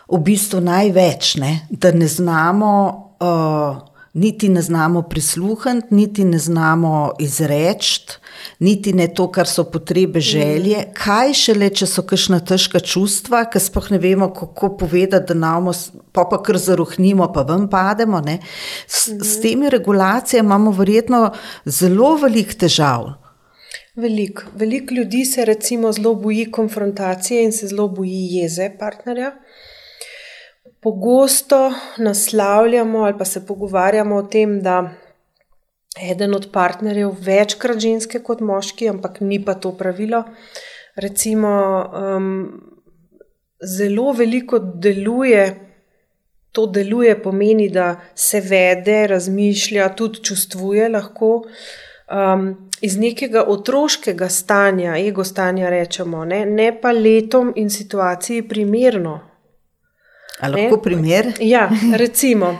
v 0.08 0.20
bistvu 0.24 0.60
največ, 0.64 1.36
ne? 1.36 1.52
da 1.70 1.92
ne 1.92 2.08
znamo, 2.08 2.72
uh, 3.20 3.76
niti 4.14 4.48
ne 4.48 4.62
znamo 4.62 5.02
prisluhniti, 5.02 5.94
niti 5.94 6.24
ne 6.24 6.38
znamo 6.38 7.12
izreči, 7.20 8.16
niti 8.58 8.92
ne 8.92 9.08
to, 9.14 9.28
kar 9.32 9.46
so 9.46 9.64
potrebe, 9.64 10.20
želje. 10.20 10.78
Mm. 10.78 10.94
Kaj 10.96 11.34
šele, 11.34 11.68
če 11.70 11.86
so 11.86 12.02
kakšna 12.02 12.40
težka 12.40 12.80
čustva, 12.80 13.44
ki 13.52 13.60
sploh 13.60 13.90
ne 13.92 14.00
vemo, 14.02 14.30
kako 14.34 14.72
povedati, 14.80 15.34
da 15.34 15.38
nam 15.38 15.70
pa, 16.12 16.24
pa 16.24 16.40
kar 16.42 16.58
zaruhnimo, 16.58 17.28
pa 17.34 17.44
ven 17.44 17.68
pademo. 17.68 18.22
S, 18.24 19.08
mm. 19.08 19.20
s 19.20 19.36
mhm. 19.36 19.42
temi 19.42 19.70
regulacijami 19.70 20.46
imamo 20.46 20.72
verjetno 20.72 21.24
zelo 21.66 22.16
velik 22.16 22.56
težav. 22.58 23.27
Veliko 23.98 24.42
velik 24.54 24.90
ljudi 24.90 25.24
se 25.24 25.44
recimo 25.44 25.92
zelo 25.92 26.14
boji 26.14 26.50
konfrontacije 26.50 27.42
in 27.44 27.52
se 27.52 27.66
zelo 27.66 27.88
boji 27.88 28.28
jeze 28.30 28.70
partnerja. 28.78 29.32
Pogosto 30.80 31.72
naslavljamo 31.98 32.98
ali 32.98 33.18
pa 33.18 33.24
se 33.24 33.46
pogovarjamo 33.46 34.16
o 34.16 34.22
tem, 34.22 34.60
da 34.62 34.90
eden 36.10 36.34
od 36.34 36.46
partnerjev 36.52 37.10
večkrat 37.20 37.78
ženske 37.78 38.20
kot 38.22 38.40
moški, 38.40 38.88
ampak 38.88 39.20
ni 39.20 39.44
pa 39.44 39.54
to 39.54 39.72
pravilo. 39.78 40.22
Recimo, 40.96 41.50
um, 42.16 42.28
zelo 43.62 44.12
veliko 44.12 44.58
deluje, 44.58 45.44
to 46.52 46.66
deluje, 46.66 47.22
pomeni, 47.22 47.68
da 47.68 47.96
se 48.14 48.40
vede, 48.40 49.06
razmišlja, 49.06 49.88
tudi 49.88 50.22
čustvuje 50.22 50.88
lahko. 50.88 51.42
Um, 52.08 52.70
iz 52.80 52.96
nekega 52.96 53.42
otroškega 53.48 54.28
stanja, 54.28 54.96
ego 54.96 55.24
stanja, 55.24 55.68
rečemo, 55.70 56.24
ne, 56.24 56.46
ne 56.46 56.70
pa 56.80 56.92
letom 56.92 57.52
in 57.56 57.70
situaciji 57.70 58.48
primerno. 58.48 59.20
Ali 60.40 60.62
lahko 60.62 60.80
primer? 60.82 61.32
Ja, 61.40 61.68
recimo. 61.96 62.56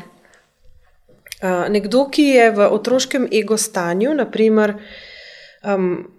Uh, 1.42 1.68
nekdo, 1.70 2.08
ki 2.10 2.22
je 2.22 2.50
v 2.50 2.66
otroškem 2.74 3.28
ego 3.32 3.56
stanju, 3.56 4.14
naprimer, 4.14 4.74
um, 5.64 6.17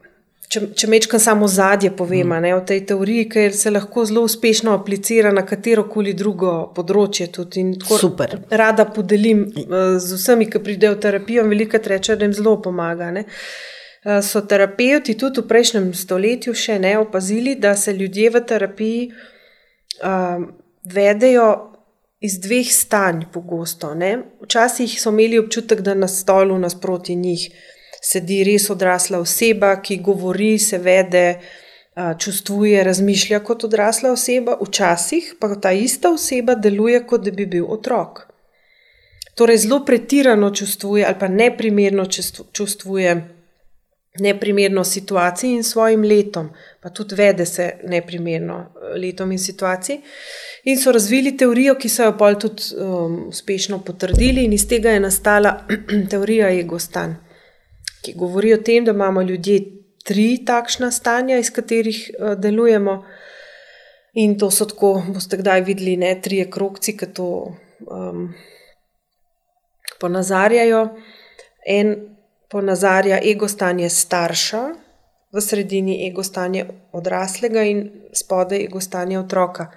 če, 0.49 0.61
če 0.73 0.89
mečkam 0.89 1.21
samo 1.21 1.47
zadje, 1.47 1.91
povem 1.95 2.33
mm. 2.33 2.49
o 2.57 2.61
tej 2.65 2.83
teoriji, 2.91 3.29
ker 3.29 3.55
se 3.55 3.71
lahko 3.71 4.05
zelo 4.09 4.25
uspešno 4.27 4.73
aplicira 4.73 5.31
na 5.35 5.45
katero 5.45 5.85
koli 5.89 6.13
drugo 6.17 6.71
področje. 6.75 7.29
Super. 7.85 8.37
Rada 8.49 8.85
podelim 8.89 9.45
uh, 9.47 9.97
z 10.01 10.19
vsemi, 10.19 10.49
ki 10.49 10.63
pridejo 10.65 10.97
v 10.97 11.03
terapijo, 11.05 11.47
veliko 11.49 11.81
reče, 11.93 12.17
da 12.17 12.27
jim 12.27 12.37
zelo 12.37 12.57
pomaga. 12.61 13.11
Ne? 13.15 13.25
Eh, 14.03 14.21
so 14.21 14.41
terapeuti 14.47 15.17
tudi 15.19 15.41
v 15.41 15.47
prejšnjem 15.49 15.89
stoletju 15.93 16.53
še 16.55 16.77
ne 16.79 16.93
opazili, 17.01 17.57
da 17.59 17.75
se 17.75 17.91
ljudje 17.93 18.29
v 18.31 18.41
terapiji 18.47 19.01
um, 19.09 20.45
vedejo 20.87 21.49
iz 22.23 22.37
dveh 22.39 22.71
stanj, 22.71 23.25
pogosto. 23.33 23.91
Ne? 23.95 24.13
Včasih 24.43 24.95
so 25.01 25.11
imeli 25.11 25.39
občutek, 25.39 25.83
da 25.83 25.97
na 25.99 26.07
stolu 26.07 26.55
nasproti 26.59 27.15
njih 27.15 27.49
sedi 28.01 28.43
res 28.43 28.69
odrasla 28.69 29.19
oseba, 29.19 29.75
ki 29.81 29.97
govori, 30.03 30.57
se 30.59 30.77
vede, 30.77 31.25
čustvuje, 32.17 32.83
razmišlja 32.83 33.39
kot 33.43 33.63
odrasla 33.67 34.11
oseba, 34.15 34.55
včasih 34.61 35.33
pa 35.39 35.55
ta 35.55 35.71
ista 35.71 36.13
oseba 36.13 36.55
deluje, 36.55 37.01
kot 37.07 37.25
da 37.25 37.31
bi 37.31 37.45
bil 37.45 37.65
otrok. 37.67 38.25
Torej, 39.35 39.57
zelo 39.65 39.81
pretirano 39.85 40.51
čustvuje 40.55 41.05
ali 41.05 41.15
pa 41.19 41.27
neprimerno 41.27 42.05
čustvuje 42.51 43.39
neprimerno 44.19 44.83
situaciji 44.83 45.51
in 45.51 45.63
svojim 45.63 46.01
letom, 46.03 46.49
pa 46.81 46.89
tudi 46.89 47.15
vede 47.15 47.45
se 47.45 47.71
neprimerno 47.83 48.59
eh, 48.59 48.97
letom 48.99 49.31
in 49.31 49.39
situaciji. 49.39 50.01
In 50.63 50.77
so 50.77 50.91
razvili 50.91 51.37
teorijo, 51.37 51.75
ki 51.75 51.89
so 51.89 52.03
jo 52.03 52.17
pol 52.17 52.35
tudi 52.39 52.63
um, 52.75 53.27
uspešno 53.29 53.79
potrdili, 53.83 54.43
in 54.43 54.53
iz 54.53 54.67
tega 54.67 54.91
je 54.91 54.99
nastala 54.99 55.53
teorija 56.11 56.49
ego-stan, 56.59 57.15
ki 58.01 58.13
govori 58.17 58.53
o 58.53 58.57
tem, 58.57 58.85
da 58.85 58.91
imamo 58.91 59.21
ljudje 59.21 59.59
tri 60.05 60.45
takšna 60.45 60.91
stanja, 60.91 61.37
iz 61.37 61.51
katerih 61.53 61.99
uh, 62.19 62.33
delujemo. 62.39 63.03
In 64.13 64.37
to 64.39 64.49
so 64.51 64.65
tako, 64.65 65.03
boste 65.13 65.37
kdaj 65.37 65.61
videli, 65.67 65.97
ne 65.97 66.15
tri 66.21 66.41
krokci, 66.51 66.95
ki 66.97 67.11
to 67.13 67.29
um, 67.85 68.29
ponazarjajo. 69.99 70.87
En 71.67 71.95
ponazarja 72.49 73.19
ego 73.23 73.47
stanje 73.47 73.89
starša, 73.89 74.63
v 75.31 75.41
sredini 75.41 76.07
ego 76.07 76.23
stanje 76.23 76.65
odraslega 76.91 77.63
in 77.63 77.83
spodaj 78.13 78.63
ego 78.65 78.81
stanje 78.81 79.19
otroka. 79.19 79.69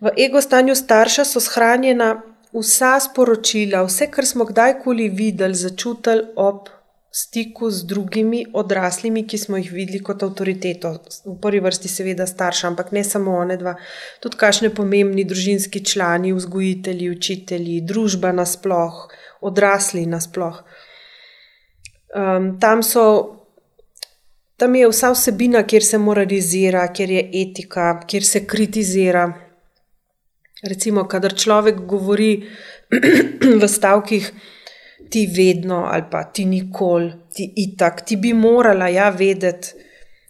V 0.00 0.12
ego 0.20 0.40
stanju 0.40 0.74
starša 0.74 1.24
so 1.24 1.40
shranjena 1.40 2.10
vsa 2.52 3.00
sporočila, 3.00 3.82
vse, 3.86 4.10
kar 4.12 4.26
smo 4.26 4.44
kdajkoli 4.44 5.08
videli, 5.08 5.54
začutili 5.54 6.22
ob 6.36 6.68
stiku 7.16 7.70
z 7.70 7.86
drugimi 7.86 8.46
odraslimi, 8.52 9.22
ki 9.26 9.38
smo 9.38 9.56
jih 9.56 9.70
videli 9.72 10.02
kot 10.04 10.22
avtoriteto. 10.22 10.90
V 11.24 11.36
prvi 11.40 11.62
vrsti, 11.64 11.88
seveda, 11.88 12.26
starša, 12.28 12.66
ampak 12.68 12.90
ne 12.92 13.04
samo 13.04 13.38
one 13.40 13.56
dva, 13.56 13.72
tudi 14.20 14.36
kakšne 14.36 14.68
pomembni 14.76 15.24
družinski 15.24 15.80
člani, 15.80 16.34
vzgojitelji, 16.36 17.08
učitelji, 17.14 17.78
družba 17.88 18.34
nasploh, 18.36 19.06
odrasli 19.40 20.04
nasploh. 20.06 20.60
Um, 22.12 22.58
tam 22.60 22.84
so. 22.84 23.06
Tam 24.56 24.72
je 24.72 24.86
vsa 24.88 25.10
vsebina, 25.12 25.60
kjer 25.68 25.84
se 25.84 25.98
moralizira, 26.00 26.86
kjer 26.88 27.10
je 27.12 27.24
etika, 27.42 27.90
kjer 28.08 28.24
se 28.24 28.40
kritizira. 28.48 29.26
Recimo, 30.64 31.04
kadar 31.04 31.34
človek 31.36 31.82
govori 31.84 32.30
v 33.60 33.68
stavkih, 33.68 34.30
ti 35.10 35.26
vedno 35.26 35.84
ali 35.84 36.04
pa 36.10 36.24
ti 36.24 36.44
nikoli, 36.44 37.12
ti 37.34 37.52
itak, 37.56 38.04
ti 38.04 38.16
bi 38.16 38.32
morala 38.32 38.88
ja 38.88 39.08
vedeti, 39.08 39.68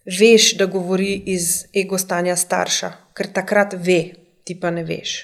veš, 0.06 0.54
da 0.56 0.66
govori 0.66 1.22
iz 1.26 1.66
ego 1.74 1.98
stanja 1.98 2.36
starša, 2.36 2.92
ker 3.14 3.32
takrat 3.32 3.74
ve, 3.78 4.00
ti 4.44 4.60
pa 4.60 4.70
ne 4.70 4.84
veš. 4.84 5.16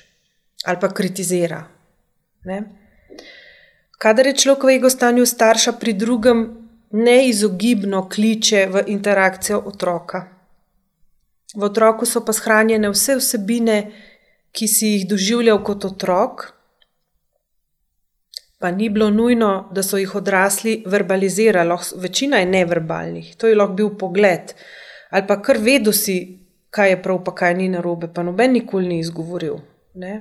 Ali 0.64 0.78
pa 0.80 0.88
kritizira. 0.88 1.62
Ne? 2.44 2.62
Kadar 3.98 4.26
je 4.26 4.34
človek 4.36 4.64
v 4.64 4.74
ego 4.76 4.90
stanju 4.90 5.26
starša, 5.26 5.76
pri 5.78 5.92
drugem 5.94 6.46
neizogibno 6.92 8.08
kliče 8.08 8.66
v 8.66 8.84
interakcijo 8.86 9.62
otroka. 9.66 10.26
V 11.54 11.64
otroku 11.64 12.06
so 12.06 12.24
pa 12.24 12.32
shranjene 12.32 12.90
vse 12.90 13.16
vsebine, 13.20 13.78
ki 14.52 14.68
si 14.68 14.88
jih 14.96 15.06
doživljal 15.08 15.62
kot 15.64 15.84
otrok, 15.84 16.50
pa 18.62 18.70
ni 18.70 18.88
bilo 18.88 19.10
nujno, 19.10 19.68
da 19.74 19.82
so 19.82 19.98
jih 19.98 20.14
odrasli 20.14 20.76
verbalizirali, 20.86 21.76
večina 21.96 22.38
je 22.38 22.46
neverbalnih, 22.46 23.34
to 23.36 23.50
je 23.50 23.56
lahko 23.58 23.74
bil 23.74 23.90
pogled, 23.98 24.54
ali 25.10 25.26
pa 25.26 25.40
kar 25.42 25.58
vedel 25.58 25.92
si, 25.92 26.18
kaj 26.70 26.90
je 26.90 27.02
prav, 27.02 27.24
pa 27.24 27.34
kaj 27.34 27.56
ni 27.58 27.68
narobe, 27.68 28.08
pa 28.14 28.22
noben 28.22 28.54
nikoli 28.56 28.88
ni 28.88 29.00
izgovoril. 29.02 29.58
Ne? 29.94 30.14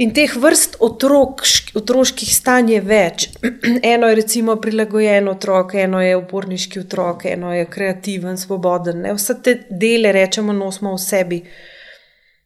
In 0.00 0.14
teh 0.16 0.32
vrst 0.32 0.78
otrok, 0.80 1.42
otroških 1.76 2.30
stanj 2.32 2.70
je 2.72 2.80
več. 2.80 3.26
eno 3.92 4.08
je 4.08 4.16
recimo 4.16 4.54
prilagojen 4.56 5.28
otrok, 5.28 5.74
eno 5.82 6.00
je 6.00 6.14
uporniški 6.16 6.80
otrok, 6.80 7.26
eno 7.28 7.52
je 7.52 7.66
kreativen, 7.68 8.38
svoboden. 8.40 9.02
Ne? 9.04 9.12
Vse 9.18 9.36
te 9.44 9.56
dele, 9.68 10.12
rečemo, 10.16 10.54
nosimo 10.56 10.94
v 10.94 11.02
sebi. 11.04 11.40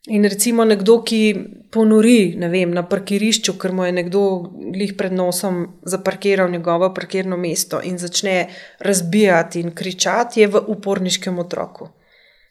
In 0.06 0.24
recimo 0.28 0.64
nekdo, 0.68 0.98
ki 1.00 1.20
ponori 1.72 2.36
vem, 2.36 2.74
na 2.76 2.82
parkirišču, 2.84 3.54
ker 3.56 3.72
mu 3.72 3.86
je 3.86 3.92
nekdo 3.96 4.20
glih 4.74 4.92
pred 4.98 5.14
nosom 5.16 5.62
zaparkiral 5.80 6.50
njegovo 6.52 6.90
parkirno 6.94 7.38
mesto 7.40 7.80
in 7.80 7.96
začne 7.98 8.50
razbijati 8.84 9.60
in 9.64 9.72
kričati, 9.72 10.40
je 10.40 10.50
v 10.52 10.60
uporniškem 10.76 11.38
otroku. 11.38 11.88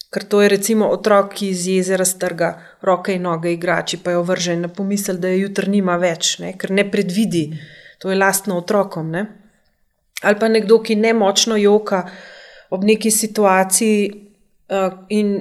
Ker 0.09 0.25
to 0.29 0.41
je 0.41 0.49
recimo 0.49 0.89
otrok, 0.89 1.29
ki 1.37 1.51
iz 1.53 1.67
jezera 1.67 2.05
strga 2.05 2.49
roke 2.81 3.13
in 3.13 3.21
noge 3.21 3.53
igrači, 3.53 4.01
pa 4.01 4.17
jo 4.17 4.25
vrže 4.25 4.57
na 4.57 4.73
pomisel, 4.73 5.21
da 5.21 5.29
je 5.29 5.45
jutri 5.45 5.69
nima 5.77 5.97
več, 6.01 6.39
ne? 6.41 6.55
ker 6.57 6.73
ne 6.73 6.89
predvidi, 6.89 7.47
to 8.01 8.09
je 8.09 8.17
lastno 8.17 8.57
otrokom. 8.61 9.13
Ne? 9.13 9.27
Ali 10.25 10.41
pa 10.41 10.49
nekdo, 10.49 10.81
ki 10.81 10.97
ne 10.97 11.13
močno 11.13 11.57
joka 11.57 12.07
ob 12.73 12.83
neki 12.83 13.11
situaciji 13.11 14.09
uh, 14.09 15.05
in 15.13 15.35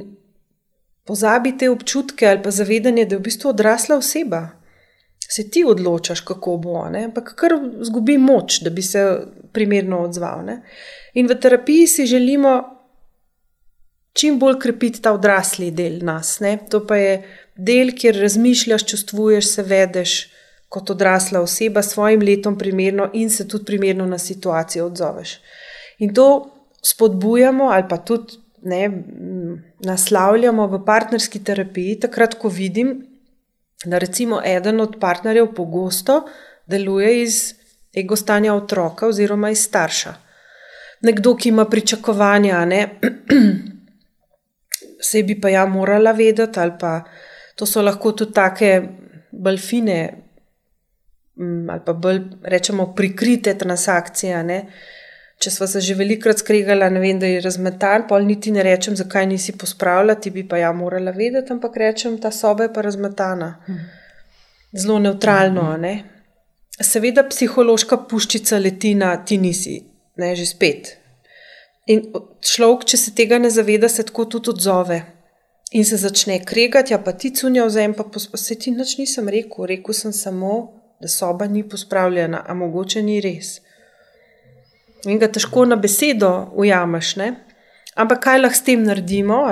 pozabi 1.04 1.56
te 1.58 1.70
občutke 1.70 2.26
ali 2.26 2.42
pa 2.42 2.50
zavedanje, 2.50 3.04
da 3.04 3.14
je 3.14 3.18
v 3.18 3.22
bistvu 3.22 3.50
odrasla 3.50 3.96
oseba. 3.96 4.48
Se 5.28 5.48
ti 5.50 5.64
odločaš, 5.64 6.20
kako 6.20 6.56
bo, 6.56 6.84
ne? 6.90 7.06
ampak 7.08 7.34
kar 7.36 7.54
zgubi 7.80 8.18
moč, 8.18 8.60
da 8.60 8.70
bi 8.70 8.82
se 8.82 9.04
primerno 9.52 10.02
odzval. 10.04 10.44
Ne? 10.44 10.60
In 11.14 11.28
v 11.28 11.38
terapiji 11.40 11.86
si 11.86 12.06
želimo 12.06 12.60
čim 14.12 14.38
bolj 14.38 14.58
krepiti 14.60 15.00
ta 15.02 15.12
odrasli 15.12 15.70
del 15.70 16.02
nas. 16.04 16.40
Ne? 16.40 16.58
To 16.70 16.82
pa 16.86 16.96
je 17.00 17.14
del, 17.56 17.94
kjer 17.96 18.20
razmišljaš, 18.20 18.84
čustvuješ, 18.90 19.48
se 19.54 19.62
vedeš 19.62 20.16
kot 20.72 20.90
odrasla 20.90 21.40
oseba, 21.40 21.82
s 21.82 21.92
svojim 21.92 22.22
letom 22.24 22.58
primerno 22.58 23.10
in 23.12 23.30
se 23.30 23.48
tudi 23.48 23.64
primerno 23.64 24.06
na 24.06 24.18
situacijo 24.18 24.86
odzoveš. 24.86 25.38
In 25.98 26.14
to 26.14 26.28
spodbujamo, 26.82 27.68
ali 27.70 27.84
pa 27.88 27.96
tudi 27.96 28.38
ne, 28.62 29.02
naslavljamo 29.84 30.66
v 30.66 30.84
partnerski 30.84 31.44
terapiji, 31.44 31.98
takrat, 32.00 32.34
ko 32.34 32.48
vidim, 32.48 32.94
da 33.84 33.98
recimo 33.98 34.40
eden 34.44 34.80
od 34.80 34.96
partnerjev 35.00 35.54
pogosto 35.54 36.22
deluje 36.66 37.22
iz 37.22 37.54
ego 37.96 38.16
stanja 38.16 38.54
otroka 38.54 39.06
oziroma 39.06 39.50
iz 39.50 39.64
starša. 39.64 40.14
Nekdo, 41.02 41.34
ki 41.36 41.48
ima 41.48 41.64
pričakovanja, 41.64 42.64
ne, 42.64 42.88
se 45.10 45.22
bi 45.22 45.40
pa 45.40 45.48
ja 45.48 45.66
morala 45.66 46.12
vedeti, 46.12 46.60
ali 46.60 46.72
pa 46.80 47.02
to 47.56 47.66
so 47.66 47.82
lahko 47.82 48.12
tudi 48.12 48.32
take 48.32 48.82
bolj 49.32 49.58
fine, 49.58 49.98
ali 51.70 51.80
pa 51.86 51.92
bolj 51.92 52.20
rečemo 52.42 52.92
prikrite 52.94 53.58
transakcije. 53.58 54.44
Ne, 54.44 54.66
če 55.42 55.50
smo 55.50 55.66
se 55.66 55.80
že 55.82 55.96
velikokrat 55.98 56.38
skregali, 56.38 56.86
ne 56.94 57.00
vem, 57.02 57.18
da 57.18 57.26
je 57.26 57.40
razmetan, 57.42 58.06
pol 58.08 58.26
niti 58.26 58.52
ne 58.54 58.62
rečem, 58.62 58.94
zakaj 58.98 59.26
nisi 59.26 59.56
pospravljala, 59.58 60.14
ti 60.22 60.30
bi 60.30 60.44
pa 60.48 60.60
ja 60.60 60.70
morala 60.72 61.10
vedeti, 61.16 61.52
ampak 61.52 61.76
rečem, 61.82 62.18
ta 62.22 62.30
soba 62.30 62.68
je 62.68 62.72
pa 62.72 62.84
razmetana. 62.86 63.48
Zelo 64.72 64.98
neutralno. 65.02 65.64
Ne? 65.76 65.94
Seveda, 66.80 67.24
psihološka 67.28 67.98
puščica 68.10 68.60
leti 68.62 68.94
na 68.98 69.16
ti 69.24 69.38
nisi, 69.38 69.80
ne 70.22 70.30
že 70.38 70.46
spet. 70.46 70.92
In 71.90 72.04
človek, 72.46 72.86
če 72.92 73.00
se 73.00 73.14
tega 73.18 73.40
ne 73.42 73.50
zaveda, 73.50 73.90
se 73.90 74.06
tako 74.06 74.28
tudi 74.36 74.54
odzove. 74.54 75.00
In 75.72 75.84
se 75.88 75.98
začne 75.98 76.38
kregati, 76.46 76.94
ja, 76.94 77.00
pa 77.02 77.16
ti 77.16 77.32
cunja 77.34 77.66
vzem, 77.66 77.96
pa 77.98 78.06
se 78.38 78.54
ti 78.54 78.70
nič 78.70 78.94
nisem 79.00 79.28
rekel. 79.28 79.66
Rekl 79.66 79.96
sem 79.96 80.14
samo, 80.14 80.54
da 81.02 81.10
soba 81.10 81.48
ni 81.50 81.64
pospravljena, 81.66 82.44
a 82.46 82.54
mogoče 82.54 83.02
ni 83.02 83.18
res 83.24 83.56
in 85.04 85.18
ga 85.18 85.28
težko 85.28 85.64
na 85.66 85.76
besedo 85.76 86.52
ujameš. 86.54 87.16
Ne? 87.16 87.34
Ampak 87.94 88.22
kaj 88.24 88.40
lahko 88.42 88.56
s 88.56 88.64
tem 88.66 88.84
naredimo, 88.84 89.44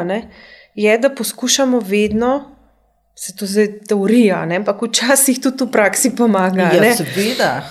je, 0.75 0.99
da 0.99 1.11
poskušamo 1.11 1.81
vedno, 1.85 2.57
se 3.15 3.37
to 3.37 3.47
zdaj 3.47 3.69
teorija, 3.89 4.45
ne? 4.47 4.61
ampak 4.63 4.83
včasih 4.83 5.41
tudi 5.43 5.65
v 5.65 5.71
praksi 5.71 6.15
pomaga. 6.17 6.71
Ja, 6.73 6.95
seveda. 6.97 7.71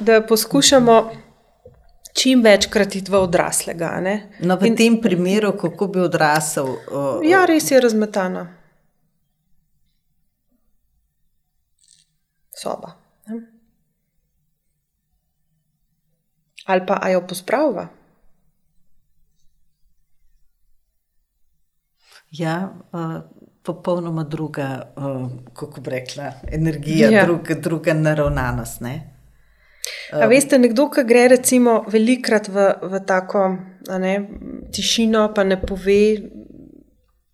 Da 0.00 0.22
poskušamo. 0.26 1.10
Čim 2.10 2.40
večkrat 2.42 2.96
iti 2.98 3.10
v 3.10 3.20
odraslega. 3.22 3.92
No, 4.42 4.56
v 4.58 4.66
in, 4.66 4.76
tem 4.76 4.96
primeru, 5.00 5.52
kako 5.54 5.86
bi 5.86 6.00
odrasel? 6.02 6.66
Uh, 6.90 7.22
ja, 7.22 7.44
res 7.46 7.70
je 7.70 7.78
razmetana. 7.80 8.48
Soba. 12.50 12.99
Ali 16.64 16.86
pa 16.86 17.08
jo 17.08 17.26
pospravlja. 17.26 17.88
Ja, 22.30 22.72
uh, 22.92 23.22
popolnoma 23.62 24.24
druga, 24.24 24.92
uh, 24.96 25.30
kako 25.54 25.80
bi 25.80 25.90
rekla, 25.90 26.32
energija, 26.52 27.10
ja. 27.10 27.24
druga, 27.24 27.54
druga 27.54 27.94
naravnanost. 27.94 28.80
Ne? 28.80 29.16
A 30.12 30.26
veste, 30.26 30.58
nekdo, 30.58 30.88
ki 30.90 31.04
gre 31.06 31.28
recimo 31.30 31.80
velikrat 31.90 32.48
v, 32.50 32.66
v 32.82 33.00
tako 33.06 33.44
ne, 33.98 34.14
tišino, 34.74 35.28
pa 35.34 35.44
ne 35.46 35.58
pove, 35.60 36.02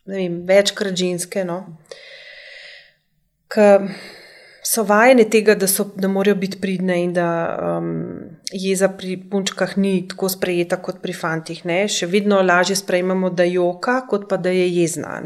ne 0.07 0.17
vem, 0.17 0.43
večkrat 0.49 0.97
ženske. 0.97 1.45
No, 1.45 1.63
so 4.67 4.83
vajeni 4.83 5.29
tega, 5.31 5.55
da, 5.55 5.69
so, 5.71 5.85
da 5.95 6.09
morajo 6.09 6.35
biti 6.41 6.59
pridne 6.61 6.99
in 7.05 7.13
da 7.15 7.29
um, 7.79 7.91
jeza 8.53 8.89
pri 8.99 9.17
punčkah 9.31 9.77
ni 9.79 10.01
tako 10.09 10.29
sprejeta 10.33 10.81
kot 10.83 10.99
pri 11.03 11.15
fantih. 11.15 11.63
Ne? 11.69 11.85
Še 11.89 12.09
vedno 12.11 12.41
lažje 12.43 12.81
sprejmemo, 12.83 13.31
da 13.31 13.47
je 13.47 13.57
joka, 13.61 14.01
kot 14.11 14.27
pa 14.31 14.41
da 14.43 14.51
je 14.51 14.67
jezna. 14.81 15.21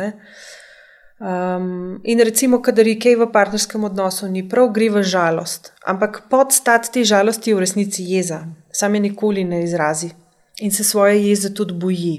Um, 1.21 2.01
in 2.05 2.21
recimo, 2.25 2.61
kadar 2.65 2.89
je 2.89 2.99
kaj 3.01 3.17
v 3.23 3.31
partnerskem 3.33 3.89
odnosu, 3.89 4.29
ni 4.29 4.45
prav, 4.49 4.71
gre 4.77 4.91
v 4.93 5.05
žalost. 5.05 5.73
Ampak 5.89 6.27
podstat 6.33 6.93
te 6.93 7.05
žalosti 7.05 7.53
je 7.53 7.57
v 7.57 7.65
resnici 7.65 8.05
jeza, 8.13 8.45
sam 8.73 8.95
je 8.97 9.07
nikoli 9.09 9.45
ne 9.45 9.65
izrazi 9.65 10.13
in 10.61 10.71
se 10.71 10.85
svoje 10.85 11.17
jeze 11.29 11.55
tudi 11.57 11.73
boji. 11.73 12.17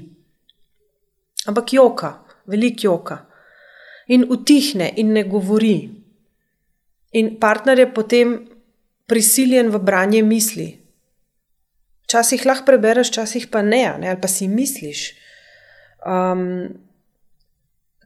Ampak 1.46 1.72
joka, 1.72 2.14
velik 2.46 2.84
joka. 2.84 3.22
In 4.10 4.26
utihne 4.30 4.90
in 4.96 5.12
ne 5.14 5.22
govori. 5.22 6.01
In 7.12 7.36
partner 7.40 7.78
je 7.78 7.88
potem 7.94 8.36
prisiljen 9.06 9.70
v 9.70 9.78
branje 9.78 10.22
misli. 10.22 10.68
Včasih 12.06 12.46
lahko 12.46 12.66
prebereš, 12.66 13.10
včasih 13.12 13.46
pa 13.52 13.62
ne, 13.62 13.84
ne 14.00 14.10
ali 14.12 14.20
pa 14.20 14.28
si 14.28 14.48
misliš. 14.48 15.12
Um, 16.06 16.68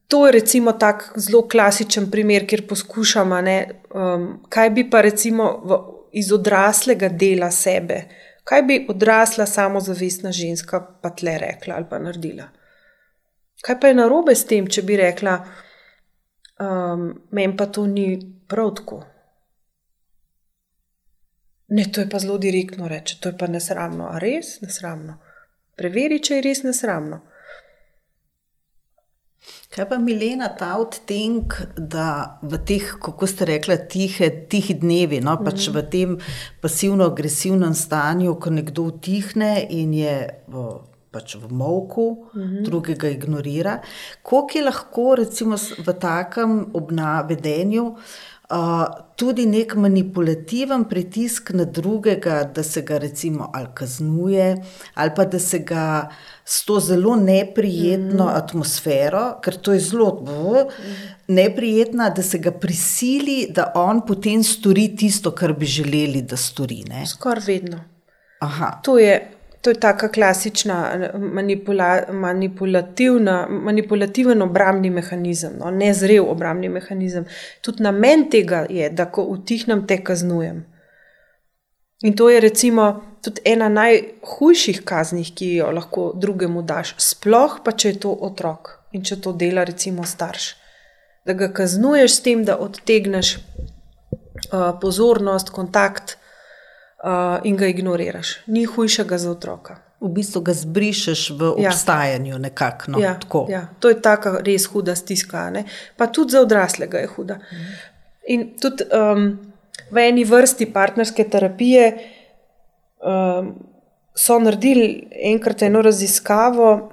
to 0.09 0.27
je 0.27 0.33
recimo 0.33 0.73
tak 0.73 1.13
zelo 1.17 1.47
klasičen 1.49 2.11
primer, 2.11 2.47
kjer 2.47 2.67
poskušamo, 2.69 3.41
ne, 3.41 3.59
um, 3.95 4.29
kaj 4.49 4.71
bi 4.71 4.87
pa 4.91 5.01
recimo 5.01 5.51
v, 5.65 5.79
iz 6.13 6.33
odraslega 6.33 7.09
dela 7.09 7.51
sebe, 7.51 8.05
Kaj 8.47 8.63
bi 8.63 8.87
odrasla 8.89 9.47
samozavestna 9.47 10.31
ženska 10.33 10.81
pa 11.03 11.11
tle 11.11 11.39
rekla 11.39 11.75
ali 11.75 11.87
pa 11.91 11.99
naredila? 11.99 12.45
Kaj 13.63 13.81
pa 13.81 13.89
je 13.91 13.95
narobe 13.95 14.35
s 14.35 14.47
tem, 14.47 14.69
če 14.71 14.85
bi 14.87 14.99
rekla, 15.01 15.35
um, 16.61 17.13
meni 17.31 17.57
pa 17.57 17.67
to 17.67 17.87
ni 17.87 18.19
prav 18.49 18.75
tako? 18.81 19.03
Ne, 21.69 21.89
to 21.93 22.01
je 22.01 22.09
pa 22.09 22.19
zelo 22.19 22.39
direktno 22.39 22.89
reči, 22.89 23.21
to 23.21 23.29
je 23.29 23.39
pa 23.39 23.47
nesramno. 23.51 24.07
A 24.07 24.21
res 24.23 24.61
nesramno? 24.63 25.19
Preveri, 25.77 26.21
če 26.23 26.39
je 26.39 26.45
res 26.47 26.63
nesramno. 26.63 27.21
Kaj 29.75 29.89
pa 29.91 29.99
Milena, 29.99 30.49
ta 30.59 30.73
odtenek, 30.81 31.59
da 31.77 32.39
v 32.43 32.59
teh, 32.67 32.87
kako 33.03 33.27
ste 33.31 33.47
rekli, 33.51 33.77
tihe, 33.91 34.31
tihi 34.51 34.79
dnevi, 34.79 35.21
no, 35.23 35.37
pač 35.43 35.69
mm. 35.69 35.75
v 35.75 35.83
tem 35.93 36.15
pasivno-agresivnem 36.63 37.75
stanju, 37.77 38.39
ko 38.41 38.55
nekdo 38.55 38.89
utihne 38.91 39.59
in 39.71 39.93
je 39.95 40.17
v, 40.49 40.65
pač 41.17 41.35
v 41.41 41.49
molku, 41.51 42.07
mm 42.35 42.43
-hmm. 42.43 42.63
drugega 42.69 43.09
ignorira, 43.09 43.81
koliko 44.23 44.59
je 44.59 44.65
lahko 44.65 45.15
recimo, 45.25 45.57
v 45.57 45.99
takem 46.01 46.67
obnavedenju 46.75 47.85
uh, 48.51 48.85
tudi 49.17 49.47
nek 49.47 49.75
manipulativen 49.81 50.85
pritisk 50.89 51.51
na 51.57 51.65
drugega, 51.65 52.43
da 52.55 52.63
se 52.63 52.83
ga 52.83 52.99
recimo 52.99 53.51
ali 53.55 53.69
kaznuje, 53.75 54.57
ali 54.95 55.11
pa 55.17 55.25
da 55.25 55.39
se 55.39 55.59
ga 55.59 56.09
s 56.45 56.65
to 56.65 56.81
zelo 56.81 57.17
neprijetno 57.17 58.25
mm. 58.25 58.37
atmosfero, 58.37 59.41
ker 59.43 59.57
to 59.57 59.73
je 59.73 59.81
zelo 59.81 60.23
mm. 60.23 61.35
neprijetno, 61.35 62.11
da 62.17 62.23
se 62.23 62.39
ga 62.39 62.51
prisili, 62.53 63.47
da 63.51 63.73
on 63.75 64.05
potem 64.07 64.45
stori 64.45 64.89
tisto, 64.97 65.31
kar 65.31 65.53
bi 65.53 65.67
želeli, 65.67 66.23
da 66.23 66.37
stori. 66.37 66.85
Skoraj 67.07 67.45
vedno. 67.47 67.81
Aha. 68.41 68.81
To 68.85 68.99
je 68.99 69.36
To 69.63 69.71
je 69.71 69.81
tako 69.81 70.09
klasična 70.15 71.11
manipula, 71.19 72.03
manipulativen 73.49 74.43
obrambni 74.43 74.91
mehanizem, 74.91 75.53
no? 75.59 75.71
nezrel 75.71 76.25
obrambni 76.31 76.69
mehanizem. 76.69 77.25
Tudi 77.61 77.83
namen 77.83 78.31
tega 78.31 78.67
je, 78.71 78.91
da 78.91 79.09
ko 79.11 79.23
utihnem, 79.23 79.87
te 79.87 80.05
kaznujem. 80.05 80.65
In 82.03 82.17
to 82.17 82.31
je 82.31 82.41
recimo 82.41 83.03
tudi 83.23 83.41
ena 83.45 83.69
najhujših 83.69 84.83
kazni, 84.85 85.25
ki 85.25 85.55
jo 85.55 85.71
lahko 85.73 86.13
drugemu 86.15 86.63
daš, 86.63 86.95
sploh 86.99 87.59
pa 87.65 87.73
če 87.73 87.89
je 87.89 88.01
to 88.05 88.13
otrok 88.29 88.77
in 88.93 89.03
če 89.03 89.21
to 89.25 89.33
dela 89.33 89.65
recimo 89.65 90.05
starš. 90.05 90.53
Da 91.27 91.35
ga 91.35 91.49
kaznuješ 91.53 92.13
s 92.13 92.23
tem, 92.23 92.45
da 92.45 92.59
odtegneš 92.63 93.33
uh, 93.37 94.77
pozornost, 94.81 95.51
kontakt 95.51 96.19
uh, 97.05 97.41
in 97.45 97.57
ga 97.57 97.67
ignoriraš. 97.67 98.37
Ni 98.47 98.65
hujšega 98.65 99.19
za 99.19 99.31
otroka. 99.31 99.77
V 100.01 100.09
bistvu 100.13 100.41
ga 100.45 100.53
zbrišeš 100.53 101.31
v 101.31 101.53
ja. 101.59 101.71
obstajanju, 101.71 102.39
nekako. 102.39 102.91
No, 102.91 102.99
ja, 103.01 103.19
ja. 103.49 103.67
To 103.81 103.89
je 103.89 104.01
tako 104.03 104.39
res 104.45 104.67
huda 104.67 104.97
stiska. 104.97 105.51
Ne? 105.51 105.65
Pa 105.97 106.07
tudi 106.07 106.37
za 106.37 106.41
odraslega 106.41 106.99
je 106.99 107.07
huda. 107.07 107.39
Mhm. 107.53 107.63
In 108.29 108.45
tudi 108.61 108.85
um, 108.91 109.39
v 109.91 110.09
eni 110.09 110.25
vrsti 110.25 110.67
partnerske 110.73 111.25
terapije 111.31 111.93
um, 112.99 113.55
so 114.17 114.39
naredili 114.39 115.09
enkrat 115.31 115.63
eno 115.63 115.83
raziskavo, 115.83 116.93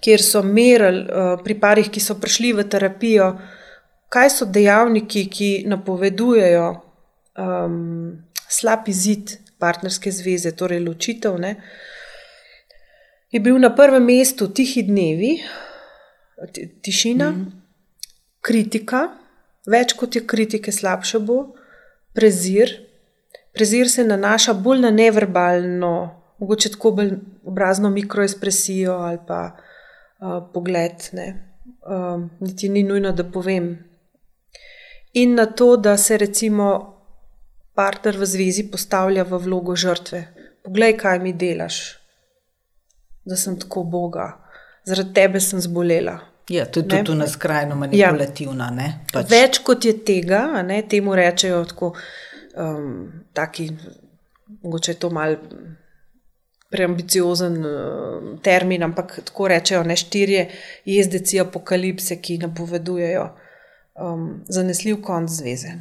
kjer 0.00 0.22
so 0.22 0.42
merili 0.42 1.04
uh, 1.04 1.36
pri 1.44 1.58
parih, 1.60 1.90
ki 1.90 2.00
so 2.00 2.16
prišli 2.20 2.52
v 2.56 2.64
terapijo, 2.70 3.32
kaj 4.08 4.30
so 4.30 4.48
dejavniki, 4.48 5.26
ki 5.30 5.50
napovedujejo. 5.68 6.68
Um, 7.36 8.25
slab 8.48 8.88
izid 8.88 9.36
partnerske 9.58 10.10
zveze, 10.12 10.52
torej 10.56 10.80
ločitev, 10.84 11.38
ne, 11.40 11.56
je 13.30 13.40
bil 13.40 13.58
na 13.58 13.74
prvem 13.74 14.04
mestu 14.04 14.48
tihi 14.48 14.82
dnevi, 14.86 15.32
tišina, 16.82 17.30
mm. 17.30 17.46
kritika, 18.40 19.08
več 19.66 19.96
kot 19.98 20.16
je 20.16 20.22
kritike, 20.26 20.72
slabše 20.72 21.20
bo, 21.24 21.40
prezir. 22.16 22.72
Prezir 23.56 23.90
se 23.90 24.04
nanaša 24.04 24.54
bolj 24.60 24.84
na 24.84 24.90
neverbalno, 24.92 25.92
mogoče 26.38 26.74
tako 26.76 26.92
bolj 26.98 27.14
obrazno 27.48 27.90
mikroexpresijo 27.90 28.98
ali 29.08 29.18
pa 29.26 29.40
uh, 29.56 30.42
pogled. 30.52 31.08
Ne. 31.16 31.28
Uh, 31.86 32.26
niti 32.40 32.68
ni 32.68 32.82
nujno, 32.82 33.12
da 33.12 33.24
povem. 33.24 33.70
In 35.16 35.34
na 35.34 35.46
to, 35.46 35.76
da 35.76 35.96
se 35.96 36.18
recimo 36.20 36.95
partner 37.76 38.16
v 38.16 38.26
zvezi 38.26 38.66
postavlja 38.70 39.24
v 39.24 39.38
vlogo 39.44 39.76
žrtve. 39.76 40.24
Poglej, 40.64 40.96
kaj 40.98 41.20
mi 41.22 41.32
delaš, 41.36 41.76
da 43.24 43.36
sem 43.36 43.58
tako 43.60 43.84
boga, 43.84 44.30
zaradi 44.88 45.14
tebe 45.14 45.40
sem 45.40 45.60
zbolela. 45.60 46.18
Ja, 46.50 46.66
to 46.66 46.80
je 46.80 47.04
tudi 47.04 47.18
na 47.18 47.26
skrajno 47.26 47.76
manipulativna. 47.76 48.70
Ja. 48.78 48.92
Pač. 49.12 49.30
Več 49.30 49.58
kot 49.66 49.84
je 49.84 49.96
tega, 50.06 50.62
ne, 50.62 50.80
temu 50.86 51.14
rečejo 51.18 51.64
tako, 51.66 51.92
um, 52.54 53.24
taki, 53.34 53.66
mogoče 54.62 54.94
je 54.94 55.00
to 55.02 55.10
mal 55.10 55.34
preambiciozen 56.70 57.58
uh, 57.66 58.30
termin, 58.46 58.86
ampak 58.86 59.18
tako 59.26 59.50
rečejo 59.50 59.82
ne 59.86 59.96
štirje 59.98 60.46
jezdeci 60.86 61.42
apokalipse, 61.42 62.20
ki 62.22 62.38
napovedujejo 62.46 63.26
um, 64.02 64.28
zanesljiv 64.48 65.02
konc 65.02 65.30
zveze. 65.30 65.74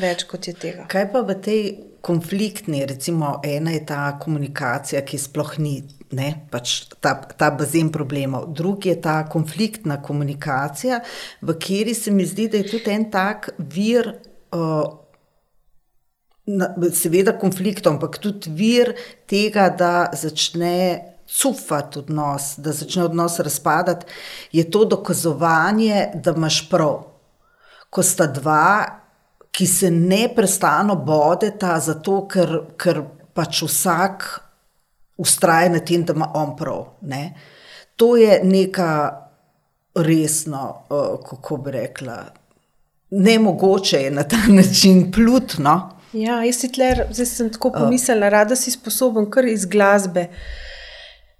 Več 0.00 0.24
kot 0.26 0.48
je 0.48 0.54
tega. 0.58 0.88
Kaj 0.90 1.04
pa 1.12 1.22
v 1.22 1.36
tej 1.42 1.60
konfliktni, 2.04 2.82
recimo, 2.86 3.38
ena 3.46 3.72
je 3.72 3.84
ta 3.86 4.00
komunikacija, 4.20 5.04
ki 5.06 5.20
sploh 5.20 5.54
ni 5.62 5.76
ne, 6.14 6.30
pač 6.50 6.74
ta, 7.02 7.14
ta 7.38 7.50
bazen 7.54 7.90
problemov, 7.94 8.50
drugi 8.54 8.90
je 8.92 8.98
ta 9.06 9.22
konfliktna 9.30 10.00
komunikacija, 10.02 11.00
v 11.42 11.56
kateri 11.56 11.94
se 11.94 12.12
mi 12.12 12.26
zdi, 12.26 12.50
da 12.50 12.60
je 12.60 12.68
tudi 12.74 12.92
en 12.94 13.08
tak 13.10 13.54
vir. 13.58 14.12
Uh, 14.54 15.00
Seveda, 16.92 17.32
konfliktov, 17.40 17.94
ampak 17.94 18.18
tudi 18.20 18.50
vir 18.52 18.90
tega, 19.24 19.70
da 19.72 20.10
začne 20.12 21.14
cufati 21.24 22.02
odnos, 22.02 22.50
da 22.60 22.74
začne 22.76 23.06
odnos 23.06 23.38
razpadati, 23.40 24.04
je 24.52 24.66
to 24.68 24.84
dokazovanje, 24.84 26.10
da 26.20 26.34
imaš 26.36 26.58
prav. 26.68 26.98
Ko 27.88 28.04
sta 28.04 28.26
dva, 28.28 29.03
ki 29.54 29.66
se 29.66 29.90
ne 29.90 30.28
prestano 30.34 30.96
bodeta, 30.96 31.76
zato 31.80 32.24
ker, 32.26 32.56
ker 32.76 33.02
pač 33.34 33.62
vsak 33.62 34.24
ustraja 35.22 35.70
na 35.70 35.80
tem, 35.80 36.02
da 36.02 36.14
ima 36.16 36.30
on 36.34 36.56
prav. 36.58 36.88
Ne? 37.06 37.28
To 37.96 38.16
je 38.18 38.40
neka 38.42 38.90
resno, 39.94 40.64
uh, 40.90 41.20
kako 41.22 41.56
bi 41.62 41.70
rekla, 41.70 42.16
ne 43.10 43.38
mogoče 43.38 44.02
je 44.02 44.10
na 44.10 44.24
ta 44.26 44.42
način 44.58 45.06
plutno. 45.12 45.76
Ja, 46.12 46.42
jaz 46.46 46.64
tler, 46.74 47.06
sem 47.14 47.50
tako 47.50 47.70
pomislila, 47.74 48.26
uh, 48.26 48.48
da 48.48 48.58
si 48.58 48.74
sposoben 48.74 49.30
kar 49.30 49.46
iz 49.46 49.66
glasbe. 49.70 50.28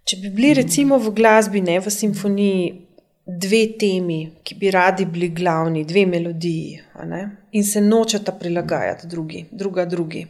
Če 0.04 0.20
bi 0.22 0.30
bili 0.30 0.54
recimo 0.54 0.98
v 1.02 1.10
glasbi, 1.16 1.62
ne 1.64 1.80
v 1.80 1.90
simfoniji, 1.90 2.64
dve 3.26 3.76
temi, 3.78 4.36
ki 4.42 4.54
bi 4.54 4.70
radi 4.70 5.04
bili 5.04 5.28
glavni, 5.28 5.84
dve 5.84 6.06
melodiji, 6.06 6.80
in 7.52 7.64
se 7.64 7.80
nočeta 7.80 8.32
prilagajati 8.32 9.06
drugi, 9.06 9.46
druga 9.50 9.84
drugi. 9.84 10.26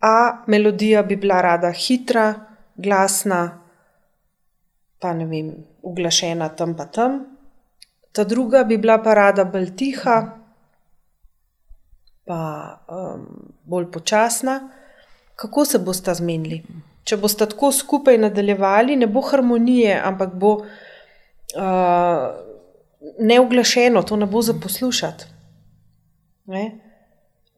A 0.00 0.44
melodija 0.46 1.02
bi 1.02 1.16
bila 1.16 1.40
rada 1.40 1.72
hitra, 1.72 2.34
glasna, 2.76 3.42
pa 4.98 5.12
ne 5.12 5.26
vem, 5.26 5.50
uglašena 5.82 6.48
tam 6.48 6.76
pa 6.76 6.86
tam, 6.86 7.18
ta 8.12 8.24
druga 8.24 8.64
bi 8.64 8.78
bila 8.78 8.98
pa 9.02 9.14
rada 9.14 9.44
bolj 9.44 9.76
tiha, 9.76 10.16
pa 12.24 12.40
um, 12.88 13.26
bolj 13.64 13.90
počasna. 13.90 14.60
Kako 15.36 15.64
se 15.64 15.78
boste 15.78 16.14
zmenili? 16.14 16.62
Če 17.04 17.18
boste 17.18 17.46
tako 17.50 17.72
skupaj 17.72 18.18
nadaljevali, 18.18 18.96
ne 18.96 19.06
bo 19.06 19.22
harmonije, 19.26 19.96
ampak 20.04 20.34
bo 20.38 20.52
uh, 20.62 22.26
neuglašeno, 23.18 24.02
to 24.02 24.16
ne 24.16 24.26
bo 24.26 24.42
za 24.42 24.54
poslušati. 24.62 25.24
Ne? 26.52 26.64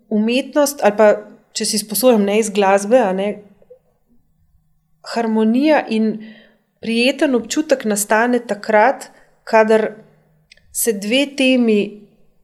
Umetnost, 0.08 0.80
ali 0.82 0.96
pa 0.96 1.08
če 1.52 1.66
si 1.68 1.78
sposoben 1.78 2.24
ne 2.26 2.38
iz 2.40 2.50
glasbe, 2.50 3.00
ne, 3.14 3.28
harmonija 5.14 5.84
in 5.92 6.08
prijeten 6.80 7.34
občutek 7.34 7.84
nastane 7.84 8.40
takrat, 8.46 9.10
kadar 9.44 9.90
se 10.72 10.92
dve 10.92 11.26
temi 11.36 11.78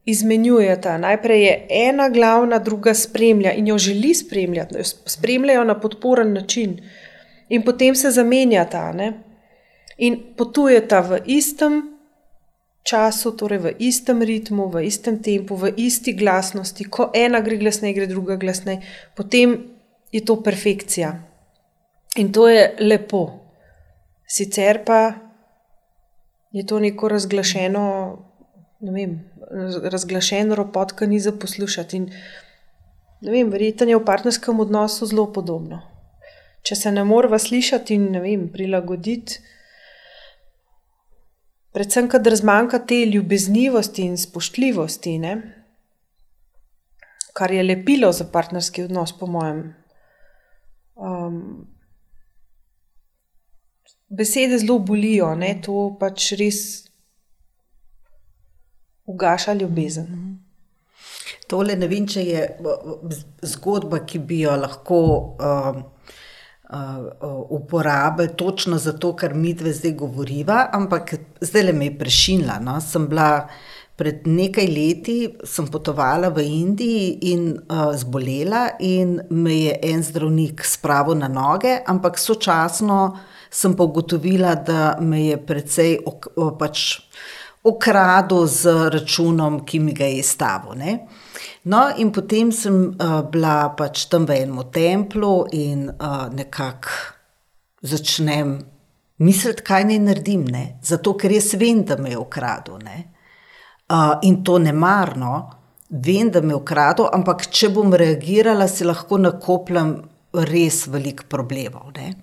izmenjujeta. 0.05 0.97
Najprej 0.97 1.43
je 1.43 1.67
ena 1.69 2.09
glavna, 2.09 2.59
druga 2.59 2.93
spremlja 2.93 3.53
in 3.53 3.67
jo 3.67 3.77
želi 3.77 4.13
spremljati, 4.15 4.75
jo 4.77 4.83
spremljajo 4.83 5.63
na 5.63 5.79
podporen 5.79 6.33
način, 6.33 6.79
in 7.49 7.61
potem 7.61 7.95
se 7.95 8.11
zamenjata 8.11 8.91
ne? 8.93 9.13
in 9.97 10.33
potujeta 10.37 10.99
v 10.99 11.19
istem 11.25 11.91
času, 12.83 13.31
torej 13.37 13.59
v 13.59 13.73
istem 13.79 14.21
ritmu, 14.21 14.69
v 14.69 14.85
istem 14.87 15.21
tempu, 15.21 15.55
v 15.55 15.73
isti 15.77 16.13
glasnosti, 16.13 16.83
ko 16.89 17.11
ena 17.13 17.41
gre 17.45 17.57
glasneje, 17.61 17.93
gre 17.93 18.07
druga 18.09 18.35
glasneje, 18.35 18.81
potem 19.15 19.59
je 20.11 20.23
to 20.25 20.41
perfekcija. 20.41 21.13
In 22.17 22.31
to 22.33 22.47
je 22.49 22.75
lepo. 22.79 23.29
Sicer 24.27 24.81
pa 24.85 25.13
je 26.51 26.65
to 26.65 26.79
neko 26.79 27.07
razglašeno, 27.07 27.83
ne 28.79 28.91
vem, 28.91 29.30
razglašen 29.91 30.53
ropot, 30.53 30.93
ki 30.97 31.07
ni 31.07 31.19
za 31.19 31.31
poslušati. 31.31 31.97
In, 31.97 32.09
ne 33.21 33.31
vem, 33.31 33.49
verjetno 33.51 33.89
je 33.89 33.99
v 33.99 34.05
partnerskem 34.05 34.59
odnosu 34.59 35.07
zelo 35.09 35.27
podobno. 35.33 35.81
Če 36.63 36.75
se 36.75 36.91
ne 36.91 37.03
moramo 37.03 37.39
slišati 37.39 37.97
in 37.97 38.19
vem, 38.21 38.45
prilagoditi, 38.53 39.39
predvsem, 41.73 42.09
kadar 42.11 42.35
zmanjka 42.37 42.81
te 42.85 43.01
ljubeznivosti 43.05 44.05
in 44.05 44.17
spoštljivosti, 44.17 45.17
ne? 45.19 45.35
kar 47.33 47.51
je 47.51 47.63
lepilo 47.63 48.09
za 48.11 48.25
partnerski 48.27 48.83
odnos, 48.83 49.13
po 49.15 49.25
mojem. 49.25 49.61
Um, 50.99 51.67
besede 54.09 54.57
zelo 54.59 54.79
bolijo, 54.79 55.31
ne? 55.35 55.53
to 55.63 55.95
pač 55.99 56.33
res 56.39 56.90
ugaša 59.11 59.53
ljubezen. 59.59 60.07
Mhm. 60.09 60.31
Tole 61.51 61.75
ne 61.75 61.87
vem, 61.91 62.05
če 62.07 62.21
je 62.23 62.43
zgodba, 63.53 64.05
ki 64.07 64.21
bi 64.23 64.39
jo 64.45 64.53
lahko 64.55 64.99
uh, 65.35 65.81
uh, 66.71 67.41
uporabili 67.57 68.31
točno 68.39 68.79
zato, 68.79 69.11
kar 69.19 69.35
mi 69.35 69.51
dve 69.53 69.73
zdaj 69.75 69.97
govoriva, 69.99 70.69
ampak 70.73 71.15
zdaj 71.41 71.67
le 71.67 71.73
me 71.75 71.89
je 71.89 71.97
prešinila. 71.99 72.59
No? 72.63 72.77
Sem 72.81 73.09
bila 73.11 73.47
pred 73.99 74.23
nekaj 74.25 74.69
leti, 74.71 75.17
sem 75.45 75.67
potovala 75.69 76.31
v 76.33 76.45
Indiji 76.47 77.33
in 77.33 77.51
uh, 77.59 77.91
zbolela, 77.99 78.69
in 78.79 79.19
me 79.29 79.59
je 79.65 79.75
en 79.91 80.03
zdravnik 80.03 80.63
spravil 80.65 81.19
na 81.19 81.27
noge, 81.27 81.75
ampak 81.85 82.17
sočasno 82.19 83.01
sem 83.51 83.75
pa 83.75 83.83
ugotovila, 83.83 84.55
da 84.55 84.95
me 85.03 85.25
je 85.25 85.37
precej 85.45 85.97
ok, 86.07 86.31
pač 86.57 87.01
okradel 87.63 88.47
z 88.47 88.89
računom, 88.89 89.61
ki 89.65 89.79
mi 89.79 89.93
ga 89.93 90.05
je 90.05 90.23
stavil. 90.23 90.81
No, 91.63 91.81
in 91.97 92.11
potem 92.11 92.51
sem 92.51 92.73
uh, 92.89 93.21
bila 93.29 93.69
pač 93.77 94.07
tam 94.09 94.25
v 94.25 94.41
enem 94.41 94.63
templu 94.73 95.45
in 95.53 95.89
uh, 95.89 96.25
nekako 96.33 96.89
začnem 97.81 98.57
misliti, 99.21 99.63
kaj 99.63 99.85
naj 99.85 99.99
naredim, 99.99 100.45
ne? 100.49 100.79
zato 100.81 101.13
ker 101.17 101.31
jaz 101.31 101.53
vem, 101.53 101.83
da 101.85 101.97
me 101.97 102.09
je 102.09 102.17
ukradel. 102.17 102.81
Uh, 102.81 104.17
in 104.25 104.43
to 104.43 104.57
ne 104.57 104.73
marno, 104.73 105.33
vem, 105.89 106.31
da 106.31 106.41
me 106.41 106.55
je 106.55 106.61
ukradel, 106.61 107.09
ampak 107.13 107.45
če 107.53 107.69
bom 107.69 107.93
reagirala, 107.93 108.67
si 108.67 108.85
lahko 108.87 109.21
nakopljam 109.21 109.97
res 110.33 110.85
veliko 110.87 111.27
problemov. 111.29 111.91
Ne? 111.97 112.13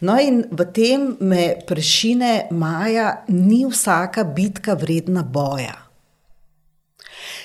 No, 0.00 0.16
in 0.16 0.44
v 0.50 0.66
tem 0.72 1.06
me 1.20 1.44
prešine 1.68 2.48
Maja, 2.50 3.24
ni 3.28 3.64
vsaka 3.68 4.24
bitka 4.24 4.74
vredna 4.78 5.22
boja. 5.22 5.81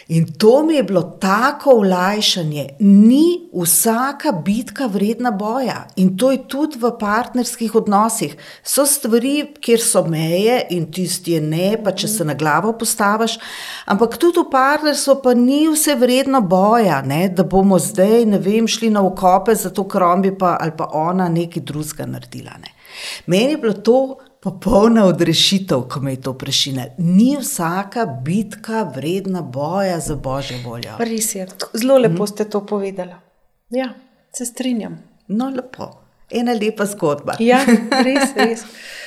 In 0.07 0.33
to 0.37 0.63
mi 0.63 0.75
je 0.75 0.83
bilo 0.83 1.01
tako 1.19 1.69
olajšanje, 1.69 2.67
ni 2.79 3.49
vsaka 3.53 4.31
bitka 4.31 4.85
vredna 4.85 5.31
boja. 5.31 5.87
In 5.95 6.17
to 6.17 6.31
je 6.31 6.47
tudi 6.47 6.79
v 6.79 6.93
partnerskih 6.99 7.75
odnosih. 7.75 8.37
So 8.63 8.85
stvari, 8.85 9.51
kjer 9.59 9.83
so 9.83 10.05
meje 10.07 10.61
in 10.69 10.85
tisti 10.91 11.35
je 11.35 11.41
ne, 11.41 11.75
pa 11.83 11.91
če 11.91 12.07
se 12.07 12.25
na 12.25 12.37
glavo 12.39 12.71
postaviš. 12.79 13.35
Ampak 13.85 14.15
tudi 14.17 14.39
v 14.39 14.47
partnerstvu 14.51 15.17
pa 15.23 15.33
ni 15.35 15.65
vse 15.67 15.97
vredno 15.99 16.41
boja, 16.41 17.01
ne? 17.01 17.27
da 17.27 17.43
bomo 17.43 17.79
zdaj, 17.79 18.25
ne 18.31 18.39
vem, 18.39 18.67
šli 18.67 18.89
na 18.89 19.03
okope, 19.03 19.55
zato 19.59 19.83
ker 19.91 20.07
on 20.07 20.23
bi 20.23 20.31
pa 20.31 20.55
ali 20.61 20.71
pa 20.77 20.87
ona 20.93 21.27
nekaj 21.29 21.67
drugega 21.67 22.07
naredila. 22.07 22.55
Ne? 22.63 22.71
Meni 23.27 23.57
je 23.57 23.57
bilo 23.57 23.73
to 23.73 23.99
popolna 24.47 25.05
odrešitev, 25.05 25.81
ko 25.91 25.99
me 25.99 26.11
je 26.11 26.21
to 26.21 26.33
prešine. 26.33 26.95
Ni 26.97 27.37
vsaka 27.39 28.05
bitka 28.05 28.83
vredna 28.95 29.41
boja 29.41 29.99
za 29.99 30.15
božjo 30.15 30.57
voljo. 30.65 30.93
Res 30.99 31.35
je, 31.35 31.47
zelo 31.73 31.97
lepo 31.97 32.23
hm? 32.23 32.27
ste 32.27 32.45
to 32.49 32.65
povedali. 32.65 33.15
Ja, 33.69 33.89
se 34.33 34.45
strinjam. 34.45 35.03
No, 35.27 35.49
lepo. 35.49 35.89
Ena 36.31 36.53
lepa 36.53 36.85
zgodba. 36.85 37.35
Ja, 37.39 37.59
res, 38.03 38.31
res. 38.35 38.63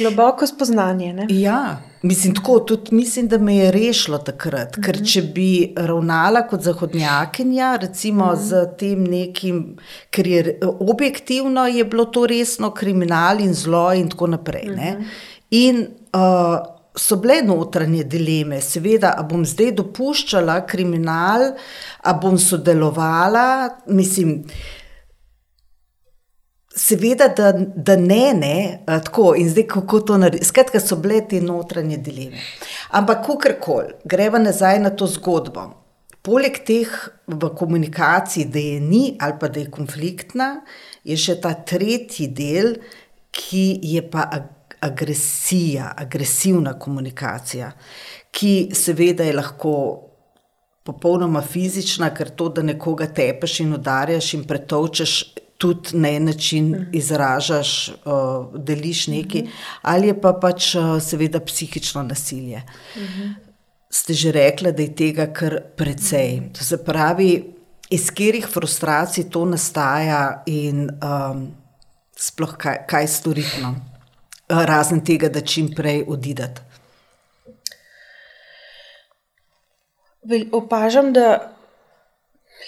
Globoko 0.00 0.46
spoznanje. 0.46 1.12
Ne? 1.12 1.26
Ja, 1.28 1.82
mislim, 2.02 2.34
tako, 2.34 2.58
tudi 2.60 2.94
mislim, 2.94 3.28
da 3.28 3.38
me 3.38 3.56
je 3.56 3.70
rešilo 3.70 4.18
takrat. 4.18 4.74
Ker 4.80 4.96
mhm. 4.96 5.04
če 5.04 5.22
bi 5.34 5.50
ravnala 5.76 6.46
kot 6.48 6.64
zahodnjakinja, 6.66 7.76
recimo 7.76 8.26
mm 8.26 8.36
-hmm. 8.36 8.42
z 8.48 8.76
tem 8.78 9.04
nekim, 9.04 9.76
ker 10.10 10.26
je 10.26 10.58
objektivno 10.64 11.66
je 11.66 11.84
bilo 11.84 12.04
to 12.04 12.26
resno 12.26 12.70
kriminal 12.70 13.40
in 13.40 13.54
zlo 13.54 13.92
in 13.92 14.08
tako 14.08 14.26
naprej. 14.26 14.68
Mm 14.68 14.78
-hmm. 14.78 15.04
In 15.50 15.86
uh, 16.12 16.80
so 16.96 17.16
bile 17.16 17.42
notranje 17.42 18.04
dileme, 18.04 18.60
seveda, 18.60 19.14
ali 19.18 19.26
bom 19.30 19.46
zdaj 19.46 19.72
dopuščala 19.72 20.60
kriminal, 20.66 21.52
ali 22.02 22.18
bom 22.22 22.38
sodelovala, 22.38 23.68
mislim. 23.86 24.44
Seveda, 26.76 27.26
da, 27.28 27.52
da 27.74 27.96
ne, 27.96 28.32
ne, 28.34 28.82
tako 28.86 29.34
in 29.36 29.48
zdaj 29.50 29.66
kako 29.66 30.00
to 30.00 30.18
narediti. 30.18 30.46
Skratka, 30.46 30.80
so 30.80 30.96
bile 30.96 31.18
te 31.28 31.40
notranje 31.42 31.96
dileme. 31.98 32.38
Ampak, 32.94 33.24
kakorkoli, 33.26 33.96
greva 34.04 34.38
nazaj 34.38 34.78
na 34.78 34.92
to 34.94 35.08
zgodbo. 35.10 35.66
Poleg 36.22 36.60
teh 36.66 36.92
v 37.26 37.50
komunikaciji, 37.58 38.44
da 38.44 38.62
je 38.62 38.80
ni 38.80 39.16
ali 39.18 39.34
pa 39.40 39.48
da 39.48 39.60
je 39.60 39.70
konfliktna, 39.70 40.50
je 41.04 41.16
še 41.16 41.40
ta 41.42 41.56
tretji 41.66 42.28
del, 42.28 42.76
ki 43.34 43.80
je 43.90 44.04
pa 44.10 44.28
agresija, 44.80 45.94
agresivna 45.98 46.76
komunikacija, 46.78 47.72
ki 48.30 48.70
seveda 48.74 49.26
je 49.26 49.34
lahko. 49.34 49.74
Popolnoma 50.80 51.42
fizična, 51.44 52.08
ker 52.16 52.30
to, 52.34 52.46
da 52.56 52.62
nekoga 52.64 53.04
tepeš 53.14 53.58
in 53.60 53.74
udarjaš 53.76 54.30
in 54.38 54.46
pretovčeš, 54.48 55.12
tudi 55.60 55.92
na 55.92 56.08
en 56.16 56.24
način 56.24 56.70
mhm. 56.70 56.96
izražaš, 56.96 57.88
uh, 57.88 58.64
deliš 58.64 59.06
nekaj, 59.12 59.42
mhm. 59.42 59.50
ali 59.82 60.08
je 60.08 60.20
pa 60.20 60.32
pač 60.32 60.74
uh, 60.74 60.96
seveda 61.02 61.40
psihično 61.40 62.02
nasilje. 62.02 62.62
Mhm. 62.96 63.30
Ste 63.90 64.14
že 64.14 64.32
rekli, 64.32 64.72
da 64.72 64.82
je 64.82 64.94
tega 64.94 65.26
kar 65.34 65.58
precej. 65.76 66.40
To 66.58 66.64
se 66.64 66.78
pravi, 66.84 67.30
iz 67.90 68.06
katerih 68.10 68.46
frustracij 68.46 69.24
to 69.30 69.44
nastaja 69.44 70.42
in 70.46 70.86
um, 71.02 71.48
sploh 72.16 72.54
kaj, 72.56 72.84
kaj 72.86 73.08
storiti, 73.08 73.62
no? 73.62 73.74
razen 74.48 75.04
tega, 75.04 75.28
da 75.28 75.40
čim 75.40 75.72
prej 75.74 76.04
odidete. 76.08 76.62
Opažam, 80.52 81.12
da 81.12 81.52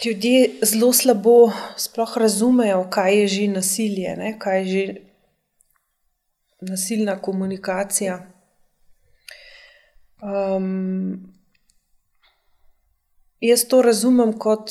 ljudje 0.05 0.51
zelo 0.63 0.93
slabo 0.93 1.53
sploh 1.77 2.17
razumejo, 2.17 2.87
kaj 2.91 3.21
je 3.21 3.29
že 3.29 3.49
nasilje, 3.49 4.17
ne? 4.17 4.39
kaj 4.39 4.59
je 4.59 4.67
že 4.67 4.95
nasilna 6.61 7.19
komunikacija. 7.23 8.27
Um, 10.23 11.35
jaz 13.41 13.65
to 13.69 13.83
razumem 13.83 14.39
kot 14.39 14.71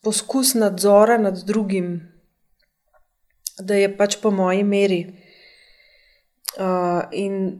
poskus 0.00 0.54
nadzora 0.54 1.18
nad 1.18 1.44
drugim, 1.44 2.12
da 3.58 3.74
je 3.74 3.96
pač 3.96 4.16
po 4.22 4.30
moji 4.30 4.64
meri 4.64 5.00
uh, 6.58 7.02
in 7.12 7.58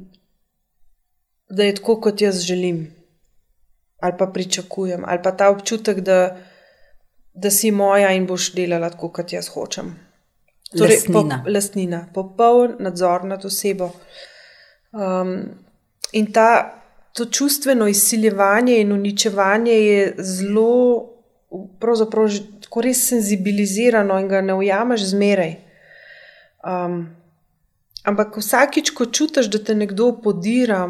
da 1.48 1.64
je 1.64 1.74
tako, 1.74 2.00
kot 2.00 2.20
jaz 2.20 2.40
želim, 2.40 2.86
ali 4.00 4.14
pa 4.18 4.26
pričakujem, 4.26 5.04
ali 5.06 5.22
pa 5.22 5.36
ta 5.36 5.50
občutek, 5.50 6.00
da 6.00 6.36
da 7.36 7.50
si 7.50 7.70
moja 7.70 8.12
in 8.12 8.26
boš 8.26 8.50
delala 8.56 8.90
tako, 8.90 9.10
kot 9.12 9.32
jaz 9.32 9.50
hočem. 9.52 9.92
Torej, 10.72 10.96
lastnina. 10.96 11.42
Po, 11.44 11.50
lastnina, 11.50 12.00
popoln 12.14 12.76
nadzor 12.80 13.24
nad 13.24 13.44
osebo. 13.44 13.90
Um, 14.92 15.34
in 16.12 16.32
ta, 16.32 16.48
to 17.12 17.24
čustveno 17.24 17.88
izsiljevanje 17.88 18.80
in 18.80 18.92
uničevanje 18.92 19.72
je 19.72 20.14
zelo, 20.18 21.12
pravzaprav, 21.80 22.32
tako 22.64 22.82
res 22.82 23.04
senzibilizirano 23.08 24.18
in 24.20 24.28
ga 24.28 24.40
ne 24.40 24.54
ujameš 24.54 25.04
zmeraj. 25.12 25.54
Um, 26.66 26.96
ampak 28.04 28.40
vsakič, 28.40 28.90
ko 28.90 29.06
čutiš, 29.06 29.52
da 29.52 29.60
te 29.62 29.74
nekdo 29.74 30.08
podira, 30.24 30.80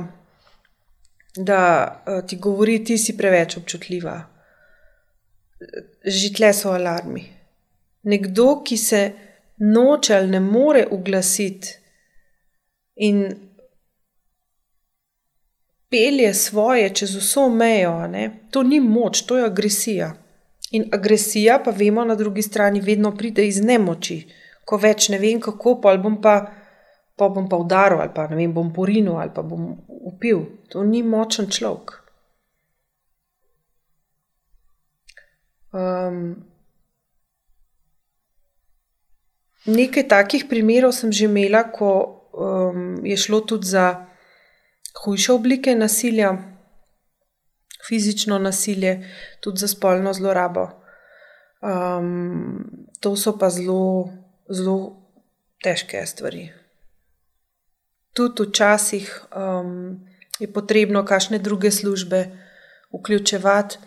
da 1.37 1.61
uh, 2.07 2.23
ti 2.27 2.39
govori, 2.39 2.79
ti 2.85 2.99
si 2.99 3.17
preveč 3.19 3.59
občutljiva 3.59 4.36
že 6.05 6.33
tle 6.35 6.53
so 6.53 6.71
alarmi. 6.71 7.25
Nekdo, 8.03 8.63
ki 8.65 8.77
se 8.77 9.13
noče 9.59 10.15
ali 10.15 10.29
ne 10.29 10.41
more 10.41 10.87
uglasiti 10.91 11.69
in 12.97 13.25
pelje 15.91 16.35
svoje 16.35 16.95
čez 16.95 17.17
vso 17.17 17.49
mejo, 17.49 18.07
ne? 18.07 18.31
to 18.51 18.63
ni 18.63 18.81
moč, 18.81 19.23
to 19.23 19.39
je 19.39 19.45
agresija. 19.45 20.13
In 20.71 20.89
agresija, 20.93 21.61
pa 21.65 21.71
vemo, 21.71 22.05
na 22.05 22.15
drugi 22.15 22.43
strani 22.43 22.81
vedno 22.81 23.17
pride 23.17 23.47
iz 23.47 23.61
nemoči, 23.63 24.27
ko 24.65 24.77
več 24.77 25.09
ne 25.09 25.19
vem 25.19 25.41
kako, 25.41 25.81
pa 25.81 25.95
bom 25.97 26.21
pa, 26.23 26.35
pa 27.17 27.29
bom 27.29 27.49
pa 27.49 27.57
udaril, 27.57 28.01
ali 28.03 28.11
pa 28.15 28.27
ne 28.29 28.37
vem, 28.37 28.53
bom 28.53 28.73
porinil, 28.75 29.15
ali 29.17 29.31
pa 29.35 29.43
bom 29.43 29.77
upil. 29.89 30.43
To 30.75 30.83
ni 30.83 31.03
močen 31.03 31.47
človek. 31.51 32.06
Um, 35.77 36.37
nekaj 39.67 40.09
takih 40.09 40.47
primerov 40.49 40.95
sem 40.97 41.13
že 41.13 41.29
imela, 41.29 41.67
ko 41.69 41.91
um, 42.33 43.05
je 43.05 43.17
šlo 43.17 43.43
tudi 43.45 43.69
za 43.69 44.07
hujše 45.05 45.33
oblike 45.33 45.75
nasilja, 45.75 46.33
fizično 47.89 48.39
nasilje, 48.39 49.05
tudi 49.41 49.59
za 49.59 49.69
spolno 49.69 50.13
zlorabo. 50.13 50.71
Um, 51.61 52.65
to 53.01 53.17
so 53.17 53.37
pa 53.39 53.51
zelo, 53.51 54.09
zelo 54.49 54.97
težke 55.63 56.07
stvari. 56.07 56.49
Tudi 58.17 58.49
včasih 58.49 59.27
um, 59.37 60.01
je 60.41 60.49
potrebno 60.53 61.05
kakšne 61.05 61.39
druge 61.39 61.71
službe 61.71 62.25
vključevati, 62.93 63.79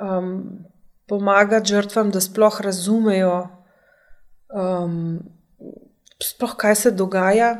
um, 0.00 0.64
pomagati 1.10 1.74
žrtvam, 1.74 2.12
da 2.14 2.20
sploh 2.22 2.60
razumejo, 2.62 3.48
um, 4.54 5.18
sploh 6.22 6.54
kaj 6.56 6.76
se 6.84 6.90
dogaja, 6.94 7.50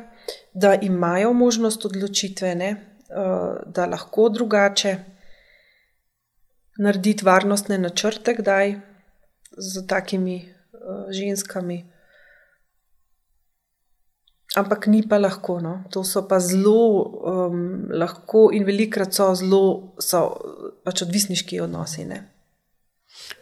da 0.55 0.75
imajo 0.75 1.33
možnost 1.33 1.85
odločitve, 1.85 2.55
ne, 2.55 2.71
uh, 3.11 3.59
da 3.67 3.91
lahko 3.91 4.29
drugače 4.29 4.97
narediti 6.79 7.27
varnostne 7.27 7.79
načrte, 7.79 8.35
kdaj 8.39 8.77
z 9.59 9.87
takimi 9.87 10.39
uh, 10.47 11.11
ženskami. 11.11 11.83
Ampak 14.57 14.87
ni 14.87 15.03
pa 15.09 15.19
lahko. 15.19 15.61
No. 15.63 15.85
To 15.91 16.03
so 16.05 16.23
pa 16.29 16.41
zelo 16.43 17.03
um, 17.03 17.87
lahko 17.91 18.49
in 18.55 18.65
velikrat 18.67 19.15
so 19.15 19.31
zelo 19.35 19.95
so, 20.03 20.23
pač 20.87 21.03
odvisniški 21.07 21.61
odnosi. 21.63 22.07
Ne. 22.07 22.25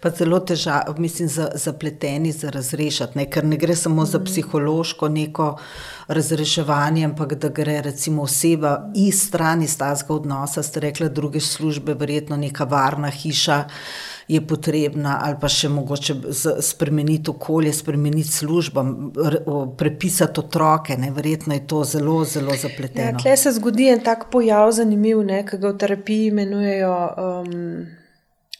Pa 0.00 0.10
zelo 0.10 0.38
težavno, 0.40 0.94
mislim, 0.98 1.28
za, 1.28 1.48
zapleteni 1.54 2.32
za 2.32 2.50
razrešiti, 2.50 3.18
ne? 3.18 3.24
ker 3.30 3.44
ne 3.44 3.56
gre 3.56 3.76
samo 3.76 4.04
za 4.06 4.20
psihološko 4.24 5.08
neko 5.08 5.56
razreševanje, 6.08 7.04
ampak 7.04 7.34
da 7.34 7.48
gre 7.48 7.80
recimo 7.82 8.22
oseba 8.22 8.90
iz 8.94 9.22
strani 9.26 9.66
stazga 9.68 10.14
odnosa, 10.14 10.62
ste 10.62 10.80
rekli, 10.80 11.10
druge 11.10 11.40
službe, 11.40 11.94
verjetno 11.94 12.36
neka 12.36 12.64
varna 12.64 13.10
hiša 13.10 13.64
je 14.28 14.40
potrebna 14.46 15.18
ali 15.24 15.36
pa 15.40 15.48
še 15.48 15.68
mogoče 15.72 16.14
spremeniti 16.60 17.30
okolje, 17.30 17.72
spremeniti 17.72 18.28
službo, 18.28 18.84
prepisati 19.78 20.40
otroke, 20.40 20.96
ne? 20.96 21.10
verjetno 21.10 21.54
je 21.54 21.66
to 21.66 21.84
zelo, 21.84 22.24
zelo 22.24 22.56
zapleteno. 22.56 23.18
Ja, 23.18 23.22
Tle 23.22 23.36
se 23.36 23.52
zgodi 23.52 23.88
en 23.88 24.04
tak 24.04 24.28
pojav 24.32 24.72
zanimiv, 24.72 25.24
ne? 25.24 25.42
ki 25.48 25.58
ga 25.58 25.72
v 25.72 25.78
terapiji 25.78 26.28
imenujejo. 26.34 26.98
Um 27.16 27.64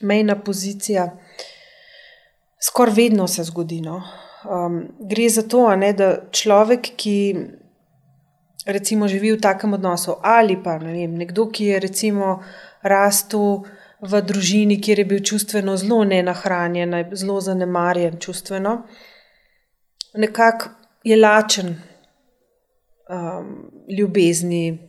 mejna 0.01 0.39
pozicija. 0.43 1.11
Skoraj 2.62 2.95
vedno 2.95 3.29
se 3.29 3.45
zgodi. 3.45 3.81
No. 3.81 4.03
Um, 4.45 4.89
gre 5.01 5.29
za 5.29 5.43
to, 5.43 5.77
ne, 5.77 5.93
da 5.93 6.16
človek, 6.31 6.93
ki 6.97 7.16
recimo 8.66 9.09
živi 9.09 9.33
v 9.33 9.41
takem 9.41 9.75
odnosu, 9.75 10.16
ali 10.23 10.59
pa 10.62 10.79
ne 10.79 10.93
vem, 10.93 11.15
nekdo, 11.19 11.49
ki 11.51 11.73
je 11.73 11.81
recimo 11.81 12.39
rastel 12.83 13.65
v 14.01 14.20
družini, 14.23 14.79
kjer 14.81 15.03
je 15.03 15.05
bil 15.05 15.23
čustveno 15.25 15.77
zelo 15.77 16.05
nenahranjen, 16.05 16.95
zelo 17.12 17.41
zanemarjen 17.41 18.19
čustveno, 18.20 18.83
nekako 20.15 20.70
je 21.05 21.16
lačen 21.16 21.75
um, 23.09 23.70
ljubezni, 23.99 24.88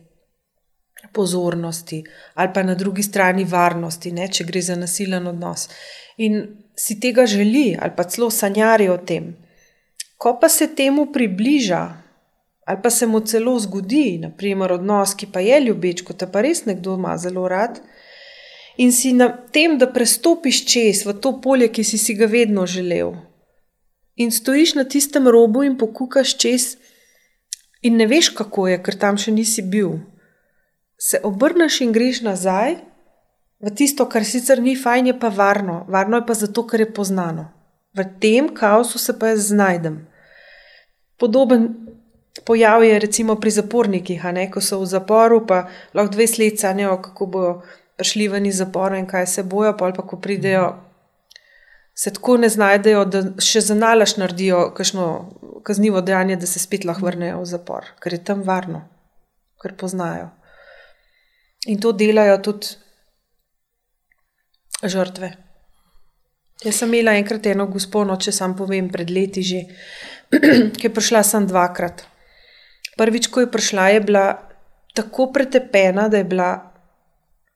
pozornosti, 1.12 2.02
ali 2.34 2.50
pa 2.54 2.62
na 2.62 2.74
drugi 2.74 3.02
strani 3.02 3.44
varnosti, 3.44 4.12
ne, 4.12 4.28
če 4.28 4.44
gre 4.44 4.62
za 4.62 4.76
nasilen 4.76 5.26
odnos. 5.26 5.68
In 6.16 6.42
si 6.76 7.00
tega 7.00 7.26
želi, 7.26 7.76
ali 7.80 7.92
pa 7.96 8.04
celo 8.04 8.30
sanjari 8.30 8.88
o 8.88 8.96
tem. 8.98 9.34
Ko 10.16 10.38
pa 10.40 10.48
se 10.48 10.68
temu 10.74 11.06
približa, 11.12 11.82
ali 12.66 12.78
pa 12.82 12.90
se 12.90 13.06
mu 13.06 13.20
celo 13.20 13.58
zgodi, 13.58 14.18
naprimer, 14.22 14.72
odnos, 14.72 15.14
ki 15.14 15.26
pa 15.32 15.40
je 15.40 15.60
ljubeč, 15.60 16.02
kot 16.06 16.24
pa 16.32 16.42
res 16.44 16.64
nekdo 16.64 16.94
ima 16.98 17.16
zelo 17.18 17.48
rad, 17.48 17.80
in 18.76 18.92
si 18.92 19.12
na 19.12 19.28
tem, 19.52 19.78
da 19.78 19.88
prestopiš 19.92 20.64
čez 20.66 21.04
v 21.06 21.16
to 21.20 21.34
polje, 21.40 21.68
ki 21.68 21.84
si, 21.84 21.98
si 21.98 22.14
ga 22.14 22.28
vedno 22.30 22.66
želel, 22.66 23.16
in 24.16 24.30
stojiš 24.30 24.74
na 24.74 24.84
tistem 24.84 25.28
robu 25.28 25.64
in 25.64 25.78
pokukaš 25.80 26.36
čez, 26.36 26.76
in 27.82 27.96
ne 27.96 28.06
veš, 28.06 28.34
kako 28.36 28.68
je, 28.68 28.78
ker 28.84 28.96
tam 29.00 29.18
še 29.20 29.32
nisi 29.32 29.64
bil 29.64 29.98
se 31.00 31.20
obrneš 31.24 31.80
in 31.80 31.92
greš 31.92 32.20
nazaj 32.20 32.76
v 33.60 33.70
tisto, 33.76 34.04
kar 34.08 34.24
sicer 34.24 34.60
ni 34.60 34.76
fajn, 34.76 35.06
je 35.06 35.18
pa 35.20 35.28
varno. 35.28 35.84
Varno 35.88 36.20
je 36.20 36.26
pa 36.26 36.34
zato, 36.34 36.66
ker 36.68 36.80
je 36.80 36.92
poznano. 36.92 37.48
V 37.96 38.04
tem 38.20 38.48
kaosu 38.54 38.98
se 38.98 39.18
pa 39.18 39.32
jaz 39.32 39.48
znajdem. 39.48 40.06
Podoben 41.18 41.68
pojav 42.44 42.84
je 42.84 42.98
recimo 42.98 43.36
pri 43.36 43.50
zapornikih, 43.50 44.24
ne, 44.32 44.46
ko 44.50 44.60
so 44.60 44.80
v 44.80 44.86
zaporu, 44.86 45.42
pa 45.46 45.68
lahko 45.94 46.12
dve 46.12 46.26
leti 46.38 46.60
sanjajo, 46.60 46.96
kako 47.02 47.26
bodo 47.26 47.52
prišli 47.96 48.28
ven 48.28 48.46
iz 48.46 48.60
zapora 48.60 48.98
in 48.98 49.06
kaj 49.06 49.26
se 49.26 49.42
bojo, 49.42 49.74
pa 49.76 49.84
ali 49.84 49.96
pa 49.96 50.06
ko 50.06 50.16
pridejo. 50.16 50.74
Se 51.94 52.12
tako 52.12 52.36
ne 52.36 52.48
znajdejo, 52.48 53.04
da 53.04 53.22
še 53.40 53.60
za 53.60 53.74
nalaž 53.74 54.16
naredijo 54.16 54.70
kakšno 54.76 55.06
kaznivo 55.64 56.00
dejanje, 56.00 56.36
da 56.36 56.46
se 56.46 56.60
spet 56.60 56.84
lahko 56.84 57.08
vrnejo 57.08 57.40
v 57.40 57.48
zapor, 57.48 57.92
ker 58.00 58.16
je 58.16 58.24
tam 58.24 58.44
varno, 58.44 58.86
ker 59.60 59.76
poznajo. 59.76 60.30
In 61.68 61.80
to 61.80 61.92
delajo 61.92 62.38
tudi 62.40 62.66
žrtve. 64.88 65.30
Jaz 66.64 66.76
sem 66.76 66.92
imela 66.92 67.16
enkrat 67.16 67.46
eno 67.52 67.66
gospodo, 67.72 68.16
če 68.20 68.32
sam 68.32 68.54
povem, 68.56 68.88
pred 68.92 69.10
leti 69.12 69.44
že, 69.44 69.60
ki 70.78 70.88
je 70.88 70.92
prišla 70.92 71.22
sem 71.24 71.46
dvakrat. 71.48 72.04
Prvič, 73.00 73.28
ko 73.32 73.44
je 73.44 73.52
prišla, 73.52 73.88
je 73.96 74.00
bila 74.04 74.24
tako 74.96 75.30
pretepena, 75.32 76.08
da 76.08 76.20
je 76.20 76.28
bila 76.28 76.50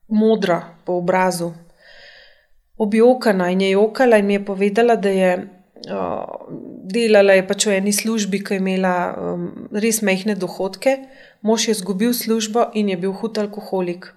modra 0.09 0.61
po 0.85 1.01
obrazu, 1.01 1.53
objokana 2.79 3.51
in 3.51 3.61
je 3.61 3.71
jokala 3.71 4.17
in 4.19 4.27
mi 4.27 4.35
je 4.39 4.45
povedala, 4.45 4.97
da 4.97 5.09
je 5.09 5.37
uh, 5.91 6.49
delala 6.85 7.37
je 7.37 7.47
pač 7.47 7.67
v 7.67 7.77
eni 7.79 7.93
službi, 7.93 8.41
ki 8.45 8.57
je 8.57 8.61
imela 8.63 8.97
um, 9.13 9.69
res 9.73 10.01
mehne 10.03 10.37
dohodke, 10.37 10.97
mož 11.45 11.69
je 11.69 11.77
izgubil 11.77 12.13
službo 12.17 12.71
in 12.75 12.89
je 12.89 12.97
bil 12.97 13.13
hud 13.13 13.39
alkoholik. 13.39 14.09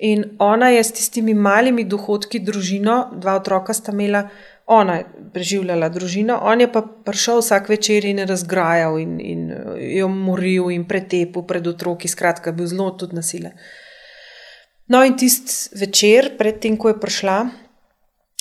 In 0.00 0.24
ona 0.38 0.68
je 0.70 0.84
s 0.84 0.94
tistimi 0.94 1.34
malimi 1.34 1.84
dohodki 1.84 2.38
družino, 2.38 3.10
dva 3.18 3.34
otroka 3.40 3.74
sta 3.74 3.92
imela, 3.92 4.28
ona 4.66 5.00
je 5.00 5.06
preživljala 5.34 5.88
družino, 5.88 6.36
on 6.42 6.60
je 6.60 6.68
pa 6.72 6.82
prišel 6.82 7.40
vsak 7.42 7.68
večer 7.72 8.04
in 8.06 8.22
razgrajal 8.28 8.98
in, 9.02 9.18
in 9.20 9.46
jo 9.96 10.08
moril 10.08 10.70
in 10.70 10.84
pretepil 10.86 11.42
pred 11.48 11.66
otroki, 11.66 12.08
skratka, 12.08 12.52
bil 12.52 12.68
zelo 12.70 12.90
tudi 13.00 13.18
nasilen. 13.18 13.56
No, 14.88 15.02
in 15.04 15.16
tisti 15.20 15.76
večer, 15.80 16.34
predtem, 16.38 16.76
ko 16.76 16.92
je 16.92 17.00
prišla, 17.00 17.38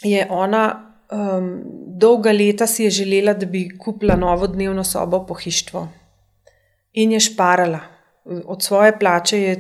je 0.04 0.28
ona 0.30 0.64
um, 1.12 1.50
dolga 2.00 2.32
leta 2.32 2.68
si 2.68 2.86
je 2.86 2.94
želela, 3.02 3.34
da 3.34 3.46
bi 3.46 3.66
kupila 3.80 4.16
novo 4.16 4.48
dnevno 4.48 4.84
sobo 4.84 5.26
po 5.26 5.34
hištvu. 5.34 5.88
In 6.94 7.12
je 7.12 7.20
šparala, 7.20 7.80
od 8.46 8.64
svoje 8.64 9.00
plače 9.00 9.42
je 9.42 9.56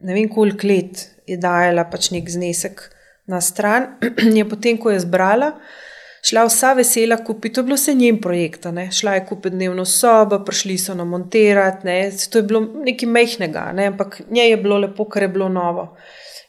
ne 0.00 0.14
vem, 0.14 0.28
koliko 0.28 0.66
let 0.66 1.08
je 1.26 1.36
dajala 1.40 1.86
pač 1.90 2.10
nek 2.14 2.28
znesek 2.30 2.82
na 3.26 3.40
stran, 3.40 3.96
je 4.38 4.44
potem, 4.48 4.78
ko 4.78 4.92
je 4.92 5.00
zbrala, 5.02 5.50
šla 6.26 6.44
vsa 6.46 6.72
vesela 6.78 7.18
kupiti. 7.24 7.54
To 7.54 7.62
je 7.62 7.66
bilo 7.70 7.78
vse 7.78 7.94
njen 7.94 8.20
projekt, 8.22 8.68
ne? 8.72 8.88
šla 8.92 9.16
je 9.16 9.24
kupiti 9.26 9.56
dnevno 9.56 9.84
sobo, 9.84 10.38
prišli 10.46 10.78
so 10.78 10.94
nam 10.94 11.10
montirati, 11.14 11.86
ne? 11.86 11.98
to 12.30 12.38
je 12.38 12.46
bilo 12.46 12.62
nekaj 12.86 13.10
mehkega, 13.10 13.66
ne? 13.74 13.90
ampak 13.92 14.20
njej 14.30 14.50
je 14.54 14.62
bilo 14.62 14.78
lepo, 14.84 15.08
ker 15.10 15.26
je 15.26 15.32
bilo 15.34 15.48
novo. 15.48 15.88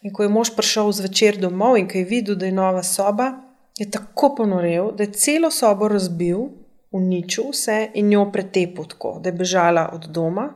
In 0.06 0.14
ko 0.14 0.24
je 0.24 0.30
mož 0.30 0.54
prišel 0.56 0.92
zvečer 0.94 1.42
domov 1.42 1.80
in 1.80 1.90
ko 1.90 1.98
je 1.98 2.06
videl, 2.06 2.38
da 2.38 2.46
je 2.46 2.54
nova 2.54 2.84
soba, 2.86 3.32
je 3.78 3.90
tako 3.92 4.36
ponorel, 4.38 4.92
da 4.94 5.06
je 5.06 5.18
celo 5.18 5.50
sobo 5.52 5.90
razbil, 5.90 6.46
uničil 6.94 7.50
vse 7.52 7.88
in 7.98 8.14
jo 8.14 8.30
pretepel 8.34 8.86
tako, 8.86 9.18
da 9.22 9.30
je 9.30 9.40
bežala 9.42 9.90
od 9.94 10.06
doma. 10.14 10.52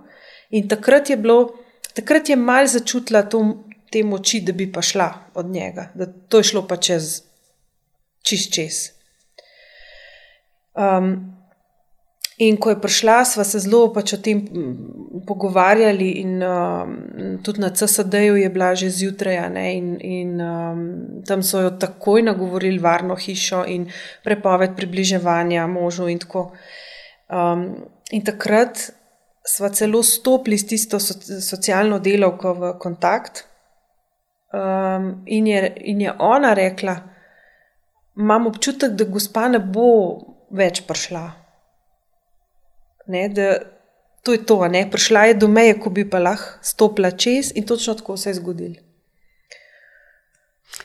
In 0.52 0.68
takrat 0.68 1.10
je 1.10 1.18
bilo, 1.18 1.54
takrat 1.96 2.30
je 2.30 2.36
mal 2.36 2.68
začutila 2.68 3.24
to, 3.24 3.44
te 3.92 4.04
moči, 4.04 4.42
da 4.42 4.54
bi 4.56 4.72
pa 4.72 4.82
šla 4.82 5.12
od 5.36 5.46
njega, 5.52 5.90
da 5.96 6.06
to 6.06 6.40
je 6.40 6.44
šlo 6.52 6.64
pa 6.68 6.78
čez, 6.78 7.22
čist 8.24 8.54
čez. 8.54 8.80
Um, 10.74 11.36
in 12.38 12.56
ko 12.58 12.72
je 12.72 12.80
prišla, 12.82 13.18
sva 13.28 13.44
se 13.44 13.60
zelo 13.60 13.92
pač 13.94 14.14
o 14.16 14.20
tem 14.24 14.40
pogovarjali, 15.28 16.08
in 16.24 16.40
um, 16.44 16.96
tudi 17.44 17.62
na 17.62 17.70
CSD-ju 17.76 18.40
je 18.40 18.50
bila 18.50 18.72
že 18.76 18.90
zjutraj, 18.90 19.38
in, 19.76 19.92
in 20.00 20.40
um, 20.42 20.80
tam 21.28 21.44
so 21.44 21.62
jo 21.62 21.76
takoj 21.76 22.24
nagovorili 22.24 22.80
varno 22.80 23.16
hišo 23.16 23.66
in 23.68 23.90
prepoved 24.24 24.76
približevanja 24.76 25.68
možu. 25.68 26.08
In, 26.08 26.20
um, 26.32 27.68
in 28.12 28.26
takrat 28.26 28.90
smo 29.44 29.70
celo 29.70 30.04
stopili 30.04 30.58
s 30.58 30.68
tisto 30.68 31.00
so, 31.00 31.14
socialno 31.42 32.00
delovko 32.00 32.54
v 32.54 32.74
kontakt. 32.80 33.46
Um, 34.54 35.24
in, 35.26 35.48
je, 35.48 35.74
in 35.76 36.02
je 36.02 36.14
ona 36.20 36.54
rekla, 36.54 36.96
imam 38.18 38.48
občutek, 38.48 38.92
da 38.92 39.06
gospa 39.08 39.48
ne 39.48 39.60
bo 39.60 39.88
več 40.52 40.84
prišla. 40.88 41.24
Ne, 43.08 43.30
da, 43.30 43.54
to 44.24 44.36
je 44.36 44.44
to, 44.46 44.60
ne? 44.68 44.84
prišla 44.92 45.24
je 45.30 45.38
do 45.40 45.48
meje, 45.48 45.80
ko 45.80 45.90
bi 45.90 46.04
pa 46.10 46.20
lahko 46.20 46.60
stopila 46.62 47.12
čez, 47.12 47.54
in 47.56 47.66
točno 47.66 47.96
tako 47.96 48.18
se 48.18 48.30
je 48.30 48.40
zgodilo. 48.42 48.76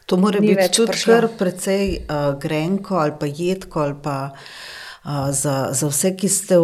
To 0.06 0.16
mora 0.16 0.40
Ni 0.40 0.54
biti 0.54 0.70
tudi 0.74 0.98
kar 1.04 1.26
precej 1.38 2.06
uh, 2.06 2.38
grenko 2.38 2.96
ali 3.02 3.12
pa 3.20 3.26
jedko 3.26 3.82
ali 3.82 3.94
pa. 4.02 4.16
Uh, 4.30 4.85
za, 5.30 5.68
za 5.72 5.86
vse, 5.86 6.16
ki 6.16 6.28
ste 6.28 6.56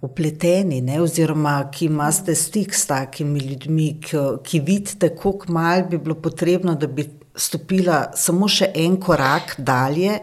upleteni, 0.00 0.82
uh, 0.82 1.02
oziroma 1.02 1.70
ki 1.74 1.88
imate 1.90 2.34
stik 2.34 2.74
s 2.74 2.86
takimi 2.86 3.40
ljudmi, 3.40 3.88
ki, 4.00 4.16
ki 4.46 4.60
vidite, 4.60 5.10
kako 5.16 5.52
malo 5.52 5.88
bi 5.90 5.98
bilo 5.98 6.14
potrebno, 6.14 6.74
da 6.74 6.86
bi 6.86 7.08
stopila 7.34 8.12
samo 8.14 8.48
še 8.48 8.70
en 8.74 8.96
korak 9.00 9.56
dalje, 9.58 10.20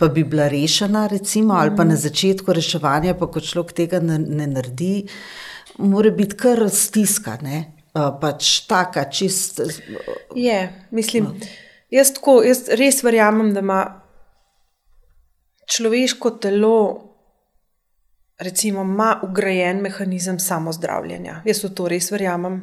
pa 0.00 0.08
bi 0.08 0.24
bila 0.24 0.48
rešena, 0.48 1.06
recimo, 1.06 1.54
ali 1.54 1.74
pa 1.76 1.84
na 1.84 1.96
začetku 2.00 2.52
reševanja, 2.52 3.14
pa 3.18 3.28
ko 3.28 3.40
človek 3.40 3.74
tega 3.76 4.00
ne, 4.00 4.18
ne 4.18 4.46
naredi, 4.50 5.04
mora 5.78 6.10
biti 6.10 6.38
kar 6.40 6.64
stiska. 6.70 7.38
Ne? 7.44 7.60
Pač 7.94 8.64
taka, 8.66 9.04
čist. 9.12 9.60
Je, 10.34 10.56
mislim, 10.90 11.28
no. 11.28 11.52
jaz, 11.92 12.10
tako, 12.16 12.40
jaz 12.42 12.66
res 12.74 13.04
verjamem, 13.06 13.52
da 13.54 13.62
ima 13.62 13.82
človeško 15.66 16.30
telo, 16.30 16.78
recimo, 18.38 18.82
ima 18.82 19.20
ugrajen 19.22 19.80
mehanizem 19.80 20.38
samozdravljenja. 20.38 21.42
Jaz 21.44 21.64
v 21.64 21.74
to 21.74 21.88
res 21.88 22.10
verjamem. 22.10 22.62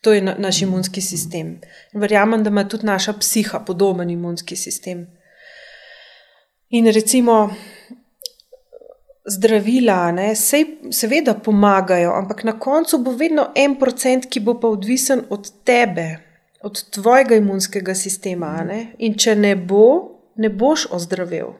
To 0.00 0.12
je 0.12 0.22
naš 0.22 0.62
imunski 0.62 1.00
sistem. 1.00 1.60
Verjamem, 1.92 2.44
da 2.44 2.50
ima 2.50 2.64
tudi 2.68 2.86
naša 2.86 3.12
psiha 3.20 3.60
podoben 3.66 4.10
imunski 4.10 4.56
sistem. 4.56 5.06
In 6.70 6.86
recimo 6.86 7.50
zdravila, 9.24 10.12
ne, 10.12 10.34
sej, 10.34 10.64
seveda 10.90 11.34
pomagajo, 11.34 12.12
ampak 12.16 12.44
na 12.44 12.58
koncu 12.58 12.98
bo 12.98 13.12
vedno 13.12 13.50
en 13.54 13.76
procent, 13.78 14.26
ki 14.30 14.40
bo 14.40 14.54
pa 14.60 14.68
odvisen 14.68 15.24
od 15.30 15.50
tebe, 15.64 16.06
od 16.62 16.82
tvojega 16.90 17.36
imunskega 17.36 17.94
sistema. 17.94 18.54
Ne. 18.64 18.94
In 18.98 19.18
če 19.18 19.34
ne 19.36 19.56
bo, 19.56 19.86
ne 20.36 20.48
boš 20.48 20.86
ozdravel. 20.90 21.52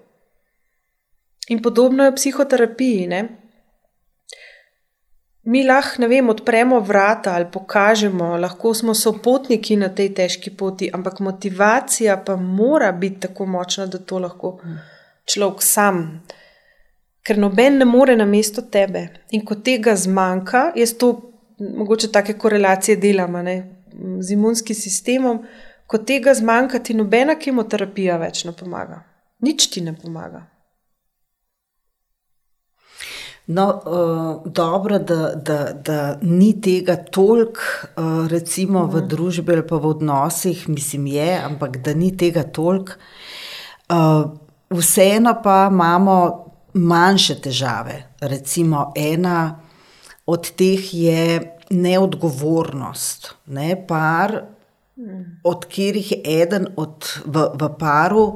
In 1.51 1.63
podobno 1.63 2.07
je 2.07 2.13
v 2.13 2.19
psihoterapiji. 2.19 3.07
Ne. 3.11 3.21
Mi 5.51 5.65
lahko, 5.67 6.03
ne 6.03 6.09
vem, 6.09 6.29
odpremo 6.31 6.79
vrata 6.85 7.35
ali 7.35 7.49
pokažemo, 7.53 8.37
lahko 8.39 8.75
smo 8.75 8.95
sopotniki 8.95 9.77
na 9.81 9.89
tej 9.89 10.13
težki 10.15 10.53
poti, 10.55 10.91
ampak 10.95 11.19
motivacija 11.21 12.17
pa 12.27 12.37
mora 12.37 12.93
biti 12.93 13.27
tako 13.27 13.47
močna, 13.47 13.87
da 13.87 13.99
to 13.99 14.19
lahko. 14.23 14.59
Hmm 14.63 14.81
človek 15.31 15.63
sam, 15.63 16.05
ker 17.27 17.39
noben 17.39 17.79
ne 17.81 17.89
more 17.89 18.17
na 18.17 18.27
mesto 18.27 18.63
tebe. 18.63 19.07
In 19.37 19.45
ko 19.47 19.59
tega 19.65 19.95
zmanjka, 19.97 20.71
jaz 20.79 20.95
to 20.99 21.13
mogoče 21.61 22.11
take 22.13 22.39
korelacije 22.41 22.97
delam 23.01 23.37
ne, 23.45 23.57
z 24.21 24.37
imunskim 24.37 24.77
sistemom, 24.77 25.43
ko 25.87 25.99
tega 26.07 26.35
zmanjka, 26.35 26.81
ti 26.81 26.95
nobena 26.95 27.37
kemoterapija 27.39 28.17
več 28.23 28.45
ne 28.49 28.55
pomaga. 28.57 29.03
Nič 29.45 29.69
ti 29.75 29.83
ne 29.85 29.95
pomaga. 29.97 30.47
No, 33.51 33.65
uh, 33.85 34.53
dobro, 34.53 34.99
da, 34.99 35.33
da, 35.35 35.73
da 35.73 36.19
ni 36.23 36.53
tega 36.61 36.95
toliko, 36.97 37.61
uh, 37.97 38.29
recimo 38.31 38.85
v 38.87 39.01
mhm. 39.01 39.09
družbi 39.11 39.53
ali 39.53 39.67
pa 39.67 39.77
v 39.77 39.91
odnosih, 39.91 40.69
mislim, 40.69 41.07
je, 41.07 41.33
ampak 41.45 41.81
da 41.83 41.95
ni 41.95 42.13
tega 42.17 42.43
toliko. 42.43 42.93
Uh, 43.91 44.31
Vseeno 44.71 45.35
pa 45.43 45.67
imamo 45.67 46.17
manjše 46.79 47.41
težave. 47.43 47.97
Recimo, 48.21 48.93
ena 48.95 49.59
od 50.27 50.51
teh 50.55 50.95
je 50.95 51.57
neodgovornost. 51.71 53.35
Ne? 53.47 53.75
Par, 53.89 54.45
od 55.43 55.65
katerih 55.65 56.13
je 56.13 56.43
eden 56.43 56.69
od, 56.77 57.09
v, 57.27 57.49
v 57.59 57.71
paru 57.79 58.27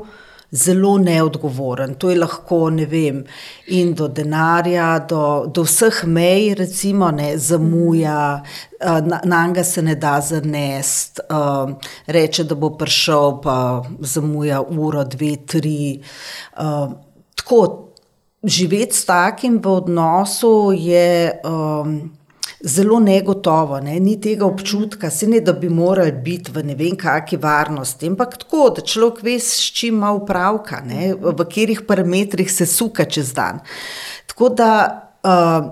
zelo 0.55 0.99
neodgovoren. 0.99 1.95
To 1.99 2.11
je 2.11 2.19
lahko, 2.19 2.71
ne 2.71 2.87
vem, 2.87 3.25
in 3.67 3.95
do 3.95 4.09
denarja, 4.09 4.99
do, 5.11 5.23
do 5.51 5.65
vseh 5.67 6.05
mej, 6.07 6.55
recimo, 6.59 7.11
ne 7.11 7.33
zamuja, 7.39 8.43
na, 8.81 9.21
na 9.25 9.47
njega 9.47 9.65
se 9.65 9.83
ne 9.83 9.95
da 9.95 10.21
zanest, 10.21 11.21
um, 11.27 11.77
reče, 12.07 12.45
da 12.45 12.55
bo 12.55 12.71
prišel, 12.79 13.41
pa 13.43 13.83
zamuja 14.01 14.63
uro, 14.63 15.05
dve, 15.05 15.37
tri. 15.47 16.01
Um, 16.59 16.99
tako, 17.35 17.63
živeti 18.45 18.97
s 18.97 19.05
takim 19.05 19.59
v 19.65 19.79
odnosu 19.81 20.73
je. 20.77 21.41
Um, 21.45 22.13
zelo 22.65 22.99
negotovo, 23.01 23.81
ne? 23.81 23.99
ni 24.01 24.17
tega 24.21 24.47
občutka, 24.47 25.11
se 25.11 25.27
ne 25.29 25.41
da 25.41 25.53
bi 25.53 25.69
morali 25.69 26.13
biti 26.13 26.53
v 26.53 26.65
ne 26.65 26.75
vem 26.75 26.97
kakšni 26.97 27.39
varnosti, 27.39 28.09
ampak 28.09 28.39
tako, 28.45 28.71
da 28.77 28.83
človek 28.83 29.23
ve, 29.23 29.37
s 29.41 29.71
čim 29.77 29.95
ima 30.01 30.13
upravka, 30.17 30.81
ne? 30.87 31.13
v 31.15 31.35
katerih 31.37 31.85
parametrih 31.89 32.51
se 32.53 32.67
suka 32.67 33.05
čez 33.05 33.35
dan. 33.37 33.61
Tako 34.27 34.49
da 34.49 34.71
uh, 35.23 35.69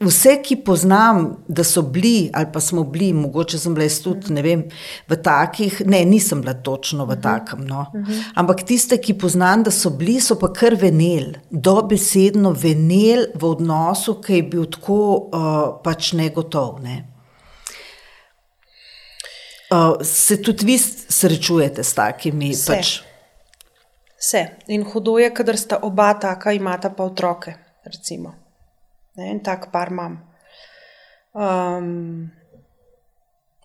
vse, 0.00 0.36
ki 0.42 0.56
poznam, 0.64 1.44
da 1.48 1.64
so 1.64 1.82
bili 1.82 2.30
ali 2.34 2.46
pa 2.52 2.60
smo 2.60 2.84
bili, 2.84 3.12
mogoče 3.12 3.58
sem 3.58 3.74
bila 3.74 3.88
tudi 4.04 4.32
ne 4.32 4.42
vem, 4.42 4.62
v 5.08 5.16
takih, 5.22 5.82
ne, 5.86 6.04
nisem 6.04 6.40
bila 6.40 6.54
točno 6.54 7.04
v 7.04 7.18
takem, 7.20 7.66
no. 7.66 7.86
ampak 8.34 8.64
tiste, 8.66 8.96
ki 8.96 9.18
poznam, 9.18 9.62
da 9.62 9.70
so 9.70 9.90
bili, 9.90 10.20
so 10.20 10.38
pa 10.40 10.52
kar 10.52 10.74
venel, 10.80 11.34
dobesedno 11.50 12.52
venel 12.56 13.26
v 13.34 13.44
odnosu, 13.44 14.16
ki 14.24 14.40
je 14.40 14.42
bil 14.42 14.66
tako 14.72 15.00
uh, 15.28 15.60
pač 15.84 16.12
negotov. 16.16 16.80
Ne. 16.80 17.04
Uh, 19.70 20.00
se 20.02 20.40
tudi 20.42 20.66
vi 20.66 20.78
srečujete 20.78 21.84
s 21.84 21.94
takimi? 21.94 22.54
Vse. 22.56 22.72
Pač? 22.72 22.96
Vse. 24.20 24.46
In 24.72 24.82
hudo 24.88 25.18
je, 25.20 25.28
kadar 25.34 25.60
sta 25.60 25.84
oba 25.84 26.14
taka, 26.14 26.56
imata 26.56 26.90
pa 26.90 27.04
otroke. 27.04 27.54
Recimo. 27.84 28.39
Ne, 29.20 29.30
en 29.30 29.40
tak 29.44 29.68
par 29.72 29.90
imam. 29.92 30.16
Um, 31.32 32.30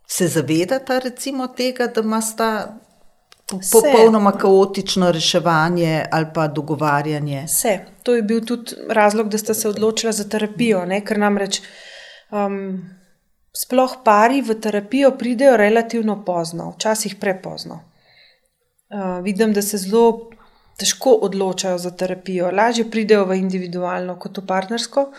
se 0.07 0.27
zavedate, 0.27 0.99
recimo, 0.99 1.47
tega, 1.47 1.87
da 1.87 2.01
imate 2.01 2.49
popolnoma 3.71 4.31
kaotično 4.31 5.11
reševanje 5.11 6.05
ali 6.11 6.27
pa 6.33 6.47
dogovarjanje? 6.47 7.45
Vse. 7.47 7.79
To 8.03 8.15
je 8.15 8.21
bil 8.21 8.43
tudi 8.45 8.75
razlog, 8.89 9.29
da 9.29 9.37
ste 9.37 9.53
se 9.53 9.69
odločili 9.69 10.13
za 10.13 10.27
terapijo. 10.29 10.85
Ne? 10.85 11.01
Ker 11.05 11.19
namreč 11.19 11.61
um, 12.31 12.83
sploh 13.55 13.97
pari 14.03 14.41
v 14.41 14.59
terapijo 14.61 15.15
pridejo 15.17 15.57
relativno 15.57 16.23
pozno, 16.25 16.73
včasih 16.75 17.15
prepozno. 17.19 17.79
Uh, 18.89 19.23
vidim, 19.23 19.53
da 19.53 19.61
se 19.61 19.77
zelo 19.77 20.29
težko 20.77 21.19
odločajo 21.27 21.77
za 21.77 21.91
terapijo, 21.91 22.51
lažje 22.51 22.89
pridejo 22.91 23.25
v 23.25 23.39
individualno 23.39 24.17
kot 24.19 24.37
v 24.37 24.45
partnersko. 24.47 25.11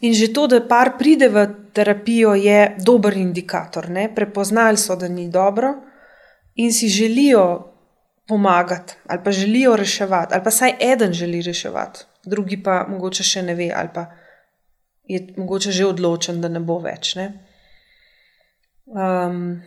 In 0.00 0.12
že 0.12 0.28
to, 0.32 0.46
da 0.46 0.60
par 0.60 0.96
pride 0.98 1.28
v 1.32 1.46
terapijo, 1.72 2.34
je 2.34 2.76
dober 2.84 3.16
indikator. 3.16 3.88
Ne? 3.90 4.10
Prepoznali 4.14 4.76
so, 4.76 4.96
da 4.96 5.08
ni 5.08 5.30
dobro 5.30 5.74
in 6.56 6.72
si 6.72 6.88
želijo 6.88 7.72
pomagati, 8.26 8.94
ali 9.06 9.20
pa 9.24 9.30
želijo 9.30 9.76
reševati, 9.76 10.34
ali 10.34 10.44
pa 10.44 10.50
saj 10.50 10.72
eden 10.80 11.12
želi 11.12 11.42
reševati, 11.42 12.00
drugi 12.24 12.62
pa 12.62 12.86
mogoče 12.88 13.22
še 13.22 13.42
ne 13.42 13.54
ve, 13.54 13.70
ali 13.76 13.88
pa 13.94 14.06
je 15.04 15.20
mogoče 15.36 15.70
že 15.72 15.86
odločen, 15.86 16.40
da 16.40 16.48
ne 16.48 16.60
bo 16.60 16.78
več. 16.82 17.14
Ne? 17.14 17.26
Um, 18.86 19.62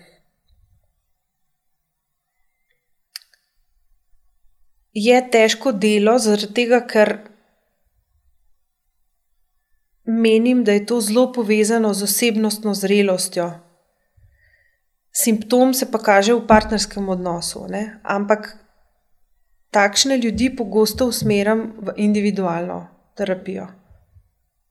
je 5.00 5.20
težko 5.32 5.72
delo, 5.72 6.18
zaradi 6.20 6.54
tega, 6.58 6.82
ker 6.88 7.16
menim, 10.06 10.64
da 10.64 10.76
je 10.76 10.86
to 10.86 11.00
zelo 11.02 11.30
povezano 11.34 11.94
z 11.94 12.04
osebnostno 12.04 12.74
zrelostjo. 12.74 13.52
Simptom 15.16 15.74
se 15.74 15.92
pa 15.92 16.00
kaže 16.00 16.34
v 16.34 16.46
partnerskem 16.48 17.10
odnosu, 17.10 17.66
ne? 17.70 18.00
ampak 18.04 18.54
takšne 19.72 20.18
ljudi 20.18 20.50
pogosto 20.56 21.08
usmerjam 21.10 21.74
v 21.82 21.94
individualno 21.98 22.88
terapijo, 23.18 23.68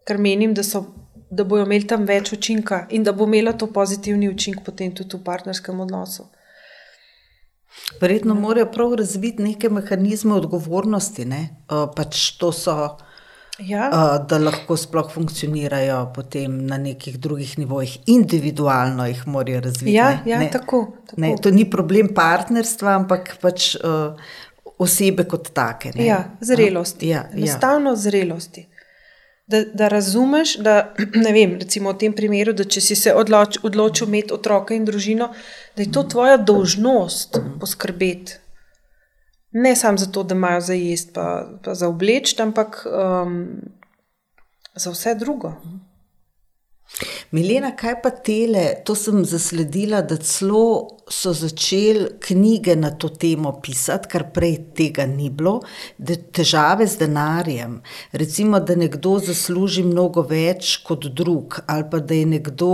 ker 0.06 0.18
menim, 0.18 0.54
da 0.54 0.62
so 0.62 0.86
da 1.30 1.44
bojo 1.44 1.66
imeli 1.66 1.86
tam 1.86 2.06
več 2.08 2.32
učinka 2.32 2.86
in 2.90 3.04
da 3.04 3.12
bo 3.12 3.26
imela 3.28 3.52
to 3.52 3.68
pozitivni 3.72 4.28
učinek 4.28 4.64
potem 4.64 4.94
tudi 4.94 5.16
v 5.16 5.24
partnerskem 5.24 5.80
odnosu. 5.80 6.24
Verjetno 8.00 8.34
morajo 8.34 8.66
prav 8.72 8.94
razviti 8.94 9.42
neke 9.42 9.68
mehanizme 9.68 10.34
odgovornosti, 10.34 11.24
ne? 11.24 11.48
uh, 11.70 11.88
pač 11.96 12.30
to 12.38 12.52
so, 12.52 12.96
Ja. 13.58 13.88
uh, 13.90 14.26
da 14.30 14.38
lahko 14.38 14.76
sploh 14.78 15.08
funkcionirajo 15.10 16.12
potem 16.14 16.60
na 16.66 16.76
nekih 16.78 17.16
drugih 17.18 17.56
nivojih, 17.58 17.98
individualno 18.06 19.06
jih 19.06 19.24
morajo 19.26 19.60
razviti. 19.60 19.96
Ja, 19.96 20.10
ne? 20.10 20.22
ja 20.30 20.38
ne, 20.38 20.50
tako. 20.50 20.92
tako. 21.06 21.20
ne, 21.20 21.34
to 21.42 21.50
ni 21.50 21.64
problem 21.70 22.12
partnerstva, 22.14 22.94
ampak 23.00 23.34
pač 23.42 23.74
uh, 23.74 24.14
osebe 24.78 25.24
kot 25.24 25.50
take. 25.54 25.90
Ne? 25.94 26.06
Ja, 26.06 26.20
zrelosti. 26.40 27.08
Ja, 27.08 27.26
ja. 27.32 27.36
Enostavno 27.36 27.96
zrelosti. 27.96 28.68
Da, 29.48 29.62
da 29.64 29.88
razumeš, 29.88 30.56
da 30.60 30.94
ne 31.24 31.32
vem, 31.32 31.56
recimo 31.60 31.92
v 31.92 31.98
tem 32.02 32.12
primeru, 32.12 32.52
da 32.52 32.66
če 32.68 32.82
si 32.84 32.96
se 32.96 33.14
odloč, 33.16 33.60
odločil 33.64 34.08
imeti 34.08 34.34
otroka 34.36 34.76
in 34.76 34.84
družino, 34.84 35.30
da 35.76 35.82
je 35.82 35.92
to 35.92 36.04
tvoja 36.04 36.36
dolžnost 36.36 37.40
poskrbeti. 37.60 38.36
Ne 39.56 39.72
samo 39.76 39.98
zato, 39.98 40.22
da 40.22 40.36
imajo 40.36 40.60
za 40.60 40.76
jesti, 40.76 41.12
pa, 41.14 41.26
pa 41.64 41.74
za 41.74 41.88
obleč, 41.88 42.34
ampak 42.40 42.82
um, 42.84 43.38
za 44.76 44.92
vse 44.92 45.14
drugo. 45.14 45.54
Milena, 47.30 47.74
kaj 47.76 47.98
pa 48.02 48.10
tele? 48.10 48.64
To 48.84 48.94
sem 48.96 49.24
zasledila, 49.24 50.00
da 50.02 50.16
celo 50.16 50.98
so 51.08 51.32
začeli 51.32 52.06
knjige 52.20 52.76
na 52.76 52.90
to 52.90 53.08
temo 53.08 53.52
pisati, 53.62 54.08
kar 54.08 54.26
prej 54.32 54.56
tega 54.76 55.06
ni 55.06 55.30
bilo, 55.30 55.60
da 55.98 56.16
težave 56.16 56.86
z 56.86 56.98
denarjem. 57.04 57.78
Recimo, 58.12 58.60
da 58.60 58.76
nekdo 58.76 59.16
zasluži 59.24 59.84
mnogo 59.86 60.22
več 60.28 60.76
kot 60.84 61.06
drug, 61.16 61.60
ali 61.66 61.86
pa 61.90 62.00
da 62.00 62.16
je 62.16 62.26
nekdo 62.28 62.72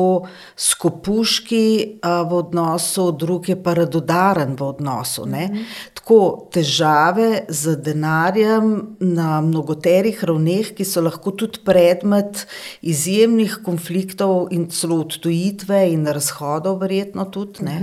skopuški 0.57 1.67
v 2.03 2.39
odnosu, 2.39 3.11
drug 3.19 3.49
je 3.49 3.59
pa 3.63 3.77
radodaren 3.79 4.57
v 4.59 4.67
odnosu. 4.67 5.27
Ne? 5.31 5.67
Tako 5.95 6.49
težave 6.55 7.45
z 7.49 7.77
denarjem 7.83 8.97
na 9.01 9.39
mnogoterih 9.45 10.25
ravneh, 10.25 10.75
ki 10.75 10.87
so 10.87 11.05
lahko 11.05 11.35
tudi 11.35 11.63
predmet 11.67 12.47
izjemnih 12.83 13.61
konfliktov 13.63 14.04
in 14.51 14.69
celo 14.71 15.01
odtujitve 15.01 15.93
in 15.93 16.07
razhodov, 16.07 16.81
verjetno 16.81 17.25
tudi. 17.25 17.65
Ne? 17.65 17.79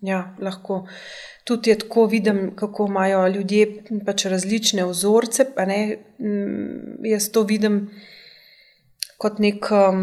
Ja, 0.00 0.34
lahko. 0.38 0.86
Tudi 1.44 1.70
je 1.70 1.78
tako 1.78 2.06
vidim, 2.06 2.56
kako 2.56 2.86
imajo 2.88 3.28
ljudje 3.28 3.84
pač 4.06 4.24
različne 4.24 4.84
vzorce. 4.84 5.44
pa 5.54 5.64
Ne, 5.64 5.98
Mm, 6.20 7.04
jaz 7.04 7.30
to 7.32 7.42
vidim 7.48 7.90
kot 9.16 9.38
nek 9.40 9.70
um, 9.72 10.02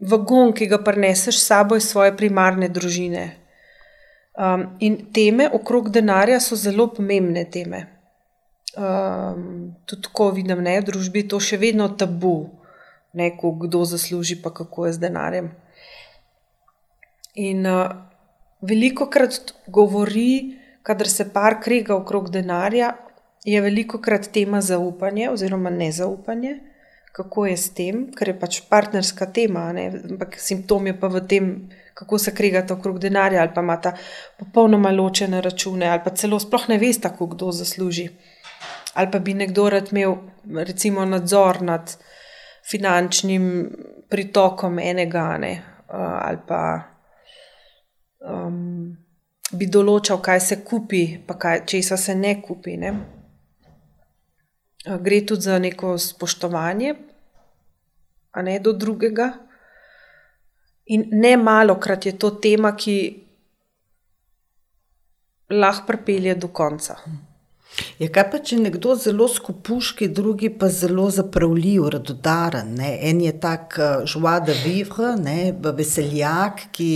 vagon, 0.00 0.54
ki 0.56 0.68
ga 0.72 0.78
prineseš 0.84 1.36
s 1.36 1.48
sabo 1.50 1.76
iz 1.76 1.88
svoje 1.90 2.14
primarne 2.16 2.70
družine. 2.72 3.24
Um, 4.34 4.64
in 4.80 4.96
teme 5.12 5.50
okrog 5.52 5.90
denarja 5.92 6.40
so 6.40 6.56
zelo 6.56 6.88
pomembne 6.96 7.44
teme. 7.44 7.82
Um, 8.76 9.74
tudi 9.86 10.02
tako 10.02 10.30
vidim, 10.30 10.64
da 10.64 10.70
je 10.70 10.80
v 10.80 10.86
družbi 10.88 11.22
to 11.30 11.38
še 11.38 11.60
vedno 11.62 11.86
tabu, 11.94 12.50
ne, 13.14 13.30
ko 13.38 13.52
kdo 13.54 13.84
zasluži, 13.86 14.40
pa 14.42 14.50
kako 14.50 14.88
je 14.88 14.96
z 14.96 15.04
denarjem. 15.06 15.52
In 17.38 17.66
uh, 17.70 17.92
veliko 18.66 19.06
krat 19.06 19.54
govori, 19.70 20.58
kadar 20.82 21.08
se 21.08 21.28
par 21.32 21.60
krega 21.62 21.94
okrog 21.94 22.30
denarja, 22.34 22.96
je 23.44 23.60
veliko 23.60 24.00
krat 24.02 24.30
tema 24.32 24.60
zaupanje 24.60 25.30
oziroma 25.30 25.70
nezaupanje, 25.70 26.58
kako 27.14 27.46
je 27.46 27.56
s 27.56 27.70
tem, 27.78 28.04
ker 28.10 28.32
je 28.32 28.38
pač 28.40 28.60
partnerska 28.66 29.28
tema, 29.30 29.68
ne? 29.72 29.90
ampak 30.10 30.34
simptom 30.42 30.86
je 30.90 30.94
pa 30.98 31.08
v 31.12 31.20
tem, 31.30 31.50
kako 31.94 32.18
se 32.18 32.34
kregata 32.34 32.74
okrog 32.74 32.98
denarja, 32.98 33.42
ali 33.42 33.54
pa 33.54 33.62
imata 33.62 33.92
popolnoma 34.40 34.90
ločene 34.90 35.38
račune, 35.40 35.86
ali 35.86 36.02
pa 36.04 36.10
celo 36.10 36.40
sploh 36.42 36.66
ne 36.72 36.78
veste, 36.82 37.12
kdo 37.20 37.52
zasluži. 37.54 38.08
Ali 38.94 39.10
pa 39.10 39.18
bi 39.18 39.34
nekdo 39.34 39.68
rad 39.70 39.90
imel, 39.92 40.16
recimo, 40.66 41.04
nadzor 41.04 41.62
nad 41.62 41.96
finančnim 42.70 43.46
pritokom 44.10 44.78
enega, 44.78 45.38
ne? 45.38 45.54
uh, 45.88 46.18
ali 46.26 46.38
pa 46.46 46.60
um, 48.24 48.94
bi 49.52 49.66
določal, 49.66 50.20
kaj 50.22 50.40
se 50.40 50.60
kupi, 50.64 51.02
pa 51.26 51.36
kaj, 51.40 51.64
česa 51.70 51.98
se 52.00 52.14
ne 52.14 52.36
kupi. 52.42 52.76
Ne? 52.80 52.92
Gre 54.84 55.20
tudi 55.26 55.48
za 55.48 55.58
neko 55.58 55.96
spoštovanje, 55.98 56.94
a 58.34 58.42
ne 58.42 58.58
do 58.60 58.72
drugega. 58.72 59.30
In 60.94 61.06
ne 61.16 61.36
malo 61.40 61.78
krat 61.80 62.06
je 62.06 62.12
to 62.20 62.34
tema, 62.44 62.74
ki 62.76 62.96
lahko 65.54 65.86
pripelje 65.86 66.34
do 66.36 66.50
konca. 66.52 66.98
Je 67.98 68.08
kaj 68.12 68.24
pa, 68.30 68.38
če 68.38 68.58
nekdo 68.62 68.94
zelo 68.98 69.26
skupuški, 69.30 70.08
drugi 70.14 70.50
pa 70.58 70.68
zelo 70.70 71.08
zapravljiv, 71.14 71.88
radodaren. 71.94 72.74
Ne? 72.78 72.90
En 73.10 73.20
je 73.22 73.32
tak 73.40 73.78
žva 74.10 74.38
de 74.46 74.56
vivre, 74.64 75.14
ne? 75.20 75.38
veseljak, 75.74 76.68
ki 76.74 76.90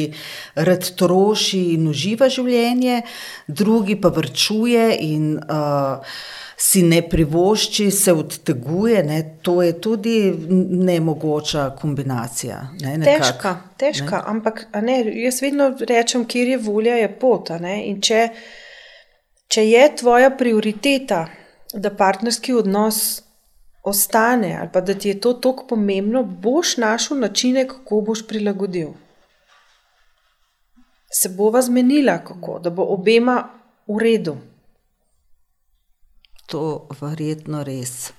rad 0.69 0.91
troši 0.99 1.63
in 1.75 1.89
uživa 1.91 2.31
življenje, 2.31 3.01
drugi 3.49 3.99
pa 4.01 4.13
vrčuje 4.15 4.91
in 5.09 5.33
uh, 5.39 6.21
si 6.59 6.83
ne 6.83 7.03
privošči, 7.09 7.91
se 7.91 8.13
odteguje. 8.13 9.03
Ne? 9.07 9.19
To 9.43 9.63
je 9.63 9.75
tudi 9.81 10.17
nemogoča 10.91 11.71
kombinacija. 11.81 12.63
Ne? 12.81 12.97
Nekak, 12.99 13.27
težka, 13.27 13.57
težka, 13.77 14.17
ne? 14.17 14.25
ampak 14.35 14.65
ne, 14.83 15.03
jaz 15.25 15.43
vedno 15.43 15.73
rečem, 15.91 16.27
kjer 16.27 16.55
je 16.55 16.63
volja, 16.71 16.99
je 17.03 17.13
pot. 17.19 17.55
In 17.67 18.03
če 18.03 18.25
Če 19.49 19.65
je 19.65 19.85
tvoja 19.97 20.29
prioriteta, 20.37 21.23
da 21.73 21.91
partnerski 21.97 22.53
odnos 22.53 23.23
ostane, 23.83 24.53
ali 24.61 24.85
da 24.85 24.95
ti 24.95 25.09
je 25.09 25.21
to 25.21 25.33
tako 25.33 25.67
pomembno, 25.67 26.23
boš 26.23 26.77
našel 26.77 27.19
načine, 27.19 27.69
kako 27.69 28.01
boš 28.01 28.27
prilagodil. 28.29 28.93
Se 31.13 31.29
bova 31.29 31.63
zmenila, 31.63 32.19
kako, 32.25 32.59
da 32.59 32.71
bo 32.71 32.85
obema 32.93 33.39
v 33.87 33.99
redu. 33.99 34.37
To 36.47 36.89
je 36.91 36.97
verjetno 37.01 37.65
res. 37.65 38.13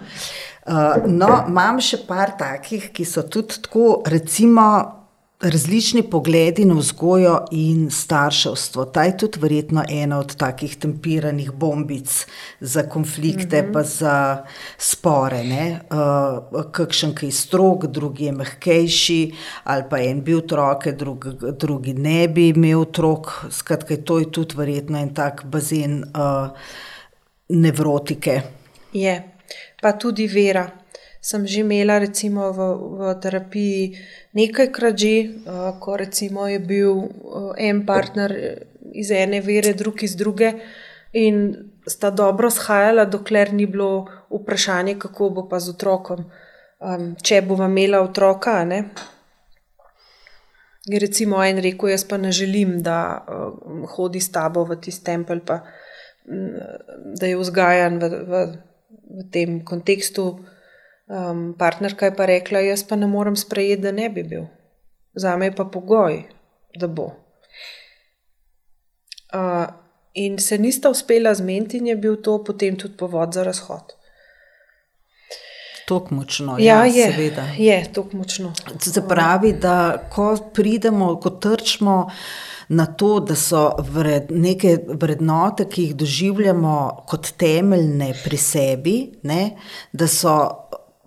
Uh, 0.00 1.00
no, 1.06 1.28
imam 1.48 1.80
še 1.80 2.02
par 2.08 2.36
takih, 2.38 2.90
ki 2.92 3.04
so 3.04 3.24
tudi 3.28 3.62
tako, 3.64 4.02
recimo, 4.06 4.66
različni 5.40 6.02
pogledi 6.02 6.64
na 6.64 6.74
vzgojo 6.74 7.44
in 7.50 7.90
starševstvo. 7.90 8.84
Ta 8.84 9.04
je 9.04 9.16
tudi 9.18 9.40
verjetno 9.40 9.84
ena 9.88 10.18
od 10.18 10.36
takih 10.36 10.76
tempiranih 10.76 11.52
bombic 11.52 12.26
za 12.60 12.82
konflikte, 12.82 13.62
mm 13.62 13.66
-hmm. 13.66 13.72
pa 13.72 13.82
za 13.82 14.44
spore. 14.78 15.80
Uh, 15.90 16.70
kakšen, 16.72 17.14
ki 17.14 17.26
je 17.26 17.32
strog, 17.32 17.86
drugi 17.86 18.24
je 18.24 18.32
mehkejši, 18.32 19.34
ali 19.64 19.84
pa 19.90 19.98
en 19.98 20.22
bi 20.22 20.34
otroke, 20.34 20.92
drug, 20.92 21.26
drugi 21.58 21.94
ne 21.94 22.28
bi 22.28 22.48
imel 22.48 22.80
otrok. 22.80 23.44
Skratka, 23.50 23.96
to 23.96 24.18
je 24.18 24.32
tudi 24.32 24.54
verjetno 24.56 24.98
en 24.98 25.14
tak 25.14 25.44
bazen 25.44 26.04
uh, 26.04 26.50
nevrotike. 27.48 28.42
Je, 28.92 29.22
pa 29.82 29.92
tudi 29.92 30.26
vera. 30.26 30.79
Sem 31.20 31.46
že 31.46 31.60
imela, 31.60 31.98
recimo, 32.00 32.48
v, 32.52 32.60
v 32.96 33.00
terapiji 33.20 33.96
nekajkrat 34.32 34.96
že, 34.96 35.14
uh, 35.44 35.76
ko 35.76 36.00
recimo 36.00 36.48
je 36.48 36.58
bil 36.58 36.96
uh, 36.96 37.52
en 37.60 37.84
partner 37.84 38.32
iz 38.92 39.10
ene 39.12 39.40
vere, 39.44 39.74
drug 39.76 40.02
iz 40.02 40.16
druge, 40.16 40.54
in 41.12 41.70
sta 41.86 42.10
dobro 42.10 42.50
shajala, 42.50 43.04
dokler 43.04 43.52
ni 43.52 43.66
bilo 43.66 44.06
vprašanje, 44.30 44.98
kako 44.98 45.30
bo 45.30 45.48
pa 45.48 45.60
z 45.60 45.74
otrokom, 45.74 46.24
um, 46.80 47.14
če 47.22 47.42
bo 47.42 47.58
imela 47.64 48.00
otroka. 48.00 48.64
Ne? 48.64 48.84
Je 50.86 50.98
recimo 50.98 51.42
en 51.44 51.60
rekel: 51.60 51.92
Jaz 51.92 52.04
pa 52.08 52.16
ne 52.16 52.32
želim, 52.32 52.80
da 52.82 53.20
uh, 53.20 53.84
hodi 53.96 54.20
s 54.20 54.32
tabo 54.32 54.64
v 54.64 54.80
tisti 54.80 55.04
tempelj, 55.04 55.44
pa 55.46 55.60
um, 56.24 56.48
da 57.18 57.26
je 57.26 57.36
vzgajan 57.36 58.00
v, 58.00 58.08
v, 58.08 58.46
v 59.20 59.28
tem 59.32 59.60
kontekstu. 59.64 60.32
Um, 61.10 61.54
partnerka 61.58 62.06
je 62.06 62.14
pa 62.14 62.26
rekla, 62.30 62.60
jaz 62.62 62.84
pa 62.86 62.96
ne 62.96 63.06
morem 63.10 63.36
sprejeti, 63.36 63.82
da 63.82 63.90
ne 63.92 64.06
bi 64.10 64.22
bil. 64.22 64.44
Za 65.14 65.36
me 65.36 65.48
je 65.48 65.54
pa 65.58 65.64
pogoj, 65.64 66.22
da 66.78 66.86
bo. 66.86 67.08
Uh, 69.34 69.66
in 70.14 70.38
se 70.38 70.58
nista 70.58 70.90
uspela 70.90 71.34
zmeniti, 71.34 71.78
in 71.78 71.86
je 71.86 71.96
bil 71.96 72.16
to 72.22 72.36
potem 72.44 72.76
tudi 72.78 72.96
povod 72.96 73.34
za 73.34 73.42
razhod. 73.42 73.96
Tako 75.88 76.14
močno, 76.14 76.56
ja, 76.58 76.84
ja, 76.84 76.84
je, 76.84 77.12
seveda. 77.12 77.48
Je 77.58 77.92
tako 77.92 78.16
močno. 78.16 78.52
Se 78.78 79.02
pravi, 79.08 79.52
da 79.52 80.06
ko 80.10 80.36
pridemo, 80.54 81.16
ko 81.20 81.30
trčimo 81.30 82.10
na 82.68 82.86
to, 82.86 83.16
da 83.20 83.34
so 83.34 83.72
vred, 83.82 84.30
neke 84.30 84.76
vrednote, 84.86 85.66
ki 85.66 85.88
jih 85.88 85.96
doživljamo 85.98 87.04
kot 87.10 87.32
temeljne 87.36 88.12
pri 88.24 88.38
sebi, 88.38 88.96
ne, 89.26 89.56
da 89.92 90.06
so 90.06 90.36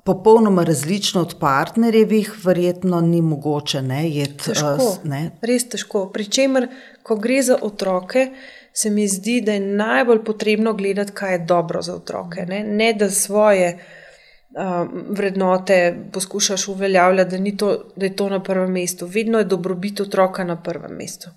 popolnoma 0.04 0.64
različno 0.64 1.22
od 1.22 1.36
partnerjevih, 1.40 2.34
verjetno 2.44 3.02
ni 3.02 3.22
mogoče 3.22 3.82
ne, 3.82 4.10
jeti. 4.10 4.44
Težko, 4.46 4.98
ne. 5.04 5.30
Res 5.42 5.68
težko. 5.70 6.10
Pričemer, 6.14 6.68
ko 7.04 7.16
gre 7.16 7.42
za 7.42 7.58
otroke, 7.62 8.28
se 8.74 8.90
mi 8.90 9.08
zdi, 9.08 9.42
da 9.42 9.54
je 9.54 9.60
najbolj 9.60 10.24
potrebno 10.24 10.74
gledati, 10.74 11.12
kaj 11.12 11.34
je 11.34 11.46
dobro 11.48 11.82
za 11.82 11.96
otroke. 11.96 12.46
Ne, 12.50 12.64
ne 12.64 12.94
da 12.94 13.10
svoje 13.10 13.78
um, 13.78 15.06
vrednote 15.10 15.96
poskušaš 16.12 16.68
uveljavljati, 16.68 17.38
da, 17.38 17.58
to, 17.58 17.78
da 17.96 18.06
je 18.06 18.16
to 18.16 18.30
na 18.30 18.44
prvem 18.44 18.72
mestu. 18.72 19.06
Vedno 19.06 19.40
je 19.40 19.46
dobrobit 19.46 20.00
otroka 20.00 20.44
na 20.44 20.62
prvem 20.62 20.98
mestu. 20.98 21.30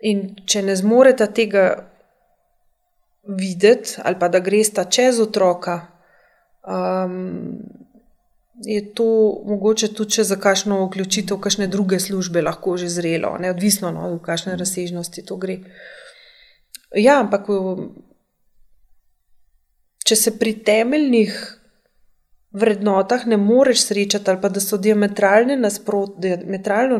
In 0.00 0.34
če 0.46 0.62
ne 0.62 0.76
zmorete 0.76 1.26
tega 1.26 1.66
videti, 3.26 3.98
ali 4.04 4.16
pa 4.18 4.28
da 4.28 4.38
greste 4.38 4.84
čez 4.90 5.20
otroka, 5.20 5.95
um, 6.66 7.58
je 8.64 8.94
to 8.94 9.04
mogoče 9.46 9.88
tudi 9.94 10.24
za 10.24 10.36
kakšno 10.36 10.86
vključitev, 10.86 11.38
kakšne 11.40 11.66
druge 11.66 12.00
službe 12.00 12.42
lahko 12.42 12.76
že 12.76 12.88
zrelo, 12.88 13.36
neodvisno 13.38 13.90
no, 13.90 14.14
v 14.14 14.22
kakšne 14.22 14.56
razsežnosti 14.56 15.24
to 15.24 15.36
gre. 15.36 15.58
Ja, 16.96 17.20
ampak 17.20 17.50
če 20.06 20.16
se 20.16 20.38
pri 20.38 20.54
temeljnih 20.64 21.36
vrednotah 22.56 23.26
ne 23.26 23.36
moreš 23.36 23.84
srečati, 23.90 24.30
ali 24.30 24.40
pa 24.40 24.48
da 24.48 24.60
so 24.60 24.78
diametralno 24.78 25.56
nasprot, 25.60 26.16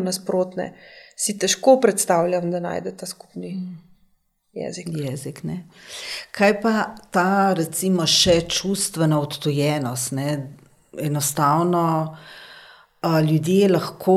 nasprotne, 0.05 0.73
si 1.17 1.39
težko 1.39 1.79
predstavljam, 1.81 2.51
da 2.51 2.61
najdete 2.61 3.07
skupni. 3.07 3.55
Mm 3.55 3.86
jezik. 4.57 4.89
jezik 4.93 5.43
Kaj 6.31 6.61
pa 6.63 6.73
ta, 7.11 7.55
recimo, 7.57 8.07
še 8.09 8.41
čustvena 8.49 9.21
odtojenost? 9.21 10.13
Ne? 10.17 10.31
Enostavno 10.97 12.17
ljudje 13.23 13.69
lahko 13.69 14.17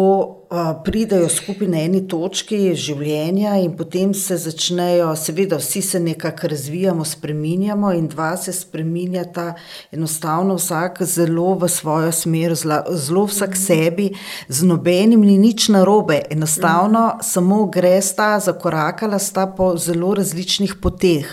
pridejo 0.83 1.29
skupaj 1.29 1.67
na 1.69 1.81
eni 1.85 1.99
točki 2.09 2.57
življenja, 2.73 3.51
in 3.61 3.75
potem 3.77 4.15
se 4.17 4.33
začnejo, 4.41 5.11
seveda, 5.19 5.59
vsi 5.61 5.81
se 5.85 5.99
nekako 6.01 6.49
razvijamo, 6.49 7.05
spremenjamo, 7.05 7.91
in 7.93 8.07
dva 8.09 8.31
se 8.37 8.53
spremenjata, 8.57 9.51
enostavno 9.93 10.55
vsak 10.57 11.03
zelo 11.05 11.53
v 11.61 11.69
svojo 11.69 12.09
smer, 12.11 12.55
zelo 12.57 13.27
vsak 13.29 13.53
sebi, 13.57 14.09
z 14.49 14.65
nobenim 14.65 15.21
ni 15.21 15.37
nič 15.37 15.67
narobe, 15.69 16.23
enostavno 16.33 17.05
mm. 17.11 17.27
samo 17.29 17.65
gre 17.69 17.99
sta, 18.01 18.39
zakorakala 18.41 19.19
sta 19.21 19.45
po 19.53 19.75
zelo 19.77 20.15
različnih 20.17 20.79
poteh. 20.81 21.29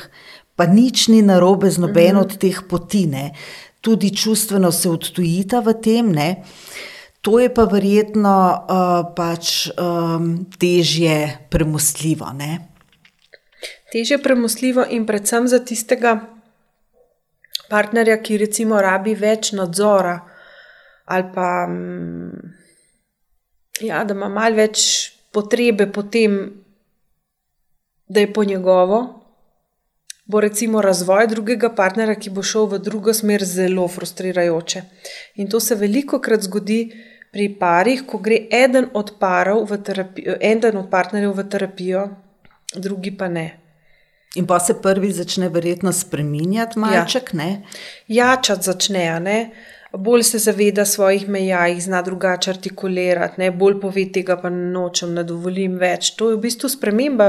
Pa 0.56 0.66
nič 0.68 1.08
ni 1.08 1.22
narobe 1.24 1.70
z 1.72 1.80
nobeno 1.80 2.20
mm. 2.20 2.26
od 2.26 2.36
teh 2.36 2.60
poti, 2.68 3.06
ne. 3.08 3.30
tudi 3.80 4.10
čustveno 4.10 4.72
se 4.72 4.90
odtujita 4.90 5.60
v 5.62 5.72
tem. 5.80 6.12
Ne. 6.12 6.28
To 7.26 7.40
je 7.42 7.50
pa 7.50 7.64
verjetno 7.66 8.38
uh, 8.54 9.10
pač, 9.18 9.66
um, 9.74 10.46
težje 10.62 11.48
premostljivo. 11.50 12.28
Težje 13.90 14.20
premostljivo 14.22 14.84
in 14.94 15.08
predvsem 15.10 15.48
za 15.50 15.58
tistega 15.58 16.20
partnerja, 17.66 18.20
ki 18.22 18.38
recimo 18.38 18.78
rabi 18.78 19.16
več 19.18 19.50
nadzora 19.58 20.20
ali 21.06 21.26
pa 21.34 21.66
mm, 21.66 22.54
ja, 23.86 24.04
da 24.04 24.14
ima 24.14 24.28
malo 24.30 24.58
več 24.58 24.80
potrebe 25.34 25.86
po 25.90 26.02
tem, 26.02 26.38
da 28.06 28.22
je 28.22 28.32
po 28.32 28.44
njegovo. 28.44 29.02
Bo 30.26 30.40
recimo 30.42 30.82
razvoj 30.82 31.28
drugega 31.30 31.70
partnerja, 31.74 32.16
ki 32.18 32.30
bo 32.34 32.42
šel 32.42 32.66
v 32.70 32.80
drugo 32.82 33.14
smer, 33.14 33.44
zelo 33.46 33.86
frustrirajoče. 33.86 34.82
In 35.42 35.50
to 35.50 35.60
se 35.62 35.78
veliko 35.78 36.18
krat 36.18 36.42
zgodi, 36.42 36.80
pri 37.36 37.50
parih, 37.60 38.00
ko 38.08 38.16
gre 38.24 38.38
eden 38.48 38.88
od, 38.96 39.12
terapijo, 39.84 40.38
eden 40.40 40.78
od 40.80 40.86
partnerjev 40.90 41.34
v 41.36 41.44
terapijo, 41.52 42.08
drugi 42.74 43.12
pa 43.12 43.28
ne. 43.28 43.46
In 44.40 44.46
pa 44.48 44.56
se 44.60 44.78
prvi 44.82 45.10
začne 45.12 45.50
verjetno 45.52 45.92
spremenjati, 45.92 46.78
malček, 46.80 47.34
ja. 47.34 47.38
ne? 47.38 47.50
Jačati 48.08 48.70
začne, 48.72 49.04
ne? 49.20 49.38
bolj 49.96 50.22
se 50.28 50.38
zaveda 50.38 50.84
svojih 50.84 51.28
meja, 51.28 51.66
jih 51.66 51.82
zna 51.84 52.02
drugače 52.02 52.50
artikulirati, 52.50 53.40
ne? 53.40 53.50
bolj 53.50 53.78
pove 53.80 54.06
tega, 54.12 54.38
pa 54.40 54.48
nočem, 54.52 55.12
ne 55.16 55.24
dovolim 55.24 55.76
več. 55.80 56.14
To 56.16 56.30
je 56.30 56.36
v 56.36 56.42
bistvu 56.48 56.72
sprememba 56.72 57.28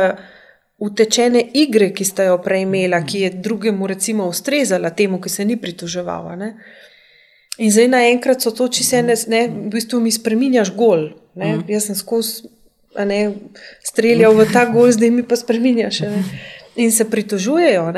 utečene 0.84 1.44
igre, 1.54 1.92
ki 1.96 2.08
sta 2.08 2.28
jo 2.28 2.40
prej 2.44 2.64
imela, 2.64 3.04
ki 3.04 3.26
je 3.26 3.36
drugemu, 3.44 3.88
recimo, 3.92 4.28
ustrezala 4.32 4.92
temu, 4.96 5.20
ki 5.24 5.32
se 5.32 5.46
ni 5.46 5.60
pritoževala. 5.60 6.52
In 7.58 7.72
zdaj 7.74 7.88
naenkrat 7.90 8.44
so 8.44 8.52
to, 8.54 8.68
če 8.70 8.84
se 8.86 9.02
ne, 9.02 9.16
ne 9.32 9.42
v 9.50 9.72
bistvu 9.74 10.00
mi 10.04 10.12
spremenjaš 10.14 10.72
gol. 10.78 11.10
Mm. 11.38 11.66
Jaz 11.70 11.90
sem 11.90 11.98
skozi 11.98 12.50
streljal 13.86 14.34
v 14.34 14.46
ta 14.54 14.66
gol, 14.66 14.92
zdaj 14.92 15.12
mi 15.12 15.24
pa 15.24 15.38
spremenjaš. 15.38 16.02
Ne? 16.02 16.24
In 16.78 16.92
se 16.92 17.10
pritožujejo. 17.10 17.94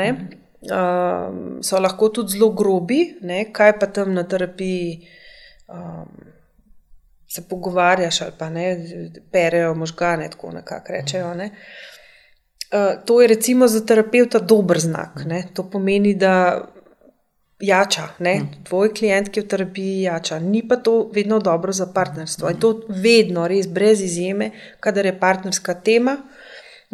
Um, 0.60 1.62
so 1.64 1.80
lahko 1.80 2.10
tudi 2.12 2.36
zelo 2.36 2.50
grobi, 2.52 3.16
ne? 3.22 3.46
kaj 3.52 3.78
pa 3.80 3.86
tam 3.86 4.12
na 4.14 4.26
terapiji 4.28 5.08
um, 5.68 6.08
se 7.28 7.46
pogovarjaš, 7.48 8.22
ali 8.22 8.32
pa 8.38 8.50
ne, 8.50 8.66
perejo 9.32 9.74
možgane, 9.74 10.28
tako 10.30 10.52
nekako 10.52 10.92
rečejo. 10.92 11.34
Ne? 11.34 11.50
Uh, 12.70 13.00
to 13.04 13.20
je 13.20 13.28
recimo 13.28 13.68
za 13.68 13.80
terapeuta 13.86 14.38
dober 14.38 14.80
znak. 14.80 15.24
Ne? 15.24 15.48
To 15.54 15.64
pomeni, 15.70 16.14
da 16.14 16.68
jača, 17.60 18.08
ne? 18.18 18.38
Hm. 18.38 18.64
tvoj 18.64 18.94
klient, 18.94 19.28
ki 19.28 19.40
je 19.40 19.44
v 19.44 19.48
terapiji, 19.48 20.02
jača. 20.02 20.38
Ni 20.38 20.62
pa 20.68 20.76
to 20.76 21.10
vedno 21.14 21.38
dobro 21.38 21.72
za 21.72 21.86
partnerstvo. 21.94 22.50
In 22.50 22.60
to 22.60 22.72
vedno, 22.88 23.46
res 23.48 23.68
brez 23.68 24.00
izjeme, 24.02 24.50
kadar 24.80 25.06
je 25.06 25.18
partnerska 25.20 25.74
tema. 25.74 26.16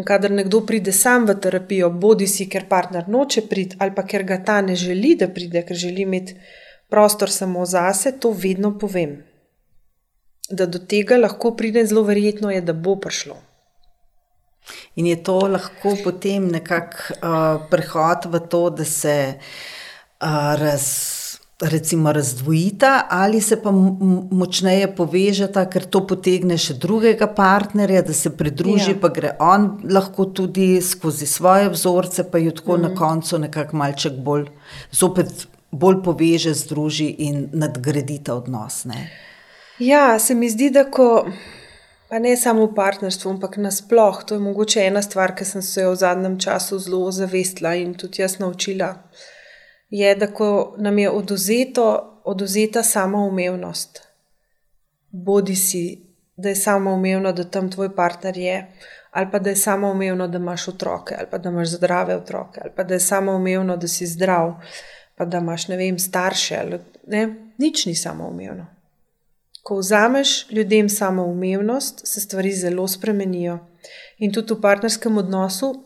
Kadar 0.04 0.30
nekdo 0.30 0.60
pride 0.66 0.92
sam 0.92 1.24
v 1.24 1.38
terapijo, 1.40 1.88
bodi 1.90 2.26
si, 2.28 2.48
ker 2.52 2.66
partner 2.68 3.06
noče 3.08 3.46
priti, 3.48 3.76
ali 3.80 3.94
pa 3.96 4.02
ker 4.04 4.26
ga 4.28 4.42
ta 4.44 4.60
ne 4.60 4.76
želi, 4.76 5.14
da 5.16 5.28
pride, 5.28 5.62
ker 5.64 5.76
želi 5.76 6.02
imeti 6.02 6.34
prostor 6.90 7.30
samo 7.32 7.64
zase, 7.64 8.12
to 8.20 8.30
vedno 8.30 8.74
povem. 8.78 9.16
Da 10.50 10.66
do 10.66 10.78
tega 10.78 11.16
lahko 11.16 11.54
pride, 11.56 11.86
zelo 11.86 12.02
verjetno 12.04 12.50
je, 12.50 12.60
da 12.60 12.72
bo 12.72 12.98
prišlo. 13.00 13.38
In 15.00 15.06
je 15.06 15.16
to 15.22 15.38
lahko 15.48 15.94
potem 16.04 16.50
nekako 16.52 17.16
uh, 17.16 17.64
prehod 17.70 18.28
v 18.28 18.40
to, 18.50 18.62
da 18.70 18.84
se 18.84 19.16
uh, 19.32 19.48
raz, 20.20 21.38
recimo, 21.60 22.12
razdvojita 22.12 23.06
ali 23.10 23.40
se 23.40 23.62
pa 23.62 23.70
močneje 24.30 24.94
povežeta, 24.96 25.66
ker 25.70 25.84
to 25.84 26.06
potegne 26.06 26.58
še 26.58 26.78
drugega 26.80 27.28
partnerja, 27.34 28.02
da 28.02 28.14
se 28.16 28.32
pridruži, 28.36 28.92
ja. 28.94 29.00
pa 29.00 29.08
gre 29.08 29.34
on 29.40 29.68
lahko 29.90 30.24
tudi 30.24 30.80
skozi 30.82 31.26
svoje 31.26 31.68
vzorce, 31.72 32.30
pa 32.30 32.38
jo 32.38 32.54
tako 32.56 32.76
mm. 32.76 32.82
na 32.82 32.88
mhm. 32.88 32.98
koncu 32.98 33.38
nekako 33.38 33.76
malček 33.76 34.18
bolj, 34.24 34.48
zopet 34.92 35.46
bolj 35.70 36.02
poveže, 36.04 36.54
združi 36.54 37.08
in 37.28 37.48
nadgradita 37.52 38.34
odnos. 38.34 38.84
Ne? 38.84 39.10
Ja, 39.78 40.18
se 40.18 40.34
mi 40.34 40.50
zdi, 40.50 40.70
da 40.70 40.88
ko. 40.90 41.26
Pa 42.06 42.20
ne 42.22 42.36
samo 42.38 42.68
v 42.68 42.74
partnerstvu, 42.76 43.32
ampak 43.34 43.56
nasplošno. 43.58 44.28
To 44.28 44.36
je 44.36 44.40
mogoče 44.40 44.84
ena 44.86 45.00
stvar, 45.02 45.32
ki 45.34 45.44
sem 45.44 45.62
se 45.62 45.82
jo 45.82 45.90
v 45.90 45.98
zadnjem 45.98 46.36
času 46.38 46.78
zelo 46.78 47.10
zavestila 47.10 47.72
in 47.74 47.96
tudi 47.98 48.22
jaz 48.22 48.38
naučila. 48.38 48.92
Uh, 48.94 49.24
je, 49.90 50.14
da 50.14 50.26
ko 50.32 50.74
nam 50.78 50.98
je 50.98 51.10
oduzeto, 51.10 52.20
oduzeta 52.24 52.82
samoumevnost, 52.82 54.02
bodi 55.10 55.56
si, 55.56 56.06
da 56.36 56.48
je 56.48 56.56
samoumevno, 56.56 57.32
da 57.32 57.44
tam 57.44 57.70
tvoj 57.70 57.94
partner 57.96 58.36
je, 58.36 58.72
ali 59.10 59.30
pa 59.32 59.38
da 59.38 59.50
je 59.50 59.56
samoumevno, 59.56 60.28
da 60.28 60.38
imaš 60.38 60.68
otroke, 60.68 61.14
ali 61.18 61.28
pa 61.30 61.38
da 61.38 61.48
imaš 61.48 61.68
zdrave 61.68 62.16
otroke, 62.16 62.60
ali 62.64 62.72
pa 62.76 62.84
da 62.84 62.94
je 62.94 63.00
samoumevno, 63.00 63.76
da 63.76 63.88
si 63.88 64.06
zdrav, 64.06 64.54
pa 65.16 65.24
da 65.24 65.38
imaš 65.38 65.68
ne 65.68 65.76
vem, 65.76 65.98
starše. 65.98 66.56
Ali, 66.56 66.80
ne, 67.06 67.52
nič 67.58 67.86
ni 67.86 67.94
samoumevno. 67.94 68.66
Ko 69.62 69.76
vzameš 69.76 70.50
ljudem 70.50 70.88
samoumevnost, 70.88 72.06
se 72.06 72.20
stvari 72.20 72.52
zelo 72.52 72.88
spremenijo. 72.88 73.58
In 74.18 74.32
tudi 74.32 74.54
v 74.54 74.60
partnerskem 74.60 75.18
odnosu, 75.18 75.84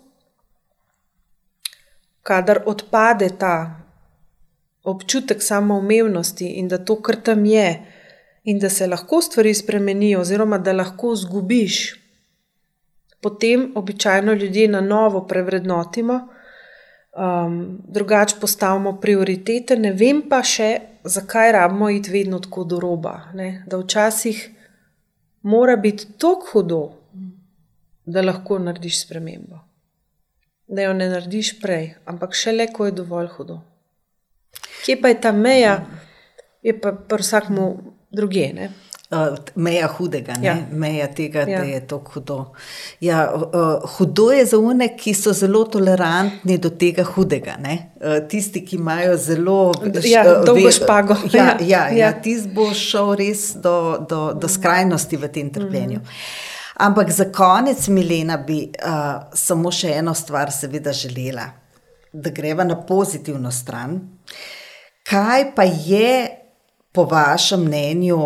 kadar 2.23 2.63
odpade 2.67 3.29
ta 3.39 3.80
občutek 4.83 5.43
samoumevnosti 5.43 6.47
in 6.47 6.69
da 6.69 6.79
to, 6.79 6.97
kar 7.03 7.17
tam 7.17 7.45
je, 7.45 7.87
in 8.45 8.59
da 8.59 8.69
se 8.69 8.87
lahko 8.87 9.23
stvari 9.23 9.55
spremenijo, 9.55 10.21
oziroma 10.21 10.59
da 10.59 10.73
lahko 10.73 11.15
zgubiš, 11.15 11.95
potem 13.21 13.73
običajno 13.75 14.33
ljudje 14.33 14.69
na 14.69 14.81
novo 14.81 15.27
prevrednotimo, 15.27 16.29
um, 17.17 17.79
drugače 17.89 18.37
postavimo 18.41 19.01
prioritete. 19.01 19.77
Ne 19.77 19.93
vem 19.93 20.23
pa 20.29 20.43
še, 20.43 20.71
zakaj 21.05 21.53
rabimo 21.53 21.91
iti 21.91 22.11
vedno 22.11 22.39
tako 22.39 22.65
do 22.65 22.81
roba. 22.81 23.19
Ne? 23.35 23.65
Da 23.67 23.79
včasih 23.79 24.49
mora 25.43 25.77
biti 25.77 26.07
tako 26.19 26.47
hudo, 26.53 26.83
da 28.05 28.23
lahko 28.23 28.59
narediš 28.59 29.05
spremembo. 29.05 29.61
Da 30.67 30.83
jo 30.83 30.93
ne 30.95 31.09
narediš 31.09 31.59
prej, 31.61 31.95
ampak 32.07 32.35
šele, 32.35 32.71
ko 32.73 32.87
je 32.87 32.93
dovolj 32.93 33.29
hudo. 33.37 33.61
Kje 34.85 35.01
pa 35.03 35.09
je 35.09 35.21
ta 35.21 35.33
meja, 35.33 35.79
je 36.63 36.81
pa 36.81 36.93
pri 36.93 37.23
vsakmu 37.23 37.67
druge. 38.11 38.53
Ne? 38.53 38.71
Uh, 39.11 39.35
meja 39.57 39.89
hudega, 39.89 40.37
Ja. 40.41 40.53
meja 40.71 41.09
tega, 41.09 41.41
ja. 41.41 41.59
Da 41.59 41.65
je 41.65 41.81
to 41.81 41.97
hudo. 41.99 42.53
Ja, 43.01 43.25
uh, 43.35 43.83
hudo 43.97 44.31
je 44.31 44.45
za 44.47 44.59
une, 44.59 44.87
ki 44.97 45.15
so 45.15 45.33
zelo 45.33 45.65
tolerantni 45.65 46.59
do 46.59 46.71
tega 46.71 47.03
hudega. 47.05 47.57
Uh, 47.59 48.29
tisti, 48.29 48.63
ki 48.65 48.77
imajo 48.77 49.17
zelo 49.17 49.73
Ja, 50.05 50.23
uh, 50.23 50.45
dolgo 50.47 50.67
ve- 50.67 50.73
špago. 50.73 51.17
Ja, 51.33 51.45
Ja, 51.45 51.45
ja, 51.45 51.57
ja, 51.61 51.89
ja. 51.89 51.97
ja. 51.97 52.13
tisti 52.13 52.49
bo 52.49 52.69
šel 52.71 53.15
res 53.15 53.55
do, 53.57 53.75
do, 54.09 54.33
do 54.33 54.49
skrajnosti 54.49 55.17
v 55.17 55.29
tem 55.29 55.51
trpljenju. 55.51 56.01
Ampak 56.77 57.11
za 57.11 57.25
konec, 57.25 57.89
Milena, 57.89 58.37
bi 58.39 58.71
uh, 58.79 59.27
samo 59.35 59.73
še 59.73 59.91
eno 59.91 60.15
stvar, 60.15 60.53
seveda, 60.53 60.93
želela, 60.93 61.51
da 62.13 62.31
greva 62.31 62.65
na 62.65 62.79
pozitivno 62.79 63.51
stran. 63.51 63.99
Kaj 65.11 65.55
pa 65.55 65.63
je 65.67 66.29
po 66.93 67.05
vašem 67.05 67.65
mnenju 67.67 68.19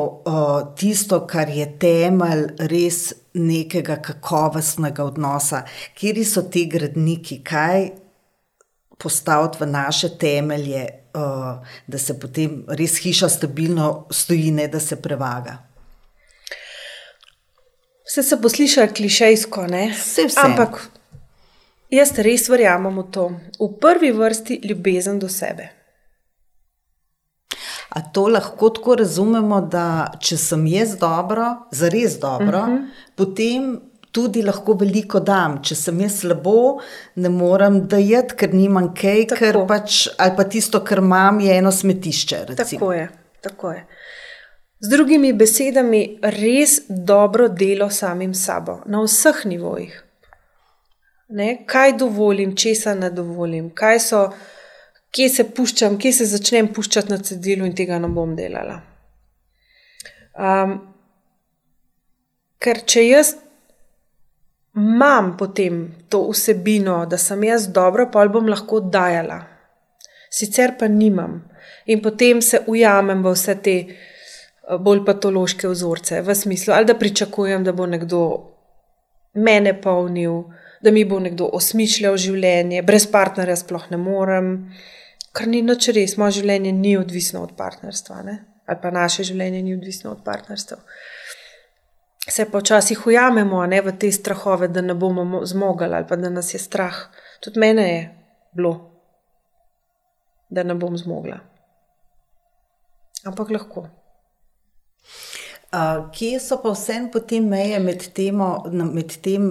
tisto, 0.76 1.26
kar 1.26 1.48
je 1.48 1.64
temelj 1.80 2.42
res 2.68 3.12
nekega 3.34 3.96
kakovostnega 4.04 5.04
odnosa? 5.04 5.62
Kje 5.96 6.24
so 6.28 6.42
ti 6.42 6.66
gradniki, 6.68 7.38
kaj 7.44 7.88
postaviti 9.00 9.58
v 9.60 9.66
naše 9.66 10.10
temelje, 10.18 10.82
da 11.86 11.98
se 11.98 12.18
potem 12.20 12.64
res 12.68 12.98
hiša 13.00 13.28
stabilno 13.28 14.06
stoji, 14.10 14.50
ne 14.50 14.66
da 14.68 14.80
se 14.80 15.00
prevaga? 15.02 15.56
Vse 18.04 18.22
se 18.22 18.36
bo 18.36 18.48
slišalo 18.48 18.92
klišejsko, 18.96 19.66
ne? 19.72 19.86
Saj 19.96 20.28
vse. 20.28 20.44
Ampak 20.44 20.82
jaz 21.88 22.12
res 22.18 22.44
verjamem 22.52 23.00
v 23.00 23.06
to. 23.10 23.24
V 23.60 23.70
prvi 23.80 24.12
vrsti 24.12 24.60
ljubezen 24.68 25.18
do 25.18 25.32
sebe. 25.32 25.70
A 27.94 28.02
to 28.12 28.26
lahko 28.28 28.70
tako 28.74 28.96
razumemo, 28.98 29.60
da 29.70 30.12
če 30.18 30.36
sem 30.36 30.66
jaz 30.66 30.96
dobro, 30.98 31.46
zares 31.70 32.18
dobro, 32.20 32.58
uh 32.58 32.68
-huh. 32.68 32.86
potem 33.16 33.80
tudi 34.14 34.42
lahko 34.42 34.76
veliko 34.78 35.20
dam. 35.20 35.58
Če 35.62 35.74
sem 35.78 36.00
jaz 36.00 36.20
slabo, 36.22 36.80
ne 37.16 37.30
morem 37.34 37.80
dajati, 37.90 38.36
ker 38.38 38.54
nimam 38.54 38.92
kaj, 38.94 39.26
Tako. 39.32 39.40
ker 39.40 39.58
pač, 39.70 40.06
ali 40.18 40.36
pa 40.36 40.44
tisto, 40.44 40.80
kar 40.86 41.02
imam, 41.02 41.40
je 41.40 41.58
eno 41.58 41.72
smetišče. 41.72 42.44
Recimo. 42.48 42.78
Tako 42.78 42.92
je, 42.92 43.08
tako 43.42 43.72
je. 43.72 43.86
Z 44.84 44.90
drugimi 44.90 45.32
besedami, 45.32 46.02
res 46.22 46.80
dobro 46.88 47.48
delo 47.48 47.90
samim 47.90 48.34
sabo, 48.34 48.80
na 48.86 49.02
vseh 49.02 49.44
nivojih. 49.46 50.00
Ne? 51.28 51.64
Kaj 51.66 51.96
dovolim, 51.98 52.52
česa 52.56 52.94
ne 52.94 53.10
dovolim, 53.10 53.70
kaj 53.74 54.00
so, 54.00 54.24
kje 55.14 55.28
se 55.30 55.46
puščam, 55.54 55.98
kje 55.98 56.12
se 56.12 56.26
začnem 56.32 56.72
puščati 56.74 57.12
na 57.12 57.20
cedilu 57.22 57.66
in 57.68 57.74
tega 57.78 58.00
ne 58.02 58.10
bom 58.10 58.34
delala. 58.36 58.80
Um, 60.34 60.74
ker 62.58 62.82
če 62.90 63.04
jaz 63.06 63.34
imam 64.74 65.36
potem 65.38 65.84
to 66.10 66.24
vsebino, 66.30 67.04
da 67.06 67.18
sem 67.20 67.44
jaz 67.46 67.68
dobra, 67.70 68.08
pa 68.10 68.26
bom 68.28 68.48
lahko 68.50 68.80
dajala. 68.80 69.38
Sicer 70.34 70.74
pa 70.78 70.88
nimam. 70.90 71.44
In 71.86 72.02
potem 72.02 72.40
se 72.42 72.64
ujamem 72.66 73.22
v 73.22 73.34
vse 73.36 73.54
te 73.62 73.76
eh, 73.84 73.94
bolj 74.80 75.04
patološke 75.06 75.68
vzorce, 75.70 76.22
v 76.26 76.34
smislu, 76.34 76.74
ali 76.74 76.90
da 76.90 76.98
pričakujem, 76.98 77.64
da 77.64 77.72
bo 77.72 77.86
nekdo 77.86 78.22
mene 79.34 79.76
polnil, 79.80 80.42
da 80.82 80.90
mi 80.90 81.04
bo 81.04 81.20
nekdo 81.22 81.46
osmišljal 81.52 82.16
življenje, 82.18 82.82
brez 82.82 83.06
partnerja 83.10 83.56
sploh 83.62 83.86
ne 83.92 84.00
morem, 84.00 84.50
kar 85.34 85.50
ni 85.50 85.62
nič 85.66 85.90
res. 85.96 86.16
Moje 86.20 86.40
življenje 86.40 86.72
ni 86.72 86.96
odvisno 86.98 87.42
od 87.44 87.56
partnerstva, 87.58 88.22
ne? 88.26 88.38
ali 88.64 88.80
pa 88.80 88.90
naše 88.94 89.26
življenje 89.28 89.60
ni 89.62 89.74
odvisno 89.76 90.14
od 90.14 90.22
partnerstva. 90.24 90.78
Se 92.24 92.46
pa 92.48 92.62
včasih 92.62 93.02
ujamemo 93.06 93.58
ne, 93.68 93.82
v 93.84 93.92
te 94.00 94.08
strahove, 94.12 94.70
da 94.72 94.80
ne 94.80 94.94
bomo 94.96 95.26
mo- 95.28 95.42
zmogli 95.44 95.90
ali 95.90 96.06
pa 96.08 96.16
da 96.16 96.30
nas 96.32 96.54
je 96.54 96.60
strah. 96.62 97.02
Tudi 97.44 97.60
mene 97.60 97.84
je 97.88 97.98
bilo, 98.56 98.72
da 100.48 100.64
ne 100.64 100.74
bom 100.74 100.96
zmogla. 100.96 101.36
Ampak 103.28 103.52
lahko. 103.52 103.84
Uh, 105.74 106.08
kje 106.14 106.38
so 106.40 106.60
pa 106.62 106.72
vsem 106.72 107.10
potem 107.12 107.44
meje 107.50 107.80
med, 107.82 108.06
temo, 108.16 108.48
med, 108.72 109.18
tem, 109.20 109.50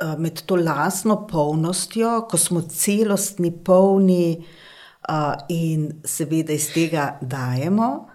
uh, 0.00 0.16
med 0.16 0.40
to 0.46 0.56
lastno 0.56 1.26
polnostjo, 1.28 2.22
ko 2.30 2.38
smo 2.38 2.62
celostni, 2.62 3.50
polni 3.50 4.46
in 5.48 5.92
seveda 6.04 6.52
iz 6.52 6.72
tega 6.72 7.18
dajemo, 7.20 8.06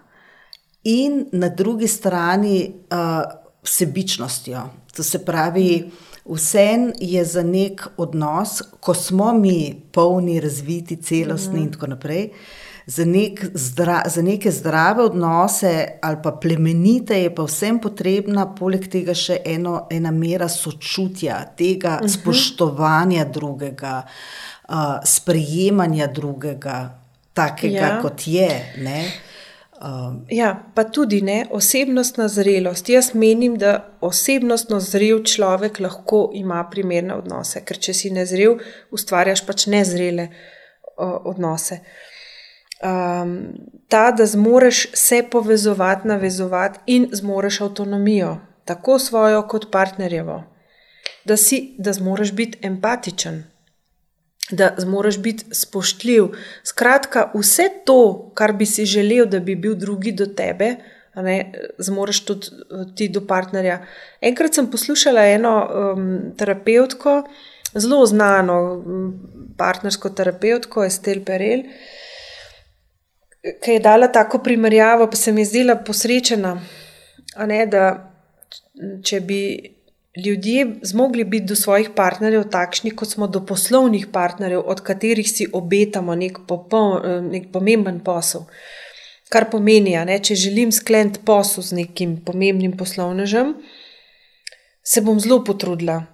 in 0.86 1.26
na 1.32 1.48
drugi 1.48 1.88
strani 1.88 2.72
uh, 2.90 3.22
sebičnostjo. 3.62 4.62
To 4.96 5.02
se 5.02 5.24
pravi, 5.24 5.90
vsem 6.24 6.92
je 7.00 7.24
za 7.24 7.42
nek 7.42 7.88
odnos, 7.96 8.62
ko 8.80 8.94
smo 8.94 9.32
mi 9.32 9.82
polni, 9.92 10.40
razviti, 10.40 11.02
celostni 11.02 11.60
in 11.60 11.72
tako 11.72 11.86
naprej. 11.86 12.30
Za, 12.86 13.04
nek 13.04 13.44
zdra, 13.54 14.02
za 14.06 14.22
neke 14.22 14.50
zdrave 14.50 15.02
odnose 15.02 15.98
ali 16.02 16.16
pa 16.22 16.30
plemenite 16.32 17.18
je 17.18 17.34
pa 17.34 17.42
vsem 17.42 17.80
potrebna, 17.82 18.46
poleg 18.54 18.86
tega, 18.88 19.14
še 19.14 19.40
eno, 19.44 19.88
ena 19.90 20.12
mera 20.14 20.48
sočutja, 20.48 21.40
tega 21.58 21.98
uh 21.98 22.06
-huh. 22.06 22.20
spoštovanja 22.20 23.24
drugega, 23.24 24.04
uh, 24.04 24.10
sprejemanja 25.04 26.06
drugega, 26.06 26.98
takega, 27.34 27.76
ja. 27.76 27.98
Kot 28.02 28.26
je. 28.26 28.50
Ne? 28.82 29.00
Um, 29.80 30.24
Ja, 30.30 30.56
pa 30.74 30.84
tudi 30.84 31.20
ne 31.22 31.46
osebnostna 31.50 32.28
zrelost. 32.28 32.88
Jaz 32.88 33.12
menim, 33.14 33.58
da 33.60 33.96
osebnostno 34.00 34.80
zrel 34.80 35.22
človek 35.24 35.80
lahko 35.80 36.30
ima 36.34 36.64
primerne 36.70 37.14
odnose, 37.14 37.60
ker 37.64 37.78
če 37.78 37.94
si 37.94 38.10
nezrel, 38.10 38.56
ustvarjaš 38.90 39.44
pač 39.46 39.66
nezrele 39.68 40.30
o, 40.96 41.10
odnose. 41.32 41.82
Um, 42.76 43.36
ta, 43.88 44.10
da 44.16 44.26
zmoreš 44.26 44.86
se 44.96 45.22
povezovati, 45.30 46.08
navezovati 46.08 46.80
in 46.86 47.08
zmoreš 47.12 47.60
avtonomijo, 47.68 48.36
tako 48.64 48.98
svojo 48.98 49.42
kot 49.48 49.70
partnerjevo, 49.72 50.42
da, 51.24 51.36
si, 51.36 51.74
da 51.78 51.92
zmoreš 51.92 52.32
biti 52.32 52.58
empatičen, 52.66 53.44
da 54.50 54.74
zmoreš 54.78 55.18
biti 55.18 55.44
spoštljiv. 55.50 56.24
Skratka, 56.64 57.30
vse 57.34 57.68
to, 57.84 58.30
kar 58.34 58.52
bi 58.52 58.66
si 58.66 58.84
želel, 58.84 59.26
da 59.26 59.40
bi 59.40 59.56
bil 59.56 59.74
drugi 59.74 60.12
do 60.12 60.26
tebe, 60.26 60.76
ne, 61.14 61.52
zmoreš 61.78 62.24
tudi 62.24 62.46
eh, 62.46 62.86
ti 62.96 63.08
do 63.08 63.26
partnerja. 63.26 63.80
Enkrat 64.20 64.54
sem 64.54 64.70
poslušala 64.70 65.26
eno 65.26 65.54
um, 65.66 66.08
terapeutko, 66.38 67.22
zelo 67.74 68.06
znano 68.06 68.58
partnersko 69.58 70.10
terapeutko, 70.10 70.84
Estel 70.84 71.24
Perel, 71.24 71.64
ki 73.62 73.78
je 73.78 73.80
dala 73.80 74.08
tako 74.12 74.38
primerjavo, 74.44 75.10
pa 75.10 75.16
se 75.16 75.32
mi 75.32 75.40
je 75.40 75.50
zdela 75.52 75.76
posrečena, 75.76 76.56
ne, 77.46 77.66
da 77.66 77.86
če 79.02 79.20
bi 79.20 79.40
ljudje 80.24 80.66
zmogli 80.82 81.24
biti 81.24 81.46
do 81.46 81.54
svojih 81.54 81.90
partnerjev 81.96 82.48
takšni, 82.50 82.90
kot 82.90 83.10
smo 83.10 83.26
do 83.26 83.44
poslovnih 83.46 84.06
partnerjev, 84.12 84.62
od 84.66 84.80
katerih 84.80 85.28
si 85.30 85.46
obetamo 85.52 86.14
nek, 86.14 86.38
popol, 86.48 87.00
nek 87.30 87.50
pomemben 87.52 88.00
posel. 88.04 88.46
Kar 89.28 89.48
pomeni, 89.50 89.96
a 89.98 90.04
ne, 90.06 90.18
če 90.22 90.36
želim 90.38 90.72
skleniti 90.72 91.24
posel 91.26 91.64
z 91.66 91.80
nekim 91.82 92.16
pomembnim 92.24 92.76
poslovnežem, 92.78 93.56
se 94.86 95.02
bom 95.02 95.20
zelo 95.20 95.42
potrudila. 95.44 96.04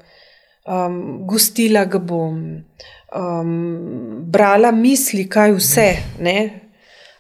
Um, 0.62 1.26
gostila 1.28 1.84
ga 1.90 1.98
bom, 1.98 2.38
um, 3.18 3.54
brala 4.32 4.70
misli, 4.72 5.26
kaj 5.28 5.56
vse, 5.58 5.88
ne, 6.22 6.36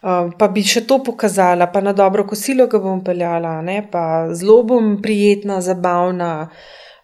Um, 0.02 0.32
pa 0.34 0.48
bi 0.50 0.64
še 0.66 0.80
to 0.90 0.96
pokazala, 1.06 1.68
pa 1.70 1.78
na 1.78 1.92
dobro 1.94 2.24
kosilo 2.26 2.66
ga 2.66 2.80
bom 2.82 3.04
peljala, 3.06 3.60
ne? 3.62 3.84
pa 3.86 4.32
zelo 4.34 4.64
bom 4.66 4.96
prijetna, 5.02 5.60
zabavna, 5.62 6.48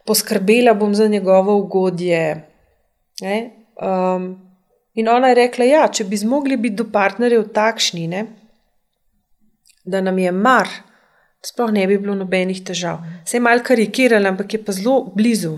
poskrbela 0.03 0.75
bom 0.75 0.97
za 0.99 1.07
njegovo 1.07 1.55
ugodje. 1.61 2.25
Ne? 3.23 3.37
Um, 3.79 4.25
in 4.99 5.09
ona 5.09 5.31
je 5.31 5.37
rekla, 5.39 5.69
ja, 5.71 5.85
če 5.87 6.09
bi 6.11 6.19
zmogli 6.19 6.59
biti 6.59 6.75
do 6.81 6.89
partnerjev 6.91 7.45
takšni, 7.55 8.09
ne? 8.11 8.25
da 9.87 10.01
nam 10.03 10.19
je 10.19 10.33
mar, 10.35 10.67
sploh 11.47 11.71
ne 11.71 11.87
bi 11.87 12.01
bilo 12.03 12.17
nobenih 12.19 12.65
težav. 12.67 13.05
Se 13.25 13.39
je 13.39 13.45
mal 13.47 13.63
karikirala, 13.63 14.35
ampak 14.35 14.59
je 14.59 14.61
pa 14.65 14.75
zelo 14.75 15.05
blizu. 15.15 15.55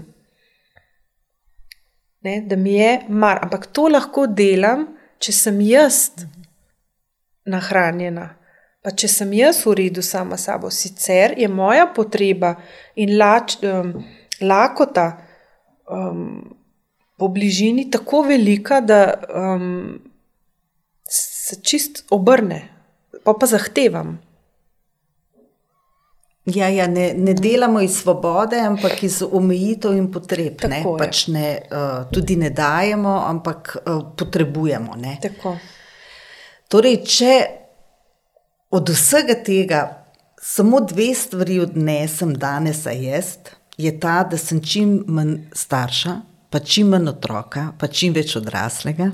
Ne? 2.28 2.42
Da 2.44 2.60
mi 2.60 2.76
je 2.76 2.98
mar, 3.08 3.40
ampak 3.48 3.64
to 3.72 3.88
lahko 3.88 4.26
delam, 4.28 4.90
če 5.24 5.32
sem 5.32 5.64
jaz 5.64 6.02
nahranjena. 7.50 8.28
Pa 8.80 8.94
če 8.96 9.10
sem 9.12 9.32
jaz 9.36 9.60
v 9.66 9.74
redu 9.82 10.02
sama 10.02 10.38
s 10.40 10.48
sabo, 10.48 10.70
sicer 10.72 11.34
je 11.36 11.48
moja 11.52 11.84
potreba 11.92 12.54
in 12.96 13.12
lač, 13.20 13.58
um, 13.60 13.92
lakota 14.40 15.10
um, 15.84 16.40
po 17.20 17.28
bližini 17.28 17.90
tako 17.92 18.22
velika, 18.30 18.80
da 18.80 19.02
um, 19.28 19.98
se 21.04 21.60
čist 21.60 22.06
obrne. 22.10 22.62
pa 23.24 23.34
pa 23.34 23.46
zahtevam. 23.46 24.18
Ja, 26.44 26.68
ja, 26.68 26.86
ne, 26.86 27.12
ne 27.14 27.34
delamo 27.34 27.80
iz 27.80 27.98
svobode, 28.00 28.56
ampak 28.60 29.02
iz 29.02 29.22
omejitev 29.22 29.92
in 29.92 30.08
potreb. 30.12 30.62
Ne? 30.68 30.80
Pač 30.98 31.26
ne, 31.28 31.60
uh, 31.68 32.06
tudi 32.12 32.36
ne 32.40 32.50
dajemo, 32.50 33.12
ampak 33.28 33.76
uh, 33.76 34.00
potrebujemo. 34.16 34.96
Torej, 36.70 37.00
če 37.02 37.32
od 38.70 38.92
vsega 38.94 39.34
tega 39.42 39.80
samo 40.38 40.78
dve 40.86 41.08
stvari 41.18 41.58
odnesem 41.64 42.36
danes, 42.38 42.84
a 42.86 42.94
jaz, 42.94 43.32
je 43.74 43.90
ta, 44.00 44.20
da 44.22 44.38
sem 44.38 44.60
čim 44.62 45.00
manj 45.10 45.48
starša, 45.56 46.14
pa 46.50 46.60
čim 46.62 46.92
manj 46.94 47.10
otroka, 47.10 47.72
pa 47.78 47.90
čim 47.90 48.14
več 48.14 48.36
odraslega. 48.38 49.10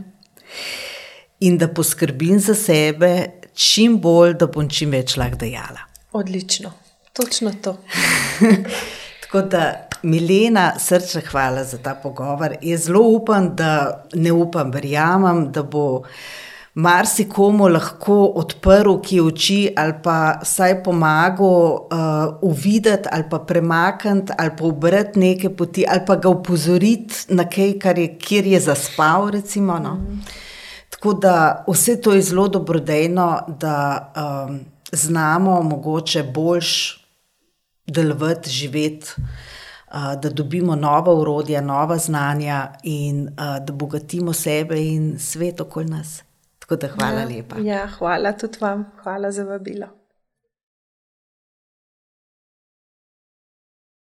In 1.48 1.56
da 1.56 1.70
poskrbim 1.72 2.36
za 2.44 2.52
sebe, 2.56 3.12
čim 3.56 3.96
bolj, 4.04 4.36
da 4.42 4.52
bom 4.52 4.68
čim 4.68 4.92
več 4.92 5.16
lahko 5.16 5.40
dejala. 5.46 5.88
Odlično. 6.12 6.74
Točno 7.16 7.54
to. 7.64 7.78
Tako 9.24 9.46
da, 9.48 9.62
Milena, 10.04 10.74
srčna 10.78 11.24
hvala 11.30 11.64
za 11.64 11.80
ta 11.80 11.96
pogovor. 12.02 12.58
Jaz 12.60 12.90
zelo 12.90 13.00
upam, 13.16 13.54
da 13.56 14.04
ne 14.12 14.32
upam, 14.32 14.68
verjamem, 14.76 15.46
da 15.56 15.64
bo 15.64 16.04
marsikomu 16.76 17.68
lahko 17.72 18.16
odprl 18.36 18.98
ki 19.00 19.20
oči 19.20 19.60
ali 19.80 19.94
pa 20.04 20.16
vsaj 20.42 20.82
pomagal 20.84 21.54
uh, 21.72 22.42
uvideti 22.44 23.08
ali 23.12 23.24
pa 23.30 23.38
premakniti 23.38 24.32
ali 24.38 24.52
pa 24.58 24.64
obrati 24.64 25.20
neke 25.20 25.50
poti 25.56 25.86
ali 25.88 26.04
pa 26.06 26.16
ga 26.16 26.28
upozoriti 26.28 27.32
na 27.32 27.48
kaj, 27.48 27.78
kar 27.78 27.98
je, 27.98 28.10
kjer 28.18 28.46
je 28.46 28.60
zaspal. 28.60 29.30
Recimo, 29.30 29.78
no? 29.78 29.94
mm. 29.94 30.20
Tako 30.90 31.12
da 31.12 31.64
vse 31.68 32.00
to 32.00 32.12
je 32.12 32.22
zelo 32.22 32.48
dobrodejno, 32.48 33.40
da 33.60 34.12
um, 34.48 34.60
znamo 34.92 35.62
mogoče 35.62 36.22
boljš 36.22 37.00
delovati, 37.86 38.50
živeti, 38.50 39.12
da 39.92 40.30
dobimo 40.30 40.76
nova 40.76 41.14
urodja, 41.14 41.60
nova 41.60 41.98
znanja 41.98 42.68
in 42.82 43.28
da 43.36 43.72
bogatimo 43.72 44.32
sebe 44.32 44.80
in 44.86 45.18
svet 45.18 45.60
okoli 45.60 45.86
nas. 45.86 46.22
Tako 46.66 46.76
da 46.76 46.88
hvala 46.88 47.20
ja, 47.20 47.26
lepa. 47.28 47.56
Ja, 47.62 47.86
hvala 47.98 48.32
tudi 48.32 48.58
vam, 48.60 48.84
hvala 49.02 49.30
za 49.30 49.44
vabilo. 49.44 49.86